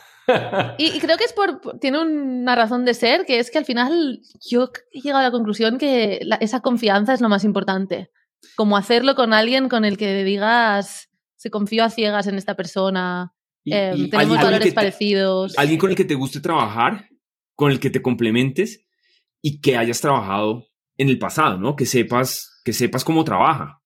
y, 0.78 0.99
creo 0.99 1.18
que 1.18 1.24
es 1.24 1.34
por, 1.34 1.80
tiene 1.80 1.99
una 1.99 2.55
razón 2.55 2.86
de 2.86 2.93
ser, 2.93 3.26
que 3.26 3.39
es 3.39 3.51
que 3.51 3.57
al 3.57 3.66
final 3.66 4.22
yo 4.41 4.72
he 4.91 5.01
llegado 5.01 5.22
a 5.22 5.24
la 5.24 5.32
conclusión 5.32 5.78
que 5.78 6.20
esa 6.39 6.62
confianza 6.62 7.14
es 7.14 7.22
lo 7.22 7.30
más 7.30 7.43
importante. 7.43 8.12
Como 8.56 8.78
hacerlo 8.78 9.16
con 9.16 9.34
alguien 9.34 9.70
con 9.70 9.86
el 9.86 9.98
que 9.98 10.24
digas, 10.24 11.10
se 11.36 11.50
confío 11.50 11.84
a 11.84 11.90
ciegas 11.90 12.28
en 12.28 12.36
esta 12.36 12.56
persona, 12.56 13.34
eh, 13.66 14.08
tenemos 14.10 14.38
valores 14.38 14.74
parecidos. 14.74 15.58
alguien 15.58 15.80
con 15.80 15.90
el 15.90 15.96
que 15.96 16.06
te 16.06 16.16
guste 16.16 16.40
trabajar, 16.40 17.08
con 17.56 17.72
el 17.72 17.80
que 17.80 17.90
te 17.90 18.02
complementes 18.02 18.86
y 19.42 19.62
que 19.62 19.78
hayas 19.78 20.02
trabajado 20.02 20.66
en 20.98 21.10
el 21.10 21.20
pasado, 21.20 21.58
¿no? 21.58 21.76
Que 21.76 21.86
sepas, 21.86 22.62
que 22.64 22.74
sepas 22.74 23.04
cómo 23.04 23.24
trabaja. 23.24 23.82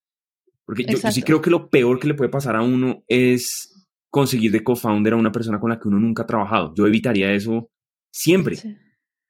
Porque 0.64 0.84
yo, 0.84 0.98
sí 0.98 1.22
creo 1.22 1.42
que 1.42 1.50
lo 1.50 1.68
peor 1.68 2.00
que 2.00 2.08
le 2.08 2.14
puede 2.14 2.30
pasar 2.30 2.56
a 2.56 2.62
uno 2.62 3.04
es 3.06 3.86
conseguir 4.10 4.50
de 4.50 4.64
co-founder 4.64 5.12
a 5.12 5.16
una 5.16 5.32
persona 5.32 5.60
con 5.60 5.70
la 5.70 5.78
que 5.78 5.88
uno 5.88 5.98
nunca 5.98 6.22
ha 6.22 6.26
trabajado. 6.26 6.72
Yo 6.74 6.86
evitaría 6.86 7.32
eso 7.32 7.70
siempre, 8.10 8.56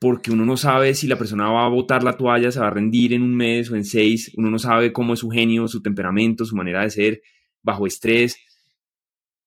porque 0.04 0.30
uno 0.30 0.44
no 0.44 0.58
sabe 0.58 0.92
si 0.92 1.06
la 1.06 1.16
persona 1.16 1.50
va 1.50 1.64
a 1.64 1.68
botar 1.70 2.02
la 2.02 2.12
toalla, 2.12 2.52
se 2.52 2.60
va 2.60 2.66
a 2.66 2.70
rendir 2.70 3.14
en 3.14 3.22
un 3.22 3.34
mes 3.34 3.70
o 3.70 3.74
en 3.74 3.86
seis, 3.86 4.30
uno 4.36 4.50
no 4.50 4.58
sabe 4.58 4.92
cómo 4.92 5.14
es 5.14 5.20
su 5.20 5.30
genio, 5.30 5.66
su 5.66 5.80
temperamento, 5.80 6.44
su 6.44 6.54
manera 6.54 6.82
de 6.82 6.90
ser, 6.90 7.22
bajo 7.62 7.86
estrés. 7.86 8.36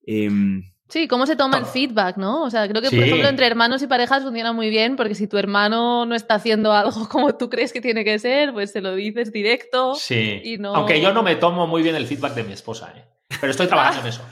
Em, 0.04 0.64
sí, 0.90 1.08
cómo 1.08 1.28
se 1.28 1.36
toma 1.36 1.60
el 1.60 1.66
feedback, 1.68 2.18
¿no? 2.18 2.42
O 2.42 2.50
sea, 2.50 2.68
creo 2.68 2.82
que, 2.82 2.90
por 2.90 2.98
ejemplo, 2.98 3.28
entre 3.28 3.46
hermanos 3.46 3.84
y 3.84 3.88
parejas 3.88 4.24
funciona 4.24 4.52
muy 4.52 4.72
bien, 4.72 4.96
porque 4.96 5.14
si 5.14 5.28
tu 5.28 5.38
hermano 5.38 6.08
no 6.08 6.16
está 6.16 6.34
haciendo 6.34 6.74
algo 6.74 7.08
como 7.12 7.36
tú 7.36 7.52
crees 7.52 7.72
que 7.72 7.80
tiene 7.80 8.04
que 8.04 8.18
ser, 8.18 8.52
pues 8.52 8.72
se 8.72 8.82
lo 8.82 8.96
dices 8.96 9.32
directo. 9.32 9.94
Sí. 9.94 10.42
Y 10.44 10.58
no... 10.58 10.74
Aunque 10.74 11.00
yo 11.00 11.14
no 11.14 11.22
me 11.22 11.36
tomo 11.36 11.68
muy 11.68 11.84
bien 11.84 11.96
el 11.96 12.08
feedback 12.08 12.34
de 12.34 12.46
mi 12.46 12.54
esposa, 12.54 12.92
¿eh? 12.98 13.06
pero 13.40 13.52
estoy 13.52 13.68
trabajando 13.68 14.02
en 14.02 14.08
eso. 14.08 14.24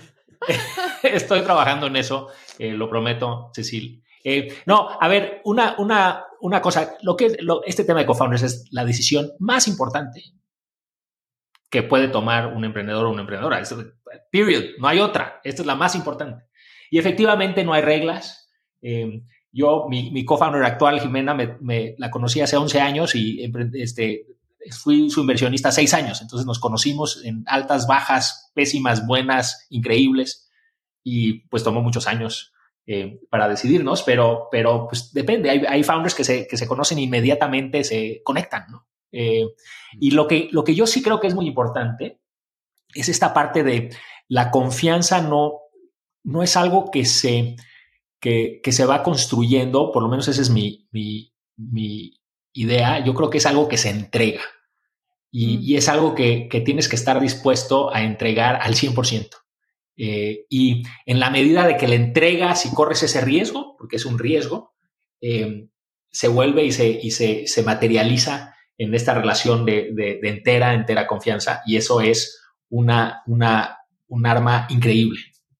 Estoy 1.04 1.42
trabajando 1.42 1.86
en 1.86 1.98
eso, 1.98 2.30
eh, 2.58 2.72
lo 2.72 2.90
prometo, 2.90 3.52
Cecil. 3.54 4.02
Eh, 4.28 4.48
no, 4.66 4.90
a 5.00 5.08
ver, 5.08 5.42
una, 5.44 5.76
una, 5.78 6.26
una 6.42 6.60
cosa, 6.60 6.98
lo 7.04 7.16
que, 7.16 7.38
este 7.68 7.84
tema 7.84 8.00
de 8.00 8.08
co-founders 8.08 8.42
es 8.42 8.66
la 8.72 8.84
decisión 8.84 9.32
más 9.38 9.68
importante 9.68 10.24
que 11.70 11.84
puede 11.84 12.08
tomar 12.08 12.48
un 12.48 12.66
emprendedor 12.66 13.06
o 13.06 13.12
una 13.12 13.22
emprendedora. 13.22 13.62
period, 14.32 14.64
no 14.80 14.88
hay 14.88 15.00
otra. 15.00 15.42
Esta 15.44 15.62
es 15.62 15.66
la 15.68 15.76
más 15.76 15.94
importante. 15.94 16.46
Y 16.90 16.98
efectivamente 16.98 17.64
no 17.64 17.74
hay 17.74 17.84
reglas. 17.84 18.50
Eh, 18.82 19.22
yo, 19.52 19.86
mi, 19.90 20.10
mi 20.10 20.26
co-founder 20.26 20.64
actual, 20.64 21.00
Jimena, 21.00 21.36
me, 21.36 21.94
la 22.00 22.10
conocí 22.10 22.42
hace 22.42 22.58
11 22.58 22.82
años 22.82 23.14
y 23.14 23.48
este, 23.74 24.26
fui 24.72 25.12
su 25.12 25.22
inversionista 25.22 25.72
seis 25.72 25.94
años, 25.94 26.22
entonces 26.22 26.48
nos 26.48 26.60
conocimos 26.60 27.24
en 27.24 27.44
altas, 27.46 27.86
bajas, 27.86 28.52
pésimas, 28.56 29.06
buenas, 29.06 29.68
increíbles, 29.70 30.50
y 31.04 31.48
pues 31.50 31.64
tomó 31.64 31.82
muchos 31.82 32.08
años 32.08 32.55
eh, 32.88 33.20
para 33.30 33.50
decidirnos, 33.50 34.04
pero, 34.04 34.48
pero 34.52 34.88
pues 34.88 35.12
depende, 35.14 35.50
hay, 35.50 35.84
founders 35.84 36.16
que 36.16 36.24
se, 36.24 36.48
que 36.48 36.58
se 36.58 36.68
conocen 36.68 37.00
inmediatamente, 37.00 37.84
se 37.84 38.22
conectan, 38.24 38.66
¿no? 38.70 38.88
Eh, 39.12 39.46
y 40.00 40.12
lo 40.12 40.28
que, 40.28 40.50
lo 40.52 40.64
que 40.64 40.76
yo 40.76 40.86
sí 40.86 41.02
creo 41.02 41.20
que 41.20 41.28
es 41.28 41.36
muy 41.36 41.48
importante 41.48 42.20
es 42.94 43.10
esta 43.10 43.34
parte 43.34 43.64
de 43.64 43.90
la 44.28 44.52
confianza 44.52 45.22
no, 45.22 45.54
no 46.24 46.44
es 46.44 46.58
algo 46.58 46.92
que 46.92 47.06
se, 47.06 47.56
que, 48.20 48.60
que 48.64 48.72
se 48.72 48.86
va 48.86 49.04
construyendo, 49.04 49.92
por 49.92 50.04
lo 50.04 50.10
menos 50.10 50.28
esa 50.28 50.42
es 50.42 50.50
mi, 50.50 50.88
mi, 50.92 51.34
mi 51.58 52.20
idea, 52.54 53.04
yo 53.04 53.14
creo 53.14 53.30
que 53.30 53.38
es 53.38 53.46
algo 53.46 53.68
que 53.68 53.78
se 53.78 53.90
entrega. 53.90 54.42
Y, 55.38 55.76
es 55.76 55.90
algo 55.90 56.16
que, 56.16 56.48
tienes 56.66 56.88
que 56.88 56.96
estar 56.96 57.20
dispuesto 57.20 57.94
a 57.94 58.04
entregar 58.04 58.58
al 58.62 58.74
100%. 58.76 59.32
Eh, 59.98 60.46
y 60.50 60.84
en 61.06 61.20
la 61.20 61.30
medida 61.30 61.66
de 61.66 61.78
que 61.78 61.88
le 61.88 61.96
entregas 61.96 62.66
y 62.66 62.74
corres 62.74 63.04
ese 63.04 63.22
riesgo, 63.22 63.76
porque 63.78 63.96
es 63.96 64.06
un 64.06 64.20
riesgo, 64.20 64.74
eh, 65.22 65.68
se 66.12 66.28
vuelve 66.28 66.66
y, 66.66 66.72
se, 66.72 66.88
y 66.88 67.12
se, 67.12 67.48
se, 67.48 67.64
materializa 67.64 68.56
en 68.78 68.94
esta 68.94 69.14
relación 69.14 69.66
de, 69.66 69.92
de, 69.94 70.20
entera, 70.24 70.74
entera 70.74 71.08
confianza. 71.08 71.62
Y 71.66 71.78
eso 71.78 72.02
es 72.02 72.42
una, 72.70 73.22
una, 73.26 73.80
un 74.08 74.26
arma 74.26 74.68
increíble 74.70 75.20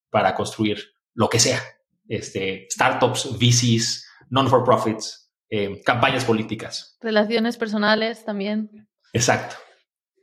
para 0.10 0.34
construir 0.34 0.80
lo 1.14 1.30
que 1.30 1.40
sea. 1.40 1.62
Este, 2.08 2.68
startups, 2.70 3.38
VCs, 3.40 4.06
non-for-profits, 4.30 5.32
eh, 5.50 5.82
campañas 5.84 6.26
políticas. 6.26 6.98
Relaciones 7.02 7.58
personales 7.58 8.26
también. 8.26 8.88
Exacto. 9.14 9.56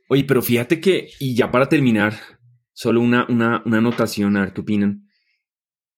Oye, 0.09 0.23
pero 0.23 0.41
fíjate 0.41 0.79
que, 0.79 1.09
y 1.19 1.35
ya 1.35 1.49
para 1.49 1.67
terminar, 1.67 2.13
solo 2.73 3.01
una, 3.01 3.25
una, 3.29 3.61
una 3.65 3.77
anotación, 3.77 4.35
a 4.37 4.41
ver 4.41 4.53
qué 4.53 4.61
opinan. 4.61 5.07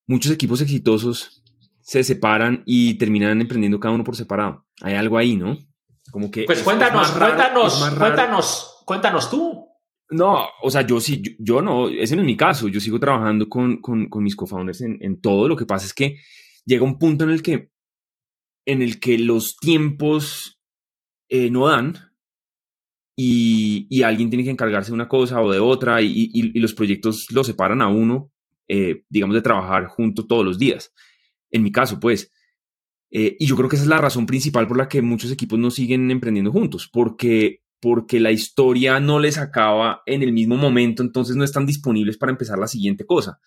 Muchos 0.07 0.31
equipos 0.31 0.61
exitosos 0.61 1.43
se 1.81 2.03
separan 2.03 2.63
y 2.65 2.95
terminan 2.95 3.41
emprendiendo 3.41 3.79
cada 3.79 3.95
uno 3.95 4.03
por 4.03 4.15
separado. 4.15 4.65
Hay 4.81 4.95
algo 4.95 5.17
ahí, 5.17 5.35
¿no? 5.35 5.57
Como 6.11 6.29
que. 6.29 6.43
Pues 6.45 6.61
cuéntanos, 6.61 7.11
cuéntanos, 7.11 7.89
cuéntanos, 7.97 8.83
cuéntanos 8.85 9.29
tú. 9.29 9.67
No, 10.09 10.47
o 10.61 10.69
sea, 10.69 10.81
yo 10.81 10.99
sí, 10.99 11.35
yo, 11.39 11.61
no, 11.61 11.89
ese 11.89 12.15
no 12.15 12.21
es 12.21 12.25
mi 12.27 12.37
caso. 12.37 12.67
Yo 12.67 12.79
sigo 12.79 12.99
trabajando 12.99 13.49
con, 13.49 13.81
con, 13.81 14.07
con 14.07 14.23
mis 14.23 14.35
co-founders 14.35 14.81
en, 14.81 14.97
en, 15.01 15.19
todo. 15.19 15.47
Lo 15.47 15.55
que 15.55 15.65
pasa 15.65 15.87
es 15.87 15.93
que 15.93 16.19
llega 16.63 16.83
un 16.83 16.99
punto 16.99 17.23
en 17.23 17.31
el 17.31 17.41
que, 17.41 17.71
en 18.65 18.83
el 18.83 18.99
que 18.99 19.17
los 19.17 19.57
tiempos 19.57 20.59
eh, 21.27 21.49
no 21.49 21.67
dan 21.67 21.95
y, 23.15 24.03
alguien 24.03 24.29
tiene 24.29 24.43
que 24.43 24.49
encargarse 24.49 24.91
de 24.91 24.95
una 24.95 25.07
cosa 25.07 25.41
o 25.41 25.51
de 25.51 25.59
otra 25.59 26.01
y, 26.01 26.51
los 26.59 26.73
proyectos 26.73 27.31
lo 27.31 27.43
separan 27.43 27.81
a 27.81 27.87
uno, 27.87 28.31
eh, 28.67 29.03
digamos, 29.09 29.35
de 29.35 29.41
trabajar 29.41 29.87
junto 29.87 30.27
todos 30.27 30.45
los 30.45 30.59
días. 30.59 30.93
En 31.51 31.63
mi 31.63 31.71
caso, 31.71 31.99
pues. 31.99 32.31
Eh, 33.11 33.37
y 33.39 33.45
yo 33.45 33.55
creo 33.55 33.69
que 33.69 33.77
esa 33.77 33.83
es 33.83 33.89
la 33.89 33.99
razón 34.01 34.25
principal 34.25 34.67
por 34.67 34.77
la 34.77 34.89
que 34.89 35.01
muchos 35.01 35.31
equipos 35.31 35.57
no 35.57 35.71
siguen 35.71 36.11
emprendiendo 36.11 36.51
juntos, 36.51 36.89
porque, 36.91 37.61
porque 37.79 38.19
la 38.19 38.31
historia 38.31 38.99
no 38.99 39.19
les 39.19 39.37
acaba 39.37 40.01
en 40.05 40.21
el 40.21 40.33
mismo 40.33 40.57
momento, 40.57 41.01
entonces 41.01 41.37
no 41.37 41.45
están 41.45 41.65
disponibles 41.65 42.17
para 42.17 42.31
empezar 42.31 42.57
la 42.57 42.67
siguiente 42.67 43.05
cosa. 43.05 43.39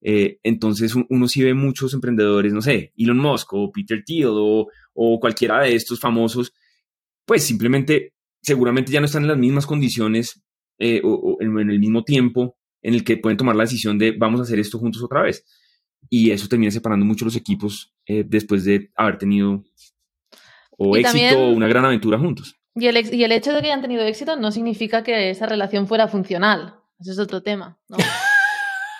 Eh, 0.00 0.40
entonces 0.42 0.94
uno 1.08 1.28
sí 1.28 1.44
ve 1.44 1.54
muchos 1.54 1.94
emprendedores, 1.94 2.52
no 2.52 2.60
sé, 2.60 2.92
Elon 2.96 3.18
Musk 3.18 3.52
o 3.52 3.70
Peter 3.70 4.02
Thiel 4.04 4.30
o, 4.32 4.66
o 4.94 5.20
cualquiera 5.20 5.60
de 5.62 5.76
estos 5.76 6.00
famosos, 6.00 6.52
pues 7.24 7.44
simplemente 7.44 8.13
seguramente 8.44 8.92
ya 8.92 9.00
no 9.00 9.06
están 9.06 9.22
en 9.22 9.28
las 9.28 9.38
mismas 9.38 9.66
condiciones 9.66 10.42
eh, 10.78 11.00
o, 11.02 11.38
en, 11.40 11.58
el 11.58 11.78
mismo 11.78 12.04
tiempo 12.04 12.56
en 12.82 12.94
el 12.94 13.02
que 13.02 13.16
pueden 13.16 13.36
tomar 13.36 13.56
la 13.56 13.64
decisión 13.64 13.98
de 13.98 14.12
vamos 14.12 14.40
a 14.40 14.42
hacer 14.44 14.58
esto 14.58 14.78
juntos 14.78 15.02
otra 15.02 15.22
vez. 15.22 15.44
Y 16.10 16.30
eso 16.30 16.48
termina 16.48 16.70
separando 16.70 17.06
mucho 17.06 17.24
los 17.24 17.34
equipos 17.34 17.94
eh, 18.06 18.24
después 18.26 18.64
de 18.64 18.90
haber 18.94 19.16
tenido 19.18 19.64
o 20.76 20.96
éxito 20.96 21.38
o 21.38 21.50
una 21.50 21.66
gran 21.66 21.84
aventura 21.84 22.18
juntos. 22.18 22.56
Y 22.74 22.86
el, 22.86 23.14
y 23.14 23.24
el 23.24 23.32
hecho 23.32 23.52
de 23.52 23.60
que 23.60 23.68
hayan 23.68 23.80
tenido 23.80 24.02
éxito 24.02 24.36
no 24.36 24.50
significa 24.52 25.02
que 25.02 25.30
esa 25.30 25.46
relación 25.46 25.86
fuera 25.86 26.08
funcional. 26.08 26.74
ese 27.00 27.12
es 27.12 27.18
otro 27.18 27.42
tema, 27.42 27.78
¿no? 27.88 27.96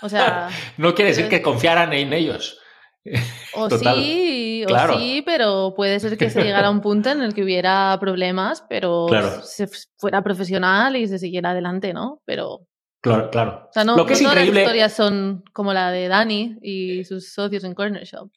O 0.03 0.09
sea... 0.11 0.51
no 0.77 0.95
quiere 0.95 1.13
decir 1.13 1.31
que 1.31 1.41
confiaran 1.41 1.95
en 1.95 2.13
ellos. 2.13 2.59
O 3.55 3.69
Total. 3.69 3.97
sí, 4.03 4.65
Claro. 4.67 4.95
o 4.97 4.99
sí, 4.99 5.23
pero 5.25 5.75
puede 5.77 6.01
ser 6.01 6.17
que 6.17 6.31
se 6.31 6.43
llegara 6.43 6.69
a 6.69 6.71
un 6.71 6.81
punto 6.81 7.11
en 7.11 7.21
el 7.23 7.35
que 7.35 7.43
hubiera 7.45 7.97
problemas, 8.01 8.65
pero 8.69 9.07
Claro. 9.09 9.43
se 9.43 9.69
fuera 9.99 10.23
profesional 10.23 10.97
y 10.97 11.07
se 11.07 11.19
siguiera 11.19 11.51
adelante, 11.51 11.93
¿no? 11.93 12.23
Pero, 12.25 12.67
Claro, 13.03 13.31
claro. 13.31 13.67
o 13.69 13.73
sea, 13.73 13.85
no, 13.85 13.97
Lo 13.97 14.07
que 14.07 14.13
no 14.13 14.17
es 14.17 14.23
todas 14.23 14.35
increíble. 14.37 14.61
las 14.61 14.63
historias 14.65 14.93
son 14.95 15.45
como 15.53 15.73
la 15.75 15.91
de 15.91 16.09
Dani 16.09 16.57
y 16.63 17.05
sus 17.05 17.33
socios 17.33 17.63
en 17.65 17.75
Corner 17.75 18.05
Shop. 18.05 18.31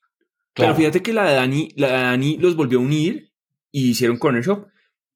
Pero 0.53 0.67
claro. 0.67 0.75
fíjate 0.75 1.01
que 1.01 1.13
la 1.13 1.23
de 1.29 1.35
Dani, 1.35 1.69
la 1.77 1.87
de 1.87 1.93
Dani 2.03 2.37
los 2.37 2.55
volvió 2.55 2.79
a 2.79 2.81
unir 2.81 3.31
y 3.71 3.91
hicieron 3.91 4.17
Corner 4.17 4.43
Shop 4.43 4.67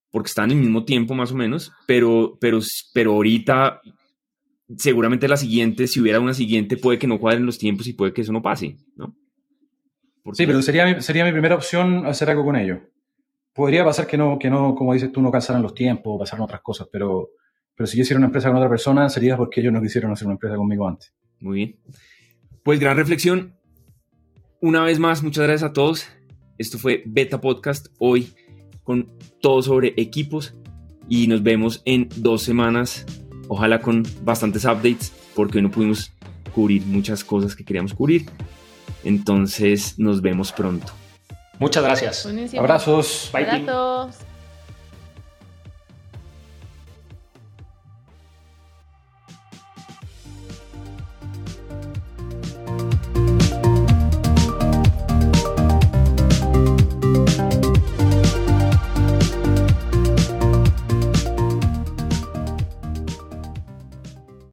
porque 0.09 0.27
están 0.27 0.51
al 0.51 0.57
mismo 0.57 0.85
tiempo 0.85 1.13
más 1.13 1.31
o 1.31 1.35
menos, 1.35 1.71
pero, 1.87 2.37
pero, 2.39 2.59
pero 2.93 3.13
ahorita 3.13 3.81
seguramente 4.77 5.27
la 5.27 5.37
siguiente, 5.37 5.87
si 5.87 5.99
hubiera 5.99 6.19
una 6.19 6.33
siguiente, 6.33 6.77
puede 6.77 6.97
que 6.99 7.07
no 7.07 7.19
cuadren 7.19 7.45
los 7.45 7.57
tiempos 7.57 7.87
y 7.87 7.93
puede 7.93 8.13
que 8.13 8.21
eso 8.21 8.31
no 8.31 8.41
pase, 8.41 8.77
¿no? 8.95 9.15
Porque- 10.23 10.37
Sí, 10.37 10.45
pero 10.45 10.61
sería, 10.61 10.85
mi- 10.85 11.01
sería 11.01 11.25
mi 11.25 11.31
primera 11.31 11.55
opción 11.55 12.05
hacer 12.05 12.29
algo 12.29 12.43
con 12.45 12.55
ellos. 12.55 12.79
Podría 13.53 13.83
pasar 13.83 14.07
que 14.07 14.17
no, 14.17 14.37
que 14.39 14.49
no, 14.49 14.75
como 14.75 14.93
dices 14.93 15.11
tú, 15.11 15.21
no 15.21 15.31
calzaran 15.31 15.61
los 15.61 15.73
tiempos 15.73 16.13
o 16.15 16.19
pasaran 16.19 16.43
otras 16.45 16.61
cosas, 16.61 16.87
pero, 16.91 17.31
pero 17.75 17.87
si 17.87 17.97
yo 17.97 18.03
hiciera 18.03 18.17
una 18.17 18.27
empresa 18.27 18.47
con 18.49 18.57
otra 18.57 18.69
persona, 18.69 19.09
sería 19.09 19.35
porque 19.35 19.59
ellos 19.61 19.73
no 19.73 19.81
quisieron 19.81 20.11
hacer 20.11 20.25
una 20.27 20.35
empresa 20.35 20.55
conmigo 20.55 20.87
antes. 20.87 21.13
Muy 21.39 21.55
bien. 21.57 21.79
Pues 22.63 22.79
gran 22.79 22.95
reflexión. 22.97 23.55
Una 24.61 24.83
vez 24.83 24.99
más, 24.99 25.23
muchas 25.23 25.43
gracias 25.45 25.69
a 25.69 25.73
todos. 25.73 26.07
Esto 26.57 26.77
fue 26.77 27.03
Beta 27.05 27.41
Podcast 27.41 27.87
hoy 27.99 28.31
con 28.83 29.09
todo 29.41 29.61
sobre 29.63 29.93
equipos 29.97 30.53
y 31.09 31.27
nos 31.27 31.41
vemos 31.43 31.81
en 31.85 32.07
dos 32.17 32.43
semanas. 32.43 33.05
Ojalá 33.47 33.79
con 33.81 34.03
bastantes 34.23 34.63
updates 34.65 35.11
porque 35.35 35.57
hoy 35.57 35.63
no 35.63 35.71
pudimos 35.71 36.13
cubrir 36.53 36.83
muchas 36.85 37.23
cosas 37.23 37.55
que 37.55 37.65
queríamos 37.65 37.93
cubrir. 37.93 38.25
Entonces 39.03 39.97
nos 39.97 40.21
vemos 40.21 40.51
pronto. 40.51 40.93
Muchas 41.59 41.83
gracias. 41.83 42.23
Buenísimo. 42.23 42.61
Abrazos. 42.61 43.29
Bye, 43.33 43.45
team. 43.45 43.69
Abrazos. 43.69 44.30